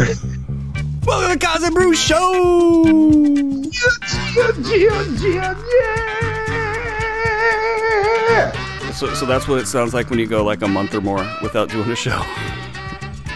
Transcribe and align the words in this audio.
Welcome 1.04 1.28
to 1.28 1.34
the 1.34 1.38
Koz 1.38 1.62
and 1.62 1.74
Bru 1.74 1.94
Show. 1.94 2.84
So, 8.94 9.12
so 9.12 9.26
that's 9.26 9.46
what 9.46 9.60
it 9.60 9.66
sounds 9.66 9.92
like 9.92 10.08
when 10.08 10.18
you 10.18 10.26
go 10.26 10.42
like 10.42 10.62
a 10.62 10.68
month 10.68 10.94
or 10.94 11.02
more 11.02 11.28
without 11.42 11.68
doing 11.68 11.90
a 11.90 11.96
show. 11.96 12.22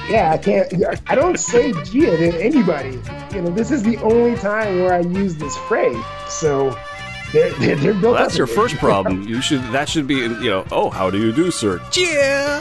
Yeah, 0.08 0.32
I 0.32 0.36
can't. 0.36 0.70
I 1.06 1.14
don't 1.14 1.38
say 1.38 1.72
Gia 1.84 2.18
to 2.18 2.38
anybody. 2.38 3.00
You 3.34 3.40
know, 3.40 3.48
this 3.48 3.70
is 3.70 3.82
the 3.82 3.96
only 4.02 4.36
time 4.36 4.82
where 4.82 4.92
I 4.92 5.00
use 5.00 5.36
this 5.36 5.56
phrase. 5.56 5.96
So 6.28 6.78
they're, 7.32 7.54
they're, 7.54 7.76
they're 7.76 7.92
built 7.94 8.12
Well, 8.12 8.22
that's 8.22 8.36
your 8.36 8.46
first 8.46 8.76
problem. 8.76 9.22
You 9.26 9.40
should. 9.40 9.62
That 9.72 9.88
should 9.88 10.06
be. 10.06 10.16
You 10.16 10.50
know. 10.50 10.66
Oh, 10.70 10.90
how 10.90 11.08
do 11.08 11.18
you 11.18 11.32
do, 11.32 11.50
sir? 11.50 11.80
Yeah. 11.96 12.60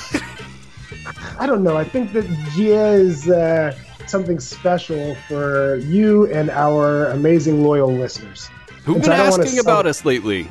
I 1.38 1.46
don't 1.46 1.64
know. 1.64 1.76
I 1.76 1.84
think 1.84 2.14
that 2.14 2.26
Gia 2.56 2.94
is 2.94 3.30
uh, 3.30 3.78
something 4.10 4.40
special 4.40 5.16
for 5.28 5.78
you 5.78 6.26
and 6.32 6.50
our 6.50 7.08
amazing 7.08 7.64
loyal 7.64 7.92
listeners. 7.92 8.50
Who've 8.84 8.98
And 8.98 9.06
been 9.06 9.32
so 9.32 9.42
asking 9.42 9.60
about 9.60 9.86
us 9.86 10.06
lately? 10.06 10.48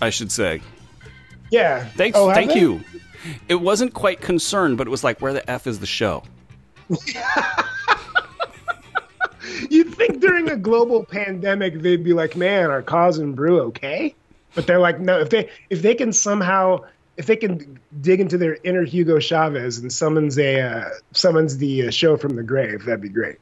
I 0.00 0.10
should 0.10 0.30
say. 0.30 0.60
Yeah. 1.50 1.84
Thanks. 1.84 2.18
Oh, 2.18 2.32
thank 2.32 2.52
they? 2.52 2.60
you. 2.60 2.82
It 3.48 3.56
wasn't 3.56 3.94
quite 3.94 4.20
concerned, 4.20 4.78
but 4.78 4.86
it 4.86 4.90
was 4.90 5.02
like, 5.02 5.20
where 5.20 5.32
the 5.32 5.48
f 5.50 5.66
is 5.66 5.80
the 5.80 5.86
show? 5.86 6.22
You'd 9.70 9.94
think 9.94 10.20
during 10.20 10.50
a 10.50 10.56
global 10.56 11.04
pandemic 11.04 11.80
they'd 11.80 12.04
be 12.04 12.12
like, 12.12 12.36
"Man, 12.36 12.70
are 12.70 12.82
Koz 12.82 13.18
and 13.18 13.34
Bru 13.34 13.60
okay?" 13.62 14.14
But 14.54 14.66
they're 14.66 14.78
like, 14.78 15.00
"No. 15.00 15.20
If 15.20 15.30
they 15.30 15.48
if 15.70 15.82
they 15.82 15.94
can 15.94 16.12
somehow 16.12 16.84
if 17.16 17.26
they 17.26 17.36
can 17.36 17.78
dig 18.00 18.20
into 18.20 18.36
their 18.38 18.58
inner 18.64 18.82
Hugo 18.84 19.18
Chavez 19.18 19.78
and 19.78 19.92
summons 19.92 20.38
a 20.38 20.60
uh, 20.60 20.88
summons 21.12 21.58
the 21.58 21.88
uh, 21.88 21.90
show 21.90 22.16
from 22.16 22.36
the 22.36 22.42
grave, 22.42 22.84
that'd 22.84 23.00
be 23.00 23.08
great." 23.08 23.36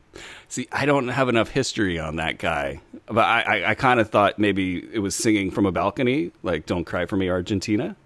See, 0.49 0.69
I 0.71 0.87
don't 0.87 1.09
have 1.09 1.29
enough 1.29 1.49
history 1.49 1.99
on 1.99 2.17
that 2.17 2.39
guy, 2.39 2.81
but 3.07 3.25
I, 3.25 3.41
I, 3.63 3.71
I 3.71 3.75
kind 3.75 3.99
of 3.99 4.11
thought 4.11 4.39
maybe 4.39 4.87
it 4.93 5.01
was 5.01 5.17
singing 5.17 5.51
from 5.51 5.67
a 5.67 5.73
balcony, 5.73 6.31
like 6.43 6.67
"Don't 6.67 6.85
Cry 6.85 7.07
for 7.07 7.17
Me, 7.17 7.29
Argentina." 7.31 7.97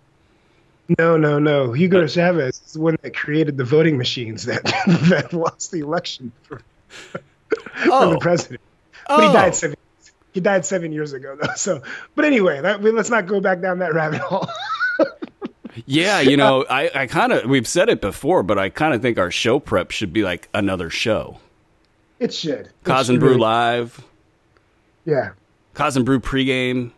No, 0.98 1.18
no, 1.18 1.38
no. 1.38 1.72
Hugo 1.72 2.06
Chavez 2.06 2.62
is 2.66 2.72
the 2.72 2.80
one 2.80 2.96
that 3.02 3.14
created 3.14 3.58
the 3.58 3.64
voting 3.64 3.98
machines 3.98 4.46
that 4.46 4.64
that 5.10 5.34
lost 5.34 5.70
the 5.70 5.80
election 5.80 6.32
for, 6.44 6.62
for 6.88 7.20
Oh. 7.86 8.10
the 8.10 8.18
president. 8.18 8.62
But 9.06 9.20
he 9.20 9.26
Oh. 9.28 9.32
died 9.34 9.54
seven. 9.54 9.76
He 10.32 10.40
died 10.40 10.64
seven 10.64 10.92
years 10.92 11.12
ago, 11.12 11.36
though. 11.40 11.52
So, 11.56 11.82
but 12.14 12.24
anyway, 12.24 12.60
that, 12.60 12.82
let's 12.82 13.10
not 13.10 13.26
go 13.26 13.40
back 13.40 13.60
down 13.60 13.80
that 13.80 13.92
rabbit 13.92 14.20
hole. 14.20 14.48
Yeah, 15.86 16.20
you 16.20 16.36
know, 16.36 16.64
I, 16.70 16.90
I 16.94 17.06
kind 17.06 17.32
of 17.32 17.44
we've 17.48 17.66
said 17.68 17.88
it 17.88 18.00
before, 18.00 18.42
but 18.42 18.58
I 18.58 18.68
kind 18.68 18.94
of 18.94 19.02
think 19.02 19.18
our 19.18 19.30
show 19.30 19.58
prep 19.58 19.90
should 19.90 20.12
be 20.12 20.22
like 20.22 20.48
another 20.54 20.90
show. 20.90 21.38
It 22.18 22.34
should. 22.34 22.70
Koz 22.84 23.08
and 23.08 23.20
Bru 23.20 23.28
really- 23.30 23.40
Live, 23.40 24.04
Yeah. 25.04 25.30
Koz 25.74 25.96
and 25.96 26.04
Bru 26.04 26.18
pregame. 26.20 26.90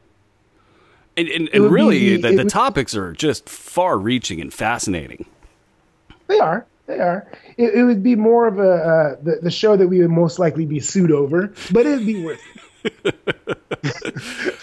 And, 1.16 1.28
and, 1.28 1.48
and 1.52 1.70
really, 1.70 2.16
the- 2.16 2.22
the, 2.22 2.28
the 2.30 2.36
would- 2.44 2.48
topics 2.48 2.94
are 2.96 3.12
just 3.12 3.48
far 3.48 3.98
reaching 3.98 4.40
and 4.40 4.52
fascinating. 4.52 5.26
They 6.28 6.38
are. 6.38 6.64
They 6.86 6.98
are. 7.00 7.26
It, 7.56 7.74
it 7.74 7.84
would 7.84 8.02
be 8.02 8.16
more 8.16 8.46
of 8.46 8.58
a 8.58 8.70
uh, 8.72 9.16
the 9.22 9.36
the 9.42 9.50
show 9.50 9.76
that 9.76 9.86
we 9.88 9.98
would 10.00 10.10
most 10.10 10.38
likely 10.38 10.64
be 10.66 10.80
sued 10.80 11.12
over, 11.12 11.52
but 11.70 11.84
it'd 11.86 12.06
be 12.06 12.24
worth 12.24 12.40
it. 12.84 13.56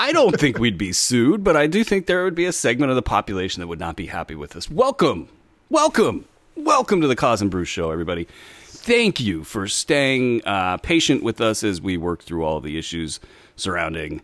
I 0.00 0.12
don't 0.12 0.40
think 0.40 0.58
we'd 0.58 0.78
be 0.78 0.94
sued, 0.94 1.44
but 1.44 1.58
I 1.58 1.66
do 1.66 1.84
think 1.84 2.06
there 2.06 2.24
would 2.24 2.34
be 2.34 2.46
a 2.46 2.52
segment 2.52 2.88
of 2.88 2.96
the 2.96 3.02
population 3.02 3.60
that 3.60 3.66
would 3.66 3.78
not 3.78 3.96
be 3.96 4.06
happy 4.06 4.34
with 4.34 4.56
us. 4.56 4.70
Welcome, 4.70 5.28
welcome, 5.68 6.24
welcome 6.56 7.02
to 7.02 7.06
the 7.06 7.14
Koz 7.14 7.42
and 7.42 7.50
Bru 7.50 7.66
Show, 7.66 7.90
everybody. 7.90 8.26
Thank 8.64 9.20
you 9.20 9.44
for 9.44 9.68
staying 9.68 10.40
uh, 10.46 10.78
patient 10.78 11.22
with 11.22 11.42
us 11.42 11.62
as 11.62 11.82
we 11.82 11.98
work 11.98 12.22
through 12.22 12.46
all 12.46 12.62
the 12.62 12.78
issues 12.78 13.20
surrounding 13.56 14.22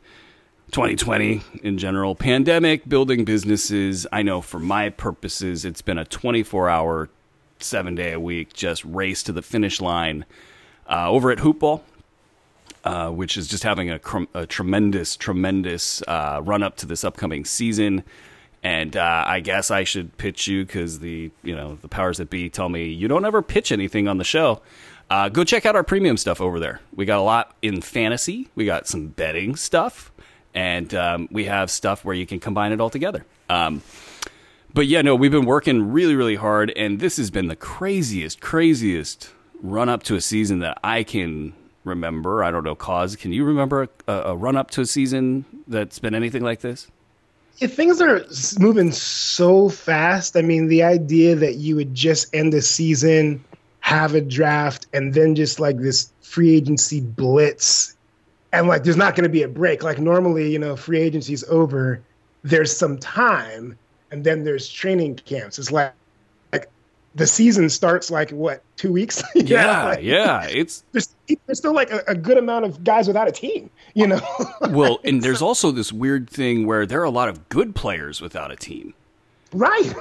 2020 0.71 1.43
in 1.63 1.77
general, 1.77 2.15
pandemic, 2.15 2.89
building 2.89 3.27
businesses. 3.27 4.07
I 4.11 4.23
know 4.23 4.41
for 4.41 4.59
my 4.59 4.89
purposes, 4.89 5.67
it's 5.67 5.83
been 5.83 5.99
a 5.99 6.07
24 6.07 6.71
hour, 6.71 7.11
seven 7.59 7.95
day 7.95 8.15
a 8.15 8.19
week, 8.19 8.55
just 8.55 8.83
race 8.87 9.23
to 9.25 9.33
the 9.33 9.43
finish 9.43 9.83
line 9.83 10.25
uh, 10.89 11.11
over 11.11 11.31
at 11.31 11.37
Hoopball 11.41 11.83
uh, 12.87 13.11
which 13.11 13.37
is 13.37 13.49
just 13.49 13.65
having 13.65 13.91
a, 13.91 13.99
cr- 13.99 14.31
a 14.33 14.47
tremendous, 14.47 15.17
tremendous 15.17 16.03
uh, 16.07 16.41
run 16.45 16.63
up 16.63 16.77
to 16.77 16.87
this 16.87 17.03
upcoming 17.03 17.45
season. 17.45 18.05
And 18.63 18.97
uh, 18.97 19.25
I 19.27 19.41
guess 19.41 19.73
I 19.73 19.83
should 19.83 20.17
pitch 20.19 20.47
you 20.47 20.65
because 20.65 21.01
the 21.01 21.33
you 21.43 21.55
know 21.55 21.79
the 21.83 21.89
powers 21.89 22.19
that 22.19 22.31
be 22.31 22.49
tell 22.49 22.69
me 22.69 22.85
you 22.85 23.09
don't 23.09 23.25
ever 23.25 23.43
pitch 23.43 23.73
anything 23.73 24.07
on 24.07 24.19
the 24.19 24.25
show. 24.25 24.63
Uh, 25.11 25.29
go 25.29 25.43
check 25.43 25.67
out 25.67 25.75
our 25.75 25.83
premium 25.83 26.17
stuff 26.17 26.41
over 26.41 26.61
there. 26.61 26.81
We 26.95 27.07
got 27.07 27.19
a 27.19 27.23
lot 27.23 27.57
in 27.61 27.81
fantasy. 27.81 28.51
We 28.55 28.67
got 28.67 28.87
some 28.87 29.09
betting 29.09 29.57
stuff, 29.57 30.13
and 30.55 30.95
um, 30.95 31.29
we 31.33 31.47
have 31.47 31.73
stuff 31.73 32.05
where 32.05 32.15
you 32.15 32.25
can 32.25 32.39
combine 32.39 32.71
it 32.71 32.81
all 32.81 32.91
together. 32.91 33.25
Um, 33.49 33.83
but 34.73 34.87
yeah, 34.87 35.03
no, 35.03 35.17
we've 35.17 35.33
been 35.33 35.45
working 35.45 35.91
really, 35.91 36.15
really 36.15 36.37
hard, 36.37 36.73
and 36.77 37.01
this 37.01 37.17
has 37.17 37.33
been 37.33 37.49
the 37.49 37.57
craziest, 37.57 38.41
craziest 38.41 39.31
run 39.61 39.89
up 39.89 40.05
to 40.05 40.15
a 40.15 40.21
season 40.21 40.61
that 40.61 40.79
I 40.85 41.03
can 41.03 41.53
remember. 41.87 42.45
I 42.45 42.51
don't 42.51 42.65
know, 42.65 42.77
Koz 42.77 43.17
can 43.17 43.33
you 43.33 43.45
remember 43.45 43.89
a, 44.07 44.13
a 44.13 44.37
run 44.37 44.57
up 44.57 44.71
to 44.73 44.83
a 44.83 44.87
season 44.87 45.45
that's 45.67 45.99
been 45.99 46.15
anything 46.15 46.43
like 46.43 46.61
this? 46.61 46.89
Yeah, 47.59 47.69
things 47.69 48.03
are 48.03 48.23
moving 48.59 48.93
so 48.93 49.71
fast. 49.71 50.37
I 50.37 50.43
mean, 50.43 50.69
the 50.69 50.83
idea 50.83 51.35
that 51.37 51.55
you 51.55 51.77
would 51.77 51.95
just 51.95 52.35
end 52.35 52.53
a 52.53 52.61
season, 52.61 53.43
have 53.81 54.15
a 54.15 54.21
draft, 54.21 54.87
and 54.93 55.15
then 55.15 55.35
just 55.35 55.59
like 55.59 55.79
this 55.79 56.13
free 56.21 56.55
agency 56.55 57.01
blitz, 57.01 57.97
and 58.53 58.69
like 58.69 58.85
there's 58.85 58.97
not 58.97 59.15
going 59.15 59.25
to 59.25 59.31
be 59.31 59.43
a 59.43 59.49
break. 59.49 59.83
Like 59.83 59.99
normally, 59.99 60.53
you 60.53 60.59
know, 60.59 60.77
free 60.77 61.01
agency's 61.01 61.45
over, 61.45 62.03
there's 62.43 62.77
some 62.77 62.99
time, 62.99 63.79
and 64.11 64.23
then 64.23 64.45
there's 64.45 64.69
training 64.69 65.17
camps. 65.17 65.59
It's 65.59 65.73
like 65.73 65.95
the 67.17 67.27
season 67.27 67.69
starts 67.71 68.11
like 68.11 68.31
what 68.31 68.63
two 68.77 68.93
weeks? 68.93 69.23
Yeah, 69.35 69.85
like, 69.85 70.03
yeah. 70.03 70.47
It's 70.49 70.85
There's, 70.93 71.15
there's 71.47 71.59
still 71.59 71.75
like 71.75 71.91
a, 71.91 72.03
a 72.09 72.15
good 72.15 72.37
amount 72.37 72.65
of 72.65 72.85
guys 72.85 73.09
without 73.09 73.27
a 73.27 73.33
team. 73.33 73.71
You 73.95 74.07
know. 74.07 74.21
well, 74.71 75.01
and 75.05 75.23
there's 75.23 75.43
also 75.43 75.71
this 75.71 75.93
weird 75.93 76.29
thing 76.29 76.67
where 76.67 76.87
there 76.87 77.01
are 77.01 77.05
a 77.05 77.11
lot 77.11 77.29
of 77.29 77.49
good 77.49 77.75
players 77.75 78.21
without 78.21 78.51
a 78.51 78.57
team. 78.57 78.95
right. 79.53 79.95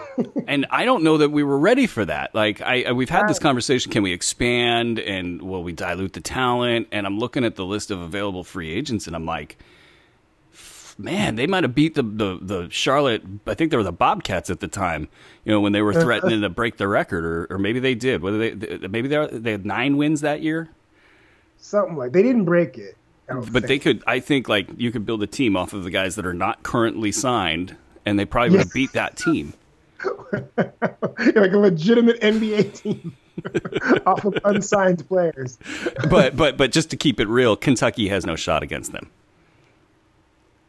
and 0.48 0.66
I 0.70 0.86
don't 0.86 1.04
know 1.04 1.18
that 1.20 1.30
we 1.30 1.44
were 1.44 1.58
ready 1.58 1.88
for 1.88 2.04
that. 2.04 2.36
Like, 2.36 2.62
I, 2.62 2.84
I 2.84 2.92
we've 2.92 3.10
had 3.10 3.28
this 3.28 3.40
conversation: 3.40 3.92
can 3.92 4.04
we 4.04 4.12
expand 4.12 5.00
and 5.00 5.42
will 5.42 5.64
we 5.64 5.72
dilute 5.72 6.14
the 6.14 6.22
talent? 6.22 6.88
And 6.92 7.06
I'm 7.08 7.20
looking 7.20 7.46
at 7.46 7.56
the 7.56 7.66
list 7.66 7.92
of 7.92 8.02
available 8.02 8.44
free 8.44 8.72
agents, 8.72 9.08
and 9.08 9.16
I'm 9.16 9.26
like, 9.26 9.58
man, 10.98 11.36
they 11.36 11.48
might 11.48 11.64
have 11.64 11.76
beat 11.76 11.96
the, 11.96 12.04
the 12.04 12.40
the 12.42 12.68
Charlotte. 12.70 13.24
I 13.48 13.54
think 13.54 13.72
they 13.72 13.78
were 13.78 13.84
the 13.84 13.92
Bobcats 13.92 14.50
at 14.50 14.60
the 14.60 14.68
time. 14.68 15.08
You 15.44 15.52
know, 15.52 15.60
when 15.62 15.72
they 15.74 15.82
were 15.82 15.94
uh, 15.94 15.98
uh, 15.98 16.02
threatening 16.02 16.42
to 16.42 16.50
break 16.50 16.78
the 16.78 16.88
record, 16.88 17.26
or 17.26 17.48
or 17.50 17.58
maybe 17.58 17.80
they 17.80 17.96
did. 17.96 18.22
Whether 18.22 18.38
they 18.38 18.50
they- 18.52 18.88
maybe 18.88 19.08
they 19.08 19.28
they 19.32 19.52
had 19.52 19.66
nine 19.66 19.98
wins 19.98 20.22
that 20.22 20.42
year. 20.42 20.70
Something 21.58 21.96
like 21.98 22.12
they 22.12 22.24
didn't 22.24 22.46
break 22.46 22.78
it. 22.78 22.96
But 23.28 23.68
they 23.68 23.80
could. 23.80 24.04
I 24.06 24.20
think 24.20 24.48
like 24.48 24.68
you 24.78 24.92
could 24.92 25.06
build 25.06 25.24
a 25.24 25.28
team 25.28 25.58
off 25.58 25.74
of 25.74 25.84
the 25.84 25.90
guys 25.90 26.16
that 26.16 26.26
are 26.28 26.34
not 26.34 26.62
currently 26.64 27.12
signed, 27.12 27.76
and 28.06 28.20
they 28.20 28.26
probably 28.26 28.52
would 28.52 28.60
have 28.60 28.74
beat 28.74 28.94
that 28.94 29.18
team. 29.18 29.54
like 30.58 31.52
a 31.52 31.58
legitimate 31.58 32.20
NBA 32.22 32.74
team 32.74 33.16
off 34.06 34.24
of 34.26 34.38
unsigned 34.44 35.08
players. 35.08 35.58
but 36.10 36.38
but 36.38 36.56
but 36.58 36.72
just 36.72 36.92
to 36.92 36.98
keep 36.98 37.20
it 37.20 37.28
real, 37.28 37.56
Kentucky 37.56 38.10
has 38.10 38.26
no 38.26 38.36
shot 38.36 38.62
against 38.62 38.92
them. 38.92 39.10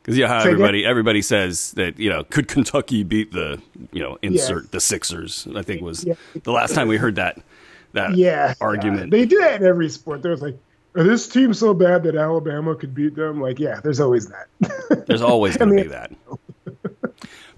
Because 0.06 0.19
yeah, 0.19 0.28
how 0.28 0.39
Say 0.39 0.50
again? 0.50 0.53
everybody 0.55 0.87
everybody 0.87 1.21
says 1.22 1.72
that 1.72 1.99
you 1.99 2.09
know 2.09 2.22
could 2.22 2.47
Kentucky 2.47 3.03
beat 3.03 3.33
the 3.33 3.61
you 3.93 4.00
know 4.00 4.19
insert 4.22 4.62
Yes. 4.65 4.71
the 4.71 4.81
Sixers? 4.81 5.49
I 5.56 5.62
think 5.62 5.83
was 5.83 6.05
Yeah. 6.05 6.15
the 6.44 6.53
last 6.53 6.77
time 6.77 6.87
we 6.87 6.97
heard 6.97 7.17
that 7.17 7.41
that 7.93 8.15
Yeah, 8.15 8.55
argument. 8.61 9.12
yeah. 9.12 9.19
They 9.19 9.27
do 9.27 9.41
that 9.41 9.61
in 9.61 9.67
every 9.67 9.88
sport. 9.88 10.23
There's 10.23 10.43
like, 10.43 10.56
are 10.94 11.03
this 11.03 11.26
team 11.26 11.53
so 11.53 11.75
bad 11.75 12.05
that 12.05 12.14
Alabama 12.14 12.76
could 12.76 12.94
beat 12.94 13.17
them? 13.17 13.41
Like, 13.41 13.58
yeah, 13.58 13.81
there's 13.82 13.99
always 13.99 14.29
that. 14.29 15.06
There's 15.08 15.23
always 15.23 15.56
going 15.56 15.76
to 15.76 15.82
be 15.82 15.88
that. 15.88 16.12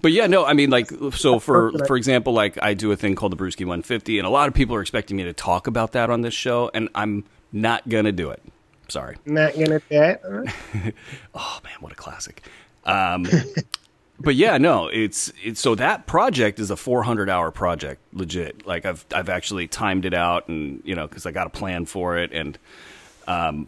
But 0.01 0.13
yeah, 0.13 0.27
no, 0.27 0.45
I 0.45 0.53
mean, 0.53 0.69
like, 0.69 0.89
so 1.11 1.39
for 1.39 1.73
for 1.85 1.97
example, 1.97 2.31
like 2.31 2.57
I 2.63 2.73
do 2.73 2.89
a 2.93 2.95
thing 2.95 3.15
called 3.15 3.33
the 3.33 3.35
Bruski 3.35 3.65
150, 3.65 4.17
and 4.17 4.25
a 4.25 4.29
lot 4.29 4.47
of 4.47 4.53
people 4.53 4.73
are 4.75 4.81
expecting 4.81 5.17
me 5.17 5.23
to 5.25 5.33
talk 5.33 5.67
about 5.67 5.91
that 5.91 6.09
on 6.09 6.21
this 6.21 6.33
show, 6.33 6.71
and 6.73 6.87
I'm 6.95 7.25
not 7.51 7.87
gonna 7.89 8.13
do 8.13 8.29
it. 8.29 8.41
Sorry. 8.89 9.17
Not 9.25 9.53
gonna 9.53 9.81
huh? 9.89 10.43
Oh 11.33 11.59
man, 11.63 11.73
what 11.79 11.91
a 11.91 11.95
classic. 11.95 12.43
Um, 12.85 13.27
but 14.19 14.35
yeah, 14.35 14.57
no, 14.57 14.87
it's 14.87 15.31
it's 15.43 15.61
so 15.61 15.75
that 15.75 16.07
project 16.07 16.59
is 16.59 16.71
a 16.71 16.75
400 16.75 17.29
hour 17.29 17.51
project, 17.51 18.01
legit. 18.13 18.65
Like 18.65 18.85
I've 18.85 19.05
I've 19.13 19.29
actually 19.29 19.67
timed 19.67 20.05
it 20.05 20.13
out, 20.13 20.47
and 20.47 20.81
you 20.83 20.95
know, 20.95 21.07
because 21.07 21.25
I 21.25 21.31
got 21.31 21.47
a 21.47 21.51
plan 21.51 21.85
for 21.85 22.17
it, 22.17 22.31
and 22.31 22.57
um, 23.27 23.67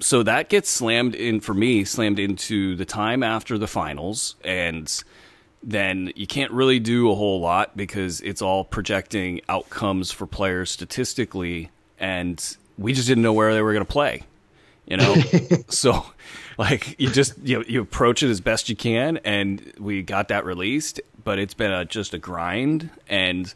so 0.00 0.22
that 0.22 0.48
gets 0.48 0.68
slammed 0.68 1.14
in 1.14 1.40
for 1.40 1.54
me, 1.54 1.84
slammed 1.84 2.18
into 2.18 2.74
the 2.76 2.84
time 2.84 3.22
after 3.22 3.58
the 3.58 3.68
finals, 3.68 4.36
and 4.44 5.02
then 5.62 6.12
you 6.16 6.26
can't 6.26 6.52
really 6.52 6.78
do 6.78 7.10
a 7.10 7.14
whole 7.14 7.40
lot 7.40 7.76
because 7.76 8.20
it's 8.20 8.42
all 8.42 8.64
projecting 8.64 9.40
outcomes 9.48 10.10
for 10.10 10.26
players 10.26 10.70
statistically. 10.70 11.64
And 11.64 11.70
and 11.98 12.56
we 12.76 12.92
just 12.92 13.08
didn't 13.08 13.22
know 13.22 13.32
where 13.32 13.54
they 13.54 13.62
were 13.62 13.72
going 13.72 13.84
to 13.84 13.90
play. 13.90 14.22
You 14.86 14.98
know, 14.98 15.14
so 15.68 16.04
like 16.58 16.98
you 17.00 17.10
just 17.10 17.38
you 17.38 17.64
you 17.66 17.80
approach 17.80 18.22
it 18.22 18.30
as 18.30 18.40
best 18.40 18.68
you 18.68 18.76
can, 18.76 19.18
and 19.18 19.72
we 19.78 20.02
got 20.02 20.28
that 20.28 20.44
released. 20.44 21.00
But 21.22 21.38
it's 21.38 21.54
been 21.54 21.72
a, 21.72 21.84
just 21.84 22.12
a 22.12 22.18
grind, 22.18 22.90
and 23.08 23.52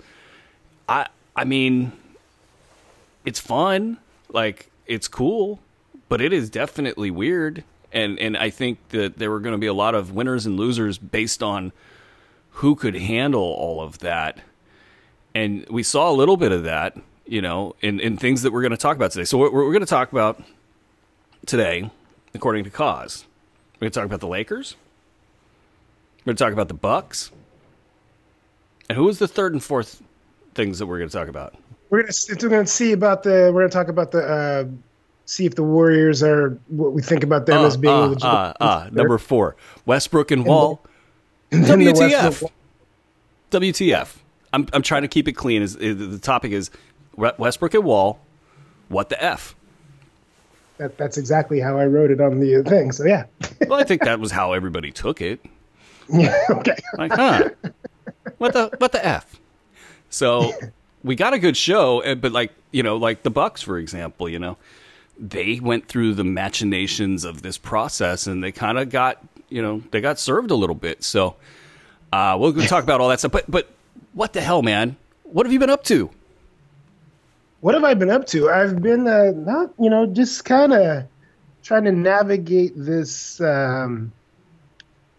I 0.89 1.07
I 1.37 1.45
mean, 1.45 1.93
it's 3.25 3.41
fun, 3.41 3.99
like 4.31 4.71
it's 4.87 5.07
cool, 5.07 5.61
but 6.09 6.21
it 6.21 6.33
is 6.33 6.51
definitely 6.51 7.11
weird. 7.11 7.65
And 7.93 8.19
and 8.19 8.37
I 8.37 8.51
think 8.51 8.79
that 8.91 9.19
there 9.19 9.31
were 9.31 9.41
going 9.41 9.53
to 9.53 9.59
be 9.59 9.67
a 9.67 9.75
lot 9.75 9.95
of 9.95 10.13
winners 10.13 10.47
and 10.47 10.57
losers 10.57 10.99
based 10.99 11.43
on 11.43 11.73
who 12.59 12.75
could 12.75 12.97
handle 12.97 13.43
all 13.43 13.81
of 13.81 14.01
that. 14.01 14.41
And 15.35 15.65
we 15.71 15.85
saw 15.85 16.11
a 16.11 16.13
little 16.13 16.37
bit 16.37 16.51
of 16.51 16.65
that, 16.65 16.97
you 17.25 17.41
know, 17.41 17.77
in, 17.81 18.01
in 18.01 18.17
things 18.17 18.43
that 18.43 18.53
we're 18.53 18.63
going 18.63 18.73
to 18.73 18.77
talk 18.77 18.97
about 18.97 19.13
today. 19.13 19.25
So 19.25 19.39
what 19.39 19.53
we're 19.53 19.71
going 19.71 19.81
to 19.81 19.87
talk 19.87 20.11
about 20.11 20.43
today, 21.49 21.91
according 22.35 22.63
to 22.65 22.71
Koz, 22.71 23.25
we're 23.77 23.87
going 23.87 23.91
to 23.91 23.99
talk 23.99 24.05
about 24.07 24.21
the 24.21 24.29
Lakers. 24.29 24.77
We're 26.21 26.31
going 26.33 26.37
to 26.37 26.45
talk 26.45 26.53
about 26.53 26.69
the 26.69 26.75
Bucks. 26.75 27.31
And 28.89 28.97
who 28.97 29.05
was 29.05 29.19
the 29.19 29.27
third 29.29 29.53
and 29.53 29.63
fourth 29.63 30.03
things 30.55 30.79
that 30.79 30.87
we're 30.87 30.99
going 30.99 31.11
to 31.11 31.17
talk 31.17 31.29
about? 31.29 31.55
We're 31.91 32.03
gonna 32.03 32.13
we're 32.43 32.49
gonna 32.51 32.67
see 32.67 32.93
about 32.93 33.23
the 33.23 33.51
we're 33.55 33.63
gonna 33.63 33.71
talk 33.71 33.89
about 33.89 34.11
the 34.11 34.21
uh, 34.21 34.65
see 35.25 35.47
if 35.47 35.55
the 35.55 35.63
Warriors 35.63 36.23
are 36.23 36.51
what 36.69 36.93
we 36.93 37.01
think 37.01 37.25
about 37.25 37.47
them 37.47 37.63
Uh, 37.63 37.67
as 37.67 37.79
being 37.79 37.95
uh, 37.95 38.07
legit- 38.09 38.25
uh, 38.25 38.53
uh, 38.61 38.89
number 38.93 39.17
four, 39.17 39.57
Westbrook 39.87 40.31
and 40.31 40.45
Wall. 40.45 40.83
And 41.51 41.65
then 41.65 41.79
the 41.79 41.87
WTF. 41.87 42.23
Westbrook- 42.23 42.53
WTF. 43.53 44.17
I'm, 44.53 44.67
I'm 44.75 44.83
trying 44.83 45.01
to 45.03 45.09
keep 45.09 45.29
it 45.29 45.33
clean. 45.33 45.63
Is, 45.63 45.77
is 45.77 45.97
The 45.97 46.19
topic 46.19 46.53
is 46.53 46.71
Westbrook 47.17 47.73
and 47.73 47.85
Wall. 47.85 48.19
What 48.89 49.09
the 49.09 49.23
F? 49.25 49.55
That, 50.79 50.97
that's 50.97 51.19
exactly 51.19 51.61
how 51.61 51.79
I 51.79 51.87
wrote 51.87 52.11
it 52.11 52.21
on 52.21 52.41
the 52.41 52.63
thing. 52.65 52.93
So 52.93 53.05
yeah, 53.05 53.25
Well, 53.67 53.81
I 53.81 53.85
think 53.85 54.03
that 54.05 54.21
was 54.21 54.31
how 54.31 54.53
everybody 54.53 54.91
took 54.93 55.21
it. 55.21 55.45
yeah, 56.09 56.39
okay. 56.51 56.77
Like, 56.97 57.13
huh? 57.13 57.51
What 58.39 58.53
the 58.53 58.71
what 58.79 58.93
the 58.93 59.05
f? 59.05 59.39
So 60.11 60.53
we 61.03 61.17
got 61.17 61.35
a 61.35 61.39
good 61.39 61.57
show, 61.57 62.03
but 62.17 62.33
like 62.33 62.53
you 62.71 62.83
know, 62.83 62.97
like 62.97 63.23
the 63.23 63.31
Bucks, 63.31 63.61
for 63.63 63.79
example, 63.79 64.29
you 64.29 64.39
know, 64.39 64.57
they 65.19 65.61
went 65.61 65.89
through 65.89 66.15
the 66.15 66.25
machinations 66.25 67.25
of 67.25 67.43
this 67.43 67.59
process, 67.59 68.27
and 68.27 68.43
they 68.43 68.53
kind 68.53 68.79
of 68.79 68.91
got 68.91 69.19
you 69.49 69.61
know 69.61 69.83
they 69.91 70.01
got 70.01 70.19
served 70.19 70.51
a 70.51 70.55
little 70.55 70.77
bit. 70.77 71.03
So 71.03 71.37
uh, 72.13 72.37
we'll 72.39 72.53
go 72.53 72.65
talk 72.67 72.85
about 72.85 73.01
all 73.01 73.09
that 73.09 73.19
stuff. 73.19 73.33
But 73.33 73.51
but 73.51 73.69
what 74.13 74.33
the 74.33 74.41
hell, 74.41 74.63
man? 74.63 74.97
What 75.25 75.45
have 75.45 75.53
you 75.53 75.59
been 75.59 75.71
up 75.71 75.85
to? 75.85 76.11
What 77.61 77.75
have 77.75 77.85
I 77.85 77.95
been 77.95 78.11
up 78.11 78.27
to? 78.29 78.51
I've 78.51 78.81
been 78.81 79.09
uh, 79.09 79.33
not, 79.35 79.73
you 79.79 79.91
know, 79.91 80.07
just 80.07 80.45
kind 80.45 80.73
of 80.73 81.05
trying 81.63 81.85
to 81.85 81.93
navigate 81.93 82.73
this, 82.77 83.41
um, 83.41 84.13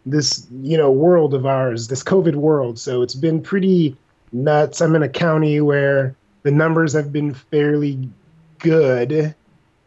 this, 0.06 0.48
you 0.62 0.78
know, 0.78 0.90
world 0.90 1.34
of 1.34 1.46
ours, 1.46 1.90
this 1.90 2.04
COVID 2.04 2.36
world. 2.36 2.80
So 2.80 3.02
it's 3.02 3.16
been 3.16 3.42
pretty 3.42 3.98
nuts. 4.32 4.82
I'm 4.82 4.96
in 4.96 5.04
a 5.04 5.10
county 5.10 5.60
where 5.60 6.16
the 6.44 6.52
numbers 6.52 6.94
have 6.94 7.12
been 7.12 7.34
fairly 7.34 8.10
good, 8.60 9.36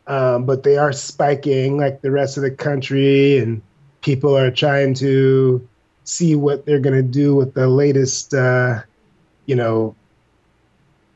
um, 0.07 0.45
but 0.45 0.63
they 0.63 0.77
are 0.77 0.93
spiking 0.93 1.79
like 1.79 2.03
the 2.03 2.11
rest 2.11 2.37
of 2.37 2.43
the 2.43 2.51
country, 2.51 3.39
and 3.39 3.63
people 4.03 4.37
are 4.37 4.51
trying 4.51 4.93
to 4.95 5.67
see 6.05 6.35
what 6.35 6.67
they're 6.67 6.81
going 6.81 6.97
to 6.97 7.03
do 7.03 7.35
with 7.35 7.55
the 7.55 7.69
latest, 7.69 8.35
uh, 8.35 8.83
you 9.47 9.55
know, 9.55 9.95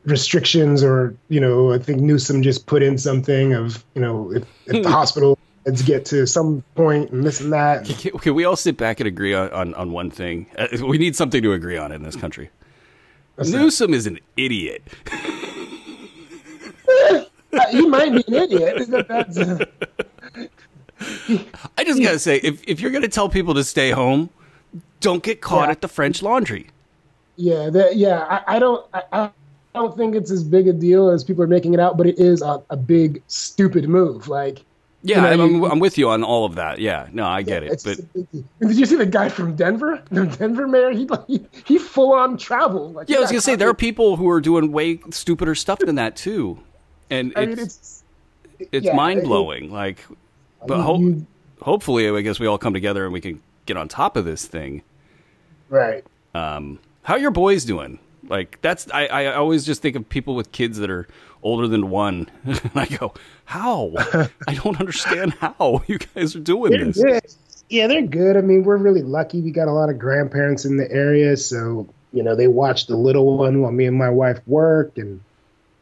restrictions 0.07 0.83
or 0.83 1.13
you 1.29 1.39
know 1.39 1.71
i 1.73 1.77
think 1.77 1.99
newsom 2.01 2.41
just 2.41 2.65
put 2.65 2.81
in 2.81 2.97
something 2.97 3.53
of 3.53 3.83
you 3.93 4.01
know 4.01 4.31
if, 4.33 4.43
if 4.65 4.81
the 4.83 4.89
hospital 4.89 5.37
beds 5.65 5.81
get 5.81 6.05
to 6.05 6.25
some 6.25 6.63
point 6.75 7.11
and 7.11 7.23
this 7.25 7.41
and 7.41 7.51
that 7.51 7.85
Can, 7.85 8.17
can 8.17 8.33
we 8.33 8.45
all 8.45 8.55
sit 8.55 8.77
back 8.77 8.99
and 9.01 9.07
agree 9.07 9.33
on, 9.33 9.51
on, 9.51 9.73
on 9.73 9.91
one 9.91 10.09
thing? 10.09 10.47
Uh, 10.57 10.67
we 10.87 10.97
need 10.97 11.15
something 11.15 11.43
to 11.43 11.51
agree 11.51 11.75
on 11.77 11.91
in 11.91 12.03
this 12.03 12.15
country. 12.15 12.49
What's 13.35 13.51
that? 13.51 13.57
Newsom 13.59 13.93
is 13.93 14.07
an 14.07 14.17
idiot. 14.37 14.81
he 17.71 17.85
might 17.87 18.11
be 18.13 18.23
an 18.27 18.33
idiot 18.33 18.89
uh, 19.09 20.47
I 21.77 21.83
just 21.83 22.01
gotta 22.01 22.19
say, 22.19 22.37
if 22.37 22.63
if 22.67 22.79
you're 22.79 22.91
gonna 22.91 23.07
tell 23.07 23.29
people 23.29 23.53
to 23.55 23.63
stay 23.63 23.91
home, 23.91 24.29
don't 25.01 25.21
get 25.21 25.41
caught 25.41 25.67
Yeah. 25.67 25.71
at 25.71 25.81
the 25.81 25.87
French 25.87 26.21
Laundry. 26.23 26.67
yeah 27.35 27.69
that, 27.69 27.97
yeah 27.97 28.25
I, 28.47 28.55
I 28.55 28.59
don't 28.59 28.85
I 29.13 29.29
don't 29.77 29.97
think 29.97 30.15
it's 30.15 30.31
as 30.31 30.43
big 30.43 30.67
a 30.67 30.73
deal 30.73 31.09
as 31.09 31.23
people 31.23 31.43
are 31.43 31.47
making 31.47 31.73
it 31.73 31.79
out 31.79 31.97
but 31.97 32.07
it 32.07 32.19
is 32.19 32.41
a, 32.41 32.61
a 32.69 32.77
big 32.77 33.21
stupid 33.27 33.87
move 33.87 34.27
like 34.27 34.63
Yeah, 35.03 35.31
You 35.31 35.37
know, 35.37 35.43
I'm, 35.43 35.71
I'm, 35.73 35.79
with 35.79 35.97
you 35.97 36.09
on 36.09 36.23
all 36.23 36.43
of 36.43 36.55
that. 36.55 36.79
Yeah, 36.79 37.07
no, 37.13 37.25
I 37.25 37.43
get 37.43 37.63
it. 37.63 37.81
But 37.83 37.99
a 37.99 38.65
did 38.67 38.77
you 38.77 38.85
see 38.85 38.95
the 38.95 39.05
guy 39.05 39.29
from 39.29 39.55
Denver? 39.55 40.03
The 40.09 40.25
Denver 40.25 40.67
mayor, 40.67 40.91
he 40.91 41.07
he, 41.27 41.45
he 41.65 41.77
full 41.77 42.13
on 42.13 42.37
travel. 42.37 42.91
Like, 42.91 43.07
yeah, 43.07 43.17
I 43.17 43.19
was 43.21 43.29
gonna 43.29 43.41
say 43.41 43.55
there 43.55 43.69
are 43.69 43.75
people 43.75 44.17
who 44.17 44.27
are 44.29 44.41
doing 44.41 44.71
way 44.71 44.99
stupider 45.11 45.55
stuff 45.55 45.79
than 45.79 45.95
that 45.95 46.15
too, 46.15 46.59
and 47.09 47.31
I 47.35 47.41
it's 47.41 47.55
mean, 47.55 47.59
it's 47.59 48.03
it's 48.71 48.85
yeah, 48.87 48.95
mind 48.95 49.23
blowing. 49.23 49.71
Like, 49.71 50.03
but 50.65 50.81
ho- 50.81 51.21
hopefully, 51.61 52.09
I 52.09 52.21
guess 52.21 52.39
we 52.39 52.47
all 52.47 52.57
come 52.57 52.73
together 52.73 53.03
and 53.05 53.13
we 53.13 53.21
can 53.21 53.41
get 53.65 53.77
on 53.77 53.87
top 53.87 54.17
of 54.17 54.25
this 54.25 54.45
thing. 54.45 54.81
right. 55.69 56.03
Um, 56.33 56.79
how 57.03 57.13
are 57.13 57.19
your 57.19 57.31
boys 57.31 57.65
doing? 57.65 57.99
Like 58.29 58.59
that's 58.61 58.89
I, 58.91 59.07
I 59.07 59.33
always 59.35 59.65
just 59.65 59.81
think 59.81 59.95
of 59.95 60.07
people 60.09 60.35
with 60.35 60.51
kids 60.51 60.77
that 60.79 60.89
are 60.89 61.07
older 61.43 61.67
than 61.67 61.89
one. 61.89 62.29
and 62.45 62.71
I 62.75 62.85
go, 62.85 63.13
how? 63.45 63.93
I 64.47 64.53
don't 64.55 64.79
understand 64.79 65.33
how 65.35 65.83
you 65.87 65.97
guys 65.97 66.35
are 66.35 66.39
doing 66.39 66.71
They're 66.71 66.85
this. 66.85 67.03
good. 67.03 67.21
Yeah, 67.69 67.87
they're 67.87 68.01
good. 68.01 68.37
I 68.37 68.41
mean, 68.41 68.63
we're 68.63 68.77
really 68.77 69.01
lucky. 69.01 69.41
We 69.41 69.51
got 69.51 69.67
a 69.67 69.73
lot 69.73 69.89
of 69.89 69.99
grandparents 69.99 70.63
in 70.65 70.77
the 70.77 70.89
area, 70.89 71.35
so 71.37 71.87
you 72.13 72.23
know 72.23 72.35
they 72.35 72.47
watch 72.47 72.87
the 72.87 72.95
little 72.95 73.37
one 73.37 73.61
while 73.61 73.71
me 73.71 73.85
and 73.85 73.97
my 73.97 74.09
wife 74.09 74.39
work, 74.47 74.97
and 74.97 75.21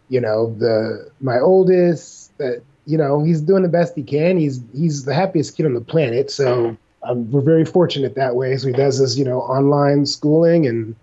you 0.09 0.19
know 0.19 0.53
the 0.57 1.11
my 1.21 1.39
oldest, 1.39 2.35
that 2.39 2.63
you 2.87 2.97
know 2.97 3.23
he's 3.23 3.41
doing 3.41 3.61
the 3.63 3.69
best 3.69 3.95
he 3.95 4.03
can. 4.03 4.37
He's 4.37 4.61
he's 4.73 5.05
the 5.05 5.13
happiest 5.13 5.55
kid 5.55 5.67
on 5.67 5.73
the 5.75 5.81
planet, 5.81 6.31
so 6.31 6.75
um, 7.03 7.29
we're 7.29 7.41
very 7.41 7.65
fortunate 7.65 8.15
that 8.15 8.35
way. 8.35 8.57
So 8.57 8.67
he 8.67 8.73
does 8.73 8.99
this, 8.99 9.15
you 9.15 9.25
know, 9.25 9.41
online 9.41 10.07
schooling, 10.07 10.65
and 10.65 10.95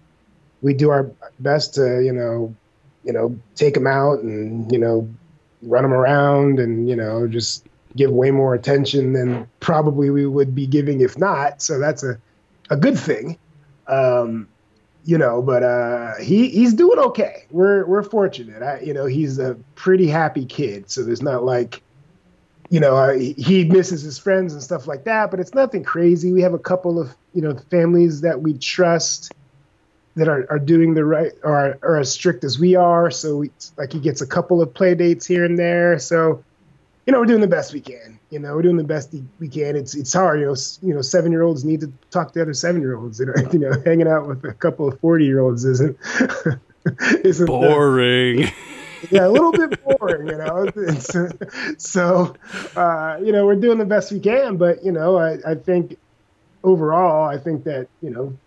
we 0.62 0.72
do 0.74 0.90
our 0.90 1.10
best 1.40 1.74
to 1.74 2.02
you 2.02 2.12
know, 2.12 2.54
you 3.04 3.12
know, 3.12 3.36
take 3.54 3.74
them 3.74 3.86
out 3.86 4.20
and 4.20 4.70
you 4.72 4.78
know, 4.78 5.08
run 5.62 5.82
them 5.82 5.92
around, 5.92 6.58
and 6.58 6.88
you 6.88 6.96
know, 6.96 7.26
just 7.26 7.66
give 7.96 8.10
way 8.10 8.30
more 8.30 8.54
attention 8.54 9.12
than 9.12 9.46
probably 9.60 10.10
we 10.10 10.26
would 10.26 10.54
be 10.54 10.66
giving 10.66 11.00
if 11.00 11.18
not. 11.18 11.60
So 11.60 11.78
that's 11.78 12.02
a, 12.02 12.18
a 12.70 12.76
good 12.76 12.98
thing. 12.98 13.38
Um, 13.86 14.48
you 15.04 15.18
know, 15.18 15.42
but 15.42 15.62
uh, 15.62 16.16
he 16.18 16.48
he's 16.48 16.74
doing 16.74 16.98
okay. 16.98 17.46
We're 17.50 17.84
we're 17.86 18.04
fortunate. 18.04 18.62
I, 18.62 18.80
you 18.80 18.94
know, 18.94 19.06
he's 19.06 19.38
a 19.38 19.56
pretty 19.74 20.06
happy 20.06 20.46
kid. 20.46 20.90
So 20.90 21.02
there's 21.02 21.22
not 21.22 21.42
like, 21.42 21.82
you 22.70 22.78
know, 22.78 22.96
uh, 22.96 23.14
he 23.14 23.64
misses 23.64 24.02
his 24.02 24.16
friends 24.16 24.52
and 24.52 24.62
stuff 24.62 24.86
like 24.86 25.04
that. 25.04 25.32
But 25.32 25.40
it's 25.40 25.54
nothing 25.54 25.82
crazy. 25.82 26.32
We 26.32 26.42
have 26.42 26.54
a 26.54 26.58
couple 26.58 27.00
of 27.00 27.16
you 27.34 27.42
know 27.42 27.56
families 27.68 28.20
that 28.20 28.42
we 28.42 28.54
trust 28.58 29.32
that 30.14 30.28
are, 30.28 30.46
are 30.50 30.58
doing 30.58 30.94
the 30.94 31.04
right 31.04 31.32
or 31.42 31.52
are, 31.52 31.78
are 31.82 31.98
as 31.98 32.12
strict 32.12 32.44
as 32.44 32.58
we 32.58 32.74
are. 32.74 33.10
So 33.10 33.38
we, 33.38 33.50
like 33.76 33.92
he 33.92 34.00
gets 34.00 34.20
a 34.20 34.26
couple 34.26 34.60
of 34.60 34.72
play 34.74 34.94
dates 34.94 35.26
here 35.26 35.44
and 35.44 35.58
there. 35.58 35.98
So 35.98 36.44
you 37.06 37.12
know, 37.12 37.18
we're 37.18 37.26
doing 37.26 37.40
the 37.40 37.48
best 37.48 37.72
we 37.72 37.80
can. 37.80 38.18
You 38.30 38.38
know, 38.38 38.54
we're 38.54 38.62
doing 38.62 38.76
the 38.76 38.84
best 38.84 39.12
we 39.40 39.48
can. 39.48 39.76
It's 39.76 39.94
it's 39.94 40.12
hard. 40.12 40.40
You 40.40 40.46
know, 40.46 40.56
you 40.82 40.94
know, 40.94 41.02
seven 41.02 41.32
year 41.32 41.42
olds 41.42 41.64
need 41.64 41.80
to 41.80 41.92
talk 42.10 42.32
to 42.32 42.42
other 42.42 42.54
seven 42.54 42.80
year 42.80 42.96
olds. 42.96 43.18
You 43.18 43.26
know, 43.26 43.34
you 43.52 43.58
know, 43.58 43.72
hanging 43.84 44.08
out 44.08 44.26
with 44.26 44.44
a 44.44 44.52
couple 44.52 44.88
of 44.88 44.98
forty 45.00 45.24
year 45.24 45.40
olds 45.40 45.64
isn't 45.64 45.96
isn't 47.24 47.46
Boring. 47.46 48.50
yeah, 49.10 49.26
a 49.26 49.28
little 49.28 49.52
bit 49.52 49.82
boring. 49.84 50.28
You 50.28 50.38
know, 50.38 50.68
it's, 50.76 51.16
so 51.78 52.34
uh, 52.76 53.18
you 53.22 53.32
know, 53.32 53.46
we're 53.46 53.56
doing 53.56 53.78
the 53.78 53.84
best 53.84 54.12
we 54.12 54.20
can. 54.20 54.56
But 54.56 54.84
you 54.84 54.92
know, 54.92 55.18
I, 55.18 55.38
I 55.44 55.54
think 55.56 55.98
overall, 56.62 57.28
I 57.28 57.38
think 57.38 57.64
that 57.64 57.88
you 58.00 58.10
know, 58.10 58.38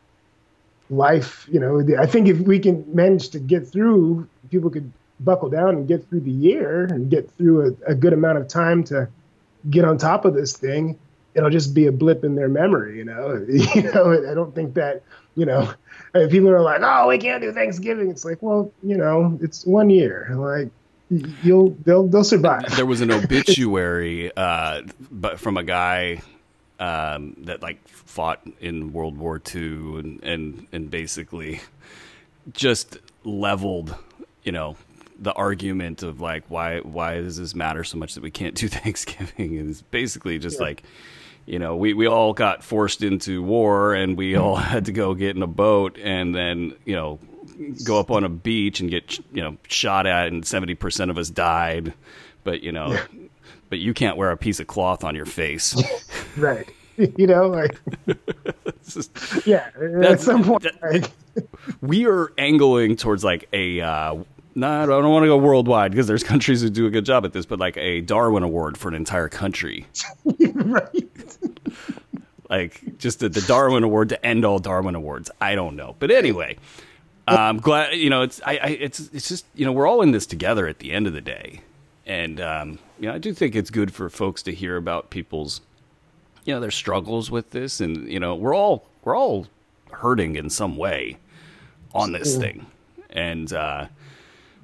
life. 0.89 1.47
You 1.51 1.59
know, 1.59 1.83
I 1.99 2.05
think 2.05 2.27
if 2.27 2.39
we 2.39 2.59
can 2.59 2.85
manage 2.93 3.29
to 3.29 3.39
get 3.39 3.67
through, 3.67 4.27
people 4.49 4.69
could 4.69 4.91
buckle 5.19 5.49
down 5.49 5.69
and 5.69 5.87
get 5.87 6.07
through 6.09 6.21
the 6.21 6.31
year 6.31 6.85
and 6.85 7.09
get 7.09 7.29
through 7.31 7.77
a, 7.87 7.91
a 7.91 7.95
good 7.95 8.13
amount 8.13 8.37
of 8.37 8.47
time 8.47 8.83
to 8.85 9.07
get 9.69 9.85
on 9.85 9.97
top 9.97 10.25
of 10.25 10.33
this 10.33 10.55
thing. 10.57 10.97
It'll 11.33 11.49
just 11.49 11.73
be 11.73 11.87
a 11.87 11.91
blip 11.91 12.23
in 12.23 12.35
their 12.35 12.47
memory, 12.47 12.97
you 12.97 13.05
know. 13.05 13.45
you 13.49 13.83
know, 13.83 14.29
I 14.29 14.33
don't 14.33 14.55
think 14.55 14.73
that, 14.75 15.03
you 15.35 15.45
know, 15.45 15.73
people 16.13 16.49
are 16.49 16.61
like, 16.61 16.81
"Oh, 16.83 17.07
we 17.09 17.17
can't 17.17 17.41
do 17.41 17.51
Thanksgiving," 17.51 18.09
it's 18.09 18.23
like, 18.23 18.41
well, 18.41 18.71
you 18.83 18.95
know, 18.95 19.37
it's 19.41 19.65
one 19.65 19.89
year. 19.89 20.29
Like, 20.31 20.69
you'll 21.43 21.71
they'll 21.83 22.07
they'll 22.07 22.23
survive. 22.23 22.75
there 22.75 22.85
was 22.85 23.01
an 23.01 23.11
obituary 23.11 24.31
uh, 24.35 24.81
but 25.11 25.39
from 25.39 25.57
a 25.57 25.63
guy 25.63 26.21
um, 26.79 27.35
that 27.39 27.61
like 27.61 27.87
fought 27.87 28.41
in 28.59 28.93
World 28.93 29.17
War 29.17 29.41
II 29.53 29.99
and, 29.99 30.23
and 30.23 30.67
and 30.71 30.89
basically 30.89 31.61
just 32.53 32.97
leveled, 33.23 33.95
you 34.43 34.51
know, 34.51 34.75
the 35.19 35.33
argument 35.33 36.03
of 36.03 36.21
like 36.21 36.43
why 36.49 36.79
why 36.79 37.15
does 37.21 37.37
this 37.37 37.55
matter 37.55 37.83
so 37.83 37.97
much 37.97 38.15
that 38.15 38.23
we 38.23 38.31
can't 38.31 38.55
do 38.55 38.67
Thanksgiving? 38.69 39.55
Is 39.55 39.81
basically 39.83 40.39
just 40.39 40.59
like 40.59 40.83
you 41.45 41.59
know 41.59 41.75
we 41.75 41.93
we 41.93 42.07
all 42.07 42.33
got 42.33 42.63
forced 42.63 43.03
into 43.03 43.43
war 43.43 43.93
and 43.93 44.17
we 44.17 44.35
all 44.35 44.55
had 44.57 44.85
to 44.85 44.91
go 44.91 45.13
get 45.13 45.35
in 45.35 45.41
a 45.41 45.47
boat 45.47 45.97
and 46.01 46.35
then 46.35 46.73
you 46.85 46.95
know 46.95 47.19
go 47.85 47.99
up 47.99 48.11
on 48.11 48.23
a 48.23 48.29
beach 48.29 48.81
and 48.81 48.89
get 48.89 49.17
you 49.33 49.41
know 49.41 49.57
shot 49.67 50.05
at 50.05 50.27
and 50.27 50.43
70% 50.43 51.09
of 51.09 51.17
us 51.17 51.29
died. 51.29 51.93
But 52.43 52.61
you 52.61 52.71
know 52.71 52.97
but 53.69 53.79
you 53.79 53.93
can't 53.93 54.17
wear 54.17 54.31
a 54.31 54.37
piece 54.37 54.59
of 54.59 54.67
cloth 54.67 55.03
on 55.03 55.15
your 55.15 55.25
face 55.25 55.75
right 56.37 56.69
you 57.17 57.27
know 57.27 57.47
like 57.47 57.79
just, 58.87 59.45
yeah 59.45 59.69
at 60.03 60.19
some 60.21 60.43
point 60.43 60.63
that, 60.63 60.81
like, 60.81 61.11
we 61.81 62.05
are 62.05 62.31
angling 62.37 62.95
towards 62.95 63.23
like 63.23 63.47
a 63.53 63.81
uh 63.81 64.15
no, 64.57 64.83
I 64.83 64.85
don't 64.85 65.09
want 65.09 65.23
to 65.23 65.27
go 65.27 65.35
worldwide 65.35 65.91
because 65.91 66.07
there's 66.07 66.23
countries 66.23 66.61
who 66.61 66.69
do 66.69 66.85
a 66.85 66.89
good 66.89 67.03
job 67.03 67.25
at 67.25 67.33
this, 67.33 67.45
but 67.45 67.59
like 67.59 67.75
a 67.75 67.99
Darwin 67.99 68.41
Award 68.41 68.77
for 68.77 68.87
an 68.87 68.93
entire 68.93 69.27
country. 69.27 69.85
right. 70.53 71.37
like 72.49 72.97
just 72.97 73.19
the, 73.19 73.27
the, 73.27 73.41
Darwin 73.41 73.83
Award 73.83 74.07
to 74.09 74.25
end 74.25 74.45
all 74.45 74.59
Darwin 74.59 74.95
Awards. 74.95 75.29
I 75.41 75.55
don't 75.55 75.75
know, 75.75 75.97
but 75.99 76.09
anyway, 76.09 76.55
I'm 77.27 77.57
glad 77.59 77.95
you 77.95 78.09
know 78.09 78.21
it's 78.21 78.41
I, 78.45 78.57
I 78.57 78.67
it's 78.67 79.09
it's 79.13 79.27
just 79.27 79.45
you 79.55 79.65
know 79.65 79.71
we're 79.71 79.87
all 79.87 80.01
in 80.01 80.11
this 80.11 80.25
together 80.25 80.67
at 80.67 80.79
the 80.79 80.91
end 80.91 81.07
of 81.07 81.13
the 81.13 81.21
day, 81.21 81.61
and 82.05 82.39
um, 82.39 82.79
you 82.99 83.07
know 83.07 83.15
I 83.15 83.17
do 83.17 83.33
think 83.33 83.55
it's 83.55 83.69
good 83.69 83.93
for 83.93 84.09
folks 84.09 84.43
to 84.43 84.53
hear 84.53 84.77
about 84.77 85.09
people's 85.09 85.61
you 86.45 86.53
know 86.53 86.59
their 86.59 86.71
struggles 86.71 87.31
with 87.31 87.51
this, 87.51 87.81
and 87.81 88.07
you 88.11 88.19
know 88.19 88.35
we're 88.35 88.55
all 88.55 88.85
we're 89.03 89.17
all 89.17 89.47
hurting 89.91 90.35
in 90.35 90.49
some 90.49 90.77
way 90.77 91.17
on 91.93 92.11
this 92.11 92.37
thing, 92.37 92.65
and. 93.09 93.51
uh 93.53 93.87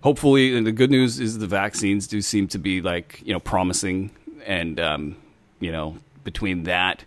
hopefully, 0.04 0.58
and 0.58 0.66
the 0.66 0.72
good 0.72 0.90
news 0.90 1.20
is 1.20 1.38
the 1.38 1.46
vaccines 1.46 2.08
do 2.08 2.24
seem 2.24 2.48
to 2.48 2.58
be 2.58 2.82
like 2.82 3.22
you 3.24 3.32
know 3.32 3.40
promising, 3.40 4.10
and 4.48 4.80
um, 4.80 5.16
you 5.60 5.72
know 5.72 5.96
between 6.24 6.64
that 6.64 7.06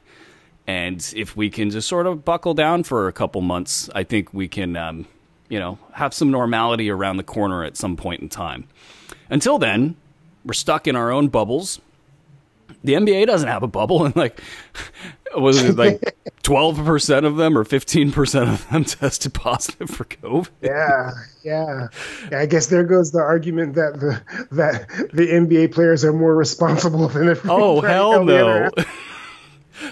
and 0.66 1.12
if 1.14 1.36
we 1.36 1.50
can 1.50 1.70
just 1.70 1.88
sort 1.88 2.06
of 2.06 2.24
buckle 2.24 2.54
down 2.54 2.82
for 2.84 3.06
a 3.06 3.12
couple 3.12 3.40
months, 3.42 3.90
I 3.94 4.02
think 4.02 4.32
we 4.32 4.48
can 4.48 4.76
um, 4.76 5.06
you 5.48 5.58
know 5.58 5.78
have 5.92 6.14
some 6.14 6.30
normality 6.30 6.90
around 6.90 7.18
the 7.18 7.22
corner 7.22 7.64
at 7.64 7.76
some 7.76 7.96
point 7.96 8.22
in 8.22 8.28
time. 8.28 8.66
Until 9.28 9.58
then, 9.58 9.96
we're 10.44 10.52
stuck 10.52 10.86
in 10.86 10.96
our 10.96 11.10
own 11.10 11.28
bubbles. 11.28 11.80
The 12.82 12.94
NBA 12.94 13.26
doesn't 13.26 13.48
have 13.48 13.62
a 13.62 13.66
bubble, 13.66 14.04
and 14.06 14.14
like 14.16 14.40
was 15.36 15.62
it 15.62 15.76
like 15.76 16.16
twelve 16.42 16.76
percent 16.84 17.26
of 17.26 17.36
them 17.36 17.56
or 17.56 17.64
fifteen 17.64 18.12
percent 18.12 18.50
of 18.50 18.68
them 18.68 18.84
tested 18.84 19.34
positive 19.34 19.90
for 19.90 20.04
COVID? 20.04 20.48
Yeah, 20.62 21.10
yeah, 21.42 21.88
yeah. 22.30 22.38
I 22.38 22.46
guess 22.46 22.66
there 22.66 22.84
goes 22.84 23.10
the 23.10 23.20
argument 23.20 23.74
that 23.74 24.00
the 24.00 24.22
that 24.54 24.88
the 25.12 25.26
NBA 25.26 25.72
players 25.72 26.04
are 26.04 26.12
more 26.12 26.34
responsible 26.34 27.08
than 27.08 27.28
oh, 27.28 27.34
the 27.34 27.50
oh 27.50 27.80
hell 27.80 28.24
no. 28.24 28.70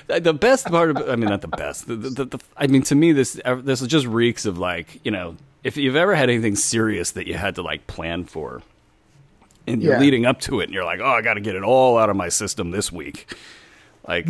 the 0.07 0.35
best 0.35 0.67
part 0.67 0.91
of 0.91 0.97
I 1.09 1.17
mean 1.17 1.29
not 1.29 1.41
the 1.41 1.49
best. 1.49 1.87
The, 1.87 1.97
the, 1.97 2.25
the, 2.25 2.41
I 2.57 2.67
mean 2.67 2.83
to 2.83 2.95
me 2.95 3.13
this 3.13 3.41
this 3.45 3.81
just 3.83 4.07
reeks 4.07 4.47
of 4.47 4.59
like 4.59 5.01
you 5.05 5.11
know 5.11 5.37
if 5.65 5.77
you've 5.77 5.97
ever 5.97 6.15
had 6.15 6.29
anything 6.29 6.57
serious 6.57 7.13
that 7.13 7.27
you 7.27 7.35
had 7.35 7.55
to 7.55 7.63
like 7.63 7.87
plan 7.87 8.25
for, 8.25 8.63
and 9.67 9.83
you're 9.83 9.95
yeah. 9.95 10.01
leading 10.01 10.27
up 10.27 10.41
to 10.41 10.61
it, 10.61 10.65
and 10.65 10.75
you're 10.75 10.85
like, 10.85 11.01
oh, 11.01 11.11
I 11.11 11.23
got 11.23 11.35
to 11.35 11.41
get 11.41 11.55
it 11.55 11.63
all 11.63 11.99
out 11.99 12.11
of 12.11 12.17
my 12.17 12.29
system 12.29 12.71
this 12.71 12.91
week. 12.91 13.35
Like 14.07 14.27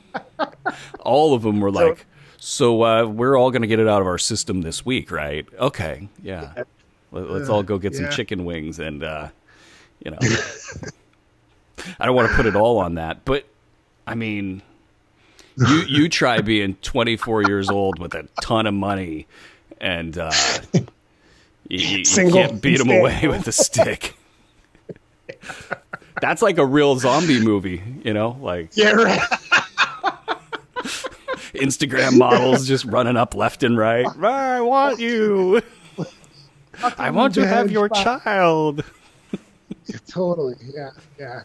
all 1.00 1.34
of 1.34 1.42
them 1.42 1.60
were 1.60 1.72
so, 1.72 1.88
like, 1.88 2.06
so 2.38 2.82
uh, 2.84 3.06
we're 3.06 3.36
all 3.36 3.50
going 3.50 3.62
to 3.62 3.68
get 3.68 3.80
it 3.80 3.88
out 3.88 4.00
of 4.00 4.06
our 4.06 4.18
system 4.18 4.62
this 4.62 4.84
week, 4.84 5.10
right? 5.10 5.46
Okay, 5.58 6.08
yeah. 6.22 6.64
Let, 7.10 7.42
us 7.42 7.48
all 7.48 7.62
go 7.62 7.78
get 7.78 7.94
some 7.94 8.10
chicken 8.10 8.44
wings 8.44 8.78
and 8.78 9.02
uh, 9.02 9.28
you 10.04 10.10
know. 10.10 10.18
I 11.98 12.06
don't 12.06 12.14
want 12.14 12.30
to 12.30 12.36
put 12.36 12.46
it 12.46 12.54
all 12.54 12.78
on 12.78 12.94
that, 12.94 13.24
but 13.24 13.46
I 14.06 14.14
mean, 14.14 14.62
you 15.56 15.82
you 15.88 16.08
try 16.08 16.40
being 16.40 16.74
24 16.76 17.42
years 17.42 17.70
old 17.70 17.98
with 17.98 18.14
a 18.14 18.28
ton 18.40 18.66
of 18.66 18.74
money, 18.74 19.26
and 19.80 20.16
uh, 20.16 20.32
you, 21.68 21.78
you, 21.78 21.96
you 21.98 22.32
can't 22.32 22.60
beat 22.60 22.78
them 22.78 22.90
away 22.90 23.20
with 23.24 23.46
a 23.46 23.52
stick. 23.52 24.14
That's 26.20 26.42
like 26.42 26.58
a 26.58 26.66
real 26.66 26.96
zombie 26.98 27.40
movie, 27.42 27.82
you 28.04 28.12
know? 28.12 28.36
Like 28.40 28.76
yeah, 28.76 28.92
right. 28.92 29.20
Instagram 31.54 32.18
models 32.18 32.66
just 32.66 32.84
running 32.84 33.16
up 33.16 33.34
left 33.34 33.62
and 33.62 33.76
right. 33.76 34.06
I 34.22 34.60
want 34.60 35.00
you. 35.00 35.62
I 36.98 37.10
want 37.10 37.34
to 37.34 37.46
have 37.46 37.70
your 37.70 37.88
child. 37.88 38.84
totally. 40.08 40.56
Yeah. 40.74 40.90
Yeah. 41.18 41.42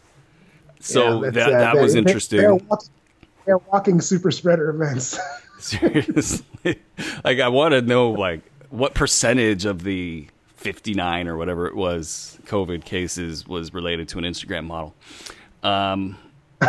So 0.80 1.24
yeah, 1.24 1.30
that, 1.30 1.52
uh, 1.52 1.58
that 1.58 1.76
was 1.76 1.94
interesting. 1.94 2.40
They're 2.40 2.54
walking, 2.54 2.88
they're 3.44 3.58
walking 3.58 4.00
super 4.00 4.30
spreader 4.30 4.70
events. 4.70 5.18
Seriously, 5.58 6.78
like 7.24 7.40
I 7.40 7.48
want 7.48 7.72
to 7.72 7.82
know 7.82 8.12
like 8.12 8.42
what 8.70 8.94
percentage 8.94 9.64
of 9.64 9.82
the 9.82 10.28
59 10.56 11.28
or 11.28 11.36
whatever 11.36 11.66
it 11.66 11.76
was 11.76 12.38
COVID 12.46 12.84
cases 12.84 13.46
was 13.46 13.72
related 13.72 14.08
to 14.08 14.18
an 14.18 14.24
Instagram 14.24 14.66
model. 14.66 14.94
Um, 15.62 16.16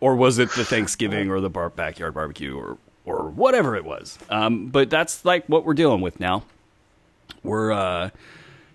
or 0.00 0.16
was 0.16 0.38
it 0.38 0.50
the 0.52 0.64
Thanksgiving 0.64 1.30
or 1.30 1.40
the 1.40 1.50
bar- 1.50 1.70
backyard 1.70 2.14
barbecue 2.14 2.56
or 2.56 2.78
or 3.04 3.30
whatever 3.30 3.76
it 3.76 3.84
was? 3.84 4.18
Um, 4.28 4.68
but 4.68 4.90
that's 4.90 5.24
like 5.24 5.46
what 5.46 5.64
we're 5.64 5.74
dealing 5.74 6.00
with 6.00 6.18
now. 6.20 6.42
We're 7.42 7.72
uh, 7.72 8.10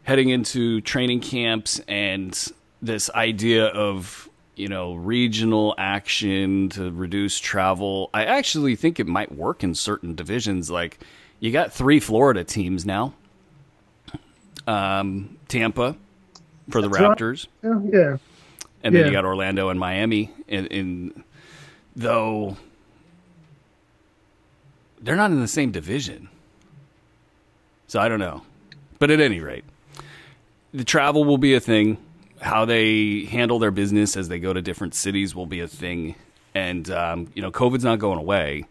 heading 0.03 0.29
into 0.29 0.81
training 0.81 1.21
camps 1.21 1.79
and 1.88 2.51
this 2.81 3.09
idea 3.12 3.65
of 3.67 4.29
you 4.55 4.67
know 4.67 4.93
regional 4.95 5.75
action 5.77 6.69
to 6.69 6.91
reduce 6.91 7.38
travel. 7.38 8.09
I 8.13 8.25
actually 8.25 8.75
think 8.75 9.00
it 9.00 9.07
might 9.07 9.33
work 9.33 9.63
in 9.63 9.75
certain 9.75 10.15
divisions. 10.15 10.71
Like 10.71 11.00
you 11.39 11.51
got 11.51 11.74
three 11.74 12.00
Florida 12.00 12.43
teams 12.43 12.86
now. 12.86 13.13
Um, 14.67 15.38
Tampa 15.48 15.96
for 16.69 16.81
the 16.81 16.89
Raptors. 16.89 17.48
Yeah. 17.63 18.17
And 18.84 18.96
then 18.96 19.01
yeah. 19.01 19.05
you 19.08 19.12
got 19.12 19.25
Orlando 19.25 19.69
and 19.69 19.79
Miami. 19.79 20.31
In, 20.48 20.67
in 20.67 21.24
though 21.96 22.58
they're 25.01 25.15
not 25.15 25.31
in 25.31 25.39
the 25.39 25.48
same 25.48 25.72
division. 25.72 26.29
So 27.88 28.00
I 28.00 28.08
don't 28.08 28.19
know. 28.19 28.43
But 29.00 29.12
at 29.12 29.19
any 29.19 29.39
rate, 29.39 29.63
the 30.74 30.84
travel 30.84 31.24
will 31.24 31.38
be 31.38 31.55
a 31.55 31.60
thing 31.60 31.98
how 32.41 32.65
they 32.65 33.25
handle 33.25 33.60
their 33.60 33.72
business 33.72 34.15
as 34.15 34.29
they 34.29 34.39
go 34.39 34.53
to 34.53 34.62
different 34.62 34.96
cities 34.96 35.36
will 35.36 35.46
be 35.46 35.60
a 35.60 35.67
thing. 35.67 36.15
And, 36.55 36.89
um, 36.89 37.27
you 37.36 37.41
know, 37.41 37.51
COVID's 37.51 37.84
not 37.84 38.00
going 38.00 38.19
away. 38.19 38.65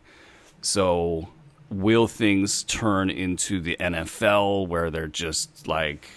So 0.62 1.28
will 1.70 2.06
things 2.08 2.62
turn 2.64 3.10
into 3.10 3.60
the 3.60 3.76
NFL 3.78 4.68
where 4.68 4.90
they're 4.90 5.06
just 5.06 5.66
like 5.68 6.08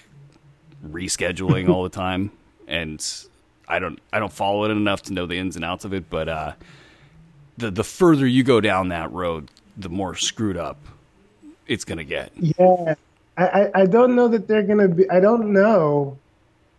rescheduling 0.86 1.70
all 1.70 1.84
the 1.84 1.90
time? 1.90 2.32
And 2.68 3.06
I 3.68 3.80
don't, 3.80 4.00
I 4.14 4.20
don't 4.20 4.32
follow 4.32 4.64
it 4.64 4.72
enough 4.72 5.02
to 5.04 5.14
know 5.14 5.26
the 5.26 5.38
ins 5.38 5.58
and 5.58 5.66
outs 5.66 5.84
of 5.84 5.94
it. 5.94 6.10
But 6.10 6.30
uh, 6.30 6.54
the 7.58 7.70
the 7.70 7.84
further 7.84 8.26
you 8.26 8.44
go 8.44 8.62
down 8.62 8.88
that 8.90 9.12
road, 9.12 9.52
the 9.76 9.90
more 9.90 10.16
screwed 10.16 10.56
up 10.56 10.78
it's 11.72 11.86
going 11.86 11.98
to 11.98 12.04
get. 12.04 12.32
Yeah. 12.36 12.96
I, 13.38 13.72
I 13.74 13.86
don't 13.86 14.16
know 14.16 14.28
that 14.28 14.48
they're 14.48 14.62
going 14.62 14.80
to 14.80 14.90
be, 14.90 15.10
I 15.10 15.20
don't 15.20 15.54
know 15.54 16.18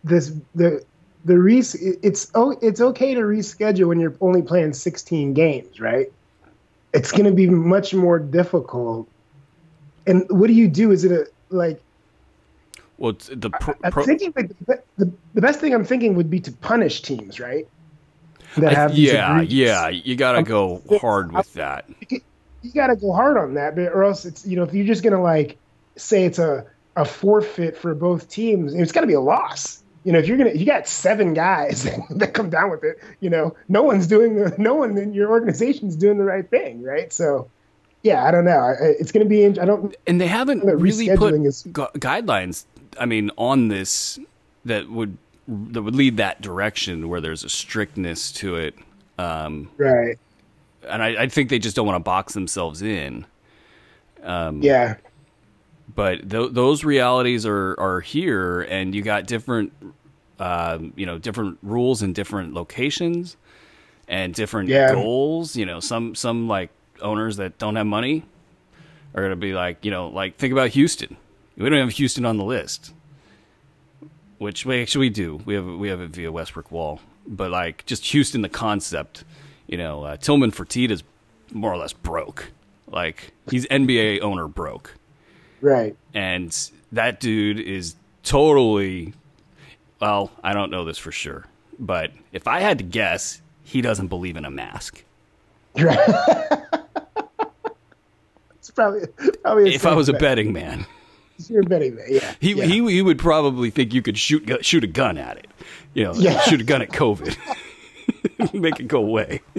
this 0.03 0.33
the 0.53 0.83
the 1.25 1.37
re 1.37 1.59
it's 1.59 2.29
oh 2.35 2.55
it's 2.61 2.79
okay 2.79 3.15
to 3.15 3.21
reschedule 3.21 3.87
when 3.87 3.99
you're 3.99 4.15
only 4.21 4.41
playing 4.41 4.73
16 4.73 5.33
games, 5.33 5.79
right? 5.79 6.11
It's 6.93 7.11
going 7.11 7.25
to 7.25 7.31
be 7.31 7.49
much 7.49 7.93
more 7.93 8.19
difficult. 8.19 9.07
And 10.05 10.25
what 10.29 10.47
do 10.47 10.53
you 10.53 10.67
do? 10.67 10.91
Is 10.91 11.03
it 11.03 11.11
a 11.11 11.25
like? 11.49 11.81
Well, 12.97 13.13
the 13.31 13.49
pro, 13.49 13.73
I'm 13.83 13.91
thinking 13.91 14.33
like 14.35 14.49
the, 14.65 14.81
the, 14.97 15.11
the 15.33 15.41
best 15.41 15.59
thing 15.59 15.73
I'm 15.73 15.83
thinking 15.83 16.15
would 16.15 16.29
be 16.29 16.39
to 16.41 16.51
punish 16.51 17.01
teams, 17.01 17.39
right? 17.39 17.67
That 18.57 18.73
have 18.73 18.95
yeah, 18.95 19.41
yeah. 19.41 19.89
You 19.89 20.15
got 20.15 20.33
to 20.33 20.43
go 20.43 20.81
hard 21.01 21.31
with 21.31 21.51
that. 21.53 21.89
You, 22.09 22.71
got 22.73 22.87
to 22.87 22.95
go 22.95 23.11
hard 23.11 23.37
on 23.37 23.55
that, 23.55 23.77
or 23.79 24.03
else 24.03 24.25
it's 24.25 24.45
you 24.45 24.55
know 24.55 24.63
if 24.63 24.73
you're 24.73 24.85
just 24.85 25.03
gonna 25.03 25.21
like 25.21 25.57
say 25.95 26.25
it's 26.25 26.39
a 26.39 26.65
a 26.95 27.03
forfeit 27.03 27.75
for 27.75 27.95
both 27.95 28.29
teams, 28.29 28.73
it's 28.75 28.91
got 28.91 29.01
to 29.01 29.07
be 29.07 29.13
a 29.13 29.21
loss 29.21 29.82
you 30.03 30.11
know, 30.11 30.19
if 30.19 30.27
you're 30.27 30.37
gonna, 30.37 30.53
you 30.53 30.65
got 30.65 30.87
seven 30.87 31.33
guys 31.33 31.83
that 32.09 32.33
come 32.33 32.49
down 32.49 32.71
with 32.71 32.83
it. 32.83 32.99
You 33.19 33.29
know, 33.29 33.55
no 33.69 33.83
one's 33.83 34.07
doing 34.07 34.35
the, 34.35 34.53
no 34.57 34.75
one 34.75 34.97
in 34.97 35.13
your 35.13 35.29
organization's 35.29 35.95
doing 35.95 36.17
the 36.17 36.23
right 36.23 36.47
thing, 36.49 36.83
right? 36.83 37.11
So, 37.11 37.49
yeah, 38.03 38.23
I 38.25 38.31
don't 38.31 38.45
know. 38.45 38.75
It's 38.79 39.11
gonna 39.11 39.25
be. 39.25 39.45
I 39.45 39.65
don't. 39.65 39.95
And 40.05 40.19
they 40.19 40.27
haven't 40.27 40.63
really 40.65 41.15
put 41.15 41.33
is, 41.35 41.63
gu- 41.63 41.87
guidelines. 41.95 42.65
I 42.99 43.05
mean, 43.05 43.31
on 43.37 43.69
this 43.69 44.19
that 44.65 44.89
would 44.89 45.17
that 45.47 45.81
would 45.81 45.95
lead 45.95 46.17
that 46.17 46.41
direction 46.41 47.09
where 47.09 47.21
there's 47.21 47.43
a 47.43 47.49
strictness 47.49 48.31
to 48.33 48.55
it. 48.55 48.75
Um, 49.17 49.69
right. 49.77 50.17
And 50.87 51.01
I, 51.01 51.23
I 51.23 51.27
think 51.27 51.49
they 51.49 51.59
just 51.59 51.75
don't 51.75 51.85
want 51.85 51.95
to 51.95 52.03
box 52.03 52.33
themselves 52.33 52.81
in. 52.81 53.25
Um, 54.23 54.61
yeah. 54.61 54.95
But 55.93 56.29
th- 56.29 56.51
those 56.51 56.83
realities 56.83 57.45
are 57.45 57.75
are 57.79 57.99
here, 58.01 58.61
and 58.61 58.93
you 58.95 59.01
got 59.01 59.25
different, 59.27 59.73
um, 60.39 60.93
you 60.95 61.05
know, 61.05 61.17
different 61.17 61.57
rules 61.61 62.01
in 62.01 62.13
different 62.13 62.53
locations 62.53 63.37
and 64.07 64.33
different 64.33 64.69
Yeah. 64.69 64.93
goals. 64.93 65.55
You 65.55 65.65
know, 65.65 65.79
some 65.79 66.15
some 66.15 66.47
like 66.47 66.69
owners 67.01 67.37
that 67.37 67.57
don't 67.57 67.75
have 67.75 67.87
money 67.87 68.23
are 69.15 69.21
going 69.21 69.31
to 69.31 69.35
be 69.35 69.53
like, 69.53 69.83
you 69.85 69.91
know, 69.91 70.07
like 70.07 70.37
think 70.37 70.51
about 70.53 70.69
Houston. 70.71 71.17
We 71.57 71.69
don't 71.69 71.79
have 71.79 71.91
Houston 71.91 72.25
on 72.25 72.37
the 72.37 72.43
list, 72.43 72.93
which 74.37 74.65
we 74.65 74.81
actually 74.81 75.07
we 75.07 75.09
do. 75.11 75.41
We 75.45 75.53
have 75.53 75.65
we 75.65 75.89
have 75.89 76.01
it 76.01 76.09
via 76.11 76.31
Westbrook 76.31 76.71
Wall, 76.71 76.99
but 77.27 77.51
like 77.51 77.85
just 77.85 78.05
Houston, 78.07 78.41
the 78.41 78.49
concept. 78.49 79.23
You 79.67 79.77
know, 79.77 80.03
uh, 80.03 80.17
Tillman 80.17 80.51
Fertitta's 80.51 81.03
more 81.51 81.71
or 81.71 81.77
less 81.77 81.93
broke. 81.93 82.51
Like 82.87 83.33
he's 83.49 83.65
NBA 83.67 84.21
owner 84.21 84.47
broke, 84.47 84.95
Right. 85.63 85.95
and 86.13 86.55
that 86.91 87.19
dude 87.19 87.59
is 87.59 87.95
totally. 88.23 89.13
Well, 90.01 90.29
I 90.43 90.53
don't 90.53 90.69
know 90.69 90.83
this 90.85 90.97
for 90.97 91.11
sure, 91.11 91.45
but 91.79 92.11
if 92.33 92.47
I 92.47 92.59
had 92.59 92.77
to 92.79 92.83
guess, 92.83 93.41
he 93.63 93.81
doesn't 93.81 94.07
believe 94.07 94.35
in 94.37 94.43
a 94.45 94.51
mask. 94.51 95.03
It's 98.55 98.71
probably 98.71 99.01
probably. 99.43 99.71
A 99.71 99.75
If 99.75 99.85
I 99.85 99.93
was 99.95 100.07
a 100.09 100.13
betting 100.13 100.53
man. 100.53 100.85
you're 101.49 101.63
betting 101.63 101.95
that, 101.97 102.09
yeah. 102.09 102.33
He, 102.39 102.53
yeah. 102.53 102.65
he 102.65 102.75
he 102.91 103.01
would 103.01 103.19
probably 103.19 103.69
think 103.69 103.93
you 103.93 104.01
could 104.01 104.17
shoot 104.17 104.49
shoot 104.65 104.83
a 104.83 104.87
gun 104.87 105.17
at 105.17 105.37
it, 105.37 105.47
you 105.93 106.05
know, 106.05 106.13
Yeah. 106.13 106.39
shoot 106.41 106.61
a 106.61 106.63
gun 106.63 106.81
at 106.81 106.89
COVID, 106.89 107.37
make 108.53 108.79
it 108.79 108.87
go 108.87 108.99
away. 108.99 109.41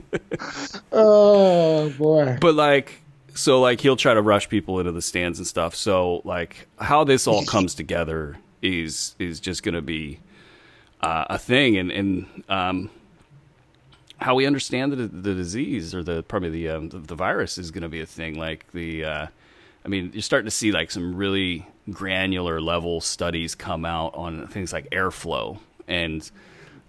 Oh 0.92 1.90
boy. 1.98 2.38
But 2.40 2.54
like, 2.54 3.02
so 3.34 3.60
like 3.60 3.80
he'll 3.80 3.96
try 3.96 4.14
to 4.14 4.22
rush 4.22 4.48
people 4.48 4.78
into 4.78 4.92
the 4.92 5.02
stands 5.02 5.38
and 5.38 5.46
stuff. 5.46 5.74
So 5.74 6.22
like, 6.24 6.68
how 6.78 7.04
this 7.04 7.26
all 7.26 7.44
comes 7.46 7.74
together 7.74 8.38
is 8.62 9.14
is 9.18 9.40
just 9.40 9.62
going 9.62 9.74
to 9.74 9.82
be 9.82 10.20
uh, 11.00 11.26
a 11.30 11.38
thing, 11.38 11.76
and 11.76 11.90
and 11.90 12.44
um, 12.48 12.90
how 14.18 14.34
we 14.34 14.46
understand 14.46 14.92
the 14.92 15.08
the 15.08 15.34
disease 15.34 15.94
or 15.94 16.02
the 16.02 16.22
probably 16.22 16.50
the 16.50 16.68
um, 16.70 16.88
the, 16.88 16.98
the 16.98 17.14
virus 17.14 17.58
is 17.58 17.70
going 17.70 17.82
to 17.82 17.88
be 17.88 18.00
a 18.00 18.06
thing. 18.06 18.38
Like 18.38 18.70
the, 18.72 19.04
uh, 19.04 19.26
I 19.84 19.88
mean, 19.88 20.10
you're 20.14 20.22
starting 20.22 20.46
to 20.46 20.50
see 20.50 20.72
like 20.72 20.90
some 20.90 21.14
really 21.14 21.66
granular 21.90 22.60
level 22.60 23.00
studies 23.00 23.54
come 23.54 23.84
out 23.84 24.14
on 24.14 24.46
things 24.46 24.72
like 24.72 24.88
airflow 24.90 25.58
and 25.86 26.30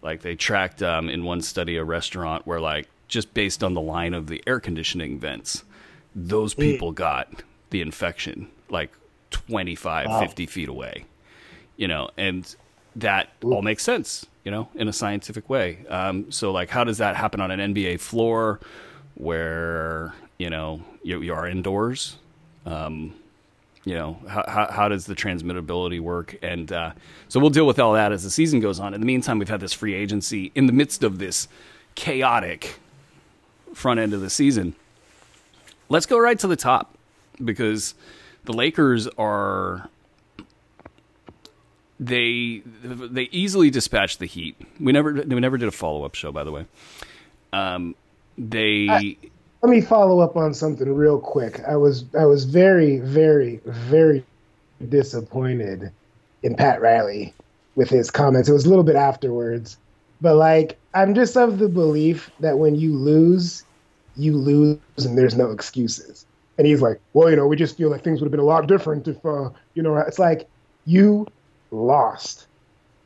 like 0.01 0.21
they 0.21 0.35
tracked 0.35 0.81
um, 0.81 1.09
in 1.09 1.23
one 1.23 1.41
study 1.41 1.75
a 1.75 1.83
restaurant 1.83 2.47
where 2.47 2.61
like 2.61 2.87
just 3.09 3.33
based 3.33 3.63
on 3.63 3.73
the 3.73 3.81
line 3.81 4.13
of 4.13 4.27
the 4.27 4.41
air 4.47 4.59
conditioning 4.59 5.19
vents 5.19 5.65
those 6.15 6.53
people 6.53 6.91
got 6.91 7.43
the 7.71 7.81
infection 7.81 8.47
like 8.69 8.91
25 9.31 10.07
Wow. 10.07 10.19
50 10.21 10.45
feet 10.45 10.69
away 10.69 11.05
you 11.77 11.87
know 11.87 12.09
and 12.17 12.55
that 12.95 13.29
all 13.43 13.61
makes 13.61 13.83
sense 13.83 14.25
you 14.45 14.51
know 14.51 14.69
in 14.75 14.87
a 14.87 14.93
scientific 14.93 15.49
way. 15.49 15.79
Um, 15.89 16.31
so 16.31 16.51
like 16.51 16.69
how 16.69 16.83
does 16.85 16.99
that 16.99 17.15
happen 17.17 17.41
on 17.41 17.51
an 17.51 17.73
nba 17.73 17.99
floor 17.99 18.59
where 19.15 20.13
you 20.37 20.49
know 20.49 20.81
you, 21.03 21.21
you 21.21 21.33
are 21.33 21.47
indoors? 21.47 22.17
Um, 22.65 23.13
you 23.83 23.93
know 23.95 24.17
how, 24.27 24.43
how, 24.47 24.71
how 24.71 24.87
does 24.89 25.05
the 25.05 25.15
transmittability 25.15 25.99
work? 25.99 26.37
And 26.41 26.71
uh, 26.71 26.91
so 27.27 27.39
we'll 27.39 27.49
deal 27.49 27.67
with 27.67 27.79
all 27.79 27.93
that 27.93 28.11
as 28.11 28.23
the 28.23 28.29
season 28.31 28.59
goes 28.59 28.79
on. 28.79 28.93
In 28.93 29.01
the 29.01 29.05
meantime 29.05 29.39
we've 29.39 29.49
had 29.49 29.59
this 29.59 29.73
free 29.73 29.93
agency 29.93 30.51
in 30.55 30.67
the 30.67 30.73
midst 30.73 31.03
of 31.03 31.17
this 31.17 31.47
chaotic 31.95 32.79
front 33.73 33.99
end 33.99 34.13
of 34.13 34.21
the 34.21 34.29
season 34.29 34.75
let's 35.89 36.05
go 36.05 36.17
right 36.17 36.37
to 36.39 36.47
the 36.47 36.55
top 36.55 36.97
because 37.43 37.93
the 38.45 38.53
lakers 38.53 39.07
are 39.17 39.89
they 41.99 42.61
they 42.65 43.23
easily 43.31 43.69
dispatched 43.69 44.19
the 44.19 44.25
heat 44.25 44.55
we 44.79 44.91
never 44.91 45.13
we 45.13 45.39
never 45.39 45.57
did 45.57 45.67
a 45.67 45.71
follow-up 45.71 46.13
show 46.15 46.31
by 46.31 46.43
the 46.43 46.51
way 46.51 46.65
um, 47.53 47.95
they 48.37 48.87
I- 48.89 49.17
Let 49.61 49.69
me 49.69 49.79
follow 49.81 50.19
up 50.19 50.35
on 50.35 50.53
something 50.53 50.93
real 50.93 51.19
quick. 51.19 51.61
I 51.65 51.77
was 51.77 52.03
I 52.19 52.25
was 52.25 52.43
very 52.43 52.99
very 52.99 53.61
very 53.65 54.25
disappointed 54.89 55.89
in 56.43 56.55
Pat 56.55 56.81
Riley 56.81 57.33
with 57.75 57.89
his 57.89 58.11
comments. 58.11 58.49
It 58.49 58.53
was 58.53 58.65
a 58.65 58.69
little 58.69 58.83
bit 58.83 58.97
afterwards, 58.97 59.77
but 60.19 60.35
like 60.35 60.77
I'm 60.93 61.15
just 61.15 61.37
of 61.37 61.57
the 61.59 61.69
belief 61.69 62.29
that 62.41 62.57
when 62.59 62.75
you 62.75 62.93
lose, 62.97 63.63
you 64.17 64.35
lose 64.37 64.79
and 65.05 65.17
there's 65.17 65.35
no 65.35 65.51
excuses. 65.51 66.25
And 66.57 66.65
he's 66.65 66.81
like, 66.81 66.99
well, 67.13 67.29
you 67.29 67.35
know, 67.35 67.47
we 67.47 67.55
just 67.55 67.75
feel 67.77 67.89
like 67.89 68.03
things 68.03 68.21
would 68.21 68.27
have 68.27 68.31
been 68.31 68.39
a 68.39 68.43
lot 68.43 68.65
different 68.67 69.07
if, 69.07 69.23
uh, 69.25 69.49
you 69.73 69.83
know, 69.83 69.97
it's 69.97 70.19
like 70.19 70.47
you 70.85 71.27
lost. 71.71 72.47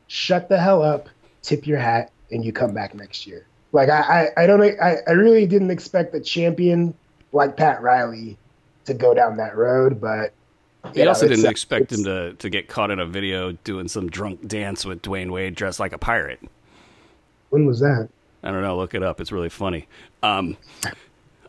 Shut 0.06 0.48
the 0.48 0.58
hell 0.58 0.82
up, 0.82 1.08
tip 1.42 1.66
your 1.66 1.78
hat, 1.78 2.12
and 2.30 2.44
you 2.44 2.52
come 2.52 2.72
back 2.74 2.94
next 2.94 3.26
year. 3.26 3.46
Like 3.72 3.88
I, 3.88 4.30
I, 4.36 4.44
I 4.44 4.46
don't, 4.46 4.62
I, 4.62 4.96
I 5.06 5.12
really 5.12 5.46
didn't 5.46 5.70
expect 5.70 6.14
a 6.14 6.20
champion 6.20 6.94
like 7.32 7.56
Pat 7.56 7.82
Riley 7.82 8.36
to 8.84 8.94
go 8.94 9.14
down 9.14 9.36
that 9.36 9.56
road, 9.56 10.00
but 10.00 10.32
He 10.92 11.00
you 11.00 11.04
know, 11.04 11.10
also 11.10 11.26
it's- 11.26 11.38
didn't 11.38 11.50
expect 11.50 11.92
him 11.92 12.04
to, 12.04 12.34
to 12.34 12.50
get 12.50 12.68
caught 12.68 12.90
in 12.90 12.98
a 13.00 13.06
video 13.06 13.52
doing 13.64 13.88
some 13.88 14.08
drunk 14.08 14.46
dance 14.46 14.84
with 14.84 15.02
Dwyane 15.02 15.30
Wade 15.30 15.54
dressed 15.54 15.78
like 15.80 15.92
a 15.92 15.98
pirate. 15.98 16.40
When 17.50 17.66
was 17.66 17.80
that? 17.80 18.08
I 18.42 18.50
don't 18.50 18.62
know. 18.62 18.76
Look 18.76 18.94
it 18.94 19.02
up. 19.02 19.20
It's 19.20 19.32
really 19.32 19.48
funny. 19.48 19.86
Um, 20.22 20.56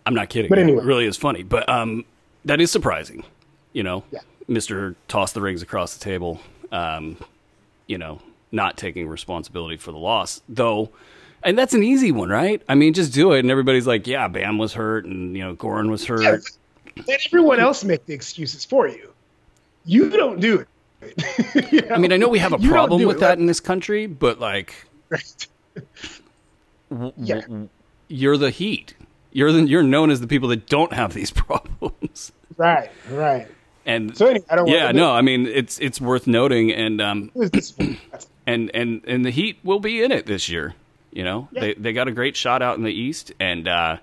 I'm 0.06 0.14
not 0.14 0.30
kidding. 0.30 0.50
But 0.50 0.60
anyway. 0.60 0.82
it 0.82 0.86
really 0.86 1.06
is 1.06 1.18
funny. 1.18 1.44
But 1.44 1.68
um, 1.70 2.06
that 2.46 2.60
is 2.62 2.72
surprising. 2.72 3.24
You 3.74 3.84
know, 3.84 4.04
Yeah. 4.12 4.20
Mister 4.48 4.96
toss 5.08 5.32
the 5.32 5.42
rings 5.42 5.62
across 5.62 5.96
the 5.96 6.04
table. 6.04 6.42
Um, 6.72 7.18
you 7.88 7.98
know, 7.98 8.22
not 8.52 8.78
taking 8.78 9.08
responsibility 9.08 9.78
for 9.78 9.92
the 9.92 9.98
loss, 9.98 10.42
though. 10.50 10.90
And 11.44 11.58
that's 11.58 11.74
an 11.74 11.84
easy 11.84 12.12
one, 12.12 12.30
right? 12.30 12.62
I 12.70 12.76
mean, 12.76 12.94
just 12.94 13.14
do 13.14 13.32
it, 13.34 13.40
and 13.40 13.50
everybody's 13.50 13.88
like, 13.88 14.06
"Yeah, 14.08 14.28
Bam 14.28 14.58
was 14.58 14.74
hurt, 14.74 15.06
and 15.06 15.36
you 15.36 15.44
know, 15.44 15.56
Goran 15.56 15.90
was 15.90 16.06
hurt." 16.06 16.44
Let 17.08 17.20
everyone 17.26 17.60
else 17.60 17.84
make 17.84 18.06
the 18.06 18.14
excuses 18.14 18.66
for 18.66 18.88
you. 18.88 19.12
You 19.86 20.10
don't 20.10 20.40
do 20.40 20.60
it. 20.60 20.68
You 21.72 21.82
I 21.90 21.98
mean, 21.98 22.12
I 22.14 22.18
know 22.18 22.28
we 22.30 22.38
have 22.40 22.54
a 22.54 22.60
You 22.60 22.70
problem 22.70 23.06
with 23.06 23.18
it. 23.18 23.20
that 23.22 23.40
in 23.40 23.46
this 23.48 23.60
country, 23.60 24.06
but 24.06 24.40
like, 24.40 24.76
Right. 25.10 25.48
W- 26.92 27.14
Yeah. 27.18 27.42
w- 27.42 27.70
you're 28.08 28.38
the 28.38 28.52
heat. 28.52 28.94
You're 29.32 29.52
the, 29.52 29.64
you're 29.66 29.84
known 29.84 30.12
as 30.12 30.20
the 30.22 30.28
people 30.28 30.50
that 30.50 30.68
don't 30.68 30.94
have 30.94 31.14
these 31.14 31.32
problems. 31.46 32.32
right, 32.58 32.92
right. 33.10 33.48
And 33.86 34.16
So 34.16 34.28
anyway, 34.28 34.46
I 34.50 34.56
don't. 34.58 34.68
yeah, 34.68 34.92
no, 34.92 35.12
I 35.12 35.22
mean 35.22 35.48
it's 35.48 35.80
it's 35.80 36.00
worth 36.00 36.28
noting, 36.28 36.72
and 36.72 37.02
um, 37.02 37.32
It 37.34 37.40
was 37.40 37.50
disappointing. 37.50 37.98
That's- 38.12 38.28
and 38.46 38.70
and 38.76 39.02
and 39.08 39.26
the 39.26 39.32
Heat 39.32 39.58
will 39.64 39.80
be 39.80 40.04
in 40.04 40.12
it 40.12 40.26
this 40.28 40.50
year. 40.50 40.76
You 41.12 41.24
know, 41.24 41.48
Yeah. 41.52 41.62
they 41.62 41.74
they 41.76 41.94
got 41.94 42.08
a 42.08 42.12
great 42.12 42.36
shot 42.36 42.62
out 42.62 42.78
in 42.78 42.84
the 42.84 42.92
East, 42.94 43.34
and 43.40 43.68
uh, 43.68 43.98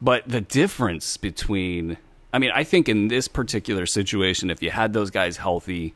but 0.00 0.22
the 0.28 0.40
difference 0.40 1.16
between, 1.16 1.96
I 2.32 2.38
mean, 2.38 2.52
I 2.54 2.62
think 2.62 2.88
in 2.88 3.08
this 3.08 3.26
particular 3.26 3.86
situation, 3.86 4.50
if 4.50 4.62
you 4.62 4.70
had 4.70 4.92
those 4.92 5.10
guys 5.10 5.36
healthy, 5.38 5.94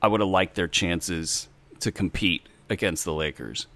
I 0.00 0.06
would 0.08 0.20
have 0.20 0.30
liked 0.30 0.54
their 0.54 0.66
chances 0.68 1.48
to 1.80 1.92
compete 1.92 2.48
against 2.70 3.04
the 3.04 3.12
Lakers. 3.12 3.66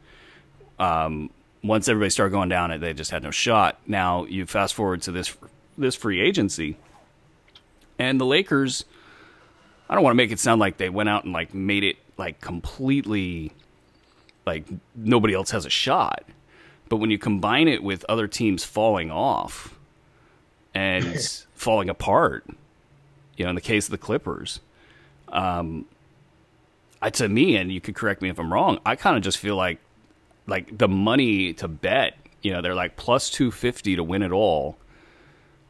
Um, 0.79 1.29
once 1.63 1.89
everybody 1.89 2.11
started 2.11 2.31
going 2.31 2.49
down, 2.49 2.71
it 2.71 2.79
they 2.79 2.93
just 2.93 3.11
had 3.11 3.23
no 3.23 3.31
shot. 3.31 3.79
Now 3.87 4.25
you 4.25 4.47
fast 4.47 4.75
forward 4.75 5.03
to 5.03 5.13
this 5.13 5.37
this 5.77 5.95
free 5.95 6.21
agency, 6.21 6.77
and 7.99 8.21
the 8.21 8.27
Lakers. 8.27 8.85
I 9.91 9.95
don't 9.95 10.05
want 10.05 10.13
to 10.13 10.19
make 10.19 10.31
it 10.31 10.39
sound 10.39 10.61
like 10.61 10.77
they 10.77 10.91
went 10.91 11.09
out 11.09 11.25
and 11.25 11.33
like 11.33 11.55
made 11.55 11.83
it 11.83 11.97
like 12.19 12.43
completely 12.43 13.53
like 14.45 14.65
nobody 14.95 15.35
else 15.35 15.51
has 15.51 15.65
a 15.65 15.71
shot. 15.71 16.25
But 16.89 16.97
when 16.97 17.11
you 17.11 17.19
combine 17.19 17.69
it 17.69 17.83
with 17.83 18.05
other 18.09 18.27
teams 18.27 18.65
falling 18.65 19.11
off 19.11 19.75
and 20.75 21.19
falling 21.55 21.89
apart, 21.89 22.45
you 23.37 23.45
know, 23.45 23.51
in 23.51 23.55
the 23.55 23.61
case 23.63 23.87
of 23.87 23.91
the 23.91 23.99
Clippers, 23.99 24.61
um, 25.29 25.85
I, 27.01 27.11
to 27.11 27.29
me, 27.29 27.57
and 27.57 27.71
you 27.71 27.81
could 27.81 27.95
correct 27.95 28.23
me 28.23 28.31
if 28.31 28.39
I'm 28.39 28.53
wrong, 28.53 28.81
I 28.85 28.97
kind 28.97 29.17
of 29.17 29.23
just 29.23 29.39
feel 29.39 29.57
like 29.57 29.79
like 30.49 30.77
the 30.77 30.89
money 30.89 31.53
to 31.55 31.69
bet, 31.69 32.17
you 32.43 32.51
know, 32.53 32.61
they're 32.63 32.75
like 32.75 32.97
plus 32.97 33.31
250 33.31 33.97
to 33.97 34.03
win 34.03 34.23
it 34.23 34.33
all. 34.33 34.77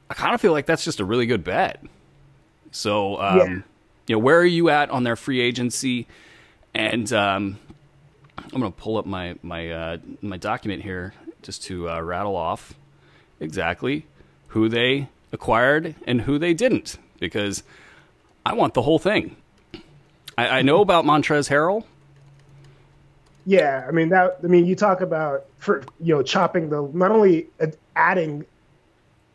I 0.09 0.15
kind 0.15 0.35
of 0.35 0.41
feel 0.41 0.53
like 0.53 0.65
that's 0.65 0.85
just 0.85 1.01
a 1.01 1.05
really 1.05 1.27
good 1.27 1.45
bet. 1.45 1.83
So, 2.71 3.21
um, 3.21 3.37
Yeah. 3.39 3.47
you 4.07 4.15
know, 4.15 4.19
where 4.19 4.39
are 4.39 4.45
you 4.47 4.71
at 4.71 4.89
on 4.91 5.03
their 5.05 5.17
free 5.17 5.41
agency? 5.41 6.07
And 6.75 7.13
um, 7.13 7.59
I'm 8.39 8.61
going 8.61 8.73
to 8.73 8.79
pull 8.79 8.97
up 8.99 9.05
my 9.07 9.35
my 9.43 9.71
uh, 9.71 9.97
my 10.23 10.37
document 10.37 10.83
here 10.83 11.13
just 11.43 11.63
to 11.65 11.91
uh, 11.91 12.01
rattle 12.01 12.37
off 12.37 12.75
exactly 13.41 14.07
who 14.49 14.69
they 14.69 15.09
acquired 15.33 15.95
and 16.07 16.23
who 16.23 16.39
they 16.39 16.55
didn't, 16.55 16.99
because 17.21 17.63
I 18.47 18.55
want 18.55 18.75
the 18.75 18.83
whole 18.83 18.99
thing. 18.99 19.37
I, 20.37 20.59
I 20.59 20.63
know 20.63 20.81
about 20.81 21.05
Montrez 21.05 21.49
Harrell. 21.51 21.85
Yeah, 23.49 23.87
I 23.89 23.93
mean 23.93 24.11
that. 24.11 24.41
I 24.45 24.47
mean, 24.47 24.67
you 24.67 24.77
talk 24.77 25.01
about 25.01 25.47
for 25.57 25.83
you 26.01 26.15
know 26.15 26.23
chopping 26.23 26.69
the 26.69 26.83
not 26.93 27.11
only 27.11 27.47
adding 27.97 28.45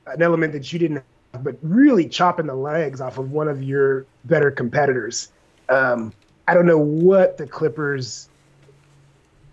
an 0.06 0.22
element 0.22 0.54
that 0.54 0.72
you 0.72 0.78
didn't 0.78 1.04
have, 1.34 1.44
but 1.44 1.58
really 1.64 2.08
chopping 2.08 2.46
the 2.46 2.54
legs 2.54 3.02
off 3.02 3.18
of 3.18 3.32
one 3.32 3.48
of 3.48 3.64
your 3.64 4.06
better 4.26 4.52
competitors. 4.52 5.32
Um, 5.68 6.14
I 6.48 6.54
don't 6.54 6.68
know 6.68 6.78
what 6.78 7.40
the 7.40 7.48
Clippers' 7.48 8.30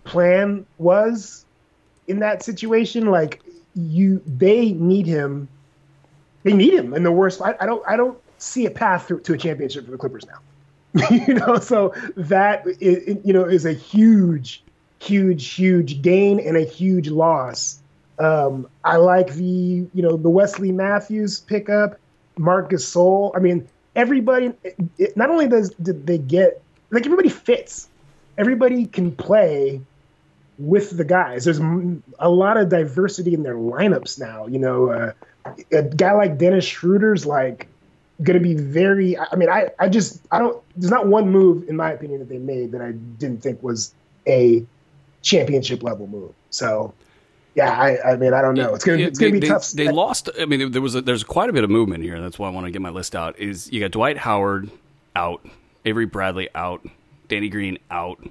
plan 0.03 0.63
was 0.77 1.43
in 2.07 2.19
that 2.19 2.43
situation. 2.43 3.07
Like 3.07 3.41
you, 3.73 4.21
they 4.27 4.73
need 4.73 5.07
him. 5.07 5.47
They 6.43 6.53
need 6.53 6.75
him 6.75 6.93
in 6.93 7.01
the 7.01 7.11
worst. 7.11 7.41
I, 7.41 7.55
I 7.59 7.65
don't. 7.65 7.83
I 7.87 7.97
don't 7.97 8.19
see 8.37 8.67
a 8.67 8.71
path 8.71 9.07
to, 9.07 9.19
to 9.21 9.33
a 9.33 9.37
championship 9.39 9.85
for 9.85 9.91
the 9.91 9.97
Clippers 9.97 10.27
now. 10.27 10.37
you 11.09 11.35
know, 11.35 11.57
so 11.59 11.93
that 12.17 12.65
is, 12.79 13.17
you 13.23 13.33
know 13.33 13.45
is 13.45 13.65
a 13.65 13.73
huge, 13.73 14.63
huge, 14.99 15.53
huge 15.53 16.01
gain 16.01 16.39
and 16.39 16.57
a 16.57 16.63
huge 16.63 17.09
loss. 17.09 17.81
Um, 18.19 18.67
I 18.83 18.97
like 18.97 19.33
the 19.33 19.43
you 19.93 20.01
know 20.01 20.17
the 20.17 20.29
Wesley 20.29 20.71
Matthews 20.71 21.39
pickup, 21.39 21.97
Marcus 22.37 22.93
Gasol. 22.93 23.31
I 23.35 23.39
mean, 23.39 23.67
everybody. 23.95 24.53
It, 24.97 25.15
not 25.15 25.29
only 25.29 25.47
does 25.47 25.69
did 25.71 26.05
they 26.05 26.17
get 26.17 26.61
like 26.89 27.05
everybody 27.05 27.29
fits, 27.29 27.87
everybody 28.37 28.85
can 28.85 29.15
play 29.15 29.81
with 30.59 30.95
the 30.95 31.05
guys. 31.05 31.45
There's 31.45 31.59
a 32.19 32.29
lot 32.29 32.57
of 32.57 32.69
diversity 32.69 33.33
in 33.33 33.43
their 33.43 33.55
lineups 33.55 34.19
now. 34.19 34.47
You 34.47 34.59
know, 34.59 34.89
uh, 34.89 35.13
a 35.71 35.83
guy 35.83 36.11
like 36.11 36.37
Dennis 36.37 36.65
Schroeder's 36.65 37.25
like 37.25 37.67
going 38.23 38.37
to 38.37 38.43
be 38.43 38.55
very. 38.55 39.17
I 39.17 39.35
mean, 39.35 39.49
I 39.49 39.69
I 39.79 39.89
just 39.89 40.21
I 40.31 40.39
don't. 40.39 40.61
There's 40.75 40.91
not 40.91 41.07
one 41.07 41.29
move 41.29 41.67
in 41.69 41.75
my 41.75 41.91
opinion 41.91 42.19
that 42.19 42.29
they 42.29 42.37
made 42.37 42.71
that 42.71 42.81
I 42.81 42.91
didn't 42.91 43.41
think 43.41 43.61
was 43.63 43.93
a 44.27 44.65
championship 45.21 45.83
level 45.83 46.07
move. 46.07 46.33
So 46.49 46.93
yeah, 47.55 47.71
I, 47.71 48.13
I 48.13 48.15
mean, 48.15 48.33
I 48.33 48.41
don't 48.41 48.55
know. 48.55 48.73
It's 48.73 48.85
gonna, 48.85 48.99
it's 48.99 49.19
gonna 49.19 49.33
be 49.33 49.39
they, 49.39 49.47
tough. 49.47 49.71
They 49.71 49.89
lost. 49.89 50.29
I 50.39 50.45
mean, 50.45 50.71
there 50.71 50.81
was 50.81 50.95
a, 50.95 51.01
there's 51.01 51.23
quite 51.23 51.49
a 51.49 51.53
bit 51.53 51.63
of 51.63 51.69
movement 51.69 52.03
here. 52.03 52.21
That's 52.21 52.39
why 52.39 52.47
I 52.47 52.51
want 52.51 52.65
to 52.65 52.71
get 52.71 52.81
my 52.81 52.89
list 52.89 53.15
out. 53.15 53.37
Is 53.39 53.71
you 53.71 53.79
got 53.81 53.91
Dwight 53.91 54.17
Howard 54.17 54.69
out, 55.15 55.45
Avery 55.83 56.05
Bradley 56.05 56.49
out, 56.55 56.85
Danny 57.27 57.49
Green 57.49 57.77
out, 57.89 58.25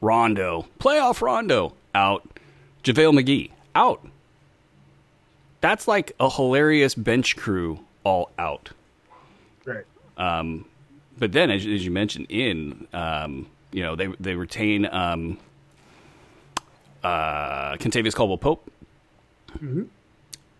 Rondo 0.00 0.66
playoff 0.78 1.20
Rondo 1.20 1.74
out, 1.94 2.26
JaVale 2.82 3.20
McGee 3.20 3.50
out. 3.74 4.06
That's 5.60 5.86
like 5.88 6.12
a 6.20 6.30
hilarious 6.30 6.94
bench 6.94 7.36
crew 7.36 7.80
all 8.02 8.30
out. 8.38 8.70
Right. 9.64 9.84
Um, 10.16 10.64
but 11.18 11.32
then, 11.32 11.50
as, 11.50 11.66
as 11.66 11.84
you 11.84 11.90
mentioned, 11.90 12.26
in 12.28 12.86
um, 12.92 13.46
you 13.72 13.82
know 13.82 13.96
they 13.96 14.08
they 14.20 14.34
retain 14.34 14.86
um, 14.86 15.38
uh, 17.02 17.74
Kentavious 17.76 18.14
Caldwell 18.14 18.38
Pope. 18.38 18.70
Mm-hmm. 19.52 19.84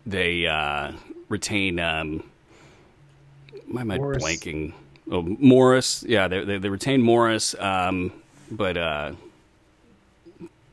They 0.06 0.46
uh, 0.46 0.92
retain. 1.28 1.80
Um, 1.80 2.22
why 3.66 3.80
am 3.80 3.90
I 3.90 3.96
Morris. 3.96 4.22
blanking? 4.22 4.72
Oh, 5.10 5.22
Morris. 5.22 6.04
Yeah, 6.06 6.28
they 6.28 6.44
they, 6.44 6.58
they 6.58 6.68
retain 6.68 7.02
Morris, 7.02 7.54
um, 7.58 8.12
but 8.50 8.76
uh, 8.76 9.12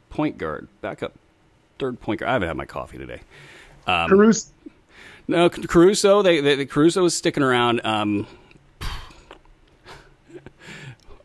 point 0.10 0.38
guard, 0.38 0.68
backup, 0.82 1.14
third 1.80 2.00
point 2.00 2.20
guard. 2.20 2.30
I 2.30 2.34
haven't 2.34 2.48
had 2.48 2.58
my 2.58 2.66
coffee 2.66 2.98
today. 2.98 3.22
Um, 3.88 4.10
Caruso. 4.10 4.52
No, 5.32 5.50
Caruso. 5.50 6.22
They, 6.22 6.42
they, 6.42 6.66
Caruso 6.66 7.06
is 7.06 7.16
sticking 7.16 7.44
around. 7.44 7.82
Um, 7.86 8.28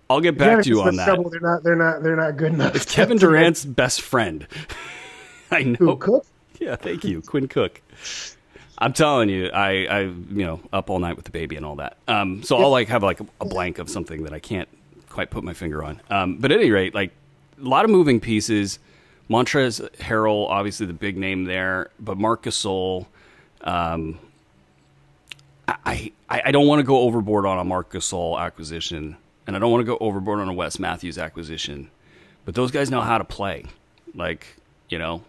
I'll 0.09 0.21
get 0.21 0.39
back 0.39 0.63
to 0.63 0.69
you 0.69 0.83
on 0.83 0.97
that. 0.97 1.07
Trouble. 1.07 1.31
They're 1.31 1.41
not. 1.41 1.63
They're 1.63 1.77
not. 1.77 2.03
They're 2.03 2.17
not 2.17 2.37
good 2.37 2.53
enough. 2.55 2.75
It's 2.77 2.93
Kevin 2.93 3.19
Durant's 3.19 3.65
best 3.65 4.03
friend. 4.03 4.47
I 5.51 5.65
know. 5.65 5.77
Who 5.79 5.97
Cook? 5.97 6.27
Yeah, 6.61 6.77
thank 6.77 7.05
you, 7.05 7.21
Quinn 7.23 7.49
Cook. 7.49 7.83
I'm 8.79 8.93
telling 8.93 9.29
you, 9.29 9.49
I, 9.49 9.87
I, 9.87 10.01
you 10.01 10.45
know, 10.45 10.61
up 10.73 10.91
all 10.91 10.99
night 10.99 11.17
with 11.17 11.25
the 11.25 11.31
baby 11.31 11.57
and 11.57 11.65
all 11.65 11.77
that. 11.77 11.97
Um, 12.09 12.43
so 12.43 12.59
I'll 12.59 12.71
like 12.71 12.89
have 12.89 13.03
like 13.03 13.21
a, 13.21 13.27
a 13.41 13.45
blank 13.45 13.79
of 13.79 13.89
something 13.89 14.25
that 14.25 14.33
I 14.33 14.39
can't 14.39 14.69
quite 15.09 15.31
put 15.31 15.45
my 15.45 15.55
finger 15.55 15.83
on. 15.83 16.01
Um, 16.11 16.39
but 16.39 16.53
at 16.53 16.59
any 16.59 16.71
rate, 16.71 16.95
like 16.95 17.11
a 17.61 17.69
lot 17.69 17.85
of 17.85 17.91
moving 17.91 18.21
pieces. 18.21 18.79
Montrez 19.31 19.81
Harrell, 19.97 20.49
obviously 20.49 20.87
the 20.87 20.93
big 20.93 21.17
name 21.17 21.45
there, 21.45 21.91
but 21.99 22.17
Marc 22.17 22.45
Gasol. 22.45 23.07
Um, 23.67 24.19
I, 25.69 26.13
I 26.31 26.43
I 26.47 26.51
don't 26.53 26.67
want 26.67 26.79
to 26.79 26.85
go 26.85 27.01
overboard 27.01 27.45
on 27.45 27.59
a 27.59 27.65
Marc 27.65 27.91
Gasol 27.93 28.41
acquisition, 28.41 29.17
and 29.47 29.57
I 29.57 29.59
don't 29.59 29.71
want 29.71 29.83
to 29.83 29.85
go 29.87 29.99
overboard 30.01 30.39
on 30.39 30.49
a 30.49 30.53
Wes 30.53 30.79
Matthews 30.79 31.19
acquisition, 31.19 31.91
but 32.45 32.55
those 32.55 32.71
guys 32.71 32.91
know 32.91 33.01
how 33.01 33.19
to 33.19 33.25
play. 33.25 33.65
Like 34.15 34.47
you 34.89 34.99
know, 34.99 35.23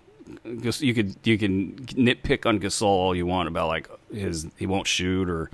you 0.62 0.93
could 0.93 1.15
you 1.23 1.38
can 1.38 1.73
nitpick 1.88 2.45
on 2.45 2.60
Gasol 2.60 2.84
all 2.84 3.15
you 3.15 3.26
want 3.26 3.47
about 3.47 3.67
like 3.67 3.89
his 4.13 4.47
he 4.58 4.67
won't 4.67 4.88
shoot 4.88 5.28
or 5.28 5.50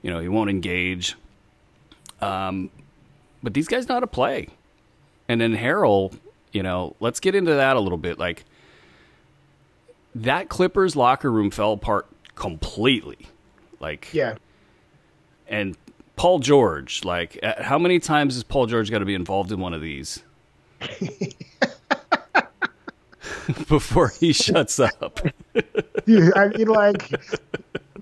you 0.00 0.10
know 0.10 0.18
he 0.18 0.28
won't 0.28 0.48
engage. 0.48 1.14
Um, 2.22 2.70
but 3.42 3.52
these 3.52 3.68
guys 3.68 3.88
know 3.88 3.94
how 3.94 4.00
to 4.00 4.06
play, 4.06 4.48
and 5.28 5.40
then 5.40 5.54
Harrell, 5.54 6.16
you 6.52 6.62
know, 6.62 6.96
let's 6.98 7.20
get 7.20 7.34
into 7.34 7.54
that 7.54 7.76
a 7.76 7.80
little 7.80 7.98
bit. 7.98 8.18
Like 8.18 8.44
that 10.14 10.48
Clippers 10.48 10.96
locker 10.96 11.30
room 11.30 11.50
fell 11.50 11.72
apart 11.72 12.06
completely. 12.42 13.28
Like 13.78 14.08
Yeah. 14.12 14.34
and 15.48 15.76
Paul 16.16 16.40
George, 16.40 17.04
like 17.04 17.38
uh, 17.42 17.62
how 17.62 17.78
many 17.78 18.00
times 18.00 18.34
has 18.34 18.42
Paul 18.42 18.66
George 18.66 18.90
got 18.90 18.98
to 18.98 19.04
be 19.04 19.14
involved 19.14 19.52
in 19.52 19.60
one 19.60 19.72
of 19.74 19.80
these 19.80 20.22
before 23.68 24.08
he 24.08 24.32
shuts 24.32 24.80
up? 24.80 25.20
Dude, 26.04 26.36
I 26.36 26.48
mean, 26.48 26.66
like, 26.66 27.10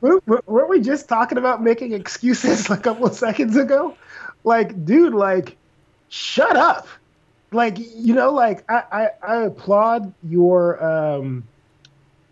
weren't 0.00 0.48
weren't 0.48 0.70
we 0.70 0.80
just 0.80 1.06
talking 1.08 1.36
about 1.38 1.62
making 1.62 1.92
excuses 1.92 2.70
a 2.70 2.76
couple 2.78 3.06
of 3.06 3.14
seconds 3.14 3.56
ago? 3.56 3.94
Like, 4.44 4.84
dude, 4.86 5.12
like, 5.14 5.56
shut 6.08 6.56
up. 6.56 6.88
Like, 7.52 7.78
you 7.78 8.14
know, 8.14 8.32
like, 8.32 8.64
I, 8.70 8.84
I, 8.92 9.08
I 9.22 9.36
applaud 9.42 10.14
your 10.22 10.82
um, 10.82 11.44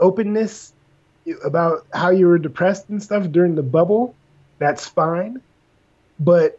openness 0.00 0.72
about 1.44 1.86
how 1.92 2.10
you 2.10 2.26
were 2.26 2.38
depressed 2.38 2.88
and 2.88 3.02
stuff 3.02 3.30
during 3.30 3.54
the 3.54 3.62
bubble. 3.62 4.14
That's 4.58 4.86
fine. 4.86 5.40
But 6.18 6.58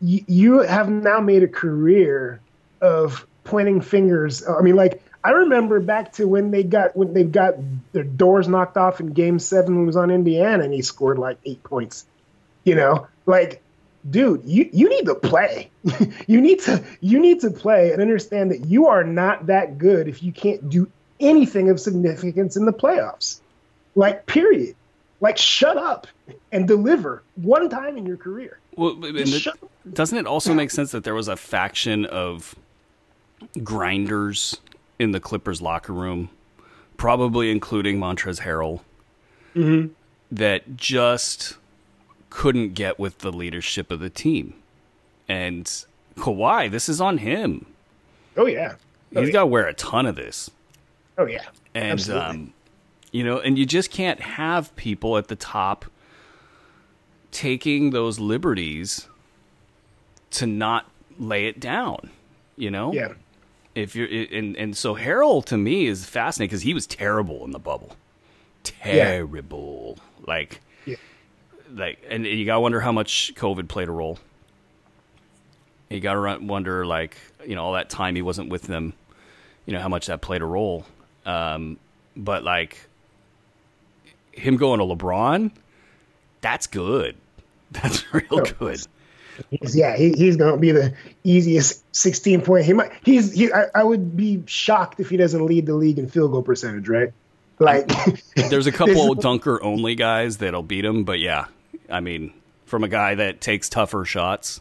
y- 0.00 0.24
you 0.26 0.60
have 0.60 0.88
now 0.88 1.20
made 1.20 1.42
a 1.42 1.48
career 1.48 2.40
of 2.80 3.26
pointing 3.44 3.80
fingers. 3.80 4.46
I 4.46 4.62
mean, 4.62 4.76
like, 4.76 5.02
I 5.22 5.30
remember 5.30 5.80
back 5.80 6.12
to 6.14 6.26
when 6.26 6.50
they 6.50 6.62
got 6.62 6.96
when 6.96 7.12
they 7.12 7.24
got 7.24 7.54
their 7.92 8.04
doors 8.04 8.48
knocked 8.48 8.76
off 8.76 9.00
in 9.00 9.08
Game 9.08 9.38
Seven 9.38 9.74
when 9.74 9.84
it 9.84 9.86
was 9.86 9.96
on 9.96 10.10
Indiana, 10.10 10.64
and 10.64 10.72
he 10.72 10.82
scored 10.82 11.18
like 11.18 11.38
eight 11.44 11.62
points. 11.62 12.06
You 12.64 12.74
know, 12.74 13.06
like, 13.26 13.62
dude, 14.08 14.42
you 14.44 14.70
you 14.72 14.88
need 14.88 15.06
to 15.06 15.14
play. 15.14 15.70
you 16.26 16.40
need 16.40 16.60
to 16.60 16.82
you 17.00 17.18
need 17.18 17.40
to 17.40 17.50
play 17.50 17.92
and 17.92 18.00
understand 18.00 18.50
that 18.50 18.66
you 18.66 18.86
are 18.86 19.04
not 19.04 19.46
that 19.46 19.76
good 19.76 20.08
if 20.08 20.22
you 20.22 20.32
can't 20.32 20.70
do 20.70 20.90
anything 21.18 21.68
of 21.68 21.78
significance 21.78 22.56
in 22.56 22.64
the 22.64 22.72
playoffs. 22.72 23.39
Like, 23.94 24.26
period. 24.26 24.76
Like, 25.20 25.36
shut 25.36 25.76
up 25.76 26.06
and 26.52 26.66
deliver 26.66 27.22
one 27.36 27.68
time 27.68 27.96
in 27.96 28.06
your 28.06 28.16
career. 28.16 28.58
Well, 28.76 28.94
doesn't 29.92 30.18
it 30.18 30.26
also 30.26 30.54
make 30.54 30.70
sense 30.70 30.92
that 30.92 31.04
there 31.04 31.14
was 31.14 31.28
a 31.28 31.36
faction 31.36 32.06
of 32.06 32.54
grinders 33.62 34.58
in 34.98 35.12
the 35.12 35.20
Clippers 35.20 35.60
locker 35.60 35.92
room, 35.92 36.30
probably 36.96 37.50
including 37.50 37.98
Montrez 37.98 38.40
Harrell, 38.42 38.80
Mhm. 39.54 39.90
that 40.30 40.76
just 40.76 41.56
couldn't 42.30 42.74
get 42.74 42.98
with 42.98 43.18
the 43.18 43.32
leadership 43.32 43.90
of 43.90 44.00
the 44.00 44.10
team. 44.10 44.54
And 45.28 45.64
Kawhi, 46.16 46.70
this 46.70 46.88
is 46.88 47.00
on 47.00 47.18
him. 47.18 47.66
Oh 48.36 48.46
yeah. 48.46 48.74
Oh, 49.16 49.20
He's 49.20 49.28
yeah. 49.28 49.32
got 49.32 49.40
to 49.40 49.46
wear 49.46 49.66
a 49.66 49.74
ton 49.74 50.06
of 50.06 50.16
this. 50.16 50.50
Oh 51.18 51.26
yeah. 51.26 51.46
And 51.74 52.08
um, 52.10 52.52
you 53.12 53.24
know, 53.24 53.38
and 53.38 53.58
you 53.58 53.66
just 53.66 53.90
can't 53.90 54.20
have 54.20 54.74
people 54.76 55.16
at 55.18 55.28
the 55.28 55.36
top 55.36 55.84
taking 57.30 57.90
those 57.90 58.18
liberties 58.18 59.06
to 60.32 60.46
not 60.46 60.90
lay 61.18 61.46
it 61.46 61.60
down. 61.60 62.10
You 62.56 62.70
know, 62.70 62.92
Yeah. 62.92 63.14
If 63.74 63.94
you're 63.94 64.08
and 64.08 64.56
and 64.56 64.76
so 64.76 64.96
Harrell 64.96 65.44
to 65.46 65.56
me 65.56 65.86
is 65.86 66.04
fascinating 66.04 66.48
because 66.50 66.62
he 66.62 66.74
was 66.74 66.86
terrible 66.88 67.44
in 67.44 67.52
the 67.52 67.58
bubble, 67.60 67.96
terrible. 68.64 69.98
Like, 70.26 70.60
Yeah. 70.84 70.96
like, 71.72 71.98
and 72.08 72.26
you 72.26 72.44
gotta 72.44 72.60
wonder 72.60 72.80
how 72.80 72.90
much 72.92 73.32
COVID 73.36 73.68
played 73.68 73.88
a 73.88 73.92
role. 73.92 74.18
You 75.88 76.00
gotta 76.00 76.18
run- 76.18 76.46
wonder, 76.48 76.84
like, 76.84 77.16
you 77.46 77.54
know, 77.54 77.64
all 77.64 77.72
that 77.74 77.88
time 77.90 78.16
he 78.16 78.22
wasn't 78.22 78.48
with 78.50 78.62
them, 78.62 78.92
you 79.66 79.72
know, 79.72 79.80
how 79.80 79.88
much 79.88 80.06
that 80.06 80.20
played 80.20 80.42
a 80.42 80.46
role. 80.46 80.84
Um, 81.24 81.78
but 82.16 82.42
like, 82.44 82.88
him 84.32 84.56
going 84.56 84.78
to 84.78 84.84
LeBron, 84.84 85.50
that's 86.40 86.66
good. 86.66 87.16
That's 87.70 88.12
real 88.12 88.44
good. 88.58 88.80
He's, 89.50 89.76
yeah, 89.76 89.96
he, 89.96 90.10
he's 90.12 90.36
going 90.36 90.50
to 90.50 90.58
be 90.58 90.72
the 90.72 90.92
easiest 91.22 91.84
16 91.94 92.42
point. 92.42 92.64
He 92.64 92.72
might. 92.72 92.90
He's. 93.04 93.32
He, 93.32 93.52
I, 93.52 93.66
I 93.76 93.84
would 93.84 94.16
be 94.16 94.42
shocked 94.46 94.98
if 94.98 95.08
he 95.08 95.16
doesn't 95.16 95.46
lead 95.46 95.66
the 95.66 95.74
league 95.74 96.00
in 96.00 96.08
field 96.08 96.32
goal 96.32 96.42
percentage. 96.42 96.88
Right. 96.88 97.12
Like, 97.60 97.88
there's 98.34 98.66
a 98.66 98.72
couple 98.72 99.14
dunker 99.14 99.62
only 99.62 99.94
guys 99.94 100.38
that'll 100.38 100.64
beat 100.64 100.84
him, 100.84 101.04
but 101.04 101.20
yeah, 101.20 101.44
I 101.88 102.00
mean, 102.00 102.32
from 102.66 102.82
a 102.82 102.88
guy 102.88 103.14
that 103.14 103.40
takes 103.40 103.68
tougher 103.68 104.04
shots. 104.04 104.60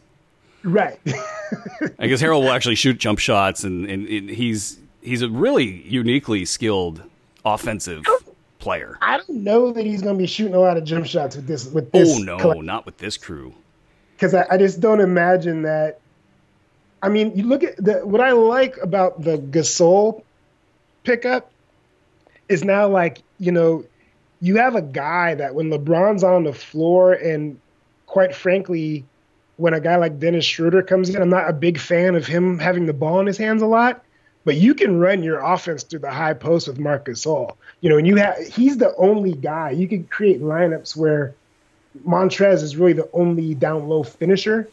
Right. 0.63 0.99
I 1.97 2.07
guess 2.07 2.21
Harrell 2.21 2.41
will 2.41 2.51
actually 2.51 2.75
shoot 2.75 2.99
jump 2.99 3.17
shots, 3.17 3.63
and, 3.63 3.89
and, 3.89 4.07
and 4.07 4.29
he's 4.29 4.77
he's 5.01 5.21
a 5.21 5.29
really 5.29 5.81
uniquely 5.87 6.45
skilled 6.45 7.01
offensive 7.45 8.03
player. 8.59 8.97
I 9.01 9.17
don't 9.17 9.43
know 9.43 9.71
that 9.71 9.85
he's 9.85 10.01
going 10.01 10.15
to 10.15 10.21
be 10.21 10.27
shooting 10.27 10.53
a 10.53 10.59
lot 10.59 10.77
of 10.77 10.83
jump 10.83 11.05
shots 11.05 11.35
with 11.35 11.47
this. 11.47 11.65
With 11.65 11.91
this 11.91 12.15
oh 12.15 12.19
no, 12.19 12.37
collection. 12.37 12.65
not 12.65 12.85
with 12.85 12.97
this 12.97 13.17
crew. 13.17 13.53
Because 14.15 14.33
I, 14.33 14.45
I, 14.51 14.57
just 14.57 14.81
don't 14.81 14.99
imagine 14.99 15.63
that. 15.63 15.99
I 17.01 17.09
mean, 17.09 17.35
you 17.35 17.43
look 17.43 17.63
at 17.63 17.77
the 17.77 18.05
what 18.05 18.21
I 18.21 18.33
like 18.33 18.77
about 18.77 19.21
the 19.23 19.37
Gasol 19.37 20.23
pickup 21.03 21.49
is 22.49 22.63
now 22.63 22.89
like 22.89 23.23
you 23.39 23.53
know 23.53 23.85
you 24.41 24.57
have 24.57 24.75
a 24.75 24.81
guy 24.81 25.35
that 25.35 25.55
when 25.55 25.69
LeBron's 25.69 26.23
on 26.23 26.43
the 26.43 26.53
floor 26.53 27.13
and 27.13 27.59
quite 28.05 28.35
frankly 28.35 29.05
when 29.55 29.73
a 29.73 29.79
guy 29.79 29.97
like 29.97 30.19
Dennis 30.19 30.45
Schroeder 30.45 30.81
comes 30.81 31.09
in, 31.09 31.21
I'm 31.21 31.29
not 31.29 31.49
a 31.49 31.53
big 31.53 31.79
fan 31.79 32.15
of 32.15 32.25
him 32.25 32.59
having 32.59 32.85
the 32.85 32.93
ball 32.93 33.19
in 33.19 33.27
his 33.27 33.37
hands 33.37 33.61
a 33.61 33.65
lot. 33.65 34.03
But 34.45 34.55
you 34.55 34.73
can 34.73 34.99
run 34.99 35.21
your 35.21 35.39
offense 35.39 35.83
through 35.83 35.99
the 35.99 36.11
high 36.11 36.33
post 36.33 36.67
with 36.67 36.79
Marcus 36.79 37.25
Gasol. 37.25 37.55
You 37.81 37.89
know, 37.89 37.97
and 37.97 38.07
you 38.07 38.15
have 38.17 38.37
he's 38.47 38.77
the 38.77 38.95
only 38.95 39.33
guy 39.33 39.71
you 39.71 39.87
can 39.87 40.05
create 40.05 40.41
lineups 40.41 40.95
where 40.95 41.35
Montrez 42.05 42.63
is 42.63 42.77
really 42.77 42.93
the 42.93 43.09
only 43.13 43.53
down 43.53 43.87
low 43.87 44.03
finisher. 44.03 44.69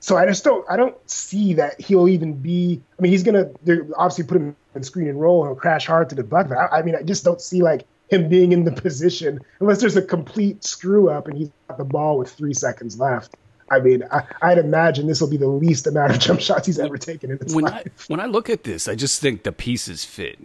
So 0.00 0.16
I 0.16 0.26
just 0.26 0.44
don't 0.44 0.64
I 0.70 0.76
don't 0.76 0.96
see 1.10 1.54
that 1.54 1.80
he'll 1.80 2.08
even 2.08 2.34
be. 2.34 2.80
I 2.98 3.02
mean, 3.02 3.12
he's 3.12 3.24
gonna 3.24 3.50
obviously 3.96 4.24
put 4.24 4.36
him 4.36 4.56
in 4.74 4.82
screen 4.82 5.08
and 5.08 5.20
roll 5.20 5.46
and 5.46 5.56
crash 5.58 5.86
hard 5.86 6.10
to 6.10 6.14
the 6.14 6.24
bucket. 6.24 6.52
I, 6.52 6.78
I 6.78 6.82
mean, 6.82 6.94
I 6.94 7.02
just 7.02 7.24
don't 7.24 7.40
see 7.40 7.62
like 7.62 7.86
him 8.08 8.28
being 8.28 8.52
in 8.52 8.64
the 8.64 8.72
position 8.82 9.40
unless 9.60 9.80
there's 9.80 9.96
a 9.96 10.02
complete 10.02 10.64
screw 10.64 11.10
up 11.10 11.26
and 11.26 11.36
he's 11.36 11.50
got 11.68 11.78
the 11.78 11.84
ball 11.84 12.18
with 12.18 12.30
three 12.30 12.54
seconds 12.54 12.98
left. 12.98 13.34
I 13.70 13.80
mean, 13.80 14.04
I, 14.10 14.54
would 14.54 14.64
imagine 14.64 15.06
this 15.06 15.20
will 15.20 15.30
be 15.30 15.36
the 15.36 15.48
least 15.48 15.86
amount 15.86 16.12
of 16.12 16.18
jump 16.18 16.40
shots 16.40 16.66
he's 16.66 16.78
ever 16.78 16.96
taken 16.96 17.30
in 17.30 17.38
his 17.38 17.54
when 17.54 17.64
life. 17.64 18.06
I, 18.08 18.12
when 18.12 18.20
I 18.20 18.26
look 18.26 18.48
at 18.50 18.64
this, 18.64 18.88
I 18.88 18.94
just 18.94 19.20
think 19.20 19.42
the 19.42 19.52
pieces 19.52 20.04
fit. 20.04 20.38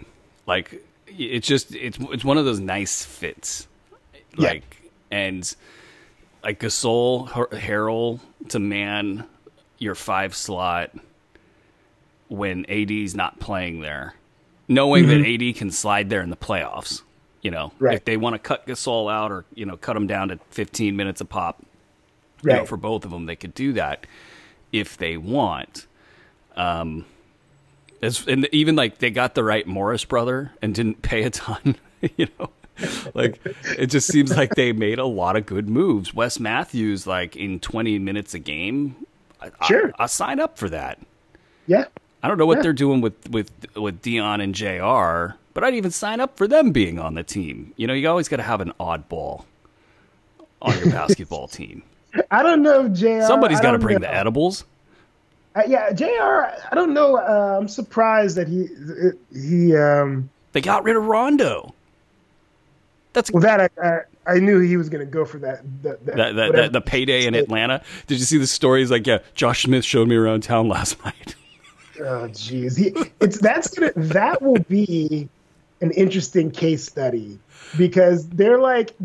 Like 0.45 0.83
it's 1.07 1.47
just 1.47 1.73
it's 1.75 1.97
it's 1.99 2.23
one 2.23 2.37
of 2.37 2.45
those 2.45 2.59
nice 2.59 3.05
fits. 3.05 3.67
Like 4.35 4.63
yeah. 4.81 5.17
and 5.17 5.55
like 6.43 6.59
Gasol, 6.59 7.29
Harrell 7.29 8.19
to 8.49 8.59
man 8.59 9.25
your 9.77 9.95
five 9.95 10.35
slot 10.35 10.91
when 12.29 12.65
AD's 12.69 13.15
not 13.15 13.39
playing 13.39 13.81
there, 13.81 14.15
knowing 14.67 15.05
mm-hmm. 15.05 15.23
that 15.23 15.49
AD 15.49 15.55
can 15.55 15.71
slide 15.71 16.09
there 16.09 16.21
in 16.21 16.29
the 16.29 16.37
playoffs. 16.37 17.01
You 17.41 17.51
know, 17.51 17.73
right. 17.79 17.95
if 17.95 18.05
they 18.05 18.15
want 18.15 18.35
to 18.35 18.39
cut 18.39 18.65
Gasol 18.65 19.11
out 19.11 19.31
or 19.31 19.45
you 19.53 19.65
know 19.65 19.77
cut 19.77 19.95
him 19.95 20.07
down 20.07 20.29
to 20.29 20.39
15 20.51 20.95
minutes 20.95 21.21
a 21.21 21.25
pop, 21.25 21.63
right. 22.43 22.59
know, 22.59 22.65
for 22.65 22.77
both 22.77 23.05
of 23.05 23.11
them. 23.11 23.25
They 23.25 23.35
could 23.35 23.53
do 23.53 23.73
that 23.73 24.05
if 24.71 24.97
they 24.97 25.17
want. 25.17 25.87
Um, 26.55 27.05
as, 28.01 28.27
and 28.27 28.47
even 28.51 28.75
like 28.75 28.97
they 28.99 29.09
got 29.09 29.35
the 29.35 29.43
right 29.43 29.65
Morris 29.65 30.05
brother 30.05 30.51
and 30.61 30.75
didn't 30.75 31.01
pay 31.01 31.23
a 31.23 31.29
ton, 31.29 31.75
you 32.17 32.27
know. 32.39 32.49
like 33.13 33.39
it 33.77 33.87
just 33.87 34.07
seems 34.07 34.35
like 34.35 34.55
they 34.55 34.73
made 34.73 34.97
a 34.97 35.05
lot 35.05 35.35
of 35.35 35.45
good 35.45 35.69
moves. 35.69 36.13
Wes 36.13 36.39
Matthews, 36.39 37.05
like 37.05 37.35
in 37.35 37.59
20 37.59 37.99
minutes 37.99 38.33
a 38.33 38.39
game, 38.39 38.95
sure, 39.67 39.93
I, 39.99 40.03
will 40.03 40.07
sign 40.07 40.39
up 40.39 40.57
for 40.57 40.69
that. 40.69 40.99
Yeah, 41.67 41.85
I 42.23 42.27
don't 42.27 42.37
know 42.37 42.47
what 42.47 42.57
yeah. 42.57 42.63
they're 42.63 42.73
doing 42.73 42.99
with 42.99 43.29
with 43.29 43.51
with 43.75 44.01
Dion 44.01 44.41
and 44.41 44.55
Jr. 44.55 45.37
But 45.53 45.63
I'd 45.63 45.75
even 45.75 45.91
sign 45.91 46.19
up 46.19 46.35
for 46.35 46.47
them 46.47 46.71
being 46.71 46.97
on 46.97 47.13
the 47.13 47.23
team. 47.23 47.73
You 47.77 47.85
know, 47.85 47.93
you 47.93 48.09
always 48.09 48.27
got 48.27 48.37
to 48.37 48.43
have 48.43 48.59
an 48.59 48.73
oddball 48.79 49.45
on 50.61 50.77
your 50.79 50.89
basketball 50.91 51.47
team. 51.47 51.83
I 52.31 52.43
don't 52.43 52.61
know, 52.61 52.85
if 52.85 52.93
Jr. 52.93 53.25
Somebody's 53.27 53.59
got 53.59 53.71
to 53.71 53.79
bring 53.79 53.95
know. 53.95 54.07
the 54.07 54.13
edibles. 54.13 54.65
Uh, 55.55 55.63
yeah, 55.67 55.91
Jr. 55.91 56.05
I 56.71 56.71
don't 56.73 56.93
know. 56.93 57.17
Uh, 57.17 57.57
I'm 57.59 57.67
surprised 57.67 58.37
that 58.37 58.47
he 58.47 58.67
he. 59.31 59.75
Um, 59.75 60.29
they 60.51 60.61
got 60.61 60.83
rid 60.83 60.95
of 60.95 61.05
Rondo. 61.05 61.73
That's 63.13 63.31
well, 63.31 63.41
that 63.41 63.61
I, 63.61 63.69
I, 63.87 63.99
I 64.25 64.39
knew 64.39 64.59
he 64.59 64.77
was 64.77 64.89
going 64.89 65.05
to 65.05 65.11
go 65.11 65.25
for 65.25 65.37
that. 65.39 65.61
That, 65.83 66.05
that, 66.07 66.35
that, 66.35 66.51
that, 66.53 66.73
the 66.73 66.81
payday 66.81 67.25
in 67.27 67.35
Atlanta. 67.35 67.83
Did 68.07 68.19
you 68.19 68.25
see 68.25 68.39
the 68.39 68.47
stories? 68.47 68.89
Like, 68.89 69.05
yeah, 69.05 69.19
Josh 69.35 69.63
Smith 69.63 69.85
showed 69.85 70.07
me 70.07 70.15
around 70.15 70.41
town 70.41 70.67
last 70.69 71.03
night. 71.05 71.35
oh, 71.99 72.29
jeez, 72.29 73.11
it's 73.19 73.39
that's 73.39 73.67
gonna 73.67 73.91
that 73.95 74.41
will 74.41 74.59
be 74.67 75.29
an 75.81 75.91
interesting 75.91 76.49
case 76.49 76.83
study 76.83 77.37
because 77.77 78.27
they're 78.29 78.59
like 78.59 78.95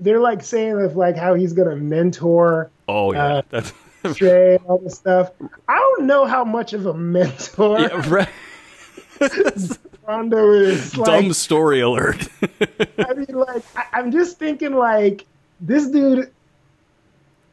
they're 0.00 0.20
like 0.20 0.42
saying 0.42 0.80
of 0.80 0.96
like 0.96 1.16
how 1.16 1.34
he's 1.34 1.52
gonna 1.52 1.76
mentor. 1.76 2.70
Oh 2.88 3.12
yeah, 3.12 3.26
uh, 3.26 3.42
that's 3.50 3.72
Trae 4.04 4.60
all 4.66 4.78
this 4.78 4.96
stuff. 4.96 5.30
I 5.68 5.76
don't 5.76 6.06
know 6.06 6.26
how 6.26 6.44
much 6.44 6.72
of 6.72 6.86
a 6.86 6.94
mentor. 6.94 7.80
Yeah, 7.80 8.08
right. 8.08 8.28
Rondo 10.06 10.52
is 10.52 10.96
like, 10.96 11.06
dumb 11.06 11.32
story 11.32 11.80
alert. 11.80 12.28
I 12.98 13.14
mean, 13.14 13.26
like 13.32 13.64
I, 13.76 13.84
I'm 13.94 14.12
just 14.12 14.38
thinking 14.38 14.74
like 14.74 15.26
this 15.60 15.88
dude. 15.88 16.30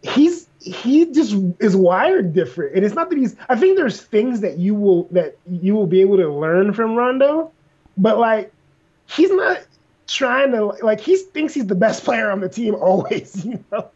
He's 0.03 0.47
he 0.59 1.05
just 1.11 1.33
is 1.59 1.75
wired 1.75 2.33
different, 2.33 2.75
and 2.75 2.85
it's 2.85 2.93
not 2.93 3.09
that 3.09 3.17
he's. 3.17 3.35
I 3.49 3.55
think 3.55 3.77
there's 3.77 4.01
things 4.01 4.41
that 4.41 4.57
you 4.57 4.75
will 4.75 5.05
that 5.11 5.37
you 5.49 5.73
will 5.73 5.87
be 5.87 6.01
able 6.01 6.17
to 6.17 6.27
learn 6.27 6.73
from 6.73 6.95
Rondo, 6.95 7.51
but 7.97 8.19
like 8.19 8.51
he's 9.07 9.31
not 9.31 9.59
trying 10.07 10.51
to 10.51 10.65
like 10.83 10.99
he 10.99 11.17
thinks 11.17 11.53
he's 11.53 11.67
the 11.67 11.75
best 11.75 12.03
player 12.03 12.29
on 12.29 12.41
the 12.41 12.49
team 12.49 12.75
always, 12.75 13.45
you 13.45 13.63
know. 13.71 13.89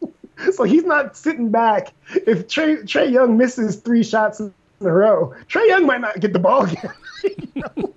So 0.52 0.64
he's 0.64 0.84
not 0.84 1.18
sitting 1.18 1.50
back. 1.50 1.94
If 2.14 2.48
Trey 2.48 2.78
Trae 2.78 3.12
Young 3.12 3.38
misses 3.38 3.78
three 3.78 4.04
shots 4.04 4.40
in 4.40 4.54
a 4.82 4.92
row, 4.92 5.34
Trae 5.48 5.68
Young 5.68 5.86
might 5.86 6.02
not 6.02 6.20
get 6.20 6.34
the 6.34 6.40
ball 6.40 6.66
again. 6.66 6.92
you 7.24 7.48
know? 7.56 7.94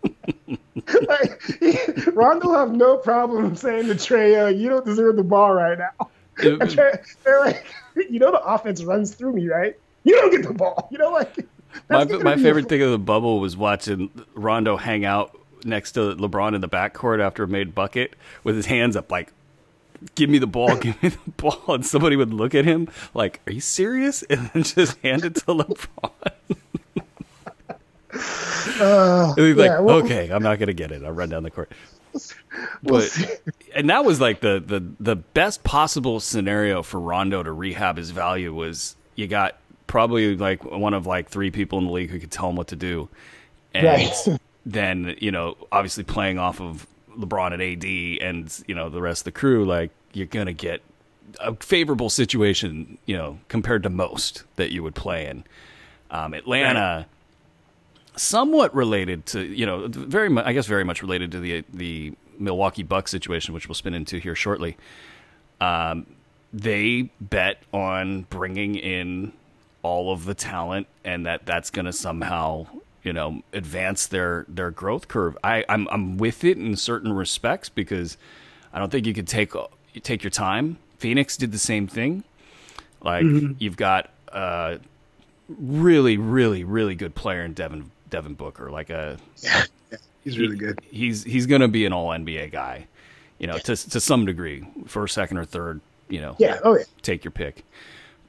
like 1.09 1.43
he, 1.61 1.77
Rondo 2.13 2.53
have 2.53 2.73
no 2.73 2.97
problem 2.97 3.55
saying 3.57 3.87
to 3.87 3.95
Trae 3.95 4.33
Young, 4.33 4.57
"You 4.59 4.71
don't 4.71 4.85
deserve 4.85 5.17
the 5.17 5.23
ball 5.23 5.53
right 5.53 5.79
now." 5.79 6.09
Trae, 6.39 7.05
they're 7.25 7.41
like, 7.41 7.67
"You 7.95 8.19
know, 8.19 8.31
the 8.31 8.43
offense 8.43 8.83
runs 8.83 9.15
through 9.15 9.35
me, 9.35 9.49
right? 9.49 9.77
You 10.05 10.17
don't 10.17 10.31
get 10.31 10.43
the 10.43 10.55
ball." 10.55 10.89
You 10.91 10.99
know, 10.99 11.11
like. 11.11 11.47
My, 11.89 12.05
my 12.05 12.37
favorite 12.37 12.69
thing 12.69 12.83
of 12.83 12.91
the 12.91 12.99
bubble 12.99 13.39
was 13.39 13.57
watching 13.57 14.11
Rondo 14.35 14.77
hang 14.77 15.05
out 15.05 15.40
next 15.65 15.93
to 15.93 16.15
LeBron 16.15 16.55
in 16.55 16.61
the 16.61 16.69
backcourt 16.69 17.21
after 17.21 17.45
a 17.45 17.49
made 17.49 17.75
bucket 17.75 18.15
with 18.45 18.57
his 18.57 18.67
hands 18.67 18.97
up, 18.97 19.11
like, 19.11 19.33
give 20.15 20.31
me 20.31 20.39
the 20.39 20.47
ball, 20.47 20.77
give 20.77 21.03
me 21.03 21.11
the 21.11 21.31
ball. 21.37 21.63
And 21.69 21.85
somebody 21.85 22.17
would 22.17 22.33
look 22.33 22.55
at 22.55 22.65
him 22.65 22.89
like, 23.15 23.41
are 23.47 23.53
you 23.53 23.61
serious? 23.61 24.23
And 24.31 24.51
then 24.53 24.63
just 24.63 24.99
hand 24.99 25.25
it 25.25 25.37
to 25.37 25.45
LeBron. 25.47 26.57
Uh, 28.81 29.35
and 29.37 29.47
he's 29.47 29.57
like, 29.57 29.71
yeah, 29.71 29.81
well, 29.81 29.99
okay, 29.99 30.31
I'm 30.31 30.43
not 30.43 30.59
going 30.59 30.69
to 30.69 30.75
get 30.75 30.91
it. 30.93 31.05
I'll 31.05 31.13
run 31.13 31.29
down 31.29 31.43
the 31.43 31.51
court. 31.51 31.71
But, 32.83 33.17
and 33.75 33.89
that 33.91 34.05
was 34.05 34.21
like 34.21 34.41
the, 34.41 34.63
the, 34.65 34.85
the 34.99 35.17
best 35.17 35.63
possible 35.63 36.19
scenario 36.19 36.83
for 36.83 36.99
Rondo 36.99 37.43
to 37.43 37.53
rehab 37.53 37.97
his 37.97 38.11
value 38.11 38.53
was 38.53 38.97
you 39.15 39.29
got 39.29 39.59
probably 39.87 40.37
like 40.37 40.65
one 40.65 40.95
of 40.95 41.07
like 41.07 41.29
three 41.29 41.51
people 41.51 41.79
in 41.79 41.87
the 41.87 41.93
league 41.93 42.11
who 42.11 42.19
could 42.19 42.31
tell 42.31 42.49
him 42.49 42.57
what 42.57 42.69
to 42.69 42.77
do. 42.77 43.09
And 43.75 43.87
right 43.87 44.39
then 44.67 45.17
you 45.19 45.31
know 45.31 45.57
obviously 45.73 46.05
playing 46.05 46.39
off 46.39 46.61
of 46.61 46.87
LeBron 47.17 47.53
and 47.53 47.63
AD 47.63 48.29
and 48.29 48.65
you 48.67 48.75
know 48.75 48.89
the 48.89 49.01
rest 49.01 49.23
of 49.23 49.25
the 49.25 49.33
crew, 49.33 49.65
like 49.65 49.91
you're 50.13 50.27
gonna 50.27 50.53
get 50.53 50.83
a 51.39 51.55
favorable 51.57 52.11
situation, 52.11 52.99
you 53.07 53.17
know, 53.17 53.39
compared 53.49 53.83
to 53.85 53.91
most 53.91 54.45
that 54.57 54.73
you 54.73 54.83
would 54.83 54.95
play 54.95 55.27
in. 55.27 55.45
Um, 56.11 56.35
Atlanta, 56.35 57.07
right. 57.07 58.19
somewhat 58.19 58.75
related 58.75 59.27
to 59.27 59.43
you 59.43 59.67
know 59.67 59.87
very 59.89 60.29
much, 60.29 60.47
I 60.47 60.53
guess 60.53 60.67
very 60.67 60.85
much 60.85 61.03
related 61.03 61.33
to 61.33 61.41
the 61.41 61.65
the 61.73 62.15
Milwaukee 62.39 62.83
Bucks 62.83 63.11
situation, 63.11 63.55
which 63.55 63.69
we'll 63.69 63.75
spin 63.75 63.95
into 63.95 64.19
here 64.19 64.35
shortly. 64.35 64.77
Um, 65.61 66.07
they 66.53 67.11
bet 67.21 67.63
on 67.73 68.23
bringing 68.23 68.75
in 68.75 69.33
all 69.83 70.13
of 70.13 70.25
the 70.25 70.35
talent, 70.35 70.87
and 71.05 71.27
that 71.27 71.47
that's 71.47 71.71
going 71.71 71.87
to 71.87 71.93
somehow 71.93 72.67
you 73.03 73.13
know 73.13 73.43
advance 73.53 74.07
their 74.07 74.45
their 74.49 74.71
growth 74.71 75.09
curve. 75.09 75.37
I 75.43 75.65
I'm 75.69 75.89
I'm 75.91 76.19
with 76.19 76.45
it 76.45 76.59
in 76.59 76.77
certain 76.77 77.13
respects 77.13 77.69
because 77.69 78.17
I 78.73 78.79
don't 78.79 78.91
think 78.91 79.07
you 79.07 79.15
could 79.15 79.29
take 79.29 79.53
take 80.03 80.23
your 80.23 80.31
time. 80.31 80.79
Phoenix 80.99 81.37
did 81.37 81.53
the 81.53 81.59
same 81.59 81.87
thing. 81.87 82.25
Like 83.03 83.25
mm-hmm. 83.25 83.53
you've 83.59 83.77
got 83.77 84.11
a 84.29 84.79
really 85.49 86.17
really 86.17 86.65
really 86.65 86.95
good 86.95 87.15
player 87.15 87.43
in 87.43 87.55
Devin 87.55 87.91
Devin 88.11 88.35
Booker. 88.35 88.71
Like 88.71 88.91
a 88.91 89.17
yeah, 89.39 89.65
yeah 89.91 89.99
he's 90.25 90.39
really 90.39 90.55
he, 90.55 90.59
good. 90.59 90.81
He's 90.91 91.25
he's 91.25 91.47
going 91.47 91.61
to 91.61 91.69
be 91.69 91.85
an 91.87 91.93
All 91.93 92.09
NBA 92.09 92.53
guy. 92.53 92.87
You 93.39 93.47
know, 93.47 93.55
yeah. 93.55 93.75
to 93.75 93.91
to 93.91 94.01
some 94.01 94.27
degree, 94.27 94.67
first, 94.87 95.15
second, 95.15 95.39
or 95.39 95.45
third. 95.45 95.81
You 96.09 96.21
know, 96.21 96.37
yeah, 96.39 96.59
oh 96.63 96.77
yeah, 96.77 96.85
take 97.03 97.25
your 97.25 97.31
pick. 97.31 97.65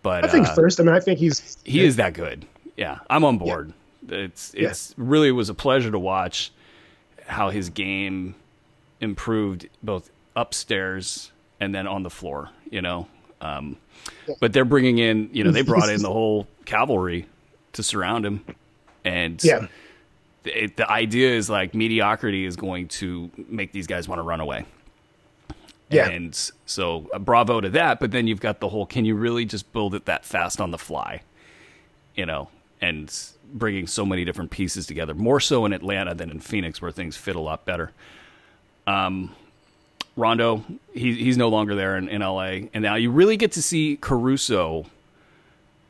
But 0.04 0.24
I 0.24 0.28
think 0.30 0.48
uh, 0.48 0.56
first. 0.56 0.80
I 0.80 0.84
mean, 0.84 0.96
I 0.96 1.00
think 1.00 1.20
he's 1.20 1.58
he 1.66 1.84
is 1.84 1.98
that 1.98 2.14
good. 2.14 2.46
Yeah, 2.78 3.00
I'm 3.10 3.26
on 3.26 3.38
board. 3.38 3.74
It's 4.08 4.54
it's 4.54 4.90
yeah. 4.90 4.94
really 4.98 5.32
was 5.32 5.50
a 5.50 5.54
pleasure 5.54 5.92
to 5.92 6.00
watch 6.00 6.52
how 7.28 7.50
his 7.50 7.70
game 7.70 8.36
improved 9.00 9.68
both 9.84 10.10
upstairs 10.36 11.32
and 11.60 11.74
then 11.74 11.88
on 11.88 12.04
the 12.04 12.10
floor. 12.10 12.50
You 12.70 12.82
know, 12.82 13.08
um, 13.42 13.78
but 14.40 14.54
they're 14.54 14.66
bringing 14.66 14.98
in. 14.98 15.30
You 15.34 15.44
know, 15.44 15.52
they 15.52 15.62
brought 15.62 15.90
in 15.90 16.02
the 16.04 16.12
whole 16.12 16.48
cavalry 16.66 17.28
to 17.74 17.84
surround 17.84 18.26
him, 18.26 18.44
and 19.06 19.42
Yeah. 19.44 19.68
it, 20.46 20.76
the 20.78 20.90
idea 20.90 21.30
is 21.32 21.50
like 21.50 21.74
mediocrity 21.74 22.46
is 22.46 22.56
going 22.56 22.88
to 22.90 23.30
make 23.48 23.72
these 23.72 23.88
guys 23.88 24.08
want 24.08 24.20
to 24.20 24.24
run 24.24 24.40
away. 24.40 24.66
Yeah. 25.90 26.08
And 26.10 26.34
so 26.66 27.10
uh, 27.14 27.20
bravo 27.20 27.60
to 27.62 27.70
that. 27.72 28.00
But 28.00 28.12
then 28.12 28.26
you've 28.26 28.40
got 28.40 28.62
the 28.62 28.70
whole 28.70 28.86
can 28.86 29.04
you 29.06 29.14
really 29.16 29.44
just 29.46 29.72
build 29.74 29.94
it 29.94 30.06
that 30.06 30.26
fast 30.26 30.62
on 30.62 30.72
the 30.72 30.78
fly? 30.78 31.22
You 32.16 32.26
know, 32.26 32.50
and 32.82 33.14
bringing 33.54 33.86
so 33.88 34.06
many 34.06 34.26
different 34.26 34.50
pieces 34.52 34.86
together, 34.88 35.14
more 35.14 35.40
so 35.40 35.66
in 35.66 35.74
Atlanta 35.74 36.16
than 36.16 36.30
in 36.32 36.40
Phoenix, 36.40 36.82
where 36.82 36.92
things 36.92 37.16
fit 37.18 37.36
a 37.36 37.40
lot 37.40 37.66
better. 37.66 37.92
Um, 38.88 39.36
Rondo, 40.16 40.64
he, 40.94 41.14
he's 41.16 41.38
no 41.38 41.50
longer 41.50 41.76
there 41.76 41.96
in, 41.98 42.10
in 42.10 42.22
LA. 42.22 42.68
And 42.74 42.82
now 42.82 42.96
you 42.96 43.12
really 43.12 43.38
get 43.38 43.54
to 43.54 43.62
see 43.62 43.98
Caruso 44.00 44.86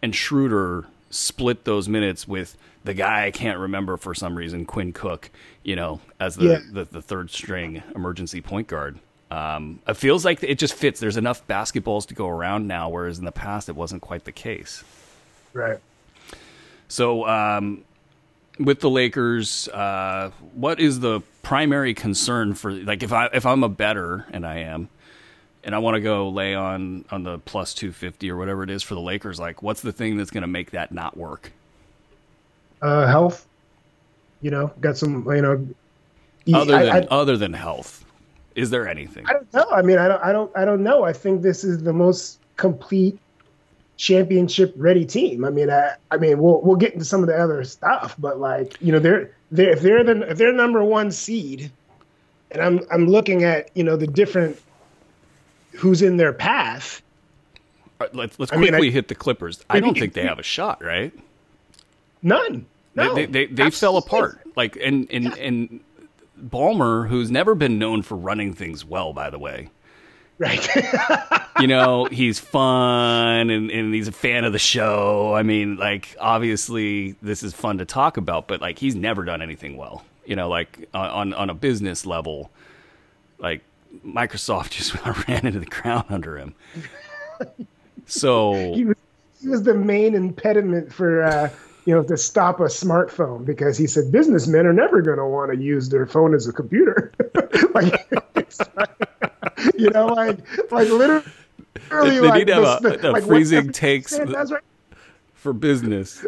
and 0.02 0.16
Schroeder 0.16 0.86
split 1.10 1.64
those 1.66 1.88
minutes 1.90 2.28
with 2.28 2.58
the 2.84 2.94
guy 2.94 3.26
I 3.26 3.32
can't 3.32 3.60
remember 3.60 3.98
for 3.98 4.14
some 4.14 4.36
reason, 4.36 4.66
Quinn 4.66 4.92
Cook, 4.94 5.30
you 5.64 5.76
know, 5.76 6.02
as 6.20 6.36
the, 6.36 6.46
Yeah. 6.46 6.60
the, 6.72 6.86
the 6.86 7.02
third 7.02 7.30
string 7.30 7.84
emergency 7.96 8.42
point 8.42 8.68
guard. 8.68 8.98
Um, 9.30 9.80
it 9.88 9.96
feels 9.96 10.26
like 10.26 10.44
it 10.44 10.60
just 10.60 10.74
fits. 10.74 11.00
There's 11.00 11.16
enough 11.18 11.48
basketballs 11.48 12.06
to 12.08 12.14
go 12.14 12.28
around 12.28 12.68
now, 12.68 12.90
whereas 12.90 13.18
in 13.18 13.26
the 13.26 13.32
past 13.32 13.70
it 13.70 13.76
wasn't 13.76 14.02
quite 14.02 14.26
the 14.26 14.32
case. 14.32 14.84
Right. 15.54 15.78
So, 16.92 17.26
um, 17.26 17.86
with 18.60 18.82
the 18.82 18.90
Lakers, 18.90 19.70
uh, 19.70 20.32
what 20.56 20.82
is 20.82 21.00
the 21.00 21.22
primary 21.42 21.94
concern 21.94 22.54
for 22.54 22.74
like 22.74 23.02
if 23.02 23.14
I 23.14 23.30
if 23.34 23.46
I'm 23.46 23.64
a 23.64 23.70
better 23.70 24.26
and 24.32 24.46
I 24.46 24.58
am, 24.58 24.90
and 25.64 25.74
I 25.74 25.80
want 25.80 25.96
to 25.96 26.02
go 26.02 26.28
lay 26.28 26.54
on 26.54 27.06
on 27.10 27.24
the 27.24 27.40
plus 27.40 27.74
two 27.74 27.94
fifty 27.94 28.30
or 28.30 28.36
whatever 28.36 28.62
it 28.64 28.70
is 28.70 28.84
for 28.84 28.96
the 28.96 29.00
Lakers, 29.00 29.40
like 29.40 29.64
what's 29.64 29.80
the 29.80 29.94
thing 29.94 30.18
that's 30.18 30.32
going 30.32 30.42
to 30.42 30.48
make 30.48 30.72
that 30.72 30.92
not 30.92 31.16
work? 31.16 31.54
Uh, 32.82 33.08
health. 33.08 33.48
You 34.42 34.52
know, 34.52 34.74
got 34.82 34.98
some. 34.98 35.26
You 35.34 35.42
know. 35.42 35.68
Other 36.54 36.76
I- 36.76 36.84
than 36.84 37.04
I- 37.04 37.08
other 37.08 37.38
than 37.38 37.54
health, 37.54 38.04
is 38.56 38.70
there 38.70 38.86
anything? 38.86 39.26
I 39.28 39.34
don't 39.34 39.54
know. 39.54 39.68
I 39.72 39.82
mean, 39.82 39.98
I 39.98 40.10
don't, 40.10 40.22
I 40.22 40.34
don't, 40.34 40.52
I 40.58 40.66
don't 40.66 40.84
know. 40.84 41.06
I 41.06 41.14
think 41.14 41.42
this 41.42 41.64
is 41.64 41.84
the 41.84 41.94
most 41.94 42.40
complete 42.58 43.18
championship 44.02 44.74
ready 44.78 45.06
team. 45.06 45.46
I 45.46 45.52
mean, 45.52 45.70
I, 45.70 45.94
I 46.10 46.18
mean, 46.18 46.40
we'll 46.40 46.60
we'll 46.62 46.76
get 46.76 46.94
into 46.94 47.06
some 47.06 47.22
of 47.22 47.28
the 47.28 47.38
other 47.38 47.64
stuff, 47.64 48.16
but 48.18 48.40
like, 48.40 48.76
you 48.82 48.92
know, 48.92 48.98
they're 48.98 49.32
they 49.52 49.68
if 49.68 49.82
they're 49.82 50.04
the 50.04 50.30
if 50.30 50.40
they're 50.40 50.52
number 50.52 50.84
one 50.84 51.12
seed, 51.12 51.72
and 52.50 52.64
I'm 52.64 52.80
I'm 52.92 53.06
looking 53.06 53.44
at 53.44 53.70
you 53.76 53.84
know 53.84 53.96
the 53.96 54.08
different 54.08 54.60
who's 55.74 56.02
in 56.02 56.18
their 56.18 56.34
path. 56.34 57.04
Right, 58.00 58.14
let's 58.16 58.40
let's 58.40 58.52
I 58.52 58.56
mean, 58.56 58.70
quickly 58.70 58.88
I- 58.88 58.92
hit 58.92 59.08
the 59.08 59.16
Clippers. 59.16 59.64
I 59.70 59.80
don't 59.80 59.98
think 59.98 60.14
they 60.14 60.24
have 60.24 60.40
a 60.40 60.44
shot, 60.44 60.84
right? 60.84 61.14
None. 62.24 62.66
No. 62.96 63.14
they 63.14 63.28
they, 63.28 63.46
they 63.46 63.70
fell 63.70 63.98
apart. 63.98 64.42
Like 64.56 64.78
and 64.78 65.08
and 65.12 65.28
and 65.38 65.80
Ballmer, 66.44 67.08
who's 67.08 67.30
never 67.30 67.54
been 67.54 67.78
known 67.78 68.02
for 68.02 68.16
running 68.16 68.54
things 68.54 68.84
well, 68.84 69.14
by 69.14 69.30
the 69.30 69.38
way. 69.38 69.70
Right. 70.42 70.68
you 71.60 71.68
know, 71.68 72.06
he's 72.06 72.40
fun 72.40 73.52
and, 73.52 73.70
and 73.70 73.94
he's 73.94 74.08
a 74.08 74.12
fan 74.12 74.44
of 74.44 74.54
the 74.54 74.60
show. 74.60 75.36
I 75.36 75.44
mean, 75.44 75.78
like, 75.78 76.16
obviously, 76.20 77.12
this 77.22 77.44
is 77.44 77.54
fun 77.54 77.78
to 77.78 77.86
talk 77.86 78.18
about, 78.18 78.48
but 78.48 78.60
like, 78.60 78.80
he's 78.80 78.96
never 78.96 79.24
done 79.24 79.44
anything 79.44 79.78
well. 79.78 80.04
You 80.26 80.36
know, 80.36 80.50
like 80.50 80.90
on 80.96 81.34
on 81.34 81.50
a 81.52 81.54
business 81.54 82.08
level, 82.08 82.50
like 83.38 83.62
Microsoft 84.04 84.70
just 84.72 84.96
ran 85.28 85.46
into 85.46 85.60
the 85.60 85.66
ground 85.68 86.06
under 86.10 86.38
him. 86.38 86.56
So 88.08 88.74
he 88.74 88.86
was 88.86 88.98
he 89.42 89.48
was 89.48 89.62
the 89.64 89.76
main 89.76 90.16
impediment 90.16 90.92
for 90.92 91.24
uh, 91.24 91.50
you 91.86 91.96
know 91.96 92.04
to 92.04 92.17
stop 92.17 92.60
a 92.60 92.63
smartphone 92.65 93.46
because 93.46 93.78
he 93.78 93.88
said 93.88 94.12
businessmen 94.12 94.65
are 94.65 94.74
never 94.74 95.02
going 95.02 95.17
to 95.17 95.26
want 95.26 95.52
to 95.52 95.58
use 95.58 95.89
their 95.89 96.06
phone 96.06 96.34
as 96.36 96.48
a 96.48 96.54
computer. 96.54 97.12
like, 97.74 98.12
like, 98.36 98.54
you 99.78 99.89
know, 99.89 100.08
like 100.08 100.39
like 100.72 100.89
literally. 100.89 101.24
They- 101.89 102.10
they 102.10 102.20
like, 102.22 102.34
need 102.39 102.48
to 102.48 102.54
have 102.56 102.86
a- 102.86 103.10
a 103.10 103.12
like, 103.12 103.24
freezing 103.26 103.72
takes 103.72 104.17
right- 104.17 104.62
for 105.34 105.52
business, 105.54 106.26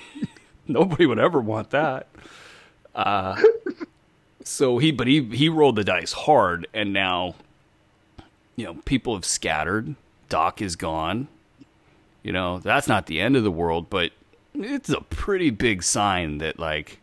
nobody 0.66 1.06
would 1.06 1.18
ever 1.18 1.40
want 1.40 1.70
that. 1.70 2.06
Uh, 2.94 3.40
so 4.42 4.78
he, 4.78 4.90
but 4.90 5.06
he 5.06 5.22
he 5.24 5.48
rolled 5.48 5.76
the 5.76 5.84
dice 5.84 6.12
hard, 6.12 6.66
and 6.74 6.92
now, 6.92 7.34
you 8.56 8.64
know, 8.66 8.74
people 8.84 9.14
have 9.14 9.24
scattered. 9.24 9.94
Doc 10.28 10.60
is 10.60 10.76
gone. 10.76 11.28
You 12.22 12.32
know, 12.32 12.58
that's 12.58 12.88
not 12.88 13.06
the 13.06 13.20
end 13.20 13.36
of 13.36 13.44
the 13.44 13.50
world, 13.50 13.88
but 13.88 14.10
it's 14.54 14.90
a 14.90 15.00
pretty 15.02 15.50
big 15.50 15.82
sign 15.82 16.38
that 16.38 16.58
like 16.58 17.00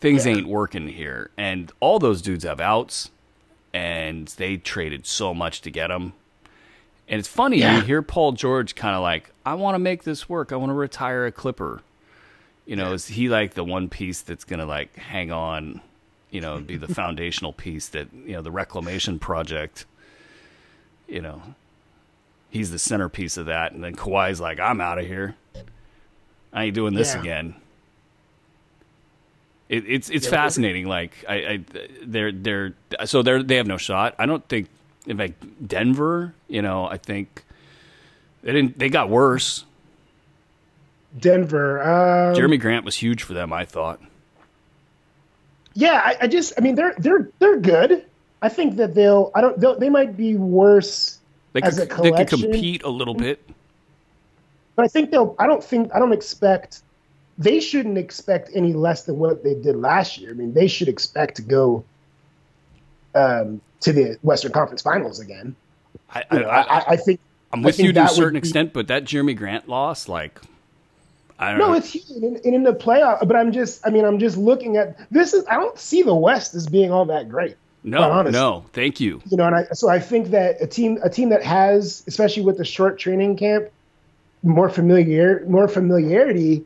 things 0.00 0.26
Yeah. 0.26 0.32
ain't 0.32 0.48
working 0.48 0.88
here. 0.88 1.30
And 1.36 1.72
all 1.80 1.98
those 1.98 2.20
dudes 2.22 2.44
have 2.44 2.60
outs, 2.60 3.10
and 3.72 4.28
they 4.36 4.56
traded 4.56 5.06
so 5.06 5.32
much 5.34 5.60
to 5.62 5.70
get 5.70 5.88
them. 5.88 6.12
And 7.08 7.18
it's 7.18 7.28
funny, 7.28 7.58
Yeah. 7.58 7.76
you 7.76 7.82
hear 7.82 8.02
Paul 8.02 8.32
George 8.32 8.74
kind 8.74 8.94
of 8.96 9.02
like, 9.02 9.30
I 9.44 9.54
want 9.54 9.74
to 9.74 9.78
make 9.78 10.02
this 10.02 10.28
work. 10.28 10.52
I 10.52 10.56
want 10.56 10.70
to 10.70 10.74
retire 10.74 11.24
a 11.26 11.32
Clipper. 11.32 11.82
You 12.66 12.74
know, 12.74 12.92
is 12.94 13.06
he 13.06 13.28
like 13.28 13.54
the 13.54 13.62
one 13.62 13.88
piece 13.88 14.22
that's 14.22 14.42
going 14.44 14.58
to 14.58 14.66
like 14.66 14.96
hang 14.96 15.30
on, 15.30 15.80
you 16.30 16.40
know, 16.40 16.58
be 16.60 16.76
the 16.76 16.88
foundational 16.94 17.52
piece 17.52 17.88
that, 17.90 18.08
you 18.12 18.32
know, 18.32 18.42
the 18.42 18.50
reclamation 18.50 19.20
project, 19.20 19.86
you 21.06 21.22
know, 21.22 21.40
he's 22.50 22.72
the 22.72 22.78
centerpiece 22.80 23.36
of 23.36 23.46
that. 23.46 23.70
And 23.72 23.84
then 23.84 23.94
Kawhi's 23.94 24.40
like, 24.40 24.58
I'm 24.58 24.80
out 24.80 24.98
of 24.98 25.06
here. 25.06 25.36
I 26.56 26.64
ain't 26.64 26.74
doing 26.74 26.94
this 26.94 27.14
Yeah. 27.14 27.20
again. 27.20 27.54
It, 29.68 29.84
it's 29.86 30.08
it's 30.10 30.24
Yeah, 30.26 30.30
fascinating. 30.30 30.86
Like 30.86 31.24
I, 31.28 31.34
I, 31.34 31.60
they're 32.04 32.32
they're 32.32 32.74
so 33.04 33.22
they're 33.22 33.42
they 33.42 33.56
have 33.56 33.66
no 33.66 33.76
shot. 33.76 34.14
I 34.18 34.26
don't 34.26 34.46
think 34.48 34.68
in 35.06 35.16
like 35.18 35.34
Denver. 35.66 36.34
You 36.48 36.62
know, 36.62 36.86
I 36.86 36.96
think 36.96 37.44
they 38.42 38.52
didn't. 38.52 38.78
They 38.78 38.88
got 38.88 39.10
worse. 39.10 39.64
Denver. 41.18 41.82
Um, 41.82 42.36
Jerami 42.36 42.60
Grant 42.60 42.84
was 42.84 42.94
huge 42.96 43.22
for 43.22 43.34
them. 43.34 43.52
I 43.52 43.64
thought. 43.64 44.00
Yeah, 45.74 46.00
I, 46.02 46.16
I 46.22 46.26
just, 46.26 46.54
I 46.56 46.62
mean, 46.62 46.74
they're 46.74 46.94
they're 46.98 47.28
they're 47.38 47.58
good. 47.58 48.04
I 48.40 48.48
think 48.48 48.76
that 48.76 48.94
they'll. 48.94 49.30
I 49.34 49.40
don't. 49.40 49.58
They'll, 49.60 49.78
they 49.78 49.90
might 49.90 50.16
be 50.16 50.36
worse, 50.36 51.18
They 51.52 51.60
As 51.62 51.78
could 51.78 51.90
they 52.04 52.12
could 52.12 52.28
compete 52.28 52.82
a 52.82 52.88
little 52.88 53.14
bit. 53.14 53.42
But 54.76 54.84
I 54.84 54.88
think 54.88 55.10
they'll. 55.10 55.34
I 55.38 55.46
don't 55.46 55.64
think. 55.64 55.90
I 55.94 55.98
don't 55.98 56.12
expect. 56.12 56.82
They 57.38 57.60
shouldn't 57.60 57.98
expect 57.98 58.50
any 58.54 58.72
less 58.72 59.04
than 59.04 59.18
what 59.18 59.42
they 59.42 59.54
did 59.54 59.76
last 59.76 60.18
year. 60.18 60.30
I 60.30 60.34
mean, 60.34 60.54
they 60.54 60.68
should 60.68 60.88
expect 60.88 61.36
to 61.36 61.42
go 61.42 61.84
um, 63.14 63.60
to 63.80 63.92
the 63.92 64.18
Western 64.22 64.52
Conference 64.52 64.82
Finals 64.82 65.20
again. 65.20 65.54
I, 66.10 66.20
You 66.20 66.24
I, 66.30 66.42
know, 66.42 66.48
I, 66.48 66.84
I, 66.92 66.96
think. 66.96 67.20
I'm 67.52 67.62
with 67.62 67.76
think 67.76 67.86
you 67.88 67.92
to 67.94 68.04
a 68.04 68.08
certain 68.08 68.34
be- 68.34 68.38
extent, 68.38 68.72
but 68.72 68.88
that 68.88 69.04
Jerami 69.04 69.36
Grant 69.36 69.68
loss, 69.68 70.08
like, 70.08 70.40
I 71.38 71.50
don't 71.50 71.58
know. 71.58 71.66
No, 71.66 71.72
know. 71.72 71.78
it's 71.78 71.92
huge 71.92 72.10
and 72.10 72.36
in, 72.38 72.54
in 72.54 72.62
the 72.62 72.72
playoff. 72.72 73.26
But 73.26 73.36
I'm 73.36 73.52
just. 73.52 73.86
I 73.86 73.90
mean, 73.90 74.04
I'm 74.04 74.18
just 74.18 74.36
looking 74.36 74.76
at 74.76 75.10
this. 75.10 75.32
Is 75.32 75.44
I 75.48 75.54
don't 75.54 75.78
see 75.78 76.02
the 76.02 76.14
West 76.14 76.54
as 76.54 76.66
being 76.66 76.92
all 76.92 77.06
that 77.06 77.28
great. 77.28 77.56
no, 77.82 78.22
no, 78.22 78.64
thank 78.72 79.00
you. 79.00 79.22
you 79.30 79.36
know, 79.36 79.46
and 79.46 79.56
I 79.56 79.64
so 79.72 79.88
I 79.88 80.00
think 80.00 80.28
that 80.28 80.60
a 80.60 80.66
team 80.66 80.98
a 81.02 81.08
team 81.10 81.30
that 81.30 81.42
has, 81.42 82.02
especially 82.06 82.42
with 82.42 82.58
the 82.58 82.64
short 82.64 82.98
training 82.98 83.36
camp, 83.36 83.68
more 84.42 84.68
familiar 84.68 85.44
more 85.48 85.68
familiarity, 85.68 86.64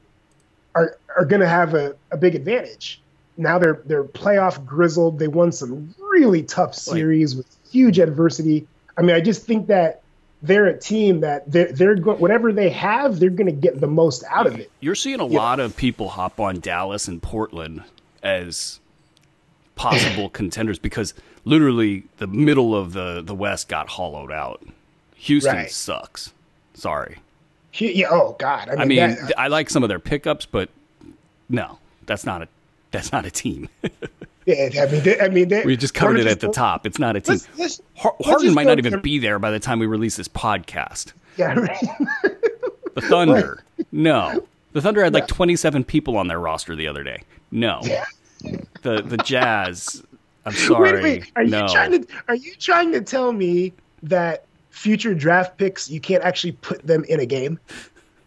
are 0.74 0.96
are 1.16 1.24
going 1.24 1.40
to 1.40 1.48
have 1.48 1.74
a, 1.74 1.94
a 2.10 2.16
big 2.16 2.34
advantage. 2.34 3.00
Now 3.36 3.58
they're 3.58 3.80
they're 3.86 4.04
playoff 4.04 4.64
grizzled. 4.64 5.18
They 5.18 5.28
won 5.28 5.52
some 5.52 5.94
really 5.98 6.42
tough 6.42 6.74
series 6.74 7.34
with 7.36 7.46
huge 7.70 7.98
adversity. 7.98 8.66
I 8.98 9.02
mean, 9.02 9.16
I 9.16 9.20
just 9.20 9.46
think 9.46 9.68
that 9.68 10.02
they're 10.42 10.66
a 10.66 10.78
team 10.78 11.20
that 11.20 11.50
they're 11.50 11.72
they're 11.72 11.94
go- 11.94 12.16
whatever 12.16 12.52
they 12.52 12.70
have, 12.70 13.18
they're 13.18 13.30
going 13.30 13.46
to 13.46 13.52
get 13.52 13.80
the 13.80 13.86
most 13.86 14.24
out 14.28 14.46
of 14.46 14.58
it. 14.58 14.70
You're 14.80 14.94
seeing 14.94 15.20
a 15.20 15.24
lot 15.26 15.60
of 15.60 15.76
people 15.76 16.08
hop 16.10 16.38
on 16.40 16.60
Dallas 16.60 17.08
and 17.08 17.22
Portland 17.22 17.82
as 18.22 18.80
possible 19.76 20.28
contenders 20.30 20.78
because 20.78 21.14
literally 21.44 22.04
the 22.18 22.26
middle 22.26 22.74
of 22.74 22.92
the, 22.92 23.22
the 23.24 23.34
West 23.34 23.68
got 23.68 23.88
hollowed 23.88 24.30
out. 24.32 24.62
Houston 25.16 25.54
Right. 25.54 25.70
sucks. 25.70 26.32
Sorry. 26.74 27.16
Yeah. 27.74 28.08
Oh 28.10 28.36
God. 28.38 28.68
I 28.68 28.84
mean, 28.84 29.02
I 29.02 29.06
mean, 29.08 29.16
that- 29.16 29.38
I 29.38 29.48
like 29.48 29.70
some 29.70 29.82
of 29.82 29.88
their 29.88 29.98
pickups, 29.98 30.46
but 30.46 30.68
no, 31.48 31.78
that's 32.06 32.24
not 32.24 32.42
a 32.42 32.48
that's 32.90 33.12
not 33.12 33.24
a 33.24 33.30
team. 33.30 33.68
yeah, 34.46 34.68
I 34.82 34.86
mean, 34.90 35.02
they, 35.02 35.20
I 35.20 35.28
mean, 35.28 35.48
they, 35.48 35.62
we 35.64 35.76
just 35.76 35.94
covered 35.94 36.18
it 36.18 36.26
at 36.26 36.40
the 36.40 36.48
top. 36.48 36.86
It's 36.86 36.98
not 36.98 37.14
a 37.16 37.20
team. 37.20 37.34
Let's, 37.34 37.58
let's, 37.58 37.82
Har- 37.96 38.14
let's 38.18 38.30
Harden 38.30 38.54
might 38.54 38.66
not 38.66 38.78
even 38.78 38.92
to- 38.92 38.98
be 38.98 39.18
there 39.18 39.38
by 39.38 39.50
the 39.50 39.60
time 39.60 39.78
we 39.78 39.86
release 39.86 40.16
this 40.16 40.28
podcast. 40.28 41.12
yeah, 41.36 41.54
right. 41.54 41.78
The 42.94 43.00
Thunder, 43.02 43.62
no. 43.92 44.46
The 44.72 44.80
Thunder 44.80 45.02
had 45.04 45.14
like 45.14 45.26
27 45.28 45.84
people 45.84 46.16
on 46.16 46.26
their 46.28 46.40
roster 46.40 46.74
the 46.76 46.88
other 46.88 47.04
day. 47.04 47.22
No. 47.50 47.80
The 48.82 49.02
the 49.02 49.16
Jazz, 49.24 50.02
I'm 50.44 50.52
sorry. 50.52 50.92
Wait, 50.94 51.02
wait. 51.02 51.32
Are 51.36 51.44
no. 51.44 51.62
you 51.62 51.68
trying 51.68 51.90
to 52.04 52.14
are 52.28 52.34
you 52.34 52.54
trying 52.56 52.92
to 52.92 53.00
tell 53.00 53.32
me 53.32 53.72
that 54.02 54.44
future 54.70 55.14
draft 55.14 55.58
picks 55.58 55.90
you 55.90 56.00
can't 56.00 56.22
actually 56.24 56.52
put 56.52 56.86
them 56.86 57.04
in 57.04 57.20
a 57.20 57.26
game? 57.26 57.58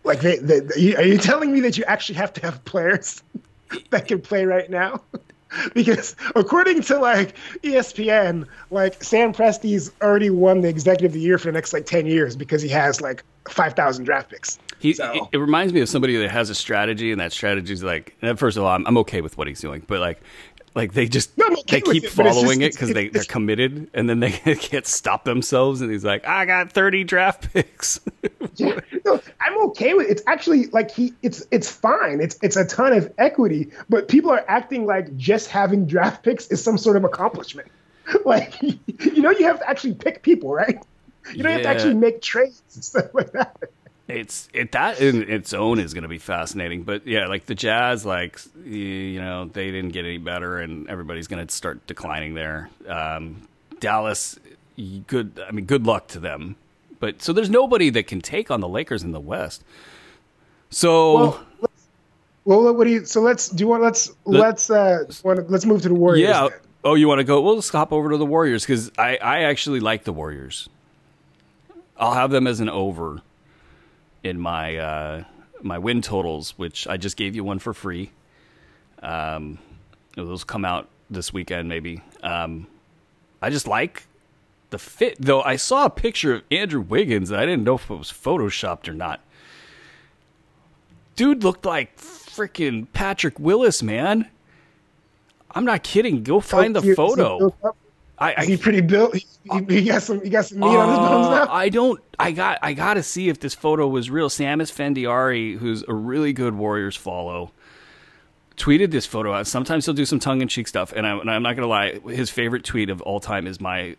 Like 0.03 0.19
they, 0.21 0.37
they, 0.37 0.59
they- 0.59 0.95
are 0.95 1.03
you 1.03 1.17
telling 1.17 1.51
me 1.51 1.59
that 1.61 1.77
you 1.77 1.83
actually 1.85 2.15
have 2.15 2.33
to 2.33 2.41
have 2.41 2.63
players 2.65 3.23
that 3.89 4.07
can 4.07 4.21
play 4.21 4.45
right 4.45 4.69
now? 4.69 5.01
because 5.75 6.15
according 6.35 6.81
to 6.81 6.97
like 6.99 7.35
ESPN, 7.63 8.47
like 8.71 9.03
Sam 9.03 9.33
Presti's 9.33 9.91
already 10.01 10.29
won 10.29 10.61
the 10.61 10.67
executive 10.69 11.11
of 11.11 11.13
the 11.13 11.19
year 11.21 11.37
for 11.37 11.45
the 11.47 11.51
next 11.53 11.73
like 11.73 11.85
10 11.85 12.05
years 12.05 12.35
because 12.35 12.61
he 12.61 12.69
has 12.69 13.01
like 13.01 13.23
5,000 13.49 14.03
draft 14.05 14.29
picks. 14.31 14.57
He, 14.79 14.93
So- 14.93 15.13
it, 15.13 15.23
it 15.33 15.37
reminds 15.37 15.71
me 15.73 15.79
of 15.81 15.89
somebody 15.89 16.17
that 16.17 16.29
has 16.31 16.49
a 16.49 16.55
strategy, 16.55 17.11
and 17.11 17.21
that 17.21 17.31
strategy 17.31 17.71
is 17.71 17.83
like. 17.83 18.17
First 18.35 18.57
of 18.57 18.63
all, 18.63 18.69
I'm, 18.69 18.85
I'm 18.87 18.97
okay 18.99 19.21
with 19.21 19.37
what 19.37 19.47
he's 19.47 19.61
doing, 19.61 19.83
but 19.87 19.99
like, 20.01 20.19
like 20.75 20.93
they 20.93 21.07
just 21.07 21.31
okay 21.39 21.63
they 21.67 21.81
keep 21.81 22.03
it, 22.05 22.09
following 22.09 22.59
just- 22.59 22.61
it 22.61 22.71
because 22.73 22.93
they 22.93 23.09
they're 23.09 23.23
committed, 23.23 23.89
and 23.93 24.09
then 24.09 24.19
they 24.19 24.31
can't 24.55 24.85
stop 24.87 25.23
themselves. 25.23 25.81
And 25.81 25.91
he's 25.91 26.03
like, 26.05 26.25
I 26.25 26.45
got 26.45 26.71
30 26.71 27.03
draft 27.03 27.51
picks. 27.53 27.99
Yeah, 28.55 28.79
no, 29.03 29.19
I'm 29.41 29.57
okay 29.69 29.95
with 29.95 30.05
it. 30.07 30.11
It's 30.11 30.21
actually 30.27 30.67
like 30.67 30.91
he 30.91 31.13
it's 31.23 31.43
it's 31.49 31.71
fine. 31.71 32.21
It's 32.21 32.37
it's 32.43 32.55
a 32.55 32.63
ton 32.63 32.93
of 32.93 33.11
equity, 33.17 33.71
but 33.89 34.07
people 34.07 34.29
are 34.29 34.45
acting 34.47 34.85
like 34.85 35.15
just 35.17 35.49
having 35.49 35.87
draft 35.87 36.23
picks 36.23 36.47
is 36.49 36.63
some 36.63 36.77
sort 36.77 36.95
of 36.95 37.03
accomplishment. 37.03 37.69
Like 38.25 38.61
you 38.61 39.21
know 39.21 39.31
you 39.31 39.45
have 39.45 39.59
to 39.59 39.67
actually 39.67 39.95
pick 39.95 40.21
people, 40.21 40.53
right? 40.53 40.77
You 41.33 41.41
don't 41.41 41.53
have 41.53 41.61
to 41.63 41.67
actually 41.67 41.95
make 41.95 42.21
trades 42.21 42.61
and 42.75 42.83
stuff 42.83 43.05
like 43.13 43.31
that. 43.31 43.57
It's 44.13 44.49
it 44.53 44.71
that 44.73 45.01
in 45.01 45.29
its 45.29 45.53
own 45.53 45.79
is 45.79 45.93
going 45.93 46.03
to 46.03 46.07
be 46.09 46.17
fascinating. 46.19 46.83
But 46.83 47.07
yeah, 47.07 47.27
like 47.27 47.45
the 47.45 47.55
Jazz, 47.55 48.05
like 48.05 48.39
y- 48.55 48.71
you 48.71 49.19
know, 49.21 49.45
they 49.45 49.71
didn't 49.71 49.91
get 49.91 50.05
any 50.05 50.17
better, 50.19 50.59
and 50.59 50.87
everybody's 50.89 51.27
going 51.27 51.45
to 51.45 51.53
start 51.53 51.85
declining 51.87 52.33
there. 52.33 52.69
Um, 52.87 53.47
Dallas, 53.79 54.37
good. 55.07 55.39
I 55.47 55.51
mean, 55.51 55.65
good 55.65 55.85
luck 55.85 56.07
to 56.09 56.19
them. 56.19 56.55
But 56.99 57.21
so 57.21 57.33
there's 57.33 57.49
nobody 57.49 57.89
that 57.89 58.07
can 58.07 58.21
take 58.21 58.49
on 58.49 58.61
the 58.61 58.67
Lakers 58.67 59.03
in 59.03 59.11
the 59.11 59.19
West. 59.19 59.63
So 60.69 61.13
Well, 61.13 61.45
well, 62.45 62.73
what 62.73 62.83
do 62.85 62.91
you? 62.91 63.05
So 63.05 63.21
let's 63.21 63.49
do 63.49 63.63
you 63.63 63.67
want 63.67 63.83
let's 63.83 64.11
let's 64.25 64.69
uh 64.69 65.03
want 65.23 65.49
let's 65.49 65.65
move 65.65 65.81
to 65.81 65.89
the 65.89 65.95
Warriors. 65.95 66.29
yeah. 66.29 66.49
then. 66.49 66.59
Oh, 66.85 66.95
you 66.95 67.07
want 67.07 67.19
to 67.19 67.23
go? 67.23 67.41
Well, 67.41 67.55
let's 67.55 67.69
hop 67.69 67.93
over 67.93 68.09
to 68.09 68.17
the 68.17 68.25
Warriors 68.25 68.63
because 68.63 68.91
I 68.97 69.17
I 69.17 69.43
actually 69.43 69.79
like 69.79 70.03
the 70.03 70.13
Warriors. 70.13 70.69
I'll 71.97 72.13
have 72.13 72.31
them 72.31 72.47
as 72.47 72.59
an 72.59 72.69
over 72.69 73.21
in 74.23 74.39
my 74.39 74.77
uh, 74.77 75.23
my 75.61 75.77
win 75.77 76.01
totals, 76.01 76.53
which 76.57 76.87
I 76.87 76.97
just 76.97 77.17
gave 77.17 77.35
you 77.35 77.43
one 77.43 77.59
for 77.59 77.73
free. 77.73 78.11
Um, 79.01 79.59
those 80.15 80.43
come 80.43 80.65
out 80.65 80.87
this 81.09 81.33
weekend, 81.33 81.67
maybe. 81.69 82.01
Um, 82.21 82.67
I 83.41 83.49
just 83.49 83.67
like 83.67 84.03
the 84.69 84.77
fit, 84.77 85.17
though. 85.19 85.41
I 85.41 85.55
saw 85.57 85.85
a 85.85 85.89
picture 85.89 86.35
of 86.35 86.43
Andrew 86.51 86.81
Wiggins, 86.81 87.29
and 87.31 87.39
I 87.39 87.45
didn't 87.45 87.63
know 87.63 87.75
if 87.75 87.89
it 87.89 87.95
was 87.95 88.11
photoshopped 88.11 88.87
or 88.87 88.93
not. 88.93 89.19
Dude 91.15 91.43
looked 91.43 91.65
like 91.65 91.97
freaking 91.97 92.87
Patrick 92.93 93.39
Willis, 93.39 93.83
man. 93.83 94.29
I'm 95.51 95.65
not 95.65 95.83
kidding. 95.83 96.23
Go 96.23 96.39
find 96.39 96.75
the 96.75 96.79
Is 96.79 96.85
he- 96.85 96.93
photo. 96.95 97.53
I, 98.23 98.41
Is 98.41 98.47
he 98.47 98.57
pretty 98.57 98.81
built? 98.81 99.15
He, 99.15 99.25
he, 99.51 99.81
he 99.81 99.83
got 99.85 100.01
some. 100.01 100.21
He 100.23 100.29
got 100.29 100.45
some 100.45 100.59
meat 100.59 100.67
on 100.67 100.89
his 100.89 100.97
bones 100.97 101.27
uh, 101.27 101.45
now. 101.45 101.51
I 101.51 101.67
don't. 101.67 102.01
I 102.17 102.31
got. 102.31 102.59
I 102.61 102.73
got 102.73 102.93
to 102.93 103.03
see 103.03 103.27
if 103.27 103.39
this 103.39 103.53
photo 103.53 103.87
was 103.87 104.09
real. 104.09 104.29
Sam 104.29 104.59
Esfandiari, 104.59 105.57
who's 105.57 105.83
a 105.87 105.93
really 105.93 106.31
good 106.31 106.55
Warriors 106.55 106.95
follow, 106.95 107.51
tweeted 108.55 108.91
this 108.91 109.05
photo 109.05 109.33
out. 109.33 109.47
Sometimes 109.47 109.85
he'll 109.85 109.93
do 109.93 110.05
some 110.05 110.19
tongue 110.19 110.41
in 110.41 110.47
cheek 110.47 110.69
stuff, 110.69 110.93
and, 110.95 111.05
I, 111.05 111.17
and 111.17 111.29
I'm 111.29 111.43
not 111.43 111.55
gonna 111.55 111.67
lie. 111.67 111.99
His 112.07 112.29
favorite 112.29 112.63
tweet 112.63 112.89
of 112.89 113.01
all 113.01 113.19
time 113.19 113.45
is 113.45 113.59
my 113.59 113.97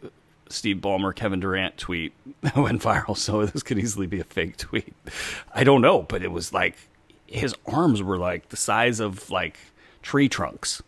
Steve 0.49 0.79
Ballmer 0.79 1.15
Kevin 1.15 1.41
Durant 1.41 1.77
tweet 1.77 2.15
that 2.41 2.57
went 2.57 2.81
viral. 2.81 3.17
So 3.17 3.45
this 3.45 3.63
could 3.63 3.79
easily 3.79 4.07
be 4.07 4.21
a 4.21 4.25
fake 4.25 4.57
tweet. 4.57 4.95
I 5.55 5.65
don't 5.65 5.83
know, 5.83 6.03
but 6.03 6.23
it 6.23 6.33
was 6.33 6.53
like 6.53 6.77
his 7.27 7.55
arms 7.67 8.03
were 8.03 8.17
like 8.17 8.49
the 8.49 8.57
size 8.57 9.01
of 9.01 9.29
like 9.31 9.59
tree 10.03 10.31
trunks. 10.31 10.83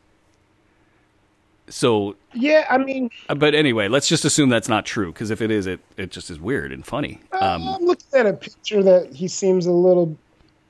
So 1.68 2.16
Yeah, 2.32 2.66
I 2.70 2.78
mean, 2.78 3.10
uh, 3.28 3.34
But 3.34 3.54
anyway, 3.54 3.88
let's 3.88 4.08
just 4.08 4.24
assume 4.24 4.48
that's 4.48 4.68
not 4.68 4.86
true 4.86 5.12
because 5.12 5.30
if 5.30 5.40
it 5.42 5.50
is, 5.50 5.66
it 5.66 5.80
it 5.96 6.10
just 6.10 6.30
is 6.30 6.38
weird 6.38 6.72
and 6.72 6.84
funny. 6.84 7.20
Um, 7.32 7.68
I'm 7.68 7.84
looking 7.84 8.06
at 8.14 8.26
a 8.26 8.32
picture 8.32 8.82
that 8.82 9.12
he 9.12 9.28
seems 9.28 9.66
a 9.66 9.72
little. 9.72 10.16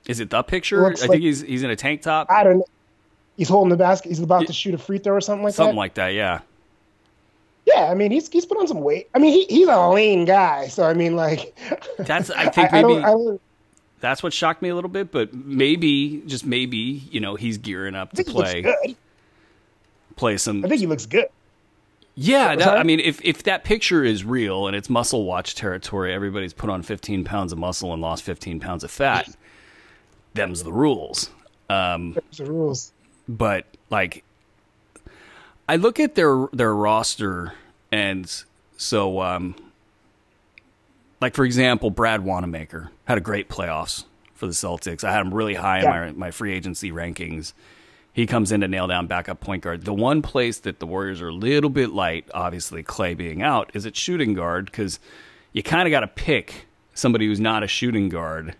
is 0.06 0.20
it 0.20 0.30
the 0.30 0.42
picture? 0.42 0.86
I 0.86 0.94
think 0.94 1.08
like- 1.10 1.20
he's 1.20 1.40
he's 1.42 1.62
in 1.62 1.70
a 1.70 1.76
tank 1.76 2.02
top, 2.02 2.28
I 2.30 2.44
don't 2.44 2.58
know. 2.58 2.66
He's 3.36 3.48
holding 3.50 3.68
the 3.70 3.76
basket. 3.76 4.08
He's 4.08 4.20
about 4.20 4.46
to 4.46 4.52
shoot 4.52 4.72
a 4.72 4.78
free 4.78 4.96
throw 4.98 5.14
or 5.14 5.20
something 5.20 5.44
like 5.44 5.52
something 5.52 5.66
that. 5.66 5.68
Something 5.68 5.76
like 5.76 5.94
that. 5.94 6.14
Yeah, 6.14 6.40
Yeah, 7.66 7.90
I 7.90 7.94
mean, 7.94 8.10
he's 8.10 8.28
he's 8.28 8.46
put 8.46 8.56
on 8.56 8.66
some 8.66 8.80
weight. 8.80 9.10
I 9.14 9.18
mean, 9.18 9.32
he, 9.32 9.44
he's 9.54 9.68
a 9.68 9.88
lean 9.90 10.24
guy, 10.24 10.68
so 10.68 10.84
I 10.84 10.94
mean, 10.94 11.16
like, 11.16 11.54
that's 11.98 12.30
I 12.30 12.48
think 12.50 12.72
I, 12.72 12.78
I 12.78 12.82
maybe 12.82 12.94
don't, 12.94 13.04
I 13.04 13.10
don't 13.10 13.40
that's 14.00 14.22
what 14.22 14.32
shocked 14.32 14.62
me 14.62 14.68
a 14.68 14.74
little 14.74 14.90
bit. 14.90 15.10
But 15.12 15.34
maybe 15.34 16.22
just 16.26 16.46
maybe 16.46 16.78
you 17.10 17.20
know 17.20 17.34
he's 17.34 17.58
gearing 17.58 17.94
up 17.94 18.12
to 18.12 18.24
play. 18.24 18.96
Play 20.16 20.36
some. 20.36 20.64
I 20.64 20.68
think 20.68 20.80
he 20.80 20.86
looks 20.86 21.06
good. 21.06 21.26
Yeah, 22.18 22.56
that, 22.56 22.78
I 22.78 22.82
mean, 22.82 22.98
if 23.00 23.22
if 23.24 23.42
that 23.42 23.62
picture 23.64 24.02
is 24.02 24.24
real 24.24 24.66
and 24.66 24.74
it's 24.74 24.88
muscle 24.88 25.24
watch 25.24 25.54
territory, 25.54 26.14
everybody's 26.14 26.54
put 26.54 26.70
on 26.70 26.82
15 26.82 27.24
pounds 27.24 27.52
of 27.52 27.58
muscle 27.58 27.92
and 27.92 28.00
lost 28.00 28.22
15 28.22 28.58
pounds 28.58 28.82
of 28.84 28.90
fat. 28.90 29.28
Them's 30.34 30.62
the 30.62 30.72
rules. 30.72 31.30
Um, 31.68 32.16
the 32.36 32.44
rules. 32.46 32.92
but 33.28 33.66
like 33.90 34.22
I 35.68 35.76
look 35.76 35.98
at 36.00 36.14
their 36.14 36.46
their 36.52 36.74
roster 36.74 37.52
and 37.92 38.30
so 38.76 39.20
um 39.20 39.54
like 41.20 41.34
for 41.34 41.44
example 41.44 41.90
Brad 41.90 42.22
Wanamaker 42.24 42.90
had 43.06 43.18
a 43.18 43.20
great 43.20 43.48
playoffs 43.48 44.04
for 44.34 44.46
the 44.46 44.52
Celtics. 44.52 45.02
I 45.04 45.10
had 45.12 45.20
him 45.22 45.34
really 45.34 45.54
high 45.54 45.82
Yeah. 45.82 46.04
in 46.06 46.18
my 46.18 46.26
my 46.26 46.30
free 46.30 46.52
agency 46.52 46.92
rankings. 46.92 47.52
He 48.16 48.26
comes 48.26 48.50
in 48.50 48.62
to 48.62 48.68
nail 48.68 48.86
down 48.86 49.08
backup 49.08 49.40
point 49.40 49.62
guard. 49.62 49.84
The 49.84 49.92
one 49.92 50.22
place 50.22 50.58
that 50.60 50.78
the 50.80 50.86
Warriors 50.86 51.20
are 51.20 51.28
a 51.28 51.34
little 51.34 51.68
bit 51.68 51.90
light, 51.90 52.26
obviously 52.32 52.82
Klay 52.82 53.14
being 53.14 53.42
out, 53.42 53.70
is 53.74 53.84
at 53.84 53.94
shooting 53.94 54.32
guard 54.32 54.64
because 54.64 54.98
you 55.52 55.62
kind 55.62 55.86
of 55.86 55.90
got 55.90 56.00
to 56.00 56.06
pick 56.06 56.64
somebody 56.94 57.26
who's 57.26 57.40
not 57.40 57.62
a 57.62 57.66
shooting 57.66 58.08
guard 58.08 58.56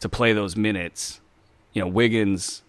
to 0.00 0.08
play 0.08 0.32
those 0.32 0.56
minutes. 0.56 1.20
You 1.74 1.82
know, 1.82 1.88
Wiggins. 1.88 2.62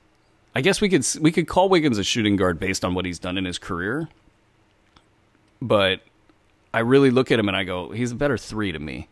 I 0.54 0.60
guess 0.60 0.82
we 0.82 0.90
could 0.90 1.08
we 1.22 1.32
could 1.32 1.48
call 1.48 1.70
Wiggins 1.70 1.98
a 1.98 2.04
shooting 2.04 2.36
guard 2.36 2.60
based 2.60 2.84
on 2.84 2.94
what 2.94 3.06
he's 3.06 3.18
done 3.20 3.38
in 3.38 3.46
his 3.46 3.58
career. 3.58 4.10
But 5.62 6.02
I 6.74 6.80
really 6.80 7.10
look 7.10 7.32
at 7.32 7.40
him 7.40 7.48
and 7.48 7.56
I 7.56 7.64
go, 7.64 7.92
he's 7.92 8.12
a 8.12 8.16
better 8.16 8.38
three 8.38 8.74
to 8.74 8.80
me. 8.80 9.08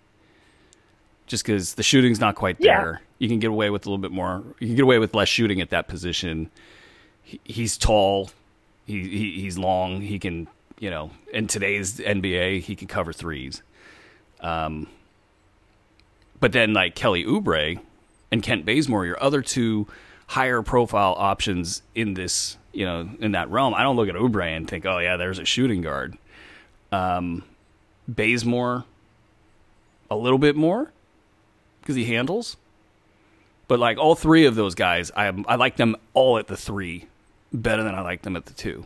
Just 1.27 1.45
because 1.45 1.75
the 1.75 1.83
shooting's 1.83 2.19
not 2.19 2.35
quite 2.35 2.57
Yeah. 2.59 2.81
there, 2.81 3.01
you 3.19 3.29
can 3.29 3.39
get 3.39 3.49
away 3.51 3.69
with 3.69 3.85
a 3.85 3.89
little 3.89 4.01
bit 4.01 4.11
more. 4.11 4.43
You 4.59 4.67
can 4.67 4.75
get 4.75 4.83
away 4.83 4.99
with 4.99 5.15
less 5.15 5.29
shooting 5.29 5.61
at 5.61 5.69
that 5.69 5.87
position. 5.87 6.49
He, 7.23 7.39
he's 7.43 7.77
tall, 7.77 8.29
he, 8.85 9.07
he 9.07 9.41
he's 9.41 9.57
long. 9.57 10.01
He 10.01 10.19
can, 10.19 10.47
you 10.79 10.89
know, 10.89 11.11
in 11.31 11.47
today's 11.47 11.99
NBA, 11.99 12.61
he 12.61 12.75
can 12.75 12.87
cover 12.87 13.13
threes. 13.13 13.61
Um, 14.41 14.87
but 16.39 16.51
then 16.51 16.73
like 16.73 16.95
Kelly 16.95 17.23
Oubre 17.23 17.79
and 18.31 18.43
Kent 18.43 18.65
Bazemore, 18.65 19.05
your 19.05 19.21
other 19.23 19.41
two 19.41 19.87
higher 20.27 20.61
profile 20.61 21.15
options 21.17 21.81
in 21.95 22.15
this, 22.15 22.57
you 22.73 22.85
know, 22.85 23.09
in 23.19 23.31
that 23.31 23.49
realm. 23.49 23.73
I 23.73 23.83
don't 23.83 23.95
look 23.95 24.09
at 24.09 24.15
Oubre 24.15 24.45
and 24.45 24.67
think, 24.67 24.85
oh 24.85 24.99
yeah, 24.99 25.15
there's 25.15 25.39
a 25.39 25.45
shooting 25.45 25.81
guard. 25.81 26.17
Um, 26.91 27.43
Bazemore, 28.07 28.83
a 30.11 30.15
little 30.15 30.37
bit 30.37 30.55
more 30.55 30.91
because 31.81 31.95
he 31.95 32.05
handles. 32.05 32.57
But 33.67 33.79
like 33.79 33.97
all 33.97 34.15
three 34.15 34.45
of 34.45 34.55
those 34.55 34.75
guys, 34.75 35.11
I 35.15 35.27
I 35.47 35.55
like 35.55 35.77
them 35.77 35.95
all 36.13 36.37
at 36.37 36.47
the 36.47 36.57
three 36.57 37.07
better 37.53 37.83
than 37.83 37.95
I 37.95 38.01
like 38.01 38.23
them 38.23 38.35
at 38.35 38.45
the 38.45 38.53
two. 38.53 38.85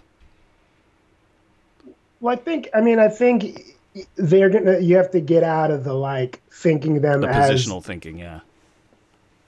Well, 2.20 2.34
I 2.34 2.38
think. 2.38 2.70
I 2.74 2.82
mean, 2.82 3.00
I 3.00 3.08
think 3.08 3.76
they're 4.16 4.50
gonna. 4.50 4.80
You 4.80 4.98
have 4.98 5.12
to 5.12 5.20
get 5.20 5.44
out 5.44 5.72
of 5.72 5.84
the 5.84 5.94
like 5.94 6.42
thinking 6.52 7.02
them 7.02 7.22
The 7.22 7.30
as 7.30 7.52
positional 7.52 7.84
thinking, 7.84 8.18
yeah. 8.18 8.42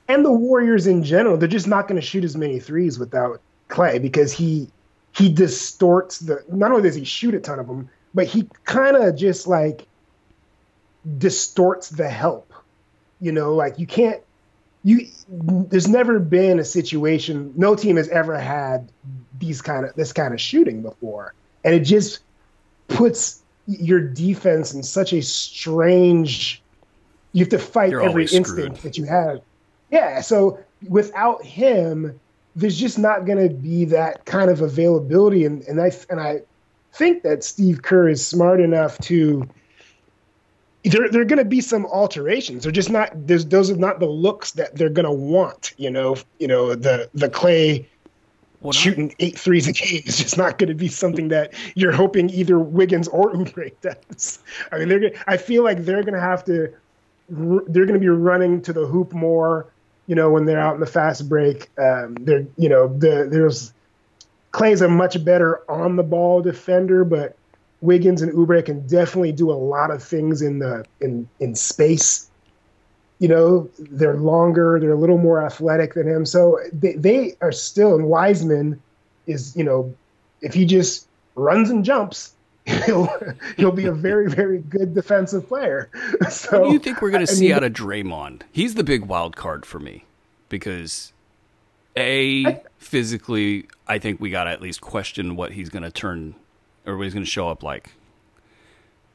and 0.08 0.24
the 0.24 0.32
Warriors 0.32 0.88
in 0.88 1.04
general. 1.04 1.38
They're 1.38 1.48
just 1.48 1.68
not 1.68 1.88
going 1.88 2.00
to 2.00 2.06
shoot 2.06 2.24
as 2.24 2.38
many 2.38 2.60
threes 2.60 3.00
without 3.00 3.42
Klay 3.70 4.02
because 4.02 4.32
he 4.32 4.70
he 5.14 5.32
distorts 5.32 6.20
the. 6.20 6.44
Not 6.52 6.72
only 6.72 6.84
does 6.84 6.96
he 6.96 7.04
shoot 7.04 7.34
a 7.34 7.40
ton 7.40 7.60
of 7.60 7.68
them, 7.68 7.90
but 8.14 8.28
he 8.28 8.48
kind 8.66 8.96
of 8.96 9.16
just 9.16 9.48
like 9.48 9.88
distorts 11.18 11.90
the 11.90 12.10
help. 12.10 12.54
You 13.20 13.32
know, 13.32 13.56
like 13.56 13.80
you 13.80 13.88
can't. 13.88 14.22
You 14.84 15.08
there's 15.28 15.88
never 15.88 16.20
been 16.20 16.60
a 16.60 16.66
situation. 16.66 17.54
No 17.56 17.76
team 17.76 17.98
has 17.98 18.08
ever 18.10 18.38
had 18.38 18.92
these 19.38 19.62
kind 19.62 19.86
of 19.86 19.96
this 19.96 20.14
kind 20.14 20.34
of 20.34 20.40
shooting 20.40 20.82
before, 20.82 21.34
and 21.64 21.74
it 21.76 21.82
just 21.82 22.20
puts 22.88 23.42
your 23.68 24.00
defense 24.00 24.74
in 24.74 24.84
such 24.84 25.14
a 25.14 25.22
strange. 25.22 26.62
You 27.34 27.42
have 27.42 27.50
to 27.50 27.60
fight 27.60 27.92
You're 27.92 28.02
every 28.02 28.24
instinct 28.24 28.82
that 28.84 28.98
you 28.98 29.04
have. 29.06 29.42
Yeah, 29.92 30.22
so 30.22 30.60
without 30.88 31.44
him, 31.44 32.20
there's 32.56 32.78
just 32.78 32.98
not 32.98 33.26
going 33.26 33.48
to 33.48 33.54
be 33.54 33.86
that 33.86 34.26
kind 34.26 34.50
of 34.50 34.62
availability, 34.62 35.46
and 35.46 35.62
and 35.64 35.82
I 35.82 35.92
and 36.10 36.20
I 36.20 36.42
think 36.94 37.24
that 37.24 37.44
Steve 37.44 37.82
Kerr 37.82 38.10
is 38.10 38.26
smart 38.26 38.62
enough 38.62 38.98
to. 39.00 39.48
There, 40.84 41.10
there 41.10 41.22
are 41.22 41.26
going 41.26 41.40
to 41.40 41.46
be 41.46 41.60
some 41.60 41.86
alterations. 41.86 42.64
They're 42.64 42.72
just 42.72 42.90
not. 42.90 43.12
There's, 43.28 43.46
those 43.46 43.70
are 43.70 43.76
not 43.76 44.00
the 44.00 44.08
looks 44.08 44.52
that 44.52 44.76
they're 44.76 44.90
going 44.90 45.06
to 45.06 45.12
want. 45.12 45.74
You 45.78 45.90
know, 45.90 46.16
you 46.40 46.48
know 46.48 46.74
the 46.76 47.10
the 47.14 47.30
well, 48.62 48.74
shooting 48.74 49.16
eight 49.20 49.38
threes 49.38 49.68
a 49.68 49.74
game 49.74 50.02
is 50.06 50.18
just 50.18 50.38
not 50.38 50.58
going 50.58 50.68
to 50.68 50.76
be 50.76 50.88
something 50.88 51.30
that 51.30 51.54
you're 51.76 51.94
hoping 51.94 52.30
either 52.30 52.60
Wiggins 52.60 53.08
or 53.08 53.34
Oubre 53.34 53.72
does. 53.82 54.40
I 54.72 54.80
mean, 54.80 54.90
they're. 54.90 55.00
Gonna, 55.00 55.24
I 55.28 55.38
feel 55.38 55.64
like 55.64 55.86
they're 55.86 56.04
going 56.04 56.14
to 56.14 56.20
have 56.20 56.44
to. 56.46 56.74
They're 57.30 57.86
going 57.86 57.94
to 57.94 58.00
be 58.00 58.10
running 58.10 58.62
to 58.64 58.74
the 58.74 58.86
hoop 58.86 59.14
more. 59.14 59.68
You 60.08 60.16
know, 60.16 60.32
when 60.32 60.46
they're 60.46 60.60
out 60.60 60.74
in 60.74 60.80
the 60.80 60.88
fast 60.88 61.30
break, 61.30 61.70
um, 61.78 62.16
they're. 62.22 62.46
You 62.58 62.70
know, 62.70 62.88
the 62.88 63.28
there's 63.30 63.74
Klay's 64.52 64.82
a 64.82 64.90
much 64.90 65.24
better 65.24 65.70
on 65.72 65.96
the 65.96 66.04
ball 66.04 66.42
defender, 66.42 67.06
but 67.06 67.38
Wiggins 67.82 68.22
and 68.22 68.34
Oubre 68.34 68.64
can 68.64 68.86
definitely 68.88 69.32
do 69.32 69.52
a 69.52 69.54
lot 69.54 69.92
of 69.92 70.04
things 70.04 70.42
in 70.42 70.60
the 70.60 70.86
in 71.00 71.28
in 71.40 71.56
space. 71.56 72.30
You 73.20 73.28
know, 73.28 73.70
they're 73.80 74.18
longer, 74.18 74.80
they're 74.80 74.94
a 74.94 74.98
little 74.98 75.18
more 75.18 75.44
athletic 75.44 75.94
than 75.94 76.08
him, 76.08 76.26
so 76.26 76.60
they 76.74 76.94
they 76.94 77.36
are 77.42 77.52
still. 77.52 77.96
And 77.96 78.08
Wiseman 78.08 78.82
is, 79.28 79.56
you 79.56 79.64
know, 79.64 79.94
if 80.42 80.54
he 80.54 80.66
just 80.66 81.08
runs 81.36 81.70
and 81.70 81.84
jumps, 81.84 82.34
he'll 82.86 83.10
he'll 83.58 83.72
be 83.72 83.86
a 83.86 83.94
very 83.94 84.30
very 84.30 84.60
good 84.60 84.94
defensive 84.94 85.48
player. 85.48 85.90
So, 86.30 86.60
what 86.60 86.68
do 86.68 86.74
you 86.74 86.80
think 86.80 87.02
we're 87.02 87.12
going 87.12 87.26
to 87.26 87.34
see 87.34 87.48
mean, 87.48 87.54
out 87.54 87.64
of 87.64 87.74
Draymond? 87.74 88.44
He's 88.52 88.76
the 88.76 88.84
big 88.84 89.06
wild 89.06 89.36
card 89.36 89.66
for 89.66 89.80
me 89.80 90.06
because 90.50 91.12
a 91.96 92.46
I, 92.46 92.62
physically, 92.78 93.68
I 93.88 94.00
think 94.00 94.20
we 94.20 94.30
got 94.30 94.44
to 94.46 94.52
at 94.52 94.62
least 94.62 94.82
question 94.82 95.36
what 95.36 95.54
he's 95.54 95.70
going 95.70 95.84
to 95.84 95.92
turn 95.92 96.36
or 96.90 96.98
what 96.98 97.04
he's 97.04 97.14
going 97.14 97.26
to 97.26 97.30
show 97.30 97.50
up 97.50 97.64
like. 97.64 97.92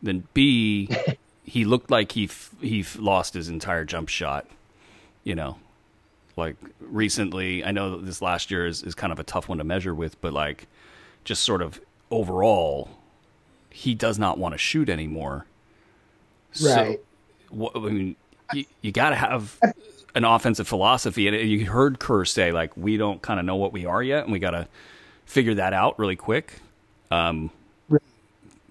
Then 0.03 0.27
B, 0.35 0.89
he 1.45 1.65
looked 1.65 1.91
like 1.91 2.13
he 2.13 2.25
f- 2.25 2.55
he 2.61 2.81
f- 2.81 2.99
lost 2.99 3.35
his 3.35 3.49
entire 3.49 3.85
jump 3.85 4.09
shot. 4.09 4.47
You 5.25 5.35
know, 5.35 5.59
like 6.37 6.57
recently. 6.81 7.65
I 7.65 7.73
know 7.73 8.01
this 8.01 8.23
last 8.23 8.51
year 8.51 8.67
is, 8.67 8.83
is 8.83 8.95
kind 8.95 9.13
of 9.13 9.19
a 9.19 9.25
tough 9.25 9.49
one 9.49 9.59
to 9.59 9.65
measure 9.65 9.95
with, 9.95 10.21
but 10.21 10.33
like 10.33 10.67
just 11.25 11.43
sort 11.43 11.63
of 11.63 11.81
overall, 12.11 12.91
he 13.71 13.95
does 13.95 14.19
not 14.19 14.39
want 14.39 14.53
to 14.53 14.59
shoot 14.59 14.89
anymore. 14.89 15.47
Right. 16.63 17.01
So, 17.51 17.71
I 17.75 17.79
mean, 17.79 18.17
you, 18.53 18.65
you 18.83 18.93
got 18.93 19.11
to 19.11 19.17
have 19.17 19.59
an 20.15 20.25
offensive 20.25 20.69
philosophy. 20.69 21.27
And 21.29 21.37
you 21.49 21.67
heard 21.67 21.99
Kerr 21.99 22.25
say, 22.25 22.53
like, 22.53 22.77
we 22.77 22.97
don't 22.97 23.21
kind 23.21 23.41
of 23.41 23.47
know 23.47 23.57
what 23.57 23.73
we 23.73 23.87
are 23.87 24.03
yet, 24.03 24.25
and 24.25 24.33
we 24.33 24.39
got 24.39 24.53
to 24.53 24.69
figure 25.27 25.55
that 25.55 25.73
out 25.73 25.99
really 25.99 26.17
quick. 26.17 26.61
Um, 27.11 27.51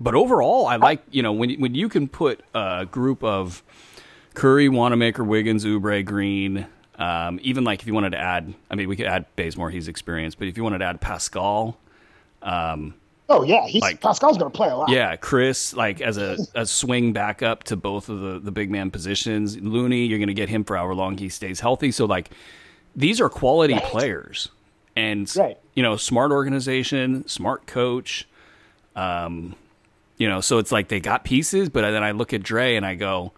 but 0.04 0.16
overall, 0.16 0.68
I 0.68 0.76
like 0.76 1.02
you 1.10 1.24
know 1.24 1.32
when 1.32 1.60
when 1.62 1.74
you 1.74 1.88
can 1.88 2.08
put 2.08 2.42
a 2.54 2.86
group 2.90 3.24
of 3.24 3.64
Curry, 4.34 4.68
Wanamaker, 4.68 5.24
Wiggins, 5.24 5.64
Oubre, 5.64 6.04
Green, 6.04 6.68
um, 7.00 7.40
even 7.42 7.64
like 7.64 7.82
if 7.82 7.88
you 7.88 7.94
wanted 7.94 8.12
to 8.12 8.20
add, 8.20 8.54
I 8.70 8.76
mean, 8.76 8.90
we 8.90 8.96
could 8.96 9.06
add 9.06 9.26
Bazemore, 9.36 9.70
he's 9.70 9.88
experienced, 9.88 10.38
but 10.38 10.48
if 10.48 10.58
you 10.58 10.64
wanted 10.64 10.80
to 10.80 10.86
add 10.86 11.02
Paschall, 11.02 11.76
um, 12.42 12.96
Oh 13.30 13.44
yeah, 13.44 13.66
he's 13.66 13.82
like, 13.82 14.02
Paschall's 14.02 14.38
going 14.38 14.52
to 14.52 14.56
play 14.56 14.70
a 14.70 14.76
lot. 14.76 14.90
Yeah, 14.90 15.16
Chris, 15.16 15.74
like 15.74 16.02
as 16.02 16.18
a, 16.18 16.38
a 16.56 16.66
swing 16.66 17.14
backup 17.14 17.64
to 17.66 17.78
both 17.78 18.10
of 18.10 18.20
the 18.20 18.40
the 18.40 18.52
big 18.52 18.70
man 18.70 18.92
positions. 18.92 19.58
Looney, 19.58 20.06
you're 20.06 20.20
going 20.20 20.28
to 20.28 20.34
get 20.34 20.50
him 20.50 20.66
for 20.66 20.76
however 20.76 20.94
long 20.94 21.18
he 21.18 21.30
stays 21.30 21.62
healthy. 21.62 21.92
So 21.92 22.06
like, 22.06 22.32
these 22.96 23.22
are 23.22 23.30
quality 23.30 23.76
right. 23.76 23.84
players, 23.84 24.50
and 24.98 25.34
right. 25.38 25.58
you 25.74 25.82
know, 25.82 25.96
smart 25.96 26.32
organization, 26.32 27.26
smart 27.28 27.66
coach. 27.66 28.28
Um, 28.96 29.56
you 30.18 30.30
know, 30.30 30.42
so 30.42 30.58
it's 30.58 30.72
like 30.72 30.88
they 30.88 31.00
got 31.00 31.24
pieces, 31.24 31.70
but 31.70 31.82
then 31.82 32.04
I 32.04 32.12
look 32.12 32.34
at 32.34 32.44
Dre 32.44 32.76
and 32.76 32.86
I 32.86 32.96
go, 32.96 33.32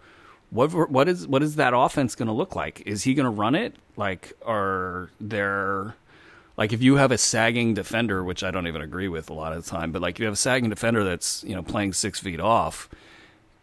what 0.50 0.90
what 0.90 1.08
is 1.08 1.26
what 1.26 1.42
is 1.42 1.56
that 1.56 1.72
offense 1.74 2.14
going 2.14 2.28
to 2.28 2.34
look 2.34 2.54
like? 2.54 2.82
Is 2.86 3.02
he 3.02 3.14
going 3.14 3.24
to 3.24 3.30
run 3.30 3.54
it? 3.54 3.74
Like, 3.96 4.32
are 4.44 5.10
there 5.20 5.96
like 6.56 6.72
if 6.72 6.82
you 6.82 6.96
have 6.96 7.12
a 7.12 7.18
sagging 7.18 7.74
defender, 7.74 8.22
which 8.24 8.42
I 8.42 8.50
don't 8.50 8.66
even 8.66 8.80
agree 8.80 9.08
with 9.08 9.28
a 9.28 9.34
lot 9.34 9.52
of 9.52 9.64
the 9.64 9.70
time, 9.70 9.92
but 9.92 10.00
like 10.02 10.18
you 10.18 10.24
have 10.24 10.34
a 10.34 10.38
sagging 10.38 10.70
defender 10.70 11.04
that's 11.04 11.44
you 11.44 11.54
know 11.54 11.62
playing 11.62 11.92
six 11.92 12.18
feet 12.20 12.40
off, 12.40 12.88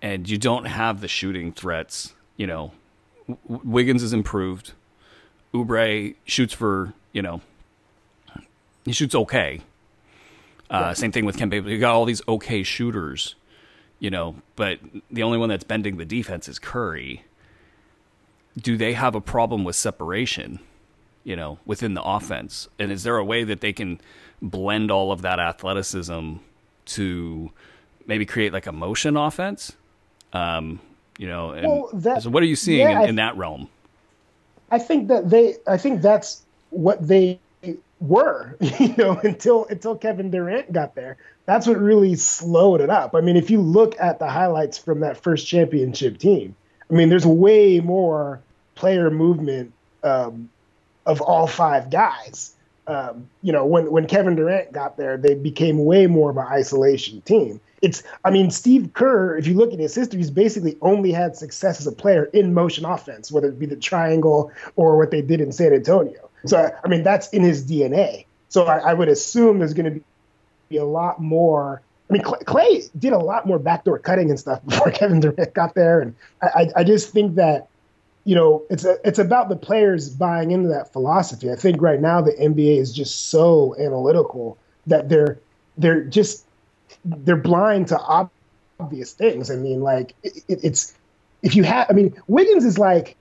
and 0.02 0.30
you 0.30 0.38
don't 0.38 0.66
have 0.66 1.02
the 1.02 1.08
shooting 1.08 1.52
threats, 1.52 2.14
you 2.38 2.48
know, 2.48 2.72
w- 3.28 3.62
Wiggins 3.64 4.04
is 4.04 4.14
improved. 4.14 4.74
Oubre 5.54 6.16
shoots 6.26 6.54
for 6.54 6.94
you 7.14 7.22
know, 7.22 7.42
he 8.86 8.92
shoots 8.92 9.16
okay. 9.16 9.62
Uh, 10.74 10.94
Same 10.94 11.12
thing 11.12 11.26
with 11.26 11.38
Kemba. 11.38 11.70
You 11.70 11.78
got 11.78 11.94
all 11.94 12.06
these 12.06 12.22
okay 12.28 12.64
shooters, 12.64 13.36
you 14.00 14.10
know, 14.10 14.36
but 14.56 14.80
the 15.12 15.24
only 15.24 15.38
one 15.38 15.50
that's 15.50 15.64
bending 15.64 15.98
the 15.98 16.06
defense 16.06 16.50
is 16.50 16.60
Curry. 16.60 17.24
Do 18.58 18.76
they 18.78 18.94
have 18.94 19.16
a 19.16 19.22
problem 19.22 19.64
with 19.64 19.76
separation? 19.76 20.60
you 21.24 21.36
know, 21.36 21.60
within 21.66 21.94
the 21.94 22.04
offense? 22.04 22.68
And 22.80 22.92
is 22.92 23.04
there 23.04 23.18
a 23.18 23.24
way 23.24 23.44
that 23.44 23.62
they 23.62 23.74
can 23.74 24.00
blend 24.42 24.92
all 24.92 25.12
of 25.12 25.22
that 25.22 25.40
athleticism 25.40 26.36
to 26.86 27.52
maybe 28.06 28.26
create 28.26 28.54
like 28.54 28.68
a 28.68 28.72
motion 28.72 29.18
offense? 29.18 29.74
Um, 30.34 30.80
you 31.18 31.28
know, 31.28 31.52
and 31.52 31.68
well, 31.68 31.90
that, 31.94 32.24
so 32.24 32.30
what 32.30 32.44
are 32.44 32.48
you 32.48 32.56
seeing 32.56 32.80
yeah, 32.80 33.04
in, 33.04 33.10
in 33.10 33.16
that 33.16 33.38
realm? 33.38 33.70
I 34.72 34.80
think 34.80 35.08
that 35.08 35.30
they, 35.30 35.58
I 35.68 35.78
think 35.78 36.02
that's 36.02 36.42
what 36.72 37.08
they 37.08 37.40
were, 38.04 38.58
you 38.80 38.94
know, 38.98 39.20
until 39.24 39.66
until 39.66 39.96
Kevin 39.96 40.30
Durant 40.30 40.72
got 40.72 40.94
there. 40.94 41.18
That's 41.46 41.66
what 41.66 41.78
really 41.78 42.16
slowed 42.16 42.82
it 42.82 42.90
up. 42.90 43.16
I 43.16 43.22
mean, 43.22 43.38
if 43.38 43.50
you 43.50 43.62
look 43.62 43.96
at 44.00 44.20
the 44.20 44.30
highlights 44.30 44.78
from 44.78 45.00
that 45.02 45.18
first 45.18 45.48
championship 45.48 46.18
team, 46.18 46.56
I 46.90 46.94
mean, 46.94 47.10
there's 47.10 47.26
way 47.26 47.80
more 47.80 48.42
player 48.76 49.10
movement 49.10 49.74
um, 50.04 50.50
of 51.06 51.22
all 51.22 51.48
five 51.48 51.90
guys. 51.90 52.54
Um, 52.86 53.30
you 53.42 53.54
know, 53.54 53.66
when 53.66 53.90
when 53.90 54.08
Kevin 54.08 54.36
Durant 54.36 54.74
got 54.74 54.98
there, 54.98 55.18
they 55.18 55.36
became 55.36 55.86
way 55.86 56.06
more 56.08 56.30
of 56.30 56.38
an 56.38 56.48
isolation 56.48 57.22
team. 57.22 57.62
It's, 57.82 58.02
I 58.24 58.32
mean, 58.32 58.50
Steve 58.50 58.92
Kerr, 58.94 59.38
if 59.38 59.46
you 59.46 59.56
look 59.56 59.74
at 59.74 59.80
his 59.80 59.94
history, 59.94 60.18
he's 60.18 60.32
basically 60.32 60.78
only 60.82 61.12
had 61.12 61.36
success 61.36 61.82
as 61.82 61.88
a 61.88 61.92
player 61.92 62.26
in 62.26 62.54
motion 62.54 62.86
offense, 62.86 63.30
whether 63.30 63.50
it 63.50 63.60
be 63.60 63.66
the 63.66 63.76
triangle 63.76 64.54
or 64.78 64.98
what 64.98 65.12
they 65.12 65.22
did 65.22 65.42
in 65.42 65.52
San 65.52 65.74
Antonio. 65.74 66.23
So, 66.46 66.72
I 66.84 66.88
mean, 66.88 67.04
that's 67.04 67.30
in 67.30 67.44
his 67.44 67.66
DNA. 67.70 68.26
So 68.50 68.66
I, 68.66 68.92
I 68.92 68.94
would 68.94 69.10
assume 69.10 69.60
there's 69.60 69.74
going 69.74 69.94
to 69.94 70.02
be 70.70 70.78
a 70.78 70.86
lot 70.86 71.22
more. 71.22 71.82
I 72.10 72.14
mean, 72.14 72.22
Klay 72.22 72.90
did 73.00 73.14
a 73.14 73.18
lot 73.18 73.48
more 73.48 73.58
backdoor 73.58 74.00
cutting 74.00 74.30
and 74.30 74.40
stuff 74.40 74.64
before 74.68 74.92
Kevin 74.92 75.20
Durant 75.20 75.54
got 75.54 75.74
there, 75.74 76.02
and 76.02 76.16
I, 76.42 76.70
I 76.76 76.84
just 76.84 77.12
think 77.12 77.36
that 77.36 77.68
you 78.26 78.36
know, 78.36 78.64
it's 78.70 78.86
a, 78.86 78.96
it's 79.04 79.20
about 79.20 79.50
the 79.50 79.56
players 79.56 80.10
buying 80.10 80.52
into 80.52 80.70
that 80.70 80.94
philosophy. 80.94 81.52
I 81.52 81.56
think 81.56 81.82
right 81.82 82.00
now 82.00 82.22
the 82.22 82.32
NBA 82.32 82.78
is 82.78 82.94
just 82.94 83.30
so 83.30 83.76
analytical 83.78 84.58
that 84.88 85.10
they're 85.10 85.40
they're 85.78 86.04
just 86.04 86.46
they're 87.04 87.36
blind 87.36 87.90
to 87.90 88.00
obvious 88.80 89.14
things. 89.14 89.52
I 89.52 89.56
mean, 89.56 89.82
like 89.82 90.16
it, 90.24 90.44
it's 90.48 90.94
if 91.42 91.56
you 91.56 91.64
have, 91.64 91.88
I 91.90 91.94
mean, 91.94 92.16
Wiggins 92.28 92.64
is 92.64 92.78
like, 92.78 93.18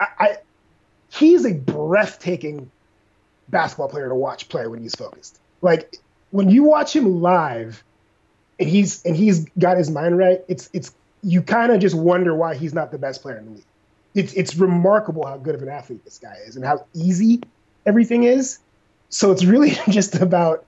I 0.00 0.38
he's 1.12 1.44
a 1.44 1.54
breathtaking 1.54 2.70
basketball 3.48 3.88
player 3.88 4.08
to 4.08 4.14
watch 4.14 4.48
play 4.48 4.66
when 4.66 4.80
he's 4.80 4.94
focused. 4.94 5.38
Like 5.60 5.96
when 6.30 6.50
you 6.50 6.64
watch 6.64 6.94
him 6.94 7.20
live, 7.20 7.82
and 8.58 8.68
he's 8.68 9.04
and 9.04 9.16
he's 9.16 9.46
got 9.58 9.76
his 9.76 9.90
mind 9.90 10.18
right. 10.18 10.40
It's 10.48 10.70
it's 10.72 10.94
you 11.22 11.42
kind 11.42 11.72
of 11.72 11.80
just 11.80 11.94
wonder 11.94 12.34
why 12.34 12.54
he's 12.54 12.74
not 12.74 12.90
the 12.90 12.98
best 12.98 13.22
player 13.22 13.38
in 13.38 13.46
the 13.46 13.50
league 13.52 13.64
it's 14.14 14.32
it's 14.34 14.56
remarkable 14.56 15.26
how 15.26 15.36
good 15.36 15.54
of 15.54 15.62
an 15.62 15.68
athlete 15.68 16.04
this 16.04 16.18
guy 16.18 16.36
is 16.46 16.56
and 16.56 16.64
how 16.64 16.84
easy 16.94 17.40
everything 17.86 18.24
is. 18.24 18.58
So 19.08 19.32
it's 19.32 19.44
really 19.44 19.70
just 19.88 20.16
about 20.16 20.64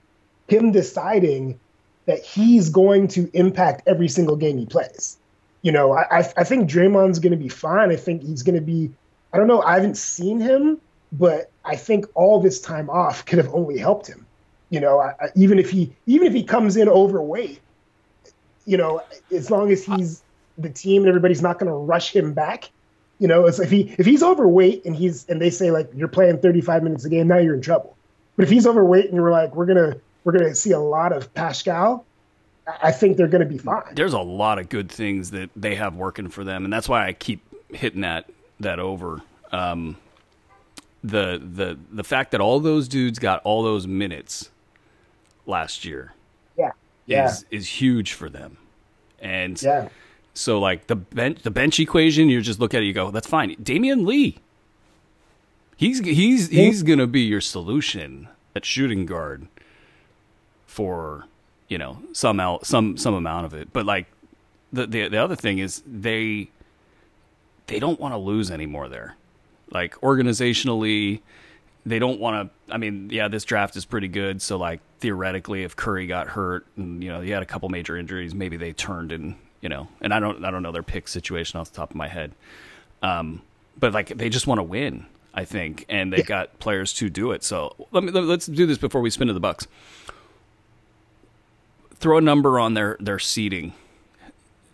him 0.47 0.71
deciding 0.71 1.59
that 2.05 2.23
he's 2.23 2.69
going 2.69 3.07
to 3.09 3.29
impact 3.33 3.83
every 3.87 4.07
single 4.07 4.35
game 4.35 4.57
he 4.57 4.65
plays. 4.65 5.17
You 5.61 5.71
know, 5.71 5.93
I 5.93 6.19
I 6.37 6.43
think 6.43 6.69
Draymond's 6.69 7.19
going 7.19 7.31
to 7.31 7.37
be 7.37 7.49
fine. 7.49 7.91
I 7.91 7.95
think 7.95 8.21
he's 8.21 8.43
going 8.43 8.55
to 8.55 8.61
be. 8.61 8.91
I 9.35 9.37
don't 9.37 9.47
know. 9.47 9.61
I 9.63 9.73
haven't 9.73 9.97
seen 9.97 10.39
him, 10.39 10.79
but 11.11 11.51
I 11.65 11.75
think 11.75 12.05
all 12.13 12.39
this 12.39 12.61
time 12.61 12.89
off 12.89 13.25
could 13.25 13.37
have 13.37 13.53
only 13.53 13.77
helped 13.77 14.07
him. 14.07 14.25
You 14.69 14.79
know, 14.79 14.99
I, 14.99 15.09
I, 15.19 15.27
even 15.35 15.59
if 15.59 15.69
he 15.69 15.93
even 16.05 16.25
if 16.25 16.33
he 16.33 16.41
comes 16.41 16.77
in 16.77 16.87
overweight, 16.87 17.59
you 18.65 18.77
know, 18.77 19.01
as 19.33 19.51
long 19.51 19.73
as 19.73 19.83
he's 19.83 20.23
the 20.57 20.69
team 20.69 21.01
and 21.01 21.09
everybody's 21.09 21.41
not 21.41 21.59
going 21.59 21.69
to 21.69 21.75
rush 21.75 22.15
him 22.15 22.31
back, 22.31 22.69
you 23.19 23.27
know, 23.27 23.45
if 23.45 23.69
he 23.69 23.93
if 23.97 24.05
he's 24.05 24.23
overweight 24.23 24.85
and 24.85 24.95
he's 24.95 25.25
and 25.27 25.41
they 25.41 25.49
say 25.49 25.69
like 25.69 25.89
you're 25.93 26.07
playing 26.07 26.37
35 26.37 26.83
minutes 26.83 27.03
a 27.03 27.09
game, 27.09 27.27
now 27.27 27.37
you're 27.37 27.55
in 27.55 27.61
trouble. 27.61 27.97
But 28.37 28.43
if 28.43 28.49
he's 28.49 28.65
overweight 28.65 29.07
and 29.07 29.15
you're 29.15 29.31
like 29.31 29.53
we're 29.53 29.65
gonna 29.65 29.97
we're 30.23 30.31
gonna 30.31 30.55
see 30.55 30.71
a 30.71 30.79
lot 30.79 31.11
of 31.11 31.33
Paschall, 31.33 32.05
I 32.81 32.93
think 32.93 33.17
they're 33.17 33.27
gonna 33.27 33.43
be 33.43 33.57
fine. 33.57 33.95
There's 33.95 34.13
a 34.13 34.19
lot 34.19 34.59
of 34.59 34.69
good 34.69 34.89
things 34.89 35.31
that 35.31 35.49
they 35.57 35.75
have 35.75 35.95
working 35.95 36.29
for 36.29 36.45
them, 36.45 36.63
and 36.63 36.71
that's 36.71 36.87
why 36.87 37.05
I 37.05 37.11
keep 37.11 37.41
hitting 37.73 37.99
that 37.99 38.29
that 38.59 38.79
over. 38.79 39.21
Um, 39.51 39.97
the 41.03 41.39
the 41.39 41.77
the 41.91 42.03
fact 42.03 42.31
that 42.31 42.41
all 42.41 42.59
those 42.59 42.87
dudes 42.87 43.19
got 43.19 43.41
all 43.43 43.61
those 43.63 43.85
minutes 43.85 44.49
last 45.45 45.85
year. 45.85 46.13
Yeah. 46.57 46.71
Yeah. 47.05 47.25
is 47.27 47.45
is 47.51 47.67
huge 47.67 48.13
for 48.13 48.29
them. 48.29 48.57
And 49.19 49.61
Yeah. 49.61 49.89
so 50.33 50.59
like 50.59 50.87
the 50.87 50.95
bench 50.95 51.43
the 51.43 51.51
bench 51.51 51.79
equation, 51.79 52.29
you 52.29 52.41
just 52.41 52.59
look 52.59 52.73
at 52.73 52.81
it, 52.81 52.85
you 52.85 52.93
go, 52.93 53.11
that's 53.11 53.27
fine. 53.27 53.55
Damion 53.57 54.05
Lee. 54.05 54.39
He's 55.77 55.99
he's 55.99 56.49
he's 56.49 56.83
gonna 56.83 57.05
be 57.07 57.21
your 57.21 57.41
solution 57.41 58.27
at 58.55 58.65
shooting 58.65 59.05
guard 59.05 59.47
for, 60.65 61.25
you 61.67 61.77
know, 61.77 61.99
some 62.13 62.39
out 62.39 62.65
some 62.65 62.97
some 62.97 63.13
amount 63.13 63.45
of 63.45 63.53
it. 63.53 63.71
But 63.73 63.85
like 63.85 64.07
the 64.73 64.87
the 64.87 65.07
the 65.09 65.17
other 65.17 65.35
thing 65.35 65.59
is 65.59 65.83
they 65.85 66.49
they 67.67 67.79
don't 67.79 67.99
want 67.99 68.13
to 68.13 68.17
lose 68.17 68.51
anymore 68.51 68.89
there. 68.89 69.15
Like 69.71 69.95
organizationally, 70.01 71.21
they 71.85 71.99
don't 71.99 72.19
want 72.19 72.51
to. 72.67 72.73
I 72.73 72.77
mean, 72.77 73.09
yeah, 73.11 73.27
this 73.27 73.43
draft 73.43 73.75
is 73.75 73.85
pretty 73.85 74.07
good. 74.07 74.41
So 74.41 74.57
like 74.57 74.81
theoretically, 74.99 75.63
if 75.63 75.75
Curry 75.75 76.07
got 76.07 76.27
hurt 76.27 76.65
and 76.77 77.03
you 77.03 77.09
know 77.09 77.21
he 77.21 77.29
had 77.31 77.43
a 77.43 77.45
couple 77.45 77.69
major 77.69 77.97
injuries, 77.97 78.33
maybe 78.33 78.57
they 78.57 78.73
turned 78.73 79.11
and 79.11 79.35
you 79.61 79.69
know. 79.69 79.87
And 80.01 80.13
I 80.13 80.19
don't 80.19 80.43
I 80.45 80.51
don't 80.51 80.63
know 80.63 80.71
their 80.71 80.83
pick 80.83 81.07
situation 81.07 81.59
off 81.59 81.71
the 81.71 81.77
top 81.77 81.91
of 81.91 81.95
my 81.95 82.07
head. 82.07 82.33
Um, 83.01 83.41
but 83.77 83.93
like 83.93 84.09
they 84.09 84.29
just 84.29 84.47
want 84.47 84.59
to 84.59 84.63
win, 84.63 85.05
I 85.33 85.45
think, 85.45 85.85
and 85.89 86.11
they 86.11 86.23
got 86.23 86.59
players 86.59 86.93
to 86.93 87.09
do 87.09 87.31
it. 87.31 87.43
So 87.43 87.75
let 87.91 88.03
me 88.03 88.11
let, 88.11 88.23
let's 88.23 88.45
do 88.45 88.65
this 88.65 88.77
before 88.77 89.01
we 89.01 89.09
spin 89.09 89.27
to 89.27 89.33
the 89.33 89.39
Bucks. 89.39 89.67
Throw 91.95 92.17
a 92.17 92.21
number 92.21 92.59
on 92.59 92.73
their 92.73 92.97
their 92.99 93.19
seeding 93.19 93.73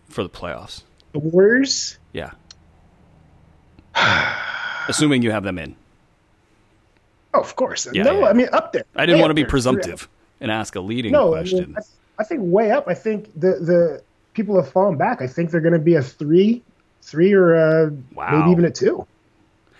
for 0.08 0.22
the 0.22 0.30
playoffs. 0.30 0.82
The 1.12 1.18
Warriors. 1.18 1.98
Yeah. 2.12 2.32
Assuming 4.88 5.22
you 5.22 5.30
have 5.30 5.44
them 5.44 5.58
in. 5.58 5.76
Oh, 7.34 7.40
of 7.40 7.56
course. 7.56 7.88
Yeah, 7.92 8.02
no, 8.02 8.20
yeah. 8.20 8.26
I 8.26 8.32
mean 8.32 8.48
up 8.52 8.72
there. 8.72 8.84
I 8.94 9.06
didn't 9.06 9.20
want 9.20 9.30
to 9.30 9.34
be 9.34 9.42
there. 9.42 9.48
presumptive 9.50 10.08
and 10.40 10.50
ask 10.50 10.74
a 10.76 10.80
leading 10.80 11.12
No, 11.12 11.34
I, 11.34 11.38
question. 11.40 11.58
mean, 11.66 11.76
I, 11.78 12.22
I 12.22 12.24
think 12.24 12.40
way 12.44 12.70
up. 12.70 12.88
I 12.88 12.94
think 12.94 13.32
the 13.34 13.52
the 13.54 14.02
people 14.34 14.56
have 14.60 14.70
fallen 14.70 14.96
back. 14.96 15.22
I 15.22 15.26
think 15.26 15.50
they're 15.50 15.60
going 15.60 15.72
to 15.72 15.78
be 15.78 15.94
a 15.94 16.02
three, 16.02 16.62
three 17.02 17.32
or 17.32 17.54
a, 17.54 17.92
Wow. 18.14 18.38
maybe 18.40 18.50
even 18.52 18.64
a 18.64 18.70
two. 18.70 19.06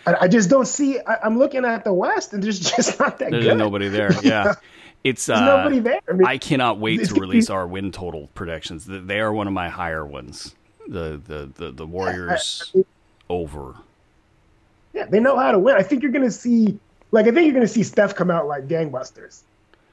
I, 0.07 0.15
I 0.23 0.29
just 0.29 0.49
don't 0.51 0.67
see. 0.67 0.99
I, 0.99 1.19
I'm 1.25 1.39
looking 1.39 1.65
at 1.65 1.85
the 1.85 1.93
West, 1.93 2.33
and 2.33 2.43
there's 2.43 2.59
just 2.77 2.99
not 2.99 3.19
that 3.19 3.31
There's 3.33 3.45
good. 3.45 3.59
nobody 3.59 3.89
there. 3.89 4.13
Yeah. 4.23 4.55
It's 5.05 5.29
uh, 5.29 5.45
nobody 5.45 5.81
there. 5.81 5.99
I 6.09 6.13
mean, 6.13 6.27
I 6.29 6.39
cannot 6.39 6.79
wait 6.79 7.05
to 7.07 7.15
release 7.21 7.51
our 7.51 7.67
win 7.67 7.91
total 7.91 8.29
predictions. 8.35 8.87
They 8.87 9.19
are 9.19 9.33
one 9.33 9.49
of 9.49 9.53
my 9.53 9.69
higher 9.69 10.07
ones. 10.07 10.55
The 10.87 11.21
the 11.27 11.51
the, 11.57 11.73
the 11.73 11.87
Warriors 11.87 12.71
I 12.73 12.79
mean- 12.79 12.85
over. 13.29 13.75
Yeah, 14.93 15.07
they 15.07 15.21
know 15.21 15.39
how 15.39 15.53
to 15.53 15.59
win. 15.59 15.77
I 15.77 15.83
think 15.83 16.03
you're 16.03 16.13
to 16.25 16.31
see, 16.31 16.79
like, 17.11 17.27
I 17.27 17.31
think 17.31 17.45
you're 17.45 17.55
to 17.67 17.73
see 17.73 17.83
Steph 17.83 18.15
come 18.15 18.31
out 18.31 18.47
like 18.47 18.69
gangbusters. 18.69 19.43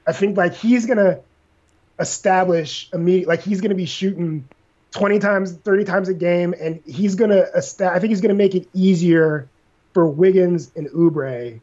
I 0.06 0.12
think 0.12 0.38
like 0.38 0.54
he's 0.56 0.86
to 0.97 1.22
establish 2.00 2.89
immediate, 2.93 3.28
like 3.28 3.41
he's 3.41 3.62
to 3.70 3.76
be 3.76 3.86
shooting 3.86 4.47
20 4.91 5.20
times, 5.20 5.54
30 5.54 5.84
times 5.84 6.10
a 6.10 6.14
game, 6.14 6.54
and 6.60 6.82
he's 6.86 7.16
to, 7.30 7.50
esta- 7.56 7.91
I 7.91 8.00
think 8.00 8.10
he's 8.10 8.22
to 8.30 8.36
make 8.36 8.56
it 8.56 8.68
easier 8.74 9.47
for 9.93 10.08
Wiggins 10.08 10.72
and 10.76 10.88
Oubre 10.89 11.60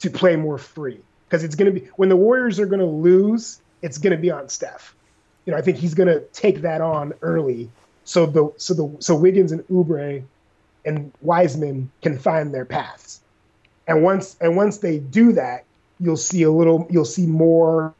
to 0.00 0.10
play 0.10 0.36
more 0.36 0.58
free 0.58 1.00
because 1.28 1.44
it's 1.44 1.54
to 1.72 1.80
be 1.80 1.88
when 1.96 2.08
the 2.08 2.16
Warriors 2.16 2.58
are 2.60 2.66
to 2.80 2.86
lose, 2.86 3.60
it's 3.82 3.98
to 4.12 4.20
be 4.20 4.30
on 4.30 4.48
Steph. 4.48 4.94
You 5.44 5.52
know, 5.52 5.58
I 5.58 5.62
think 5.62 5.78
he's 5.78 5.94
to 6.08 6.20
take 6.32 6.62
that 6.62 6.80
on 6.80 7.14
early, 7.22 7.70
so 8.04 8.26
the 8.26 8.52
so 8.56 8.74
the 8.74 8.96
so 9.00 9.16
Wiggins 9.16 9.52
and 9.52 9.66
Oubre 9.68 10.22
and 10.88 11.12
Wiseman 11.20 11.90
can 12.00 12.18
find 12.18 12.54
their 12.54 12.64
paths. 12.64 13.20
And 13.86 14.02
once 14.02 14.36
and 14.40 14.56
once 14.56 14.78
they 14.78 14.98
do 14.98 15.32
that, 15.32 15.64
you'll 16.00 16.16
see 16.16 16.42
a 16.42 16.50
little 16.50 16.86
you'll 16.90 17.04
see 17.04 17.26
more 17.26 17.94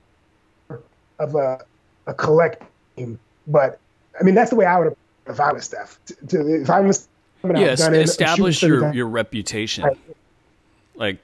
of 1.18 1.34
a 1.34 1.60
a 2.06 2.14
collect 2.14 2.62
team. 2.96 3.18
But 3.46 3.78
I 4.18 4.24
mean 4.24 4.34
that's 4.34 4.50
the 4.50 4.56
way 4.56 4.64
I 4.66 4.78
would 4.78 4.96
if 5.26 5.38
I 5.40 5.52
was 5.52 5.64
Steph. 5.66 5.98
To, 6.06 6.14
to, 6.28 6.62
if 6.62 6.70
I 6.70 6.80
was 6.80 7.08
Yes, 7.44 7.78
gunning, 7.80 8.00
establish 8.00 8.62
your 8.62 8.80
30 8.80 8.96
your 8.96 9.06
reputation. 9.06 9.84
Right. 9.84 9.98
Like 10.96 11.18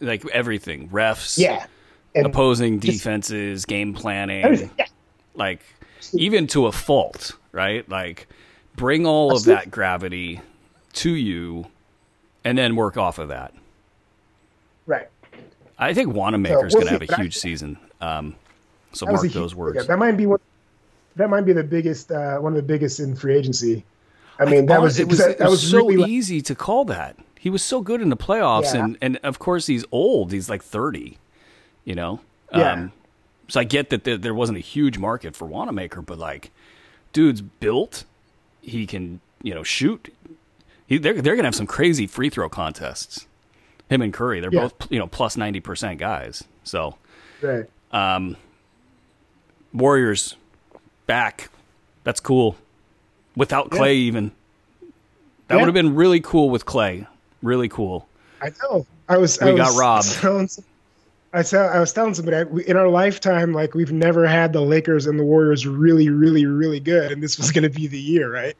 like 0.00 0.26
everything, 0.28 0.88
refs, 0.88 1.38
yeah. 1.38 1.66
And 2.14 2.26
opposing 2.26 2.80
just- 2.80 2.98
defenses, 2.98 3.64
game 3.64 3.92
planning. 3.92 4.70
Yeah. 4.78 4.86
like 5.34 5.60
even 6.12 6.46
to 6.48 6.66
a 6.66 6.72
fault, 6.72 7.32
right? 7.52 7.88
Like 7.88 8.28
bring 8.76 9.04
all 9.06 9.36
of 9.36 9.44
that 9.44 9.70
gravity 9.70 10.40
to 10.94 11.10
you 11.10 11.66
and 12.44 12.56
then 12.58 12.76
work 12.76 12.96
off 12.96 13.18
of 13.18 13.28
that. 13.28 13.52
Right. 14.86 15.08
I 15.78 15.94
think 15.94 16.14
Wanamaker's 16.14 16.72
we'll 16.74 16.82
going 16.82 16.86
to 16.86 16.92
have 16.92 17.02
a 17.02 17.06
but 17.06 17.18
I- 17.18 17.22
huge 17.22 17.36
season. 17.36 17.78
Um, 18.00 18.34
so 18.92 19.06
mark 19.06 19.22
huge- 19.22 19.34
those 19.34 19.54
words. 19.54 19.76
yeah, 19.76 19.82
that 19.82 19.98
might 19.98 20.16
be 20.16 20.26
one. 20.26 20.40
That 21.16 21.28
might 21.30 21.42
be 21.42 21.52
the 21.52 21.64
biggest, 21.64 22.12
uh, 22.12 22.38
one 22.38 22.52
of 22.52 22.56
the 22.56 22.62
biggest 22.62 23.00
in 23.00 23.16
free 23.16 23.36
agency. 23.36 23.84
I 24.38 24.44
mean, 24.44 24.66
that 24.66 24.78
Oh, 24.78 24.82
was 24.82 25.00
it 25.00 25.08
was, 25.08 25.18
that, 25.18 25.32
it 25.32 25.40
was 25.40 25.50
was 25.50 25.70
so 25.70 25.78
really 25.86 26.10
easy 26.10 26.40
to 26.42 26.54
call 26.54 26.84
that. 26.86 27.16
He 27.40 27.50
was 27.50 27.60
so 27.62 27.80
good 27.80 28.00
in 28.00 28.08
the 28.08 28.16
playoffs, 28.16 28.72
Yeah. 28.74 28.84
and 28.84 28.98
and 29.02 29.16
of 29.24 29.40
course 29.40 29.66
he's 29.66 29.84
old. 29.90 30.30
He's 30.32 30.48
like 30.48 30.62
thirty, 30.62 31.18
you 31.84 31.96
know. 31.96 32.20
Yeah. 32.52 32.72
Um, 32.72 32.92
so 33.48 33.58
I 33.60 33.64
get 33.64 33.90
that 33.90 34.04
there, 34.04 34.16
there 34.16 34.34
wasn't 34.34 34.58
a 34.58 34.60
huge 34.60 34.96
market 34.98 35.34
for 35.34 35.44
Wanamaker, 35.46 36.02
but 36.02 36.18
like, 36.18 36.52
dude's 37.12 37.40
built. 37.40 38.04
He 38.60 38.86
can, 38.86 39.20
you 39.42 39.54
know, 39.54 39.62
shoot. 39.64 40.14
He, 40.88 40.98
they're 40.98 41.20
they're 41.22 41.36
gonna 41.36 41.46
have 41.46 41.54
some 41.54 41.66
crazy 41.68 42.06
free 42.08 42.30
throw 42.30 42.48
contests. 42.48 43.26
Him 43.88 44.02
and 44.02 44.12
Curry, 44.12 44.40
they're 44.40 44.50
Yeah. 44.52 44.62
both 44.62 44.90
you 44.90 44.98
know 44.98 45.06
plus 45.06 45.36
ninety 45.36 45.60
percent 45.60 45.98
guys. 46.00 46.42
So 46.64 46.96
right. 47.42 47.66
Um, 47.92 48.36
Warriors 49.72 50.34
back. 51.06 51.50
That's 52.04 52.20
cool. 52.20 52.56
Without 53.36 53.70
Klay, 53.70 53.94
even 53.94 54.32
that 55.48 55.54
Yeah. 55.54 55.60
would 55.60 55.66
have 55.66 55.74
been 55.74 55.94
really 55.94 56.20
cool 56.20 56.50
with 56.50 56.64
Klay. 56.66 57.06
Really 57.42 57.68
cool. 57.68 58.08
I 58.42 58.50
know. 58.62 58.86
I 59.08 59.18
was. 59.18 59.38
We 59.40 59.50
I 59.52 59.56
got 59.56 59.68
was 59.74 59.78
robbed. 60.22 60.58
I 61.34 61.42
said 61.42 61.66
I 61.70 61.78
was 61.78 61.92
telling 61.92 62.14
somebody 62.14 62.38
I, 62.38 62.42
we, 62.44 62.64
in 62.66 62.76
our 62.76 62.88
lifetime, 62.88 63.52
like 63.52 63.74
we've 63.74 63.92
never 63.92 64.26
had 64.26 64.54
the 64.54 64.62
Lakers 64.62 65.06
and 65.06 65.18
the 65.18 65.24
Warriors 65.24 65.66
really, 65.66 66.08
really, 66.08 66.46
really 66.46 66.80
good, 66.80 67.12
and 67.12 67.22
this 67.22 67.36
was 67.36 67.52
going 67.52 67.64
to 67.64 67.68
be 67.70 67.86
the 67.86 68.00
year, 68.00 68.32
right? 68.32 68.56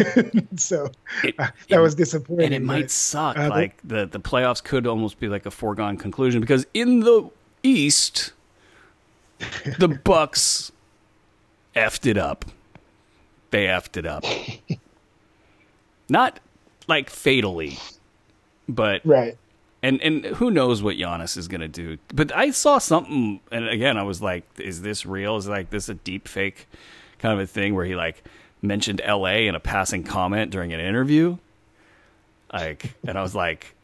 so 0.56 0.90
It- 1.22 1.36
uh, 1.38 1.46
that 1.68 1.78
it- 1.78 1.80
was 1.80 1.94
disappointing. 1.94 2.46
and 2.46 2.54
it 2.54 2.62
might 2.62 2.82
but- 2.82 2.90
suck. 2.90 3.38
uh, 3.38 3.48
like 3.50 3.76
the 3.84 4.06
the 4.06 4.18
playoffs 4.18 4.62
could 4.62 4.86
almost 4.86 5.20
be 5.20 5.28
like 5.28 5.46
a 5.46 5.50
foregone 5.50 5.96
conclusion 5.96 6.40
because 6.40 6.66
in 6.74 7.00
the 7.00 7.30
East, 7.62 8.32
the 9.78 9.88
Bucks 10.04 10.72
effed 11.76 12.04
it 12.04 12.18
up. 12.18 12.44
They 13.52 13.66
effed 13.66 13.96
it 13.96 14.06
up. 14.06 14.24
Not 16.08 16.40
like 16.88 17.10
fatally, 17.10 17.78
but 18.68 19.02
right. 19.04 19.36
And 19.82 20.00
and 20.02 20.24
who 20.24 20.50
knows 20.50 20.82
what 20.82 20.96
Giannis 20.96 21.36
is 21.36 21.48
gonna 21.48 21.68
do? 21.68 21.98
But 22.12 22.34
I 22.34 22.50
saw 22.50 22.78
something, 22.78 23.40
and 23.50 23.68
again, 23.68 23.96
I 23.96 24.02
was 24.02 24.20
like, 24.20 24.44
"Is 24.58 24.82
this 24.82 25.06
real? 25.06 25.36
Is 25.36 25.48
like 25.48 25.70
this 25.70 25.88
a 25.88 25.94
deep 25.94 26.26
fake 26.26 26.66
kind 27.18 27.34
of 27.34 27.40
a 27.40 27.46
thing 27.46 27.74
where 27.74 27.84
he 27.84 27.94
like 27.94 28.24
mentioned 28.60 29.00
L.A. 29.04 29.46
in 29.46 29.54
a 29.54 29.60
passing 29.60 30.02
comment 30.02 30.50
during 30.50 30.72
an 30.72 30.80
interview?" 30.80 31.38
Like, 32.52 32.94
and 33.06 33.16
I 33.16 33.22
was 33.22 33.34
like, 33.34 33.74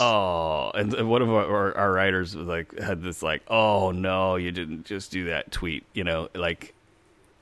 "Oh!" 0.00 0.70
And 0.74 1.08
one 1.08 1.22
of 1.22 1.30
our, 1.30 1.46
our, 1.46 1.76
our 1.76 1.92
writers 1.92 2.36
was 2.36 2.46
like, 2.46 2.78
had 2.78 3.02
this 3.02 3.22
like, 3.22 3.42
"Oh 3.48 3.90
no, 3.90 4.36
you 4.36 4.50
didn't 4.52 4.84
just 4.84 5.10
do 5.10 5.26
that 5.26 5.50
tweet," 5.50 5.84
you 5.94 6.04
know, 6.04 6.28
like. 6.34 6.74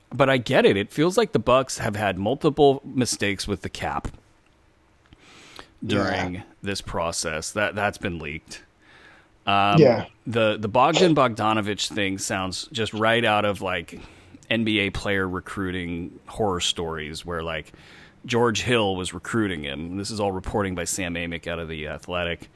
But 0.09 0.29
I 0.29 0.37
get 0.37 0.65
it. 0.65 0.77
It 0.77 0.89
feels 0.93 1.17
like 1.17 1.33
the 1.33 1.39
Bucks 1.39 1.79
have 1.79 1.97
had 1.97 2.17
multiple 2.17 2.81
mistakes 2.85 3.45
with 3.45 3.61
the 3.61 3.69
cap 3.69 4.07
during 5.85 6.43
this 6.61 6.81
process. 6.81 7.51
That 7.51 7.75
that's 7.75 7.97
been 7.97 8.19
leaked. 8.19 8.63
Um, 9.45 9.79
Yeah. 9.79 10.05
The 10.25 10.57
the 10.59 10.67
Bogdan 10.67 11.15
Bogdanovich 11.15 11.89
thing 11.89 12.17
sounds 12.17 12.67
just 12.71 12.93
right 12.93 13.23
out 13.23 13.45
of 13.45 13.61
like 13.61 13.99
NBA 14.49 14.93
player 14.93 15.27
recruiting 15.27 16.19
horror 16.27 16.59
stories 16.59 17.25
where 17.25 17.43
like 17.43 17.71
George 18.25 18.61
Hill 18.61 18.95
was 18.95 19.13
recruiting 19.13 19.63
him. 19.63 19.97
This 19.97 20.11
is 20.11 20.19
all 20.19 20.31
reporting 20.31 20.75
by 20.75 20.83
Sam 20.83 21.15
Amick 21.15 21.47
out 21.47 21.59
of 21.59 21.69
the 21.69 21.87
Athletic. 21.87 22.49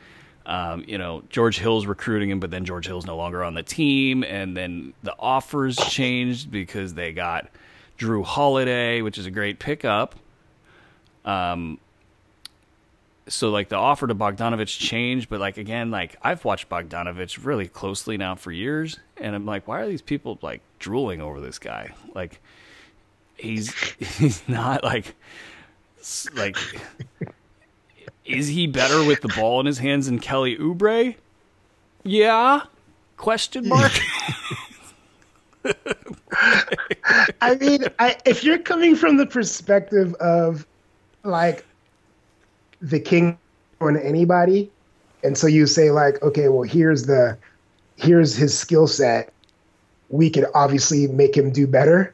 Um, 0.46 0.84
you 0.88 0.98
know, 0.98 1.24
George 1.30 1.60
Hill's 1.60 1.86
recruiting 1.86 2.30
him, 2.30 2.40
but 2.40 2.52
then 2.52 2.66
George 2.66 2.88
Hill's 2.88 3.06
no 3.06 3.16
longer 3.16 3.44
on 3.44 3.54
the 3.54 3.64
team, 3.64 4.24
and 4.24 4.58
then 4.58 4.94
the 5.04 5.16
offers 5.20 5.78
changed 5.78 6.52
because 6.52 6.96
they 6.96 7.14
got 7.14 7.48
Jrue 8.00 8.26
Holiday, 8.26 9.02
which 9.02 9.18
is 9.18 9.28
a 9.28 9.32
great 9.32 9.60
pickup. 9.60 10.16
Um, 11.24 11.80
so 13.32 13.50
like 13.50 13.70
the 13.70 13.78
offer 13.78 14.08
to 14.08 14.16
Bogdanovich 14.16 14.78
changed, 14.78 15.30
but 15.30 15.40
like 15.40 15.58
again, 15.58 15.90
like 15.90 16.18
I've 16.22 16.44
watched 16.44 16.70
Bogdanovich 16.70 17.44
really 17.46 17.68
closely 17.68 18.18
now 18.18 18.36
for 18.36 18.52
years, 18.52 19.00
and 19.18 19.36
I'm 19.36 19.46
like, 19.46 19.68
why 19.68 19.82
are 19.82 19.88
these 19.88 20.02
people 20.02 20.38
like 20.42 20.62
drooling 20.80 21.22
over 21.22 21.40
this 21.40 21.58
guy? 21.58 21.94
Like 22.14 22.42
he's 23.38 23.74
he's 24.00 24.48
not 24.48 24.84
like 24.84 25.16
like 26.34 26.58
is 28.26 28.48
he 28.48 28.68
better 28.68 29.04
with 29.04 29.22
the 29.22 29.30
ball 29.30 29.60
in 29.60 29.66
his 29.66 29.78
hands 29.78 30.08
than 30.08 30.20
Kelly 30.20 30.58
Oubre? 30.58 31.16
Yeah. 32.04 32.64
Question 33.18 33.70
mark. 33.70 33.92
I 37.42 37.56
mean, 37.56 37.86
I, 38.00 38.18
if 38.26 38.44
you're 38.44 38.58
coming 38.58 38.96
from 38.96 39.18
the 39.18 39.28
perspective 39.28 40.14
of 40.16 40.66
like 41.24 41.66
the 42.82 43.00
king 43.00 43.38
on 43.80 43.98
anybody, 43.98 44.72
and 45.24 45.38
so 45.38 45.48
you 45.48 45.68
say 45.68 45.92
like, 45.92 46.22
okay, 46.22 46.50
well, 46.50 46.64
here's 46.64 47.06
the 47.06 47.38
here's 47.98 48.36
his 48.36 48.58
skill 48.58 48.88
set. 48.88 49.34
We 50.10 50.30
could 50.30 50.46
obviously 50.54 51.08
make 51.08 51.36
him 51.36 51.52
do 51.52 51.68
better. 51.68 52.14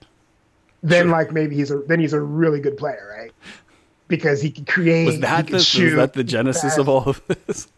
Then 0.84 1.06
Sure. 1.06 1.12
like 1.12 1.32
maybe 1.32 1.56
he's 1.56 1.72
a 1.72 1.80
then 1.80 2.00
he's 2.00 2.14
a 2.14 2.22
really 2.22 2.60
good 2.60 2.78
player, 2.78 3.16
right? 3.18 3.32
Because 4.08 4.42
he 4.42 4.52
can 4.52 4.66
create. 4.66 5.06
Was 5.06 5.16
he 5.16 5.22
that 5.22 5.62
shoot, 5.62 5.86
was 5.86 5.96
that 5.96 6.14
the 6.14 6.24
genesis 6.24 6.64
pass. 6.64 6.78
of 6.78 6.90
all 6.90 7.04
of 7.10 7.22
this? 7.28 7.68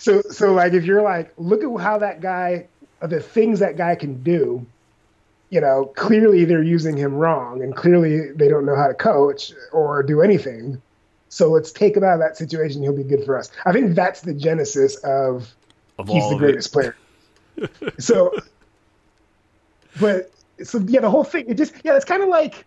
So 0.00 0.22
so 0.30 0.54
like 0.54 0.74
if 0.74 0.84
you're 0.84 1.02
like, 1.02 1.34
look 1.38 1.64
at 1.64 1.82
how 1.82 1.98
that 1.98 2.20
guy, 2.20 2.68
the 3.00 3.18
things 3.20 3.58
that 3.58 3.76
guy 3.76 3.96
can 3.96 4.22
do. 4.22 4.64
You 5.50 5.60
know, 5.60 5.86
clearly 5.96 6.44
they're 6.44 6.62
using 6.62 6.96
him 6.96 7.14
wrong, 7.14 7.62
and 7.62 7.74
clearly 7.74 8.30
they 8.32 8.48
don't 8.48 8.64
know 8.64 8.76
how 8.76 8.86
to 8.86 8.94
coach 8.94 9.52
or 9.72 10.02
do 10.02 10.20
anything. 10.20 10.80
So 11.28 11.50
let's 11.50 11.72
take 11.72 11.96
him 11.96 12.04
out 12.04 12.14
of 12.14 12.20
that 12.20 12.36
situation. 12.36 12.82
He'll 12.82 12.96
be 12.96 13.02
good 13.04 13.24
for 13.24 13.36
us. 13.38 13.50
I 13.66 13.72
think 13.72 13.94
that's 13.94 14.22
the 14.22 14.32
genesis 14.34 14.96
of 14.96 15.54
Of 15.98 16.08
he's 16.08 16.22
the 16.28 16.36
of 16.36 16.42
it. 16.42 16.44
greatest 16.44 16.72
player. 16.72 16.96
so, 17.98 18.32
but 20.00 20.30
so 20.62 20.78
yeah, 20.86 21.00
the 21.00 21.10
whole 21.10 21.24
thing. 21.24 21.46
It 21.48 21.54
just 21.54 21.74
yeah, 21.84 21.96
it's 21.96 22.04
kind 22.04 22.22
of 22.22 22.28
like. 22.28 22.64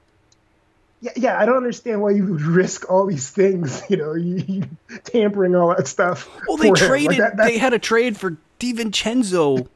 Yeah, 1.03 1.12
yeah, 1.16 1.39
I 1.39 1.45
don't 1.47 1.57
understand 1.57 1.99
why 2.03 2.12
you 2.12 2.26
would 2.28 2.41
risk 2.43 2.88
all 2.91 3.07
these 3.07 3.28
things, 3.32 3.82
you 3.89 3.97
know, 3.97 4.14
you, 4.14 4.36
you 4.47 4.64
tampering 5.03 5.55
all 5.55 5.70
that 5.76 5.88
stuff. 5.88 6.30
Well, 6.47 6.57
they 6.57 6.68
him. 6.68 6.74
Like, 6.76 6.84
traded. 6.84 7.18
that- 7.20 7.38
they 7.38 7.57
had 7.57 7.74
a 7.74 7.80
trade 7.80 8.18
for 8.18 8.38
DiVincenzo 8.59 9.68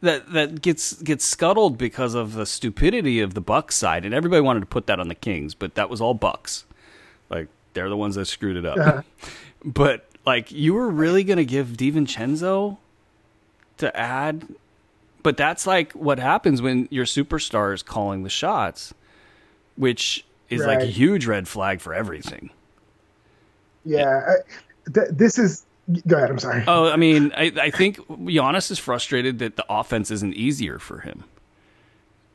that 0.00 0.32
that 0.32 0.60
gets 0.60 0.94
gets 1.00 1.24
scuttled 1.24 1.78
because 1.78 2.14
of 2.14 2.32
the 2.32 2.44
stupidity 2.46 3.20
of 3.20 3.34
the 3.34 3.40
Bucks 3.40 3.76
side, 3.76 4.04
and 4.04 4.12
everybody 4.12 4.40
wanted 4.40 4.60
to 4.60 4.66
put 4.66 4.88
that 4.88 4.98
on 4.98 5.06
the 5.06 5.14
Kings, 5.14 5.54
but 5.54 5.76
that 5.76 5.88
was 5.88 6.00
all 6.00 6.14
Bucks. 6.14 6.64
They're 7.74 7.88
the 7.88 7.96
ones 7.96 8.14
that 8.16 8.26
screwed 8.26 8.56
it 8.56 8.66
up. 8.66 8.78
Uh-huh. 8.78 9.02
But 9.64 10.08
like, 10.26 10.50
you 10.50 10.74
were 10.74 10.88
really 10.90 11.22
gonna 11.22 11.44
give 11.44 11.68
DiVincenzo 11.68 12.78
to 13.78 13.96
add? 13.96 14.46
But 15.22 15.36
that's 15.36 15.68
like 15.68 15.92
what 15.92 16.18
happens 16.18 16.60
when 16.60 16.88
your 16.90 17.04
superstar 17.04 17.72
is 17.72 17.80
calling 17.82 18.24
the 18.24 18.28
shots, 18.28 18.92
which 19.76 20.24
is 20.50 20.66
like 20.66 20.80
a 20.80 20.86
huge 20.86 21.26
red 21.26 21.46
flag 21.46 21.80
for 21.80 21.94
everything. 21.94 22.50
Yeah, 23.84 24.20
I, 24.26 24.90
th- 24.92 25.08
this 25.12 25.38
is. 25.38 25.64
Go 26.06 26.16
ahead. 26.16 26.30
I'm 26.30 26.38
sorry. 26.38 26.64
Oh, 26.66 26.90
I 26.90 26.96
mean, 26.96 27.32
I, 27.36 27.52
I 27.60 27.70
think 27.70 27.98
Giannis 28.08 28.70
is 28.70 28.78
frustrated 28.78 29.38
that 29.40 29.56
the 29.56 29.64
offense 29.68 30.10
isn't 30.10 30.34
easier 30.34 30.78
for 30.78 31.00
him. 31.00 31.24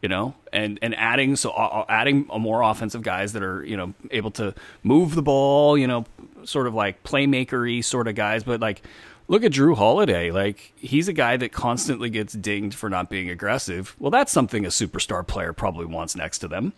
You 0.02 0.10
know, 0.10 0.36
and 0.54 0.78
and 0.82 0.96
adding 0.96 1.36
so 1.36 1.50
uh, 1.52 1.86
adding 1.90 2.28
a 2.32 2.38
more 2.38 2.62
offensive 2.62 3.02
guys 3.02 3.34
that 3.34 3.42
are 3.44 3.64
you 3.64 3.76
know 3.76 3.94
able 4.12 4.32
to 4.32 4.54
move 4.84 5.16
the 5.16 5.24
ball, 5.24 5.78
you 5.78 5.88
know, 5.88 6.06
sort 6.44 6.68
of 6.68 6.76
like 6.76 7.04
playmakery 7.04 7.84
sort 7.84 8.08
of 8.08 8.14
guys. 8.14 8.44
But 8.44 8.62
like, 8.62 8.84
look 9.28 9.44
at 9.44 9.52
Jrue 9.52 9.76
Holiday. 9.76 10.30
Like 10.30 10.74
he's 10.76 11.08
a 11.08 11.14
guy 11.14 11.36
that 11.38 11.52
constantly 11.52 12.12
gets 12.12 12.34
dinged 12.34 12.78
for 12.78 12.90
not 12.90 13.10
being 13.10 13.30
aggressive. 13.30 13.96
Well, 13.98 14.12
that's 14.12 14.32
something 14.32 14.66
a 14.66 14.70
superstar 14.70 15.26
player 15.26 15.52
probably 15.52 15.88
wants 15.88 16.16
next 16.16 16.40
to 16.40 16.48
them. 16.48 16.74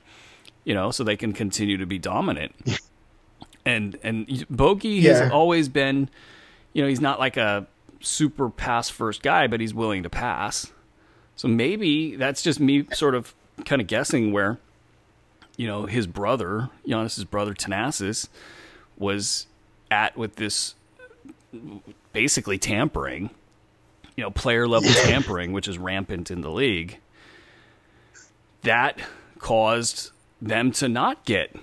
You 0.64 0.74
know, 0.74 0.92
so 0.92 1.04
they 1.04 1.18
can 1.18 1.34
continue 1.34 1.78
to 1.78 1.86
be 1.86 2.00
dominant. 2.00 2.54
and 3.66 4.00
and 4.02 4.46
Bogey 4.50 5.02
has 5.02 5.30
always 5.30 5.68
been 5.68 6.10
you 6.74 6.82
know, 6.82 6.88
he's 6.88 7.02
not 7.02 7.20
like 7.20 7.38
a 7.38 7.68
super 8.00 8.50
pass 8.50 8.90
first 8.90 9.22
guy, 9.22 9.48
but 9.48 9.60
he's 9.60 9.74
willing 9.74 10.04
to 10.04 10.10
pass. 10.10 10.72
So 11.40 11.48
maybe 11.48 12.18
that's 12.18 12.42
just 12.42 12.60
me 12.60 12.86
sort 12.92 13.16
of 13.16 13.34
kind 13.64 13.82
of 13.82 13.88
guessing 13.88 14.34
where, 14.34 14.60
you 15.56 15.68
know, 15.68 15.86
his 15.86 16.06
brother, 16.06 16.70
Giannis's 16.86 17.24
brother 17.24 17.54
Thanasis, 17.54 18.28
was 18.98 19.48
at 19.90 20.18
with 20.18 20.36
this 20.36 20.76
basically 22.12 22.58
tampering, 22.58 23.30
you 24.18 24.24
know, 24.26 24.32
player 24.32 24.68
level 24.68 24.90
tampering, 24.92 25.54
which 25.54 25.70
is 25.70 25.78
rampant 25.78 26.30
in 26.30 26.42
the 26.42 26.52
league. 26.52 27.00
That 28.64 29.00
caused 29.38 30.12
them 30.42 30.74
to 30.74 30.90
not 30.90 31.24
get 31.24 31.56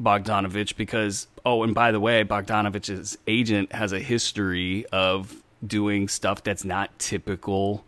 Bogdanovich 0.00 0.76
because 0.76 1.26
oh, 1.44 1.64
and 1.64 1.74
by 1.74 1.90
the 1.90 1.98
way, 1.98 2.22
Bogdanovich's 2.22 3.18
agent 3.26 3.72
has 3.72 3.92
a 3.92 3.98
history 3.98 4.86
of 4.92 5.34
doing 5.66 6.06
stuff 6.06 6.44
that's 6.44 6.64
not 6.64 6.96
typical 7.00 7.84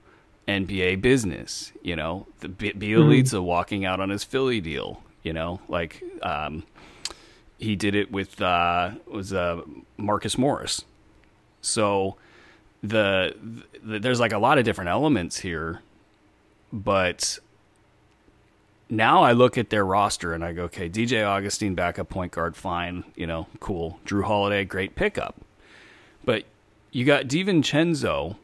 NBA 0.49 1.01
business. 1.01 1.73
You 1.83 1.97
know, 1.97 2.27
the 2.41 2.49
B- 2.49 2.73
Bjelica 2.73 3.43
walking 3.43 3.85
out 3.85 4.01
on 4.01 4.11
his 4.11 4.25
Philly 4.25 4.61
deal. 4.61 5.03
You 5.23 5.33
know, 5.33 5.61
like 5.69 6.03
um, 6.23 6.65
he 7.59 7.77
did 7.77 7.95
it 7.95 8.11
with 8.11 8.41
uh, 8.43 8.93
was 9.07 9.33
uh, 9.33 9.63
Marcus 9.97 10.37
Morris. 10.37 10.85
So 11.61 12.17
the, 12.83 13.37
the 13.85 13.99
there's 14.01 14.19
like 14.19 14.33
a 14.33 14.39
lot 14.39 14.59
of 14.59 14.65
different 14.65 14.91
elements 14.91 15.39
here, 15.39 15.81
but 16.73 17.39
now 18.91 19.23
I 19.23 19.33
look 19.33 19.57
at 19.57 19.71
their 19.71 19.87
roster 19.87 20.35
and 20.35 20.45
I 20.45 20.53
go, 20.53 20.65
okay, 20.65 20.91
DJ 20.91 21.25
Augustin, 21.27 21.75
backup 21.75 22.09
point 22.09 22.33
guard, 22.33 22.57
fine, 22.57 23.05
you 23.17 23.27
know, 23.27 23.47
cool. 23.61 24.01
Jrue 24.05 24.25
Holiday, 24.25 24.65
great 24.65 24.95
pickup. 24.95 25.37
But 26.25 26.45
you 26.91 27.05
got 27.05 27.25
DiVincenzo 27.25 28.37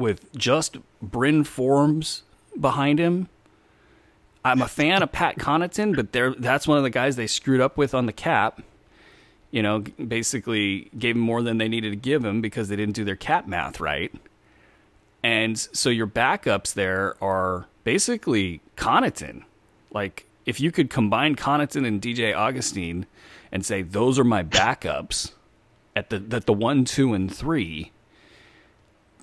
with 0.00 0.32
just 0.32 0.78
Bryn 1.00 1.44
Forbes 1.44 2.22
behind 2.58 2.98
him. 2.98 3.28
I'm 4.44 4.62
a 4.62 4.68
fan 4.68 5.02
of 5.02 5.12
Pat 5.12 5.36
Connaughton, 5.36 5.94
but 5.94 6.12
they're, 6.12 6.34
that's 6.34 6.66
one 6.66 6.78
of 6.78 6.84
the 6.84 6.90
guys 6.90 7.16
they 7.16 7.26
screwed 7.26 7.60
up 7.60 7.76
with 7.76 7.94
on 7.94 8.06
the 8.06 8.12
cap. 8.12 8.62
You 9.50 9.62
know, 9.62 9.80
basically 9.80 10.90
gave 10.96 11.16
him 11.16 11.22
more 11.22 11.42
than 11.42 11.58
they 11.58 11.68
needed 11.68 11.90
to 11.90 11.96
give 11.96 12.24
him 12.24 12.40
because 12.40 12.68
they 12.68 12.76
didn't 12.76 12.94
do 12.94 13.04
their 13.04 13.16
cap 13.16 13.46
math 13.46 13.80
right. 13.80 14.12
And 15.22 15.58
so 15.58 15.90
your 15.90 16.06
backups 16.06 16.72
there 16.72 17.22
are 17.22 17.66
basically 17.84 18.60
Connaughton. 18.76 19.42
Like 19.92 20.26
if 20.46 20.60
you 20.60 20.70
could 20.70 20.88
combine 20.90 21.36
Connaughton 21.36 21.86
and 21.86 22.00
DJ 22.00 22.34
Augustin 22.34 23.06
and 23.52 23.64
say 23.64 23.82
those 23.82 24.18
are 24.18 24.24
my 24.24 24.42
backups 24.42 25.32
at 25.94 26.10
the 26.10 26.24
at 26.32 26.46
the 26.46 26.52
one, 26.52 26.84
two, 26.84 27.12
and 27.12 27.34
three, 27.34 27.92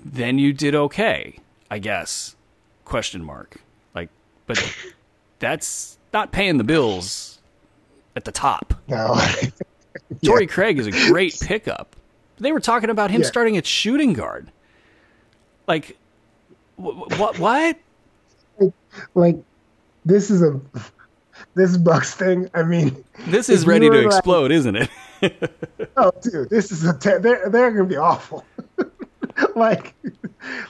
then 0.03 0.37
you 0.39 0.53
did 0.53 0.75
okay, 0.75 1.39
I 1.69 1.79
guess. 1.79 2.35
Question 2.85 3.23
mark. 3.23 3.57
Like, 3.93 4.09
but 4.45 4.63
that's 5.39 5.97
not 6.13 6.31
paying 6.31 6.57
the 6.57 6.63
bills 6.63 7.39
at 8.15 8.25
the 8.25 8.31
top. 8.31 8.73
No. 8.87 9.19
Torrey 10.23 10.47
Craig 10.47 10.79
is 10.79 10.87
a 10.87 10.91
great 11.11 11.37
pickup. 11.39 11.95
They 12.39 12.51
were 12.51 12.59
talking 12.59 12.89
about 12.89 13.11
him 13.11 13.21
Yeah. 13.21 13.27
starting 13.27 13.57
at 13.57 13.65
shooting 13.65 14.13
guard. 14.13 14.51
Like, 15.67 15.97
what? 16.77 17.39
What? 17.39 17.77
like 19.15 19.37
this 20.05 20.31
is 20.31 20.41
a 20.41 20.59
this 21.55 21.75
Bucks 21.77 22.13
thing. 22.15 22.49
I 22.53 22.63
mean, 22.63 23.03
This 23.27 23.49
is 23.49 23.65
ready 23.67 23.89
to 23.89 23.95
like- 23.97 24.05
explode, 24.05 24.51
isn't 24.51 24.75
it? 24.75 24.89
oh, 25.97 26.11
dude, 26.21 26.49
this 26.49 26.71
is 26.71 26.85
a 26.85 26.97
te- 26.97 27.17
they're 27.17 27.49
they're 27.49 27.71
gonna 27.71 27.85
be 27.85 27.97
awful. 27.97 28.45
like 29.55 29.93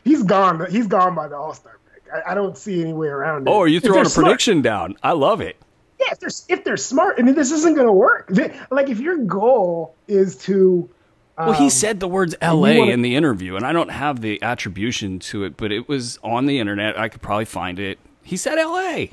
he's 0.04 0.24
gone. 0.24 0.70
He's 0.70 0.88
gone 0.88 1.16
by 1.16 1.28
the 1.28 1.36
All 1.38 1.54
Star 1.54 1.80
break. 1.90 2.04
I, 2.26 2.32
I 2.32 2.36
don't 2.36 2.58
see 2.58 2.82
any 2.82 2.94
way 2.94 3.08
around 3.08 3.48
it. 3.48 3.52
Oh, 3.52 3.60
are 3.62 3.68
you 3.68 3.80
throwing 3.80 4.06
a 4.06 4.10
smart- 4.10 4.26
prediction 4.26 4.62
down? 4.62 4.96
I 5.04 5.12
love 5.14 5.42
it. 5.42 5.58
Yeah, 6.00 6.08
if 6.12 6.20
they're 6.20 6.30
if 6.58 6.64
they're 6.64 6.78
smart, 6.78 7.16
I 7.18 7.24
mean, 7.24 7.36
this 7.36 7.52
isn't 7.52 7.76
gonna 7.76 7.94
work. 7.94 8.28
They- 8.30 8.58
like 8.70 8.90
if 8.90 9.00
your 9.00 9.18
goal 9.18 9.96
is 10.08 10.38
to 10.44 10.90
Well, 11.38 11.54
he 11.54 11.66
um, 11.66 11.70
said 11.70 12.00
the 12.00 12.08
words 12.08 12.36
"L.A." 12.42 12.78
wanna- 12.80 12.92
in 12.92 13.02
the 13.02 13.16
interview, 13.16 13.56
and 13.56 13.66
I 13.66 13.74
don't 13.74 13.90
have 13.90 14.22
the 14.22 14.42
attribution 14.44 15.20
to 15.20 15.44
it, 15.44 15.58
but 15.58 15.72
it 15.72 15.88
was 15.90 16.20
on 16.24 16.46
the 16.46 16.60
internet. 16.60 17.00
I 17.00 17.10
could 17.10 17.22
probably 17.22 17.46
find 17.46 17.80
it. 17.80 17.98
He 18.24 18.38
said 18.38 18.58
"L.A." 18.60 19.12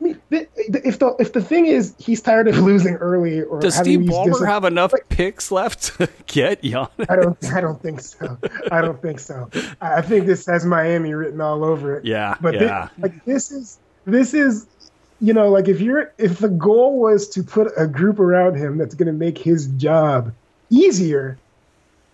I 0.00 0.04
mean, 0.04 0.20
the- 0.30 0.48
the- 0.70 0.86
if 0.88 0.98
the 0.98 1.14
if 1.18 1.32
the 1.32 1.42
thing 1.42 1.66
is 1.66 1.94
he's 1.98 2.22
tired 2.22 2.48
of 2.48 2.58
losing 2.58 2.94
early 2.96 3.42
or 3.42 3.60
Does 3.60 3.76
Steve 3.76 4.00
Ballmer 4.00 4.46
have 4.46 4.64
enough 4.64 4.94
picks 5.10 5.50
left 5.52 5.98
to 5.98 6.08
get 6.26 6.62
Giannis? 6.62 7.06
I 7.08 7.16
don't. 7.16 7.52
I 7.52 7.60
don't 7.60 7.80
think 7.82 8.00
so. 8.00 8.38
I 8.72 8.80
don't 8.80 9.00
think 9.02 9.20
so. 9.20 9.50
I 9.80 10.00
think 10.02 10.26
this 10.26 10.46
has 10.46 10.64
Miami 10.64 11.12
written 11.12 11.40
all 11.40 11.64
over 11.64 11.96
it. 11.98 12.04
Yeah, 12.04 12.36
but 12.40 12.54
yeah. 12.54 12.88
like 12.98 13.24
this 13.26 13.50
is 13.50 13.78
this 14.06 14.32
is 14.32 14.66
you 15.20 15.34
know 15.34 15.50
like 15.50 15.68
if 15.68 15.80
you're 15.82 16.12
if 16.16 16.38
the 16.38 16.48
goal 16.48 16.98
was 16.98 17.28
to 17.30 17.42
put 17.42 17.70
a 17.76 17.86
group 17.86 18.18
around 18.18 18.54
him 18.54 18.78
that's 18.78 18.94
going 18.94 19.06
to 19.06 19.12
make 19.12 19.36
his 19.38 19.66
job 19.66 20.32
easier. 20.70 21.36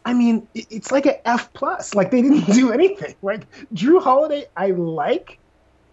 I 0.05 0.13
mean, 0.15 0.47
it's 0.55 0.93
like 0.93 1.07
a 1.07 1.27
F 1.29 1.53
plus. 1.53 1.95
Like 1.95 2.11
they 2.13 2.23
didn't 2.23 2.47
do 2.53 2.73
anything. 2.73 3.15
Like 3.23 3.43
Jrue 3.75 4.01
Holiday, 4.03 4.47
I 4.57 4.71
like, 4.71 5.39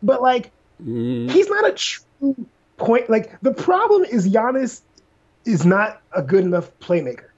but 0.03 0.21
like 0.21 0.51
Mm, 0.83 1.31
he's 1.31 1.49
not 1.49 1.67
a 1.67 1.73
true 1.73 2.47
point. 2.77 3.09
Like 3.09 3.39
the 3.41 3.53
problem 3.53 4.03
is 4.03 4.27
Giannis 4.27 4.81
is 5.45 5.65
not 5.65 6.01
a 6.11 6.21
good 6.21 6.43
enough 6.43 6.71
playmaker. 6.79 7.29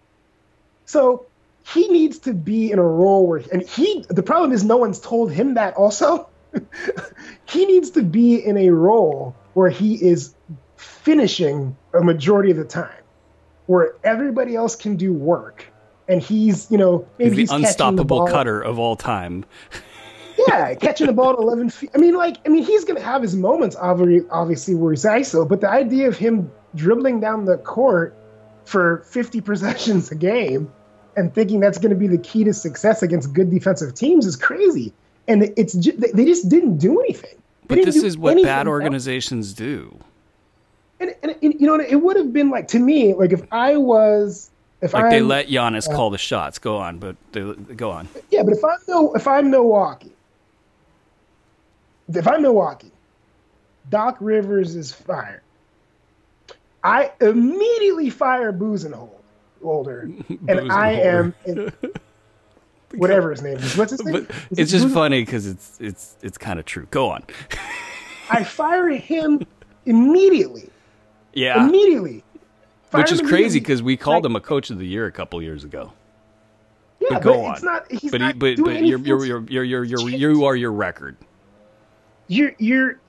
So 0.86 1.26
he 1.74 1.88
needs 1.88 2.20
to 2.20 2.34
be 2.34 2.72
in 2.72 2.80
a 2.80 2.84
role 2.84 3.28
where, 3.28 3.41
and 3.52 3.62
he. 3.62 4.06
The 4.10 4.24
problem 4.24 4.52
is 4.52 4.64
no 4.64 4.78
one's 4.78 5.00
told 5.00 5.32
him 5.32 5.56
that. 5.56 5.76
Also, 5.76 6.30
he 7.46 7.66
needs 7.66 7.91
to 7.91 8.04
be 8.04 8.36
in 8.36 8.58
a 8.58 8.70
role 8.70 9.36
where 9.54 9.70
he 9.70 9.96
is 9.96 10.36
finishing 10.78 11.76
a 11.93 12.04
majority 12.04 12.52
of 12.52 12.58
the 12.58 12.66
time, 12.66 13.04
where 13.66 13.96
everybody 14.04 14.56
else 14.56 14.76
can 14.76 14.96
do 14.96 15.12
work, 15.14 15.66
and 16.08 16.22
he's 16.22 16.70
you 16.70 16.78
know 16.78 17.08
maybe 17.18 17.38
he's 17.38 17.50
the 17.50 17.56
he's 17.56 17.64
the 17.64 17.68
unstoppable 17.70 18.20
ball. 18.20 18.28
cutter 18.28 18.62
of 18.62 18.78
all 18.78 18.96
time. 18.96 19.46
yeah, 20.48 20.74
catching 20.76 21.08
the 21.08 21.14
ball 21.14 21.34
at 21.34 21.39
11 21.39 21.70
feet. 21.70 21.89
I 21.96 21.98
mean, 21.98 22.16
like, 22.16 22.38
I 22.46 22.50
mean, 22.50 22.64
he's 22.64 22.84
going 22.86 22.98
to 22.98 23.04
have 23.06 23.22
his 23.22 23.36
moments, 23.36 23.76
obvi- 23.76 24.26
obviously, 24.32 24.76
where 24.76 24.91
he's 24.91 25.04
ISO, 25.06 25.48
but 25.48 25.62
the 25.62 25.70
idea 25.70 26.08
of 26.08 26.18
him 26.18 26.52
dribbling 26.76 27.20
down 27.20 27.46
the 27.46 27.58
court 27.58 28.16
for 28.66 29.00
50 29.10 29.41
possessions 29.50 30.12
a 30.12 30.16
game 30.16 30.72
and 31.18 31.34
thinking 31.34 31.60
that's 31.60 31.78
going 31.78 31.91
to 31.91 31.96
be 31.96 32.08
the 32.08 32.18
key 32.18 32.43
to 32.43 32.54
success 32.54 33.02
against 33.02 33.34
good 33.34 33.50
defensive 33.50 33.93
teams 33.93 34.26
is 34.26 34.36
crazy. 34.36 34.91
And 35.28 35.52
it's 35.58 35.74
ju- 35.74 35.93
they- 35.98 36.26
just 36.26 36.50
didn't 36.50 36.78
do 36.78 37.00
anything. 37.00 37.36
They 37.68 37.78
But 37.78 37.86
this 37.86 37.96
is 38.04 38.18
what 38.18 38.36
bad 38.43 38.68
else. 38.68 38.72
organizations 38.72 39.54
do. 39.54 39.98
And, 41.00 41.14
and, 41.24 41.36
and, 41.41 41.54
you 41.60 41.66
know, 41.68 41.76
it 41.80 41.96
would 41.96 42.16
have 42.16 42.32
been 42.32 42.50
like 42.50 42.68
to 42.70 42.80
me, 42.80 43.14
like 43.14 43.34
if 43.34 43.41
I 43.52 43.76
was, 43.78 44.50
if 44.82 44.93
Like 44.93 45.06
I 45.06 45.10
they 45.10 45.22
let 45.22 45.48
Giannis 45.48 45.91
call 45.93 46.10
the 46.10 46.18
shots. 46.18 46.60
Go 46.60 46.78
on, 46.78 47.00
but 47.00 47.16
they 47.32 47.41
go 47.76 47.89
on. 47.91 48.08
Yeah, 48.30 48.43
but 48.43 48.54
if 48.54 48.64
I'm 48.64 48.78
no, 48.88 49.14
if 49.16 49.28
I'm 49.28 49.50
Milwaukee, 49.50 50.12
if 52.14 52.28
I'm 52.28 52.41
Milwaukee, 52.41 52.91
Doc 53.89 54.18
Rivers 54.20 54.76
is 54.76 54.91
fired. 54.91 55.41
I 56.84 57.12
immediately 57.22 58.10
fire 58.10 58.53
Budenholzer, 58.53 59.10
Holder, 59.64 60.10
and 60.47 60.72
I 60.72 60.91
am 60.91 61.34
in, 61.45 61.72
whatever 62.95 63.32
his 63.32 63.41
name 63.41 63.58
is. 63.58 63.76
What's 63.76 63.91
his 63.91 64.03
name? 64.06 64.26
But 64.28 64.36
Is 64.51 64.60
it's 64.60 64.74
it 64.74 64.80
just 64.80 64.93
funny 64.93 65.22
because 65.24 65.47
it's 65.47 65.78
it's 65.80 66.16
it's 66.22 66.38
kind 66.38 66.60
of 66.60 66.66
true. 66.66 66.88
Go 66.91 67.10
on. 67.10 67.24
I 68.30 68.43
fire 68.43 68.89
him 68.89 69.45
immediately. 69.86 70.70
Yeah, 71.34 71.68
Immediately. 71.68 72.24
Fire 72.89 73.01
which 73.01 73.12
is 73.12 73.22
crazy 73.22 73.60
because 73.60 73.84
we 73.84 73.97
called 73.97 74.24
Like, 74.24 74.30
him 74.32 74.36
a 74.38 74.41
coach 74.41 74.70
of 74.70 74.78
the 74.78 74.88
year 74.88 75.06
a 75.06 75.12
couple 75.12 75.41
years 75.41 75.64
ago. 75.64 75.91
Yeah, 77.01 77.08
but 77.10 77.24
but, 77.24 77.24
go 77.24 77.51
it's 77.51 77.60
on. 77.62 77.66
not. 77.66 77.91
He's 77.91 78.12
But 78.12 78.22
he, 78.22 78.28
not 78.28 78.39
but 78.39 78.56
doing 78.56 78.76
but 78.78 78.86
you're 78.86 78.99
you're 78.99 79.26
you're 79.26 79.43
you're 79.49 79.64
you're, 79.64 79.84
you're 79.86 80.10
you 80.10 80.45
are 80.45 80.56
your 80.56 80.72
record. 80.72 81.18
You're 82.28 82.54
you're 82.58 83.00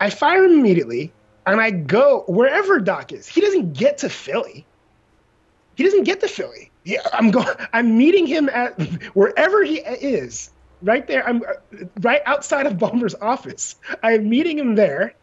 I 0.00 0.10
fire 0.10 0.44
him 0.44 0.52
immediately 0.52 1.12
and 1.46 1.60
I 1.60 1.70
go 1.70 2.24
wherever 2.26 2.78
Doc 2.78 3.12
is. 3.12 3.26
He 3.26 3.40
doesn't 3.40 3.72
get 3.72 3.98
to 3.98 4.08
Philly. 4.08 4.66
He 5.76 5.84
doesn't 5.84 6.04
get 6.04 6.20
to 6.20 6.28
Philly. 6.28 6.70
Yeah, 6.84 7.00
I'm 7.12 7.30
going 7.30 7.46
I'm 7.72 7.96
meeting 7.96 8.26
him 8.26 8.48
at 8.48 8.80
wherever 9.14 9.64
he 9.64 9.78
is. 9.78 10.50
Right 10.80 11.06
there. 11.08 11.28
I'm 11.28 11.42
uh, 11.42 11.86
right 12.00 12.22
outside 12.24 12.66
of 12.66 12.74
Ballmer's 12.74 13.14
office. 13.20 13.74
I'm 14.02 14.28
meeting 14.28 14.58
him 14.58 14.74
there. 14.76 15.14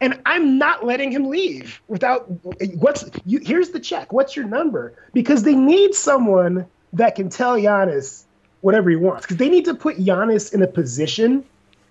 And 0.00 0.20
I'm 0.26 0.58
not 0.58 0.84
letting 0.84 1.10
him 1.10 1.30
leave 1.30 1.80
without 1.88 2.26
what's 2.74 3.08
you 3.24 3.40
here's 3.42 3.70
the 3.70 3.80
check. 3.80 4.12
What's 4.12 4.36
your 4.36 4.44
number? 4.44 4.94
Because 5.14 5.42
they 5.42 5.54
need 5.54 5.94
someone 5.94 6.66
that 6.92 7.14
can 7.14 7.30
tell 7.30 7.56
Giannis 7.56 8.26
whatever 8.60 8.90
he 8.90 8.96
wants. 8.96 9.22
Because 9.22 9.38
they 9.38 9.48
need 9.48 9.64
to 9.64 9.74
put 9.74 9.96
Giannis 9.96 10.52
in 10.52 10.62
a 10.62 10.66
position 10.66 11.46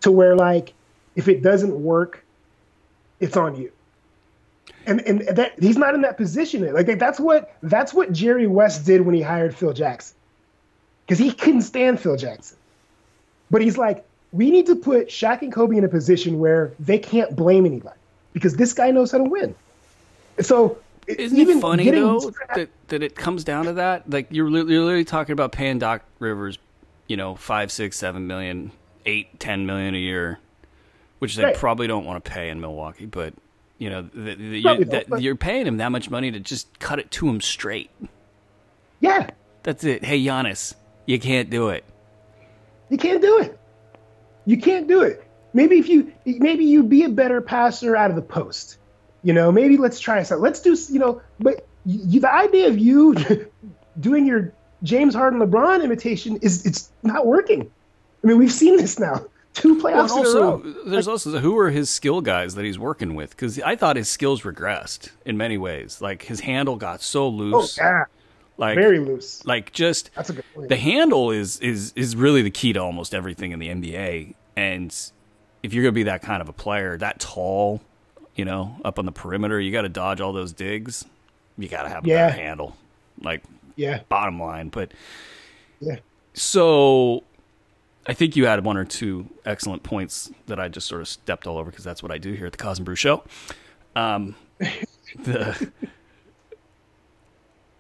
to 0.06 0.12
where 0.12 0.36
like 0.36 0.74
if 1.16 1.28
it 1.28 1.42
doesn't 1.42 1.82
work, 1.84 2.24
it's 3.20 3.36
on 3.36 3.56
you. 3.56 3.72
And 4.86 5.02
and 5.02 5.22
that 5.36 5.54
he's 5.60 5.78
not 5.78 5.96
in 5.96 6.02
that 6.02 6.16
position. 6.16 6.72
Like 6.74 7.00
that's 7.00 7.20
what 7.20 7.56
that's 7.64 7.92
what 7.92 8.12
Jerry 8.12 8.46
West 8.46 8.86
did 8.86 9.02
when 9.02 9.16
he 9.16 9.22
hired 9.22 9.56
Phil 9.56 9.74
Jackson. 9.74 10.16
Because 11.06 11.18
he 11.18 11.32
couldn't 11.32 11.64
stand 11.64 12.00
Phil 12.00 12.18
Jackson. 12.18 12.58
But 13.50 13.64
he's 13.64 13.78
like, 13.80 14.06
we 14.32 14.52
need 14.52 14.68
to 14.68 14.76
put 14.76 15.08
Shaq 15.08 15.42
and 15.42 15.52
Kobe 15.52 15.76
in 15.76 15.84
a 15.84 15.88
position 15.88 16.38
where 16.40 16.72
they 16.80 17.00
can't 17.00 17.36
blame 17.36 17.66
anybody. 17.66 17.98
Because 18.34 18.56
this 18.58 18.74
guy 18.74 18.92
knows 18.92 19.12
how 19.12 19.18
to 19.20 19.24
win. 19.24 19.56
So 20.40 20.78
Isn't 21.08 21.38
even 21.38 21.58
it 21.58 21.62
funny 21.62 21.90
though 21.90 22.30
trapped- 22.30 22.56
that, 22.56 22.70
that 22.90 23.02
it 23.02 23.16
comes 23.16 23.44
down 23.44 23.66
to 23.66 23.74
that? 23.74 24.08
Like 24.08 24.28
you're, 24.30 24.50
you're 24.50 24.84
literally 24.84 25.06
talking 25.06 25.34
about 25.34 25.52
paying 25.52 25.80
Doc 25.80 26.04
Rivers, 26.20 26.60
you 27.08 27.18
know, 27.18 27.36
five, 27.36 27.72
six, 27.72 27.98
seven 27.98 28.28
million, 28.28 28.72
eight, 29.06 29.40
ten 29.40 29.66
million 29.66 29.96
a 29.96 30.00
year, 30.00 30.40
which 31.20 31.36
they 31.36 31.44
Right. 31.46 31.56
probably 31.56 31.88
don't 31.88 32.06
want 32.06 32.24
to 32.24 32.30
pay 32.32 32.50
in 32.50 32.60
Milwaukee. 32.62 33.06
But 33.06 33.34
you 33.78 33.90
know, 33.90 34.02
the, 34.04 34.36
the, 34.36 34.60
you, 34.60 34.86
that, 34.86 35.22
you're 35.22 35.36
paying 35.36 35.68
him 35.68 35.78
that 35.78 35.92
much 35.92 36.10
money 36.10 36.32
to 36.32 36.40
just 36.40 36.80
cut 36.80 37.00
it 37.00 37.12
to 37.12 37.28
him 37.28 37.42
straight. 37.42 37.90
yeah, 39.02 39.30
That's 39.64 39.84
it. 39.84 40.04
Hey, 40.06 40.24
Giannis, 40.24 40.76
you 41.06 41.20
can't 41.20 41.50
do 41.50 41.70
it. 41.70 41.84
You 42.90 42.98
can't 42.98 43.22
do 43.22 43.40
it. 43.40 43.60
You 44.46 44.58
can't 44.58 44.88
do 44.88 45.02
it. 45.02 45.26
Maybe 45.54 45.78
if 45.80 45.90
you 45.90 46.14
maybe 46.26 46.66
you 46.66 46.84
be 46.84 47.04
a 47.04 47.10
better 47.10 47.42
passer 47.42 47.96
out 47.96 48.10
of 48.10 48.16
the 48.16 48.22
post. 48.22 48.78
You 49.24 49.34
know, 49.34 49.52
maybe 49.52 49.78
let's 49.78 50.00
try 50.00 50.22
something. 50.24 50.44
Let's 50.44 50.62
do 50.62 50.78
you 50.94 51.00
know, 51.00 51.22
but 51.40 51.66
you, 51.86 52.20
the 52.20 52.32
idea 52.32 52.68
of 52.68 52.78
you 52.78 53.16
doing 54.00 54.26
your 54.28 54.54
James 54.84 55.16
Harden 55.16 55.40
LeBron 55.40 55.84
imitation 55.84 56.38
is 56.42 56.66
it's 56.66 56.92
not 57.02 57.26
working. 57.26 57.72
I 58.26 58.28
mean, 58.30 58.38
we've 58.40 58.52
seen 58.52 58.76
this 58.78 58.98
now. 59.00 59.24
Two 59.54 59.82
Well, 59.82 60.02
and 60.02 60.10
playoffs 60.10 60.20
in 60.20 60.26
a 60.26 60.40
row. 60.42 60.74
there's 60.86 61.08
also 61.08 61.40
who 61.40 61.58
are 61.60 61.70
his 61.70 61.90
skill 61.90 62.20
guys 62.22 62.56
that 62.56 62.66
he's 62.66 62.78
working 62.80 63.16
with? 63.16 63.30
Because 63.30 63.60
I 63.62 63.76
thought 63.78 63.96
his 63.96 64.10
skills 64.10 64.42
regressed 64.42 65.12
in 65.26 65.38
many 65.38 65.58
ways. 65.58 66.02
Like 66.02 66.24
his 66.24 66.42
handle 66.42 66.76
got 66.76 67.02
so 67.02 67.26
Oh, 67.26 67.30
loose. 67.30 67.78
yeah, 67.78 68.06
like 68.58 68.76
very 68.76 69.00
loose. 69.00 69.46
like 69.46 69.72
just 69.72 70.10
That's 70.16 70.30
a 70.32 70.34
good 70.34 70.44
point. 70.56 70.68
the 70.70 70.76
handle 70.76 71.32
is 71.32 71.60
is 71.60 71.94
is 71.96 72.16
really 72.18 72.42
the 72.42 72.52
key 72.52 72.74
to 72.74 72.80
almost 72.80 73.14
everything 73.14 73.52
in 73.52 73.60
the 73.60 73.70
NBA. 73.70 74.34
And 74.58 74.94
if 75.64 75.74
you're 75.74 75.84
gonna 75.84 75.94
be 75.94 76.04
that 76.04 76.22
kind 76.22 76.42
of 76.42 76.50
a 76.50 76.54
player, 76.54 76.98
that 76.98 77.20
tall, 77.22 77.80
you 78.36 78.44
know, 78.44 78.76
up 78.84 79.00
on 79.00 79.06
the 79.06 79.12
perimeter, 79.14 79.58
you 79.60 79.72
got 79.72 79.84
to 79.84 79.90
dodge 79.90 80.20
all 80.20 80.34
those 80.34 80.52
digs. 80.52 81.06
You 81.58 81.70
got 81.70 81.84
to 81.84 81.90
have 81.90 82.04
a 82.04 82.10
Yeah. 82.10 82.28
better 82.32 82.42
handle, 82.42 82.76
like 83.22 83.42
Yeah, 83.78 84.02
bottom 84.10 84.38
line. 84.42 84.68
But 84.68 84.92
yeah. 85.80 85.98
so 86.34 87.24
I 88.08 88.14
think 88.14 88.36
you 88.36 88.46
had 88.46 88.64
one 88.64 88.78
or 88.78 88.86
two 88.86 89.28
excellent 89.46 89.84
points 89.84 90.32
that 90.46 90.60
I 90.60 90.68
just 90.68 90.88
sort 90.88 91.02
of 91.02 91.08
stepped 91.08 91.48
all 91.48 91.58
over 91.58 91.72
because 91.72 91.84
that's 91.84 92.04
what 92.04 92.12
I 92.12 92.18
do 92.18 92.34
here 92.34 92.46
at 92.46 92.52
the 92.52 92.58
Koz 92.58 92.78
and 92.78 92.86
Bru 92.86 92.96
Show. 92.96 93.24
Um, 93.96 94.36
the, 95.20 95.72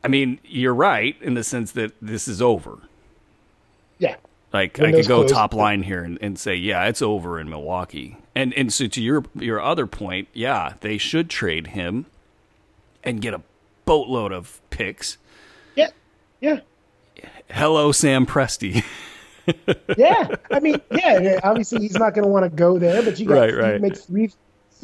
I 0.03 0.07
mean, 0.07 0.39
you're 0.43 0.73
right 0.73 1.15
in 1.21 1.36
the 1.36 1.43
sense 1.43 1.71
that 1.73 1.93
this 2.01 2.28
is 2.28 2.41
over. 2.41 2.80
Yeah. 3.99 4.15
Like 4.51 4.78
Windows 4.78 4.99
I 4.99 5.01
could 5.01 5.07
go 5.07 5.17
closed. 5.19 5.34
top 5.34 5.53
line 5.53 5.84
here 5.84 6.03
and, 6.03 6.17
and 6.21 6.39
say, 6.39 6.55
yeah, 6.55 6.86
it's 6.86 7.01
over 7.01 7.39
in 7.39 7.49
Milwaukee. 7.49 8.17
And 8.34 8.53
and 8.53 8.71
so 8.71 8.88
to 8.88 9.01
your 9.01 9.26
your 9.36 9.61
other 9.61 9.88
point, 9.88 10.28
yeah, 10.34 10.73
they 10.82 10.97
should 10.97 11.30
trade 11.30 11.67
him 11.67 12.05
and 13.03 13.21
get 13.21 13.34
a 13.34 13.41
boatload 13.86 14.32
of 14.32 14.61
picks. 14.69 15.17
Yeah. 15.76 15.89
Yeah. 16.39 16.59
Hello, 17.49 17.91
Sam 17.91 18.26
Presti. 18.26 18.84
yeah, 19.98 20.28
I 20.52 20.60
mean, 20.60 20.82
yeah. 20.91 21.20
yeah, 21.20 21.39
Obviously, 21.43 21.80
he's 21.82 21.93
not 21.93 22.14
going 22.14 22.24
to 22.24 22.30
want 22.30 22.43
to 22.43 22.56
go 22.56 22.78
there, 22.80 23.02
but 23.04 23.20
you 23.20 23.26
got 23.26 23.36
Right, 23.36 23.50
you 23.52 23.60
right. 23.60 23.82
make 23.82 23.98
three, 23.98 24.32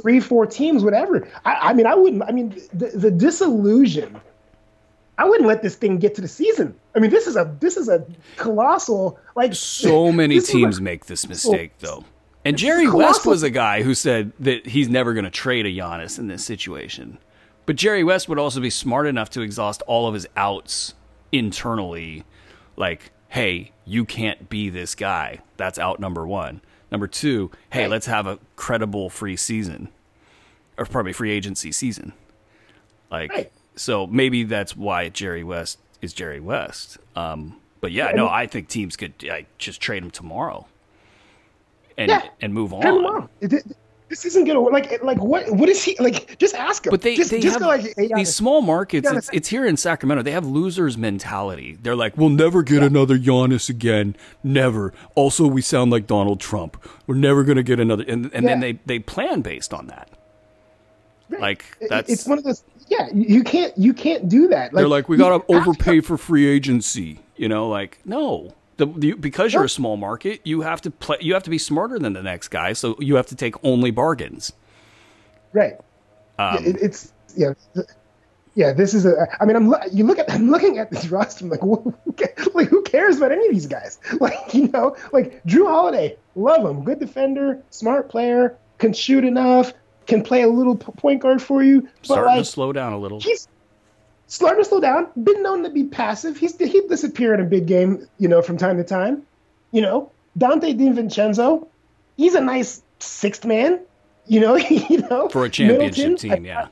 three, 0.02 0.20
four 0.20 0.46
teams, 0.46 0.84
whatever. 0.84 1.28
I, 1.46 1.54
I 1.70 1.74
mean, 1.74 1.86
I 1.86 1.96
wouldn't. 1.96 2.24
I 2.24 2.32
mean, 2.32 2.50
the, 2.74 2.88
the 2.88 3.12
disillusion. 3.12 4.20
I 5.18 5.26
wouldn't 5.26 5.48
let 5.48 5.62
this 5.62 5.76
thing 5.76 5.98
get 5.98 6.16
to 6.16 6.22
the 6.22 6.28
season. 6.28 6.74
I 6.96 7.00
mean, 7.00 7.12
this 7.12 7.28
is 7.28 7.36
a 7.36 7.56
this 7.60 7.78
is 7.78 7.90
a 7.90 8.06
colossal 8.38 9.20
like 9.36 9.54
so 9.54 10.12
many 10.22 10.40
teams 10.40 10.80
a- 10.80 10.82
make 10.82 11.06
this 11.06 11.28
mistake 11.28 11.74
though. 11.80 12.04
And 12.44 12.58
Jerry 12.58 12.90
West 12.90 13.26
was 13.28 13.44
a 13.44 13.52
guy 13.52 13.84
who 13.84 13.94
said 13.94 14.32
that 14.40 14.66
he's 14.66 14.90
never 14.90 15.14
going 15.14 15.26
to 15.26 15.30
trade 15.32 15.68
a 15.68 15.70
Giannis 15.70 16.18
in 16.18 16.28
this 16.28 16.44
situation. 16.44 17.20
But 17.68 17.76
Jerry 17.76 18.04
West 18.04 18.28
would 18.30 18.40
also 18.40 18.60
be 18.60 18.72
smart 18.72 19.06
enough 19.06 19.30
to 19.32 19.42
exhaust 19.42 19.84
all 19.84 20.08
of 20.08 20.16
his 20.16 20.26
outs 20.36 20.96
internally 21.32 22.24
like, 22.76 23.12
"Hey, 23.32 23.72
you 23.86 24.06
can't 24.06 24.50
be 24.50 24.70
this 24.70 24.96
guy." 24.96 25.40
That's 25.58 25.78
out 25.80 26.00
number 26.00 26.26
1. 26.26 26.62
Number 26.92 27.08
2, 27.08 27.52
"Hey, 27.72 27.82
Right. 27.82 27.90
let's 27.90 28.06
have 28.08 28.28
a 28.28 28.40
credible 28.56 29.10
free 29.10 29.36
season." 29.36 29.90
Or 30.78 30.86
probably 30.86 31.14
free 31.14 31.32
agency 31.32 31.72
season. 31.72 32.14
Like 33.12 33.32
Right. 33.32 33.52
so 33.76 34.08
maybe 34.08 34.44
that's 34.44 34.76
why 34.76 35.10
Jerry 35.10 35.44
West 35.44 35.80
is 36.02 36.14
Jerry 36.14 36.40
West. 36.40 36.98
Um, 37.16 37.58
but 37.82 37.92
yeah, 37.92 38.12
no, 38.12 38.28
I 38.30 38.48
think 38.48 38.68
teams 38.68 38.96
could 38.96 39.14
like, 39.24 39.48
just 39.58 39.82
trade 39.82 40.02
him 40.04 40.12
tomorrow 40.12 40.66
and 41.98 42.10
Yeah. 42.10 42.24
and 42.42 42.54
move 42.54 42.72
Turn 42.82 42.98
him 42.98 43.06
on. 43.06 43.30
On. 44.12 44.18
It- 44.18 44.18
it- 44.18 44.22
This 44.22 44.26
isn't 44.26 44.46
gonna 44.46 44.62
work. 44.62 44.74
Like, 44.74 45.04
like 45.04 45.18
what? 45.22 45.50
What 45.52 45.70
is 45.70 45.84
he 45.84 45.96
like? 46.00 46.38
Just 46.38 46.54
ask 46.56 46.86
him. 46.86 46.92
But 46.92 47.02
they, 47.02 47.16
just, 47.16 47.32
they 47.32 47.40
just 47.40 47.54
have 47.54 47.62
go 47.62 47.68
like, 47.68 47.94
hey, 47.98 48.10
these 48.14 48.36
small 48.36 48.62
markets. 48.62 49.10
Giannis- 49.10 49.18
It's, 49.18 49.30
it's 49.34 49.48
here 49.50 49.66
in 49.66 49.78
Sacramento. 49.78 50.24
They 50.24 50.32
have 50.32 50.46
losers 50.46 50.98
mentality. 50.98 51.78
They're 51.82 51.96
like, 51.96 52.18
we'll 52.18 52.30
never 52.30 52.62
get 52.64 52.84
another 52.84 53.18
Giannis 53.18 53.70
again. 53.70 54.16
Never. 54.44 54.94
Also, 55.16 55.48
we 55.48 55.62
sound 55.62 55.92
like 55.92 56.08
Donald 56.08 56.40
Trump. 56.40 56.78
We're 57.08 57.16
never 57.16 57.44
going 57.44 57.58
to 57.58 57.64
get 57.64 57.80
another. 57.80 58.04
And, 58.08 58.30
and 58.34 58.48
then 58.48 58.60
they, 58.60 58.74
they 58.86 59.00
plan 59.00 59.42
based 59.42 59.74
on 59.74 59.88
that. 59.88 60.10
Like 61.40 61.64
that's 61.90 62.12
it's 62.12 62.28
one 62.28 62.38
of 62.38 62.44
those. 62.44 62.64
Yeah, 62.90 63.08
you 63.14 63.44
can't 63.44 63.76
you 63.78 63.94
can't 63.94 64.28
do 64.28 64.50
that. 64.50 64.74
Like, 64.74 64.82
they're 64.82 64.88
like, 64.90 65.08
we 65.08 65.16
got 65.16 65.48
to 65.48 65.54
overpay 65.56 66.02
for 66.02 66.18
free 66.18 66.46
agency. 66.46 67.20
You 67.38 67.48
know, 67.48 67.70
like, 67.70 68.00
no, 68.04 68.54
The, 68.82 68.88
the, 68.88 69.14
because 69.14 69.54
you're 69.54 69.66
a 69.66 69.70
small 69.70 69.96
market, 69.96 70.42
you 70.44 70.62
have 70.62 70.82
to 70.82 70.90
play. 70.90 71.18
You 71.22 71.36
have 71.36 71.44
to 71.44 71.52
be 71.52 71.60
smarter 71.60 72.00
than 72.00 72.14
the 72.14 72.24
next 72.24 72.48
guy, 72.48 72.74
so 72.74 72.96
you 72.98 73.16
have 73.16 73.28
to 73.28 73.36
take 73.36 73.54
only 73.64 73.92
bargains. 73.92 74.54
Right. 75.54 75.76
Um, 76.40 76.56
yeah, 76.56 76.70
it, 76.72 76.78
it's 76.82 77.14
yeah, 77.38 77.54
yeah. 78.56 78.74
This 78.74 78.96
is 78.96 79.06
a. 79.06 79.28
I 79.40 79.46
mean, 79.46 79.56
I'm 79.56 79.72
you 79.94 80.04
look 80.04 80.18
at 80.18 80.32
I'm 80.32 80.50
looking 80.50 80.80
at 80.80 80.90
this 80.90 81.10
roster. 81.12 81.46
I'm 81.46 81.52
like, 81.52 81.60
who, 81.60 81.94
like 82.56 82.70
who 82.70 82.82
cares 82.82 83.18
about 83.18 83.32
any 83.32 83.46
of 83.46 83.54
these 83.54 83.68
guys? 83.68 84.00
Like 84.20 84.52
you 84.52 84.70
know, 84.70 84.98
like 85.14 85.44
Jrue 85.44 85.68
Holiday, 85.68 86.18
love 86.36 86.66
him, 86.66 86.84
good 86.84 87.00
defender, 87.00 87.62
smart 87.70 88.10
player, 88.10 88.58
can 88.80 88.94
shoot 88.94 89.24
enough, 89.24 89.74
can 90.08 90.24
play 90.24 90.42
a 90.42 90.48
little 90.48 90.76
point 90.76 91.22
guard 91.22 91.40
for 91.40 91.62
you. 91.62 91.82
But 91.82 91.92
Starting 92.02 92.26
like, 92.26 92.40
to 92.40 92.46
slow 92.46 92.74
down 92.74 92.94
a 92.94 92.98
little. 92.98 93.20
He's 93.20 93.48
starting 94.32 94.64
to 94.64 94.68
slow 94.68 94.80
down. 94.80 95.08
Been 95.22 95.44
known 95.44 95.64
to 95.64 95.70
be 95.70 95.84
passive. 95.84 96.38
He's 96.38 96.58
he'd 96.58 96.88
disappear 96.88 97.34
in 97.34 97.42
a 97.42 97.44
big 97.44 97.68
game, 97.68 98.08
you 98.18 98.28
know, 98.28 98.42
from 98.42 98.58
time 98.58 98.78
to 98.78 98.84
time. 98.84 99.24
You 99.72 99.82
know, 99.82 100.12
Donte 100.40 100.78
DiVincenzo, 100.78 101.68
he's 102.18 102.34
a 102.34 102.42
nice 102.42 102.82
sixth 103.00 103.46
man. 103.46 103.82
You 104.26 104.40
know, 104.40 104.56
you 104.90 105.00
know, 105.10 105.30
for 105.30 105.46
a 105.46 105.50
championship 105.50 106.18
team, 106.18 106.46
yeah. 106.46 106.70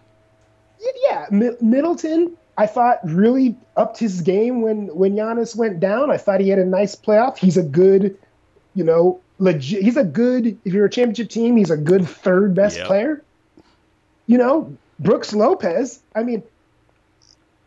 yeah, 1.03 1.27
Middleton. 1.29 2.35
I 2.57 2.65
thought 2.65 2.99
really 3.05 3.55
upped 3.77 3.97
his 3.97 4.21
game 4.21 4.61
when 4.61 4.87
when 4.95 5.15
Giannis 5.15 5.55
went 5.55 5.79
down. 5.79 6.11
I 6.11 6.17
thought 6.17 6.41
he 6.41 6.49
had 6.49 6.59
a 6.59 6.65
nice 6.65 6.95
playoff. 6.95 7.37
He's 7.37 7.57
a 7.57 7.63
good, 7.63 8.17
you 8.73 8.83
know, 8.83 9.19
legit. 9.37 9.83
He's 9.83 9.97
a 9.97 10.03
good. 10.03 10.57
If 10.63 10.73
you're 10.73 10.85
a 10.85 10.89
championship 10.89 11.29
team, 11.29 11.57
he's 11.57 11.71
a 11.71 11.77
good 11.77 12.07
third 12.07 12.55
best 12.55 12.77
yep. 12.77 12.87
player. 12.87 13.23
You 14.27 14.37
know, 14.37 14.77
Brooks 14.99 15.33
Lopez. 15.33 16.01
I 16.13 16.23
mean, 16.23 16.43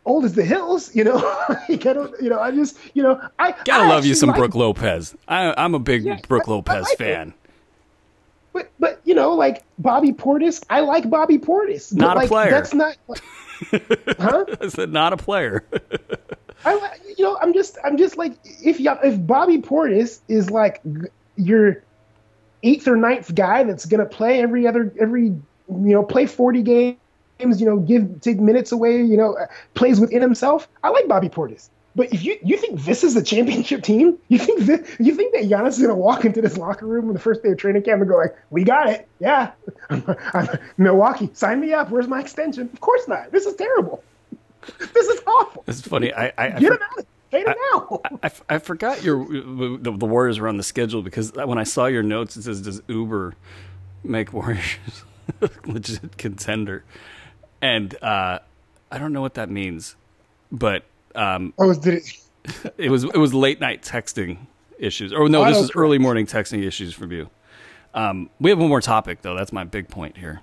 old 0.05 0.25
as 0.25 0.33
the 0.33 0.43
hills, 0.43 0.95
you 0.95 1.03
know. 1.03 1.17
you 1.69 1.77
gotta, 1.77 2.11
you 2.21 2.29
know, 2.29 2.39
I 2.39 2.51
just, 2.51 2.77
you 2.93 3.03
know, 3.03 3.19
I 3.39 3.51
gotta 3.65 3.85
I 3.85 3.89
love 3.89 4.05
you 4.05 4.15
some 4.15 4.29
like, 4.29 4.37
Brook 4.37 4.55
Lopez. 4.55 5.15
I, 5.27 5.53
am 5.63 5.73
a 5.75 5.79
big 5.79 6.03
yeah, 6.03 6.19
Brook 6.27 6.47
Lopez 6.47 6.83
like 6.83 6.97
fan. 6.97 7.29
It. 7.29 7.33
But, 8.53 8.71
but 8.79 9.01
you 9.03 9.15
know, 9.15 9.33
like 9.33 9.63
Bobby 9.79 10.11
Portis, 10.11 10.63
I 10.69 10.81
like 10.81 11.09
Bobby 11.09 11.39
Portis. 11.39 11.93
Not 11.93 12.17
like, 12.17 12.25
a 12.25 12.29
player. 12.29 12.51
That's 12.51 12.73
not. 12.73 12.97
huh? 14.19 14.45
I 14.61 14.67
said 14.67 14.91
not 14.91 15.13
a 15.13 15.17
player. 15.17 15.65
I, 16.65 16.97
you 17.17 17.23
know, 17.23 17.37
I'm 17.41 17.53
just, 17.53 17.77
I'm 17.83 17.97
just 17.97 18.17
like, 18.17 18.33
if 18.43 18.79
you, 18.79 18.91
if 19.03 19.25
Bobby 19.25 19.57
Portis 19.59 20.19
is 20.27 20.49
like 20.49 20.81
your 21.35 21.83
eighth 22.61 22.87
or 22.87 22.95
ninth 22.95 23.33
guy 23.33 23.63
that's 23.63 23.85
gonna 23.85 24.05
play 24.05 24.41
every 24.41 24.67
other, 24.67 24.93
every, 24.99 25.25
you 25.25 25.41
know, 25.67 26.03
play 26.03 26.27
40 26.27 26.61
games 26.61 26.97
you 27.51 27.65
know, 27.65 27.77
give 27.77 28.21
take 28.21 28.39
minutes 28.39 28.71
away, 28.71 29.01
you 29.01 29.17
know, 29.17 29.35
uh, 29.35 29.47
plays 29.73 29.99
within 29.99 30.21
himself. 30.21 30.67
I 30.83 30.89
like 30.89 31.07
Bobby 31.07 31.29
Portis. 31.29 31.69
But 31.95 32.11
if 32.11 32.23
you 32.23 32.37
you 32.43 32.57
think 32.57 32.81
this 32.81 33.03
is 33.03 33.15
a 33.15 33.23
championship 33.23 33.83
team, 33.83 34.17
you 34.27 34.39
think 34.39 34.61
this, 34.61 34.95
you 34.99 35.13
think 35.13 35.33
that 35.33 35.43
Giannis 35.43 35.69
is 35.69 35.81
gonna 35.81 35.95
walk 35.95 36.25
into 36.25 36.41
this 36.41 36.57
locker 36.57 36.87
room 36.87 37.07
on 37.07 37.13
the 37.13 37.19
first 37.19 37.43
day 37.43 37.51
of 37.51 37.57
training 37.57 37.83
camp 37.83 38.01
and 38.01 38.09
go 38.09 38.17
like, 38.17 38.35
"We 38.49 38.63
got 38.63 38.89
it, 38.89 39.07
yeah, 39.19 39.51
I'm, 39.89 40.03
I'm, 40.33 40.47
Milwaukee, 40.77 41.29
sign 41.33 41.59
me 41.59 41.73
up. 41.73 41.91
Where's 41.91 42.07
my 42.07 42.19
extension?" 42.19 42.69
Of 42.73 42.81
course 42.81 43.07
not. 43.07 43.31
This 43.31 43.45
is 43.45 43.55
terrible. 43.55 44.03
This 44.79 45.07
is 45.07 45.21
awful. 45.27 45.63
It's 45.67 45.81
funny. 45.81 46.13
I, 46.13 46.31
I 46.37 46.49
get 46.59 46.71
I, 46.71 46.75
him 46.75 46.81
out. 46.97 47.05
Fade 47.29 47.47
him 47.47 47.55
now. 47.73 48.01
I, 48.23 48.31
I, 48.49 48.57
forgot 48.59 49.03
your 49.03 49.25
the, 49.25 49.91
the 49.91 50.05
Warriors 50.05 50.39
were 50.39 50.47
on 50.47 50.57
the 50.57 50.63
schedule 50.63 51.01
because 51.03 51.33
when 51.33 51.57
I 51.57 51.63
saw 51.63 51.85
your 51.85 52.03
notes, 52.03 52.37
it 52.37 52.43
says, 52.43 52.61
"Does 52.61 52.81
Oubre 52.81 53.33
make 54.03 54.33
Warriors 54.33 55.03
legit 55.65 56.17
contender?" 56.17 56.83
And 57.63 57.95
uh, 58.03 58.39
I 58.91 58.97
don't 58.97 59.13
know 59.13 59.21
what 59.21 59.35
that 59.35 59.49
means, 59.49 59.95
but 60.51 60.83
um, 61.15 61.53
oh, 61.57 61.73
did 61.73 61.93
it? 61.95 62.03
it 62.77 62.91
was 62.91 63.05
it 63.05 63.17
was 63.17 63.33
late 63.33 63.61
night 63.61 63.81
texting 63.81 64.37
issues. 64.77 65.13
Or 65.13 65.29
no, 65.29 65.45
this 65.45 65.57
is 65.57 65.71
early 65.73 65.97
morning 65.97 66.27
texting 66.27 66.67
issues 66.67 66.93
from 66.93 67.13
you. 67.13 67.29
Um, 67.93 68.29
we 68.39 68.49
have 68.49 68.59
one 68.59 68.67
more 68.67 68.81
topic 68.81 69.21
though. 69.21 69.33
That's 69.33 69.53
my 69.53 69.63
big 69.63 69.87
point 69.87 70.17
here, 70.17 70.41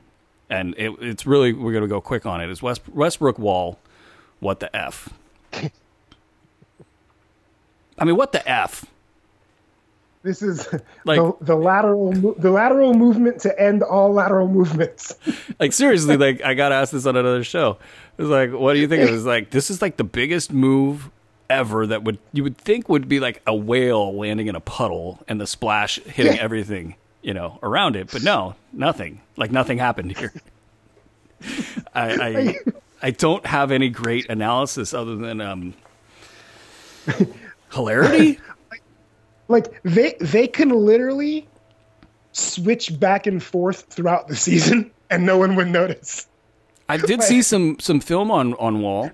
and 0.49 0.75
it, 0.79 0.93
it's 1.01 1.27
really 1.27 1.53
we're 1.53 1.73
going 1.73 1.83
to 1.83 1.89
go 1.89 2.01
quick 2.01 2.25
on 2.25 2.41
it. 2.41 2.49
Is 2.49 2.63
West, 2.63 2.89
Westbrook 2.89 3.39
Wall? 3.39 3.79
What 4.41 4.61
the 4.61 4.75
f? 4.75 5.11
I 5.53 5.71
mean, 8.07 8.17
what 8.17 8.33
the 8.33 8.51
f? 8.51 8.87
This 10.23 10.43
is 10.43 10.69
like 11.05 11.19
the, 11.19 11.33
the, 11.41 11.57
lateral 11.57 12.13
the 12.13 12.51
lateral 12.51 12.95
movement 12.95 13.41
to 13.43 13.61
end 13.61 13.83
all 13.83 14.13
lateral 14.13 14.49
movements. 14.49 15.15
like 15.61 15.73
seriously, 15.73 16.17
like 16.17 16.43
I 16.43 16.55
got 16.55 16.73
asked 16.73 16.93
this 16.93 17.07
on 17.07 17.17
another 17.17 17.45
show. 17.45 17.79
It 18.19 18.23
was 18.23 18.31
like, 18.31 18.53
what 18.53 18.75
do 18.75 18.81
you 18.81 18.89
think? 18.89 19.09
It 19.09 19.11
was 19.11 19.25
like 19.25 19.51
this 19.51 19.71
is 19.71 19.81
like 19.81 19.97
the 19.97 20.05
biggest 20.05 20.53
move 20.53 21.11
ever 21.49 21.87
that 21.87 22.05
would 22.05 22.19
you 22.33 22.43
would 22.45 22.57
think 22.57 22.89
would 22.89 23.09
be 23.09 23.19
like 23.19 23.43
a 23.47 23.55
whale 23.55 24.15
landing 24.15 24.47
in 24.47 24.55
a 24.55 24.61
puddle 24.61 25.19
and 25.27 25.41
the 25.41 25.47
splash 25.47 25.99
hitting 26.05 26.37
yeah. 26.37 26.43
everything 26.43 26.95
you 27.23 27.35
know 27.35 27.59
around 27.63 27.97
it, 27.97 28.11
but 28.13 28.23
no, 28.23 28.55
nothing. 28.73 29.21
Like 29.37 29.51
nothing 29.51 29.79
happened 29.79 30.17
here. 30.17 30.33
I, 31.95 32.11
I 32.13 32.57
I 33.03 33.11
don't 33.11 33.47
have 33.47 33.73
any 33.73 33.89
great 33.89 34.29
analysis 34.29 34.93
other 34.93 35.17
than 35.17 35.41
um 35.41 35.75
hilarity 37.73 38.39
like 39.51 39.83
they 39.83 40.15
they 40.21 40.47
can 40.47 40.71
literally 40.71 41.47
switch 42.33 42.99
back 42.99 43.27
and 43.27 43.43
forth 43.43 43.83
throughout 43.91 44.29
the 44.29 44.37
season 44.37 44.91
and 45.11 45.27
no 45.27 45.37
one 45.39 45.57
would 45.57 45.69
notice. 45.69 46.27
I 46.89 46.97
did 46.97 47.23
see 47.23 47.43
some 47.43 47.79
some 47.79 48.01
film 48.01 48.31
on 48.31 48.55
on 48.55 48.81
Wall 48.81 49.11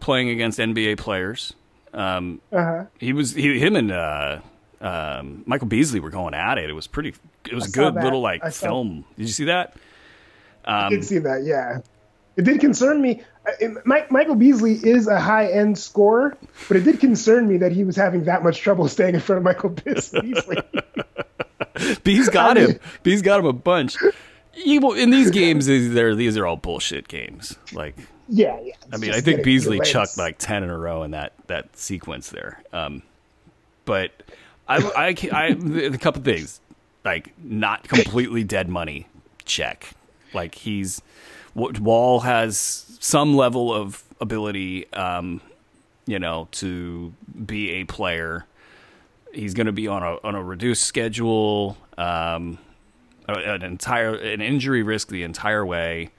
playing 0.00 0.28
against 0.28 0.58
NBA 0.58 0.98
players. 0.98 1.54
Um, 1.92 2.40
uh-huh. 2.52 2.84
He 2.98 3.12
was 3.12 3.34
he, 3.34 3.58
him 3.58 3.74
and 3.74 3.90
uh, 3.90 4.40
um, 4.80 5.42
Michael 5.46 5.66
Beasley 5.66 6.00
were 6.00 6.10
going 6.10 6.34
at 6.34 6.58
it. 6.58 6.68
It 6.68 6.74
was 6.74 6.86
pretty. 6.86 7.14
It 7.48 7.54
was 7.54 7.68
a 7.68 7.70
good 7.70 7.94
little 7.94 8.20
like 8.20 8.44
film. 8.52 9.04
Did 9.16 9.22
you 9.22 9.32
see 9.32 9.44
that? 9.44 9.74
Um, 10.64 10.74
I 10.74 10.88
did 10.90 11.04
see 11.04 11.18
that. 11.18 11.44
Yeah, 11.44 11.80
it 12.36 12.44
did 12.44 12.60
concern 12.60 13.00
me. 13.00 13.22
Uh, 13.46 13.68
Mike, 13.84 14.10
Michael 14.10 14.34
Beasley 14.34 14.74
is 14.74 15.08
a 15.08 15.18
high 15.18 15.46
end 15.50 15.78
scorer, 15.78 16.36
but 16.68 16.76
it 16.76 16.84
did 16.84 17.00
concern 17.00 17.48
me 17.48 17.56
that 17.58 17.72
he 17.72 17.84
was 17.84 17.96
having 17.96 18.24
that 18.24 18.42
much 18.42 18.60
trouble 18.60 18.88
staying 18.88 19.14
in 19.14 19.20
front 19.20 19.38
of 19.38 19.44
Michael 19.44 19.70
Beasley. 19.70 20.34
Bees 22.04 22.28
got 22.28 22.56
him. 22.56 22.78
Bees 23.02 23.22
got 23.22 23.40
him 23.40 23.46
a 23.46 23.52
bunch. 23.52 23.96
in 24.54 25.10
these 25.10 25.30
games, 25.30 25.66
these 25.66 25.94
are 25.96 26.14
these 26.14 26.36
are 26.36 26.46
all 26.46 26.56
bullshit 26.56 27.08
games. 27.08 27.56
Like, 27.72 27.96
yeah, 28.28 28.58
yeah. 28.60 28.74
I 28.92 28.96
mean, 28.96 29.12
I 29.12 29.20
think 29.20 29.42
Beasley 29.42 29.80
chucked 29.80 30.16
like 30.16 30.38
ten 30.38 30.62
in 30.62 30.70
a 30.70 30.78
row 30.78 31.02
in 31.02 31.12
that 31.12 31.32
that 31.46 31.76
sequence 31.76 32.30
there. 32.30 32.62
Um, 32.72 33.02
but 33.84 34.10
I, 34.68 34.76
I, 35.32 35.38
I, 35.38 35.46
a 35.48 35.98
couple 35.98 36.22
things 36.22 36.60
like 37.04 37.32
not 37.42 37.88
completely 37.88 38.44
dead 38.44 38.68
money. 38.68 39.06
Check. 39.44 39.90
Like 40.34 40.54
he's 40.54 41.00
Wall 41.56 42.20
has 42.20 42.98
some 43.00 43.34
level 43.34 43.72
of 43.72 44.04
ability, 44.20 44.92
um, 44.92 45.40
you 46.06 46.18
know, 46.18 46.48
to 46.52 47.14
be 47.46 47.70
a 47.72 47.84
player. 47.84 48.44
He's 49.32 49.54
going 49.54 49.66
to 49.66 49.72
be 49.72 49.88
on 49.88 50.02
a 50.02 50.18
on 50.22 50.34
a 50.34 50.42
reduced 50.42 50.82
schedule, 50.82 51.78
um, 51.96 52.58
an 53.26 53.62
entire 53.62 54.14
an 54.14 54.42
injury 54.42 54.82
risk 54.82 55.08
the 55.08 55.22
entire 55.22 55.64
way. 55.64 56.10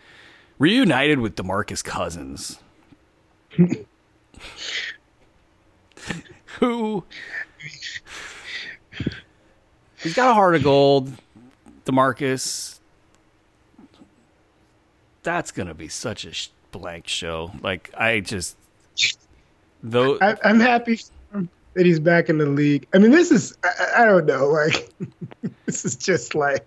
Reunited 0.59 1.19
with 1.19 1.35
DeMarcus 1.35 1.83
Cousins, 1.83 2.57
who 6.59 7.03
he's 10.01 10.15
got 10.15 10.31
a 10.31 10.33
heart 10.33 10.55
of 10.55 10.63
gold. 10.63 11.11
DeMarcus 11.85 12.76
that's 15.27 15.51
gonna 15.51 15.73
be 15.73 15.89
such 15.89 16.23
a 16.23 16.31
sh- 16.31 16.47
blank 16.71 17.05
show. 17.05 17.51
Like 17.61 17.91
I 17.97 18.21
just 18.21 18.55
though 19.83 20.17
I, 20.21 20.37
am 20.45 20.61
happy 20.61 21.01
that 21.73 21.85
he's 21.85 21.99
back 21.99 22.29
in 22.29 22.37
the 22.37 22.45
league. 22.45 22.87
I 22.93 22.97
mean, 22.97 23.11
this 23.11 23.29
is 23.29 23.57
I, 23.61 24.03
I 24.03 24.05
don't 24.05 24.25
know. 24.25 24.47
Like 24.47 24.89
this 25.65 25.83
is 25.83 25.97
just 25.97 26.33
like 26.33 26.65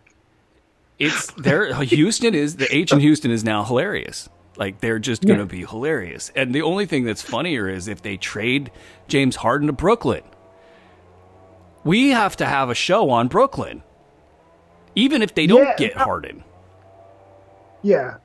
it's 0.99 1.31
there. 1.39 1.75
Houston 1.85 2.35
is 2.35 2.57
the 2.57 2.69
H 2.75 2.93
in 2.93 3.01
Houston 3.09 3.31
is 3.31 3.45
now 3.45 3.65
hilarious. 3.65 4.29
Like 4.59 4.81
they're 4.81 4.99
just 4.99 5.25
gonna 5.25 5.39
yeah. 5.39 5.45
be 5.47 5.65
hilarious. 5.65 6.31
And 6.37 6.55
the 6.55 6.61
only 6.61 6.85
thing 6.85 7.05
that's 7.05 7.23
funnier 7.23 7.67
is 7.67 7.89
if 7.89 8.03
they 8.03 8.19
trade 8.19 8.71
James 9.09 9.37
Harden 9.37 9.69
to 9.69 9.73
Brooklyn. 9.73 10.23
We 11.83 12.11
have 12.11 12.37
to 12.37 12.45
have 12.45 12.69
a 12.69 12.75
show 12.75 13.09
on 13.09 13.29
Brooklyn, 13.29 13.83
even 14.95 15.23
if 15.23 15.35
they 15.35 15.47
don't 15.47 15.65
yeah, 15.65 15.77
get 15.79 15.97
Harden. 15.97 16.45
Yeah, 17.83 18.19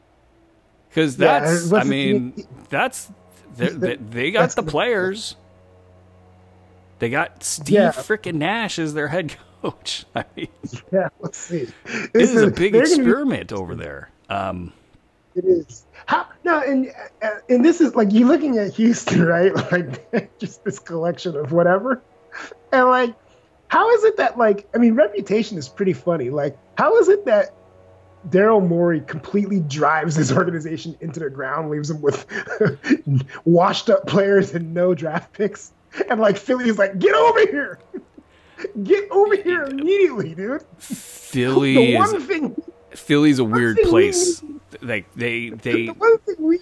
because 0.95 1.17
that's 1.17 1.71
yeah, 1.71 1.77
I 1.79 1.83
mean 1.83 2.33
that's 2.69 3.11
they, 3.57 3.97
they 3.97 4.31
got 4.31 4.51
the 4.51 4.63
players. 4.63 5.35
They 6.99 7.09
got 7.09 7.43
Steve 7.43 7.73
yeah. 7.73 7.91
freaking 7.91 8.35
Nash 8.35 8.79
as 8.79 8.93
their 8.93 9.09
head 9.09 9.35
coach. 9.61 10.05
I 10.15 10.23
mean, 10.37 10.47
yeah, 10.93 11.09
let's 11.19 11.37
see. 11.37 11.67
It 11.85 12.09
is 12.13 12.41
a 12.41 12.49
big 12.49 12.75
experiment 12.75 13.49
be, 13.49 13.55
over 13.55 13.75
there. 13.75 14.09
Um, 14.29 14.71
it 15.35 15.43
is. 15.43 15.83
How 16.05 16.27
no, 16.45 16.61
and 16.61 16.93
and 17.49 17.65
this 17.65 17.81
is 17.81 17.93
like 17.95 18.13
you're 18.13 18.27
looking 18.27 18.57
at 18.57 18.73
Houston, 18.75 19.25
right? 19.25 19.53
Like 19.53 20.39
just 20.39 20.63
this 20.63 20.79
collection 20.79 21.35
of 21.35 21.51
whatever. 21.51 22.01
and 22.71 22.87
like, 22.87 23.13
how 23.67 23.89
is 23.91 24.05
it 24.05 24.15
that 24.15 24.37
like 24.37 24.65
I 24.73 24.77
mean, 24.77 24.95
reputation 24.95 25.57
is 25.57 25.67
pretty 25.67 25.93
funny. 25.93 26.29
Like, 26.29 26.57
how 26.77 26.97
is 26.99 27.09
it 27.09 27.25
that 27.25 27.53
Daryl 28.29 28.65
Morey 28.65 29.01
completely 29.01 29.59
drives 29.61 30.15
his 30.15 30.31
organization 30.31 30.95
into 31.01 31.19
the 31.19 31.29
ground, 31.29 31.69
leaves 31.69 31.89
them 31.89 32.01
with 32.01 32.25
washed 33.45 33.89
up 33.89 34.07
players 34.07 34.53
and 34.53 34.73
no 34.73 34.95
draft 34.95 35.33
picks, 35.33 35.71
and 36.09 36.19
like 36.19 36.37
Philly's 36.37 36.77
like, 36.77 36.97
get 36.99 37.13
over 37.13 37.39
here, 37.39 37.79
get 38.83 39.09
over 39.11 39.35
here 39.35 39.63
immediately, 39.63 40.33
dude. 40.35 40.63
Philly 40.79 41.75
The 41.75 41.93
is 41.93 42.11
one 42.11 42.21
thing, 42.21 42.63
Philly's 42.91 43.39
a 43.39 43.43
weird 43.43 43.77
thing 43.77 43.85
we 43.85 43.91
place. 43.91 44.43
Like 44.81 45.13
they 45.13 45.49
they 45.49 45.87
the 45.87 45.93
one 45.93 46.17
thing 46.19 46.35
we 46.39 46.59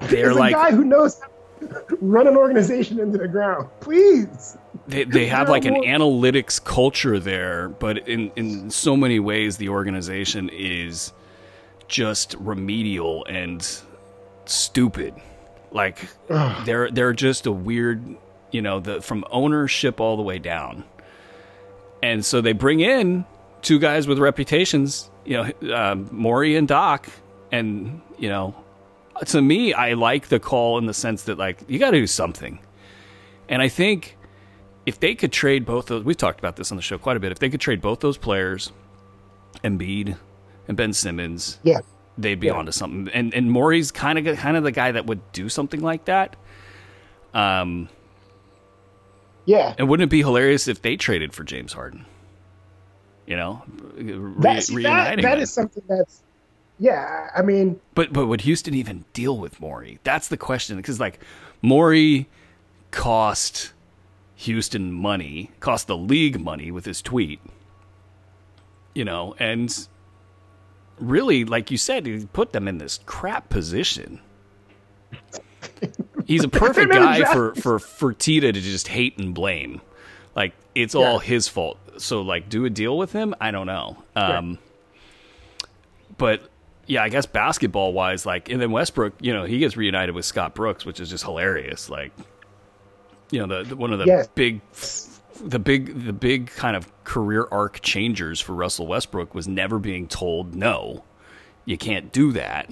they're 0.00 0.30
is 0.30 0.36
a 0.36 0.50
guy 0.50 0.70
who 0.70 0.84
knows 0.84 1.20
how 1.20 1.28
to 1.68 1.98
run 2.00 2.26
an 2.26 2.36
organization 2.36 2.98
into 2.98 3.18
the 3.18 3.28
ground. 3.28 3.68
Please. 3.80 4.56
They, 4.92 5.04
they 5.04 5.26
have 5.26 5.48
like 5.48 5.64
an 5.64 5.76
analytics 5.76 6.62
culture 6.62 7.18
there, 7.18 7.68
but 7.68 8.06
in, 8.08 8.30
in 8.36 8.70
so 8.70 8.96
many 8.96 9.18
ways, 9.20 9.56
the 9.56 9.70
organization 9.70 10.50
is 10.50 11.12
just 11.88 12.34
remedial 12.38 13.24
and 13.24 13.66
stupid. 14.44 15.14
Like 15.70 16.06
Ugh. 16.28 16.66
they're 16.66 16.90
they're 16.90 17.12
just 17.12 17.46
a 17.46 17.52
weird, 17.52 18.04
you 18.50 18.60
know, 18.60 18.80
the 18.80 19.00
from 19.00 19.24
ownership 19.30 20.00
all 20.00 20.16
the 20.16 20.22
way 20.22 20.38
down. 20.38 20.84
And 22.02 22.24
so 22.24 22.40
they 22.40 22.52
bring 22.52 22.80
in 22.80 23.24
two 23.62 23.78
guys 23.78 24.06
with 24.06 24.18
reputations, 24.18 25.10
you 25.24 25.36
know, 25.62 25.74
um, 25.74 26.08
Morey 26.10 26.56
and 26.56 26.68
Doc, 26.68 27.08
and 27.50 28.02
you 28.18 28.28
know, 28.28 28.54
to 29.26 29.40
me, 29.40 29.72
I 29.72 29.94
like 29.94 30.28
the 30.28 30.40
call 30.40 30.78
in 30.78 30.86
the 30.86 30.94
sense 30.94 31.24
that 31.24 31.38
like 31.38 31.58
you 31.68 31.78
got 31.78 31.92
to 31.92 31.98
do 31.98 32.06
something. 32.06 32.58
And 33.48 33.62
I 33.62 33.68
think 33.68 34.16
if 34.86 34.98
they 35.00 35.14
could 35.14 35.32
trade 35.32 35.64
both 35.64 35.86
those, 35.86 36.04
we've 36.04 36.16
talked 36.16 36.38
about 36.38 36.56
this 36.56 36.70
on 36.72 36.76
the 36.76 36.82
show 36.82 36.98
quite 36.98 37.16
a 37.16 37.20
bit. 37.20 37.32
If 37.32 37.38
they 37.38 37.48
could 37.50 37.60
trade 37.60 37.80
both 37.80 38.00
those 38.00 38.16
players, 38.18 38.72
Embiid 39.64 40.16
and 40.68 40.76
Ben 40.76 40.92
Simmons, 40.92 41.58
Yeah. 41.62 41.80
they'd 42.18 42.40
be 42.40 42.48
Yeah. 42.48 42.54
onto 42.54 42.72
something. 42.72 43.08
And 43.14 43.32
and 43.34 43.50
Morey's 43.50 43.90
kind 43.90 44.18
of 44.18 44.36
kind 44.38 44.56
of 44.56 44.64
the 44.64 44.72
guy 44.72 44.92
that 44.92 45.06
would 45.06 45.20
do 45.32 45.48
something 45.48 45.80
like 45.80 46.04
that. 46.06 46.36
Um, 47.34 47.88
Yeah. 49.44 49.74
and 49.78 49.88
wouldn't 49.88 50.08
it 50.08 50.10
be 50.10 50.20
hilarious 50.20 50.68
if 50.68 50.82
they 50.82 50.96
traded 50.96 51.32
for 51.32 51.44
James 51.44 51.72
Harden? 51.72 52.04
You 53.26 53.36
know, 53.36 53.62
re- 53.94 54.34
That, 54.38 54.66
that, 54.66 54.68
reuniting 54.70 55.22
that 55.22 55.34
them. 55.34 55.40
is 55.42 55.52
something 55.52 55.82
that's, 55.88 56.22
yeah, 56.78 57.28
I 57.36 57.42
mean, 57.42 57.80
But 57.94 58.12
but 58.12 58.26
would 58.26 58.42
Houston 58.42 58.74
even 58.74 59.04
deal 59.12 59.38
with 59.38 59.60
Morey? 59.60 59.98
That's 60.04 60.28
the 60.28 60.36
question. 60.36 60.76
Because 60.76 60.98
like 61.00 61.20
Morey 61.62 62.28
cost 62.90 63.72
Houston 64.42 64.92
money, 64.92 65.50
cost 65.60 65.86
the 65.86 65.96
league 65.96 66.40
money 66.40 66.70
with 66.70 66.84
his 66.84 67.00
tweet. 67.00 67.40
You 68.94 69.04
know, 69.04 69.34
and 69.38 69.88
really, 70.98 71.44
like 71.44 71.70
you 71.70 71.78
said, 71.78 72.06
he 72.06 72.26
put 72.26 72.52
them 72.52 72.68
in 72.68 72.78
this 72.78 73.00
crap 73.06 73.48
position. 73.48 74.20
He's 76.26 76.44
a 76.44 76.48
perfect 76.48 76.92
guy 76.92 77.24
for 77.32 77.54
for 77.54 77.78
for 77.78 78.12
Tita 78.12 78.52
to 78.52 78.60
just 78.60 78.88
hate 78.88 79.18
and 79.18 79.34
blame. 79.34 79.80
Like 80.34 80.54
it's 80.74 80.94
all 80.94 81.18
his 81.18 81.48
fault. 81.48 81.78
So 81.98 82.22
like, 82.22 82.48
do 82.48 82.64
a 82.64 82.70
deal 82.70 82.96
with 82.96 83.12
him? 83.12 83.34
I 83.40 83.50
don't 83.50 83.66
know. 83.66 84.02
Um, 84.16 84.58
but 86.18 86.48
yeah, 86.86 87.02
I 87.02 87.08
guess 87.08 87.26
basketball 87.26 87.92
wise, 87.92 88.26
like, 88.26 88.50
and 88.50 88.60
then 88.60 88.70
Westbrook, 88.70 89.14
you 89.20 89.32
know, 89.32 89.44
he 89.44 89.58
gets 89.58 89.76
reunited 89.76 90.14
with 90.14 90.24
Scott 90.24 90.54
Brooks, 90.54 90.84
which 90.84 91.00
is 91.00 91.10
just 91.10 91.24
hilarious. 91.24 91.88
Like, 91.88 92.12
you 93.32 93.44
know, 93.44 93.62
the, 93.62 93.70
the 93.70 93.76
one 93.76 93.92
of 93.92 93.98
the 93.98 94.04
Yes. 94.06 94.28
big, 94.34 94.60
the 95.44 95.58
big, 95.58 96.04
the 96.06 96.12
big 96.12 96.46
kind 96.50 96.76
of 96.76 96.88
career 97.02 97.48
arc 97.50 97.80
changers 97.80 98.40
for 98.40 98.52
Russell 98.54 98.86
Westbrook 98.86 99.34
was 99.34 99.48
never 99.48 99.80
being 99.80 100.06
told 100.06 100.54
no, 100.54 101.02
you 101.64 101.76
can't 101.76 102.12
do 102.12 102.30
that. 102.32 102.70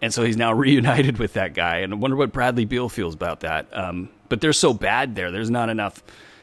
And 0.00 0.12
so 0.12 0.24
he's 0.24 0.36
now 0.36 0.52
reunited 0.66 1.18
with 1.18 1.34
that 1.34 1.54
guy, 1.54 1.78
and 1.78 1.92
I 1.92 1.96
wonder 1.96 2.16
what 2.16 2.32
Bradley 2.32 2.64
Beal 2.64 2.88
feels 2.88 3.14
about 3.14 3.40
that. 3.40 3.66
Um, 3.72 4.08
but 4.28 4.40
they're 4.40 4.52
so 4.52 4.74
bad 4.74 5.14
there. 5.14 5.30
There's 5.30 5.50
not 5.50 5.68
enough, 5.68 6.02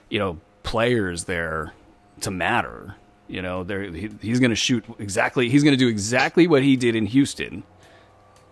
you 0.10 0.20
know, 0.20 0.40
players 0.64 1.26
there 1.26 1.74
to 2.22 2.32
matter. 2.32 2.96
You 3.28 3.42
know, 3.42 3.64
they're, 3.64 3.84
he, 3.92 4.10
he's 4.22 4.40
going 4.40 4.52
to 4.52 4.56
shoot 4.56 4.84
exactly. 4.98 5.50
He's 5.50 5.64
going 5.64 5.74
to 5.74 5.78
do 5.78 5.88
exactly 5.88 6.48
what 6.48 6.64
he 6.64 6.76
did 6.78 6.96
in 6.96 7.06
Houston, 7.08 7.64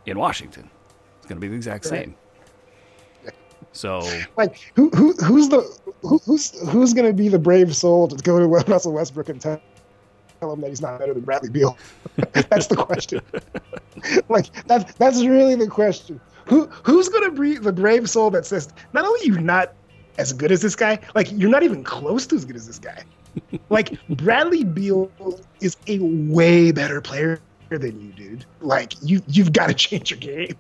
in 0.06 0.18
Washington. 0.20 0.70
It's 1.18 1.28
going 1.28 1.38
to 1.38 1.42
be 1.42 1.48
the 1.48 1.56
exact 1.56 1.86
same. 1.86 2.16
So 3.78 4.02
like, 4.38 4.60
who, 4.76 4.90
who, 4.90 5.14
who's 5.14 5.50
the, 5.50 5.62
who, 6.02 6.18
who's, 6.26 6.60
who's 6.70 6.94
going 6.94 7.08
to 7.08 7.14
be 7.14 7.30
the 7.30 7.40
brave 7.40 7.76
soul 7.76 8.08
to 8.08 8.16
go 8.16 8.40
to 8.40 8.48
Russell 8.72 8.94
Westbrook 8.94 9.30
and 9.30 9.40
tell, 9.40 9.62
tell 10.40 10.52
him 10.52 10.62
that 10.62 10.70
he's 10.70 10.82
not 10.82 11.00
better 11.00 11.14
than 11.14 11.24
Bradley 11.24 11.50
Beal? 11.50 11.78
that's 12.50 12.68
the 12.68 12.76
question. 12.76 13.22
like, 14.30 14.52
that's, 14.66 14.94
that's 14.96 15.24
really 15.24 15.54
the 15.54 15.68
question. 15.68 16.20
Who, 16.48 16.66
who's 16.66 17.08
going 17.10 17.26
to 17.26 17.40
be 17.40 17.58
the 17.58 17.74
brave 17.74 18.10
soul 18.10 18.32
that 18.32 18.46
says, 18.46 18.70
not 18.94 19.06
only 19.06 19.20
you're 19.26 19.40
not 19.40 19.74
as 20.18 20.34
good 20.34 20.52
as 20.52 20.62
this 20.62 20.76
guy, 20.76 21.00
like, 21.14 21.32
you're 21.32 21.50
not 21.50 21.62
even 21.62 21.84
close 21.84 22.26
to 22.28 22.36
as 22.36 22.46
good 22.46 22.56
as 22.56 22.66
this 22.66 22.80
guy. 22.80 23.04
like, 23.70 23.94
Bradley 24.10 24.64
Beal 24.64 25.12
is 25.62 25.78
a 25.86 26.00
way 26.00 26.72
better 26.72 27.00
player 27.00 27.40
than 27.70 28.02
you, 28.02 28.12
dude. 28.14 28.46
Like, 28.60 28.94
you, 29.04 29.22
you've 29.28 29.54
got 29.54 29.68
to 29.68 29.74
change 29.76 30.10
your 30.10 30.20
game. 30.20 30.56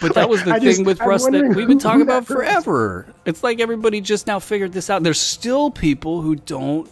But 0.00 0.14
that 0.14 0.28
was 0.28 0.42
the 0.44 0.52
I 0.52 0.58
thing 0.58 0.68
just- 0.68 0.84
with 0.84 1.00
I'm 1.02 1.08
Russ 1.08 1.26
that 1.26 1.54
we've 1.54 1.68
been 1.68 1.78
talking 1.78 2.02
about 2.02 2.26
forever. 2.26 3.06
It's 3.24 3.42
like 3.42 3.60
everybody 3.60 4.00
just 4.00 4.26
now 4.26 4.38
figured 4.38 4.72
this 4.72 4.88
out. 4.90 5.02
There's 5.02 5.20
still 5.20 5.70
people 5.70 6.22
who 6.22 6.36
don't 6.36 6.88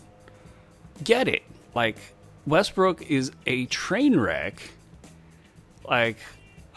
get 1.03 1.29
it. 1.29 1.43
Like 1.75 1.97
Westbrook 2.47 3.03
is 3.11 3.33
a 3.47 3.67
train 3.67 4.19
wreck. 4.19 4.61
Like 5.89 6.19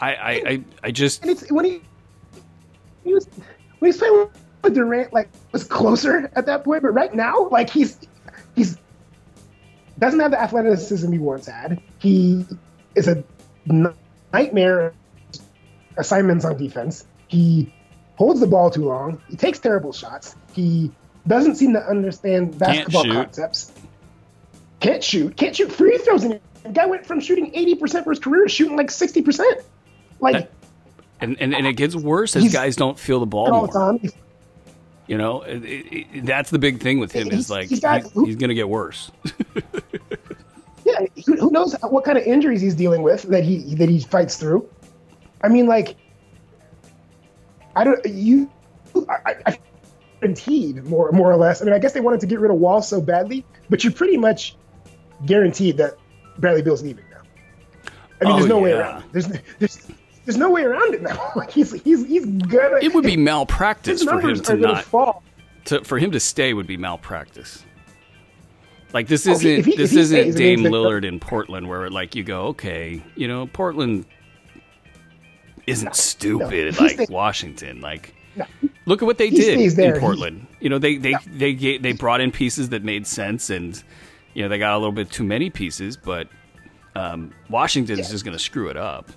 I 0.00 0.14
I 0.14 0.30
I, 0.30 0.64
I 0.84 0.90
just 0.90 1.22
And 1.22 1.30
it's 1.30 1.50
when 1.50 1.64
he 1.64 1.80
he 3.04 3.14
was 3.14 3.26
when 3.78 3.90
he's 3.90 3.98
playing 3.98 4.28
with 4.62 4.74
Durant, 4.74 5.12
like 5.12 5.28
was 5.52 5.64
closer 5.64 6.30
at 6.34 6.46
that 6.46 6.64
point. 6.64 6.82
But 6.82 6.90
right 6.92 7.14
now, 7.14 7.48
like 7.50 7.68
he's 7.68 7.98
he's 8.54 8.78
doesn't 9.98 10.20
have 10.20 10.30
the 10.30 10.40
athleticism 10.40 11.12
he 11.12 11.18
once 11.18 11.46
had. 11.46 11.80
He 11.98 12.46
is 12.94 13.08
a 13.08 13.22
nightmare 14.32 14.94
assignments 15.96 16.44
on 16.44 16.56
defense. 16.56 17.04
He 17.28 17.72
holds 18.16 18.40
the 18.40 18.46
ball 18.46 18.70
too 18.70 18.84
long. 18.84 19.20
He 19.28 19.36
takes 19.36 19.58
terrible 19.58 19.92
shots. 19.92 20.36
He 20.52 20.90
doesn't 21.26 21.56
seem 21.56 21.72
to 21.74 21.80
understand 21.86 22.58
basketball 22.58 23.04
shoot. 23.04 23.12
concepts. 23.12 23.72
Can't 24.80 25.02
shoot. 25.02 25.36
Can't 25.36 25.54
shoot 25.54 25.70
free 25.72 25.96
throws. 25.98 26.24
And 26.24 26.40
the 26.62 26.68
guy 26.70 26.86
went 26.86 27.06
from 27.06 27.20
shooting 27.20 27.52
80% 27.52 28.04
for 28.04 28.10
his 28.10 28.18
career 28.18 28.44
to 28.44 28.48
shooting 28.48 28.76
like 28.76 28.88
60%. 28.88 29.62
Like, 30.20 30.34
That- 30.34 30.50
and, 31.20 31.36
and, 31.40 31.54
and 31.54 31.66
it 31.68 31.74
gets 31.74 31.94
worse 31.94 32.34
as 32.34 32.52
guys 32.52 32.74
don't 32.74 32.98
feel 32.98 33.20
the 33.20 33.26
ball 33.26 33.48
more. 33.48 33.98
You 35.06 35.18
know, 35.18 35.42
It- 35.42 35.62
it- 35.64 36.26
that's 36.26 36.50
the 36.50 36.58
big 36.58 36.80
thing 36.80 36.98
with 36.98 37.12
him 37.12 37.30
is 37.30 37.48
like 37.50 37.68
he's 37.68 37.80
he's 37.80 38.36
going 38.36 38.48
to 38.48 38.54
get 38.54 38.68
worse. 38.68 39.10
Yeah, 40.84 41.06
who, 41.26 41.36
who 41.36 41.50
knows 41.50 41.76
what 41.82 42.04
kind 42.04 42.18
of 42.18 42.24
injuries 42.24 42.60
he's 42.60 42.74
dealing 42.74 43.02
with 43.02 43.22
that 43.24 43.44
he 43.44 43.74
that 43.76 43.88
he 43.88 44.00
fights 44.00 44.36
through? 44.36 44.68
I 45.42 45.48
mean, 45.48 45.66
like, 45.66 45.96
I 47.74 47.84
don't 47.84 48.04
you. 48.06 48.50
I, 49.08 49.34
I- 49.46 49.58
guaranteed 50.20 50.84
more 50.84 51.10
more 51.10 51.32
or 51.32 51.36
less. 51.36 51.60
I 51.62 51.64
mean, 51.64 51.74
I 51.74 51.78
guess 51.80 51.92
they 51.92 52.00
wanted 52.00 52.20
to 52.20 52.26
get 52.26 52.38
rid 52.38 52.50
of 52.52 52.58
Wall 52.58 52.80
so 52.80 53.00
badly, 53.00 53.44
but 53.68 53.82
you're 53.82 53.92
pretty 53.92 54.16
much 54.16 54.54
guaranteed 55.26 55.76
that 55.78 55.94
Bradley 56.38 56.62
Beal's 56.62 56.82
leaving 56.82 57.04
now. 57.10 57.22
I 58.20 58.24
mean, 58.24 58.32
Oh, 58.32 58.36
there's 58.36 58.48
no 58.48 58.58
way 58.60 58.72
around. 58.72 59.02
it. 59.02 59.12
There's 59.12 59.26
there's 59.58 59.88
there's 60.24 60.36
no 60.36 60.48
way 60.50 60.62
around 60.62 60.94
it 60.94 61.02
now. 61.02 61.32
Like 61.36 61.50
he's 61.50 61.72
he's 61.82 62.06
he's 62.06 62.24
gonna. 62.26 62.76
It 62.80 62.94
would 62.94 63.02
be 63.04 63.16
malpractice 63.30 64.04
for 64.04 64.20
him 64.20 64.40
to 64.42 64.56
not 64.56 64.84
fall. 64.84 65.22
to 65.64 65.82
for 65.82 65.98
him 65.98 66.12
to 66.12 66.20
stay 66.20 66.54
would 66.54 66.68
be 66.68 66.76
malpractice. 66.76 67.64
Like 68.92 69.08
this 69.08 69.26
Oh, 69.26 69.32
isn't 69.32 69.50
if 69.50 69.64
he- 69.64 69.76
this 69.76 69.92
isn't 69.94 70.16
stays, 70.16 70.34
Dame 70.36 70.60
Lillard 70.60 71.04
in 71.04 71.18
Portland 71.18 71.68
where 71.68 71.88
like 71.90 72.14
you 72.14 72.22
go 72.22 72.42
okay 72.48 73.02
you 73.16 73.26
know 73.26 73.46
Portland 73.48 74.04
isn't 75.66 75.94
stupid 75.96 76.68
If 76.68 76.78
he 76.78 76.84
like 76.84 76.92
stays- 76.94 77.08
Washington 77.10 77.80
like 77.80 78.14
No. 78.36 78.44
look 78.86 79.02
at 79.02 79.06
what 79.06 79.18
they 79.18 79.28
He 79.30 79.36
did 79.36 79.54
stays 79.58 79.74
there, 79.76 79.90
in 79.94 80.00
he- 80.00 80.00
Portland 80.00 80.46
you 80.60 80.68
know 80.68 80.78
they 80.78 80.96
they 80.96 81.14
they 81.26 81.52
ga- 81.54 81.78
they 81.78 81.92
brought 81.92 82.20
in 82.20 82.32
pieces 82.32 82.70
that 82.70 82.82
made 82.84 83.06
sense 83.06 83.50
and 83.50 83.82
you 84.34 84.42
know 84.42 84.48
they 84.48 84.58
got 84.58 84.72
a 84.74 84.78
little 84.78 84.92
bit 84.92 85.10
too 85.10 85.24
many 85.24 85.50
pieces 85.50 85.96
but 85.96 86.28
um, 86.94 87.32
Washington's 87.48 88.00
Yeah. 88.00 88.08
just 88.10 88.24
going 88.24 88.36
to 88.36 88.42
screw 88.42 88.68
it 88.68 88.76
up 88.76 89.10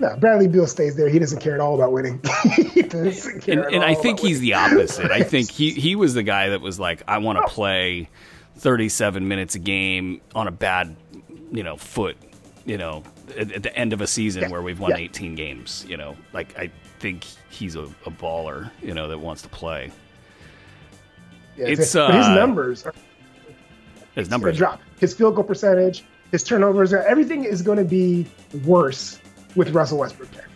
No, 0.00 0.16
Bradley 0.16 0.46
Beal 0.48 0.66
stays 0.66 0.94
there. 0.96 1.08
He 1.08 1.18
doesn't 1.18 1.40
care 1.40 1.54
at 1.54 1.60
all 1.60 1.74
about 1.74 1.90
winning. 1.92 2.20
he 2.72 2.82
doesn't 2.82 3.40
care 3.42 3.54
and, 3.58 3.64
at 3.66 3.74
and 3.74 3.84
I 3.84 3.94
think 3.94 4.18
about 4.20 4.28
he's 4.28 4.40
the 4.40 4.54
opposite. 4.54 5.10
I 5.10 5.22
think 5.32 5.50
he 5.50 5.70
he 5.72 5.94
was 5.96 6.14
the 6.14 6.22
guy 6.22 6.50
that 6.50 6.60
was 6.60 6.78
like, 6.80 7.02
I 7.08 7.18
want 7.18 7.38
to 7.38 7.46
play 7.52 8.08
37 8.56 9.26
minutes 9.26 9.54
a 9.56 9.58
game 9.58 10.20
on 10.34 10.46
a 10.48 10.50
bad, 10.52 10.96
you 11.52 11.62
know, 11.64 11.76
foot, 11.76 12.16
you 12.64 12.76
know, 12.78 13.02
at, 13.36 13.62
the 13.62 13.76
end 13.76 13.92
of 13.92 14.00
a 14.00 14.06
season 14.06 14.42
Yeah, 14.42 14.48
where 14.48 14.62
we've 14.62 14.80
won 14.80 14.90
yeah. 14.90 14.98
18 14.98 15.34
games. 15.34 15.84
You 15.88 15.96
know, 15.96 16.16
like 16.32 16.58
I 16.58 16.70
think 16.98 17.24
he's 17.50 17.76
a, 17.76 17.82
a 17.82 18.10
baller, 18.10 18.70
you 18.82 18.94
know, 18.94 19.08
that 19.08 19.18
wants 19.18 19.42
to 19.42 19.48
play. 19.48 19.90
Yeah, 21.56 21.66
It's, 21.66 21.92
but 21.94 22.14
his 22.14 22.26
uh, 22.26 22.34
numbers 22.34 22.86
are 22.86 22.94
His 24.14 24.30
numbers 24.30 24.56
drop. 24.56 24.80
His 25.00 25.14
field 25.14 25.34
goal 25.34 25.44
percentage, 25.44 26.04
his 26.30 26.42
turnovers, 26.42 26.92
everything 26.92 27.44
is 27.44 27.62
going 27.62 27.78
to 27.78 27.84
be 27.84 28.26
worse 28.64 29.20
with 29.56 29.70
Russell 29.70 29.98
Westbrook 29.98 30.30
there. 30.32 30.48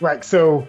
Like 0.00 0.24
so, 0.24 0.66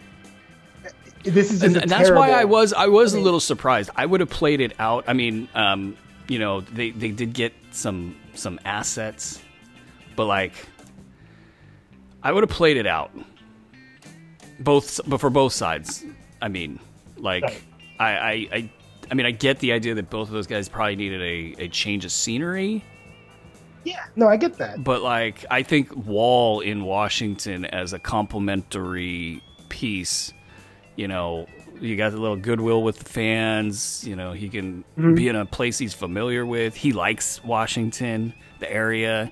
this 1.23 1.51
is 1.51 1.63
and, 1.63 1.77
and 1.77 1.89
that's 1.89 2.11
why 2.11 2.31
I 2.31 2.45
was 2.45 2.73
I 2.73 2.87
was 2.87 3.15
I 3.15 3.17
a 3.17 3.21
little 3.21 3.39
surprised. 3.39 3.89
I 3.95 4.05
would 4.05 4.19
have 4.19 4.29
played 4.29 4.61
it 4.61 4.73
out. 4.79 5.05
I 5.07 5.13
mean, 5.13 5.49
um, 5.55 5.97
you 6.27 6.39
know, 6.39 6.61
they 6.61 6.91
they 6.91 7.11
did 7.11 7.33
get 7.33 7.53
some 7.71 8.15
some 8.35 8.59
assets, 8.65 9.41
but 10.15 10.25
like, 10.25 10.53
I 12.23 12.31
would 12.31 12.43
have 12.43 12.49
played 12.49 12.77
it 12.77 12.87
out. 12.87 13.11
Both, 14.59 15.01
but 15.05 15.19
for 15.19 15.29
both 15.29 15.53
sides. 15.53 16.05
I 16.41 16.47
mean, 16.47 16.79
like, 17.17 17.43
Right. 17.43 17.61
I, 17.99 18.11
I 18.11 18.31
I 18.51 18.69
I 19.11 19.13
mean, 19.15 19.25
I 19.25 19.31
get 19.31 19.59
the 19.59 19.71
idea 19.71 19.93
that 19.95 20.09
both 20.09 20.27
of 20.27 20.33
those 20.33 20.47
guys 20.47 20.69
probably 20.69 20.95
needed 20.95 21.21
a, 21.21 21.63
a 21.63 21.67
change 21.67 22.05
of 22.05 22.11
scenery. 22.11 22.83
Yeah, 23.83 24.05
no, 24.15 24.27
I 24.27 24.37
get 24.37 24.57
that. 24.57 24.83
But 24.83 25.01
like, 25.01 25.45
I 25.51 25.61
think 25.61 25.95
Wall 25.95 26.61
in 26.61 26.85
Washington 26.85 27.65
as 27.65 27.93
a 27.93 27.99
complementary 27.99 29.43
piece, 29.69 30.33
you 30.95 31.07
know, 31.07 31.47
you 31.81 31.97
got 31.97 32.13
a 32.13 32.17
little 32.17 32.37
goodwill 32.37 32.81
with 32.81 32.99
the 32.99 33.05
fans. 33.09 34.03
You 34.07 34.15
know, 34.15 34.31
he 34.31 34.47
can 34.47 34.85
mm-hmm. 34.97 35.15
be 35.15 35.27
in 35.27 35.35
a 35.35 35.45
place 35.45 35.77
he's 35.77 35.93
familiar 35.93 36.45
with. 36.45 36.75
He 36.75 36.93
likes 36.93 37.43
Washington, 37.43 38.33
the 38.59 38.71
area. 38.71 39.31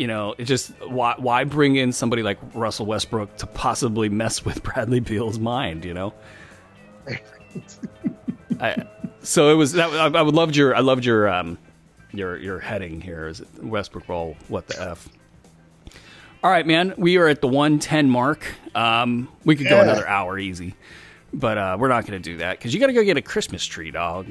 You 0.00 0.06
know, 0.06 0.34
it 0.38 0.44
just 0.44 0.70
why 0.80 1.14
why 1.18 1.44
bring 1.44 1.76
in 1.76 1.92
somebody 1.92 2.22
like 2.22 2.38
Russell 2.54 2.86
Westbrook 2.86 3.36
to 3.36 3.46
possibly 3.46 4.08
mess 4.08 4.42
with 4.46 4.62
Bradley 4.68 5.00
Beal's 5.00 5.38
mind? 5.38 5.84
You 5.84 5.92
know. 5.92 6.14
I, 8.60 8.86
so 9.22 9.50
it 9.50 9.54
was 9.54 9.72
that 9.72 9.90
I, 9.90 10.06
I 10.18 10.22
would 10.22 10.34
loved 10.34 10.56
your 10.56 10.74
I 10.74 10.80
loved 10.80 11.04
your 11.04 11.28
um 11.28 11.58
your 12.12 12.38
your 12.38 12.58
heading 12.60 13.02
here 13.02 13.26
is 13.28 13.40
it 13.40 13.48
Westbrook 13.62 14.08
roll 14.08 14.38
what 14.48 14.68
the 14.68 14.80
f. 14.90 15.06
All 16.42 16.50
right, 16.50 16.66
man. 16.66 16.94
We 16.96 17.18
are 17.18 17.28
at 17.28 17.42
the 17.42 17.48
110 17.48 18.08
mark. 18.08 18.46
Um, 18.74 19.28
we 19.44 19.54
could 19.54 19.68
go 19.68 19.76
Yeah. 19.76 19.82
another 19.82 20.08
hour 20.08 20.38
easy, 20.38 20.74
but 21.34 21.58
uh, 21.58 21.76
we're 21.78 21.88
not 21.88 22.06
going 22.06 22.20
to 22.22 22.30
do 22.30 22.38
that 22.38 22.56
because 22.58 22.72
you 22.72 22.80
got 22.80 22.86
to 22.86 22.94
go 22.94 23.04
get 23.04 23.18
a 23.18 23.22
Christmas 23.22 23.66
tree, 23.66 23.90
dog. 23.90 24.28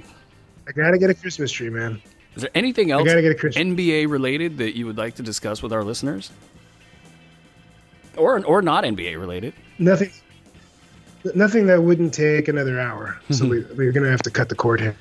I 0.68 0.72
gotta 0.72 0.98
get 0.98 1.12
a 1.12 1.14
Christmas 1.14 1.52
tree, 1.52 1.70
man. 1.70 2.02
Is 2.40 2.44
there 2.44 2.52
anything 2.56 2.90
else 2.90 3.04
gotta 3.04 3.22
get 3.22 3.34
a 3.34 3.60
NBA 3.60 4.10
related 4.10 4.60
that 4.60 4.74
you 4.74 4.86
would 4.86 4.98
like 4.98 5.16
to 5.16 5.22
discuss 5.22 5.62
with 5.62 5.74
our 5.74 5.84
listeners, 5.84 6.32
or 8.16 8.42
or 8.46 8.62
not 8.62 8.86
NBA 8.86 9.20
related? 9.20 9.54
Nothing. 9.78 10.10
Nothing 11.36 11.66
that 11.66 11.84
wouldn't 11.84 12.14
take 12.14 12.48
another 12.48 12.80
hour. 12.80 13.20
So 13.32 13.46
we, 13.46 13.66
we're 13.76 13.92
gonna 13.92 14.10
have 14.10 14.22
to 14.22 14.32
cut 14.32 14.48
the 14.48 14.56
cord 14.56 14.80
here. 14.80 14.96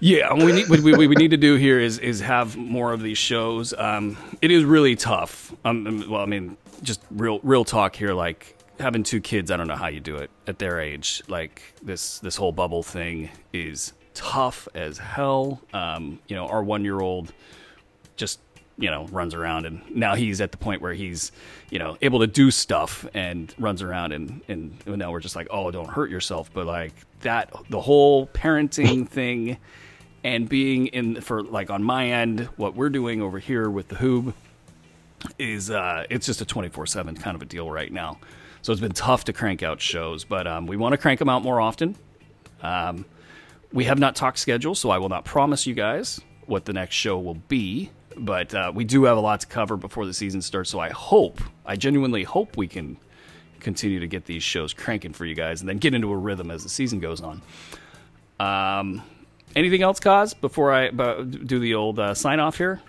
Yeah, 0.00 0.34
we 0.34 0.52
need, 0.52 0.68
what 0.68 0.80
we, 0.80 0.92
what 0.92 1.08
we 1.08 1.14
need 1.14 1.30
to 1.30 1.38
do 1.38 1.54
here 1.54 1.80
is 1.80 1.98
is 1.98 2.20
have 2.20 2.58
more 2.58 2.92
of 2.92 3.00
these 3.00 3.16
shows. 3.16 3.72
Um, 3.72 4.18
it 4.42 4.50
is 4.50 4.62
really 4.62 4.96
tough. 4.96 5.54
Um, 5.64 6.04
well, 6.10 6.20
I 6.20 6.26
mean, 6.26 6.58
just 6.82 7.00
real 7.10 7.40
real 7.42 7.64
talk 7.64 7.96
here. 7.96 8.12
Like 8.12 8.54
having 8.78 9.02
two 9.02 9.22
kids, 9.22 9.50
I 9.50 9.56
don't 9.56 9.66
know 9.66 9.76
how 9.76 9.88
you 9.88 10.00
do 10.00 10.16
it 10.16 10.30
at 10.46 10.58
their 10.58 10.78
age. 10.78 11.22
Like 11.26 11.62
this 11.82 12.18
this 12.18 12.36
whole 12.36 12.52
bubble 12.52 12.82
thing 12.82 13.30
is 13.54 13.94
tough 14.16 14.66
as 14.74 14.98
hell. 14.98 15.60
Um, 15.72 16.18
you 16.26 16.34
know, 16.34 16.48
our 16.48 16.64
one 16.64 16.84
year 16.84 16.98
old 16.98 17.32
just 18.16 18.40
you 18.78 18.90
know 18.90 19.06
runs 19.06 19.34
around 19.34 19.64
and 19.64 19.80
now 19.94 20.14
he's 20.14 20.40
at 20.40 20.52
the 20.52 20.58
point 20.58 20.82
where 20.82 20.92
he's 20.92 21.32
you 21.70 21.78
know 21.78 21.96
able 22.02 22.20
to 22.20 22.26
do 22.26 22.50
stuff 22.50 23.06
and 23.14 23.54
runs 23.58 23.80
around 23.82 24.12
and 24.12 24.42
and 24.48 24.86
now 24.86 25.10
we're 25.10 25.20
just 25.20 25.36
like 25.36 25.46
oh 25.50 25.70
don't 25.70 25.88
hurt 25.88 26.10
yourself. 26.10 26.50
But 26.52 26.66
like 26.66 26.92
that 27.20 27.52
the 27.70 27.80
whole 27.80 28.26
parenting 28.28 29.08
thing 29.08 29.58
and 30.24 30.48
being 30.48 30.88
in 30.88 31.20
for 31.20 31.42
like 31.42 31.70
on 31.70 31.82
my 31.82 32.08
end 32.08 32.48
what 32.56 32.74
we're 32.74 32.90
doing 32.90 33.22
over 33.22 33.38
here 33.38 33.70
with 33.70 33.88
the 33.88 33.96
hoob 33.96 34.34
is 35.38 35.70
uh 35.70 36.04
it's 36.10 36.26
just 36.26 36.40
a 36.40 36.44
24/7 36.44 37.20
kind 37.20 37.34
of 37.34 37.42
a 37.42 37.46
deal 37.46 37.70
right 37.70 37.92
now. 37.92 38.18
So 38.62 38.72
it's 38.72 38.80
been 38.80 38.92
tough 38.92 39.24
to 39.24 39.32
crank 39.32 39.62
out 39.62 39.80
shows 39.80 40.24
but 40.24 40.46
um 40.46 40.66
we 40.66 40.76
want 40.76 40.92
to 40.92 40.98
crank 40.98 41.18
them 41.18 41.28
out 41.28 41.42
more 41.42 41.60
often. 41.60 41.96
Um 42.62 43.06
we 43.76 43.84
have 43.84 43.98
not 43.98 44.16
talked 44.16 44.38
schedule, 44.38 44.74
so 44.74 44.88
I 44.90 44.96
will 44.98 45.10
not 45.10 45.24
promise 45.26 45.66
you 45.66 45.74
guys 45.74 46.20
what 46.46 46.64
the 46.64 46.72
next 46.72 46.94
show 46.94 47.18
will 47.18 47.34
be. 47.34 47.90
But 48.16 48.54
uh, 48.54 48.72
we 48.74 48.84
do 48.84 49.04
have 49.04 49.18
a 49.18 49.20
lot 49.20 49.40
to 49.40 49.46
cover 49.46 49.76
before 49.76 50.06
the 50.06 50.14
season 50.14 50.40
starts, 50.40 50.70
so 50.70 50.80
I 50.80 50.88
hope, 50.88 51.42
I 51.66 51.76
genuinely 51.76 52.24
hope 52.24 52.56
we 52.56 52.66
can 52.66 52.96
continue 53.60 54.00
to 54.00 54.06
get 54.06 54.24
these 54.24 54.42
shows 54.42 54.72
cranking 54.72 55.12
for 55.12 55.26
you 55.26 55.34
guys 55.34 55.60
and 55.60 55.68
then 55.68 55.76
get 55.76 55.92
into 55.92 56.10
a 56.10 56.16
rhythm 56.16 56.50
as 56.50 56.62
the 56.62 56.70
season 56.70 56.98
goes 57.00 57.20
on. 57.20 57.42
Um, 58.40 59.02
anything 59.54 59.82
else, 59.82 60.00
Koz, 60.00 60.32
before 60.40 60.72
I 60.72 60.88
do 60.90 61.58
the 61.58 61.74
old 61.74 61.98
uh, 61.98 62.14
sign 62.14 62.40
off 62.40 62.56
here? 62.56 62.80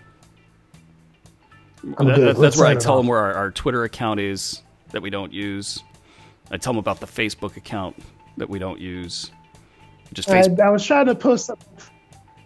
I'm 1.97 2.07
That- 2.07 2.15
good. 2.15 2.35
that- 2.37 2.41
that's 2.41 2.57
where 2.57 2.67
I 2.67 2.75
tell 2.75 2.93
off. 2.93 2.99
them 3.01 3.07
where 3.07 3.19
our, 3.19 3.33
our 3.33 3.51
Twitter 3.51 3.83
account 3.83 4.21
is 4.21 4.61
that 4.91 5.01
we 5.01 5.09
don't 5.09 5.33
use. 5.33 5.83
I 6.49 6.55
tell 6.57 6.71
them 6.71 6.79
about 6.79 7.01
the 7.01 7.05
Facebook 7.07 7.57
account 7.57 7.97
that 8.37 8.49
we 8.49 8.59
don't 8.59 8.79
use. 8.79 9.31
Just 10.13 10.29
I, 10.29 10.41
Facebook. 10.41 10.59
I 10.59 10.69
was 10.69 10.85
trying 10.85 11.07
to 11.07 11.15
post 11.15 11.49
on 11.49 11.57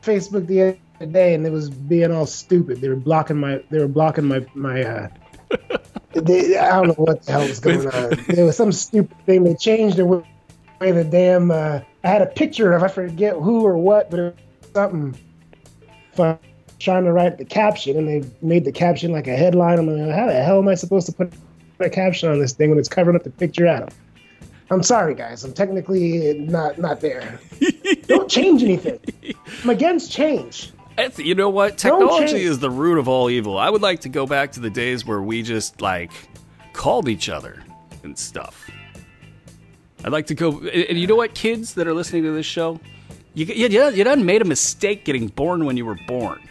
Facebook 0.01 0.47
the 0.47 0.61
other 0.61 1.11
day, 1.11 1.33
and 1.33 1.45
it 1.45 1.51
was 1.51 1.69
being 1.69 2.11
all 2.11 2.25
stupid. 2.25 2.81
They 2.81 2.89
were 2.89 2.95
blocking 2.95 3.37
my. 3.37 3.63
They 3.69 3.79
were 3.79 3.87
blocking 3.87 4.25
my 4.25 4.45
my. 4.53 4.83
Uh, 4.83 5.07
they, 6.13 6.57
I 6.57 6.77
don't 6.77 6.87
know 6.87 6.93
what 7.05 7.23
the 7.23 7.31
hell 7.31 7.47
was 7.47 7.59
going 7.59 7.87
on. 7.87 8.17
There 8.27 8.45
was 8.45 8.57
some 8.57 8.71
stupid 8.71 9.17
thing. 9.25 9.43
They 9.43 9.55
changed 9.55 9.97
the 9.97 10.05
way, 10.05 10.23
way 10.79 10.91
the 10.91 11.03
damn. 11.03 11.51
Uh, 11.51 11.81
I 12.03 12.07
had 12.07 12.21
a 12.21 12.27
picture 12.27 12.73
of 12.73 12.83
I 12.83 12.87
forget 12.87 13.35
who 13.35 13.65
or 13.65 13.77
what, 13.77 14.09
but 14.09 14.19
it 14.19 14.35
was 14.63 14.73
something. 14.73 15.17
Fun, 16.13 16.37
trying 16.79 17.05
to 17.05 17.13
write 17.13 17.37
the 17.37 17.45
caption, 17.45 17.97
and 17.97 18.07
they 18.07 18.29
made 18.41 18.65
the 18.65 18.71
caption 18.71 19.11
like 19.11 19.27
a 19.27 19.35
headline. 19.35 19.79
I'm 19.79 19.87
like, 19.87 20.13
how 20.13 20.25
the 20.25 20.43
hell 20.43 20.59
am 20.59 20.67
I 20.67 20.75
supposed 20.75 21.05
to 21.05 21.13
put 21.13 21.33
a 21.79 21.89
caption 21.89 22.29
on 22.29 22.39
this 22.39 22.53
thing 22.53 22.69
when 22.69 22.79
it's 22.79 22.89
covering 22.89 23.15
up 23.15 23.23
the 23.23 23.29
picture 23.29 23.65
Adam? 23.65 23.89
I'm 24.71 24.83
sorry, 24.83 25.13
guys. 25.15 25.43
I'm 25.43 25.53
technically 25.53 26.33
not 26.39 26.77
not 26.79 27.01
there. 27.01 27.39
Don't 28.07 28.29
change 28.29 28.63
anything. 28.63 28.99
I'm 29.63 29.69
against 29.69 30.11
change. 30.11 30.71
It's, 30.97 31.19
you 31.19 31.35
know 31.35 31.49
what? 31.49 31.77
Technology 31.77 32.41
is 32.43 32.59
the 32.59 32.69
root 32.69 32.97
of 32.97 33.07
all 33.07 33.29
evil. 33.29 33.57
I 33.57 33.69
would 33.69 33.81
like 33.81 34.01
to 34.01 34.09
go 34.09 34.25
back 34.25 34.53
to 34.53 34.59
the 34.59 34.69
days 34.69 35.05
where 35.05 35.21
we 35.21 35.43
just 35.43 35.81
like 35.81 36.11
called 36.73 37.09
each 37.09 37.27
other 37.27 37.63
and 38.03 38.17
stuff. 38.17 38.69
I'd 40.03 40.11
like 40.11 40.27
to 40.27 40.35
go. 40.35 40.59
And 40.59 40.97
you 40.97 41.05
know 41.05 41.15
what, 41.15 41.35
kids 41.35 41.73
that 41.75 41.85
are 41.85 41.93
listening 41.93 42.23
to 42.23 42.31
this 42.31 42.45
show, 42.45 42.79
you 43.33 43.45
you 43.45 43.67
you 43.67 43.89
you 43.89 44.03
done 44.05 44.25
made 44.25 44.41
a 44.41 44.45
mistake 44.45 45.03
getting 45.03 45.27
born 45.27 45.65
when 45.65 45.75
you 45.75 45.85
were 45.85 45.99
born. 46.07 46.41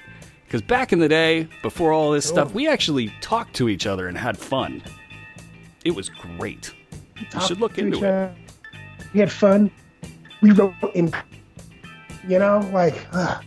Because 0.45 0.63
back 0.63 0.93
in 0.93 0.99
the 0.99 1.09
day, 1.09 1.49
before 1.63 1.93
all 1.93 2.11
this 2.11 2.29
oh. 2.31 2.35
stuff, 2.35 2.53
we 2.53 2.69
actually 2.69 3.13
talked 3.21 3.55
to 3.57 3.69
each 3.69 3.87
other 3.87 4.09
and 4.09 4.19
had 4.19 4.37
fun. 4.37 4.83
It 5.85 5.95
was 5.95 6.09
great. 6.09 6.75
You 7.35 7.41
should 7.43 7.61
look 7.61 7.79
into 7.79 8.03
it. 8.05 8.33
We 9.13 9.21
had 9.21 9.31
fun. 9.33 9.71
We 10.43 10.53
wrote 10.53 10.75
in, 10.95 11.13
you 12.27 12.39
know, 12.39 12.61
like, 12.73 12.95
uh, 13.13 13.41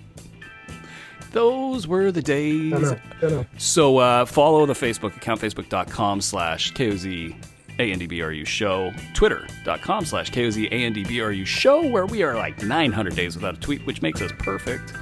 Those 1.31 1.87
were 1.87 2.11
the 2.11 2.21
days. 2.21 2.73
I 2.73 2.79
don't 2.79 2.91
know. 3.21 3.27
I 3.27 3.31
know. 3.31 3.45
So 3.57 3.97
uh, 3.97 4.25
follow 4.25 4.65
the 4.65 4.73
Facebook 4.73 5.15
account, 5.17 5.41
facebook.com 5.41 6.21
slash 6.21 6.73
KOZ 6.73 7.35
ANDBRU 7.79 8.45
show, 8.45 8.91
twitter.com 9.15 10.05
slash 10.05 10.29
KOZ 10.31 10.71
ANDBRU 10.71 11.45
show, 11.45 11.87
where 11.87 12.05
we 12.05 12.21
are 12.21 12.35
like 12.35 12.61
900 12.61 13.15
days 13.15 13.35
without 13.35 13.55
a 13.57 13.59
tweet, 13.59 13.83
which 13.87 14.01
makes 14.03 14.21
us 14.21 14.31
perfect. 14.37 14.93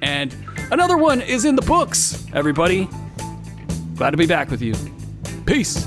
And 0.00 0.34
another 0.70 0.96
one 0.96 1.20
is 1.20 1.44
in 1.44 1.54
the 1.56 1.62
books, 1.62 2.24
everybody. 2.32 2.88
Glad 3.96 4.12
to 4.12 4.16
be 4.16 4.26
back 4.26 4.48
with 4.50 4.62
you. 4.62 4.74
Peace. 5.44 5.86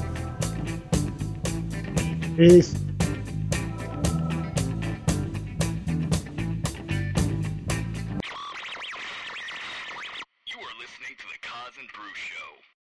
Peace. 2.37 2.80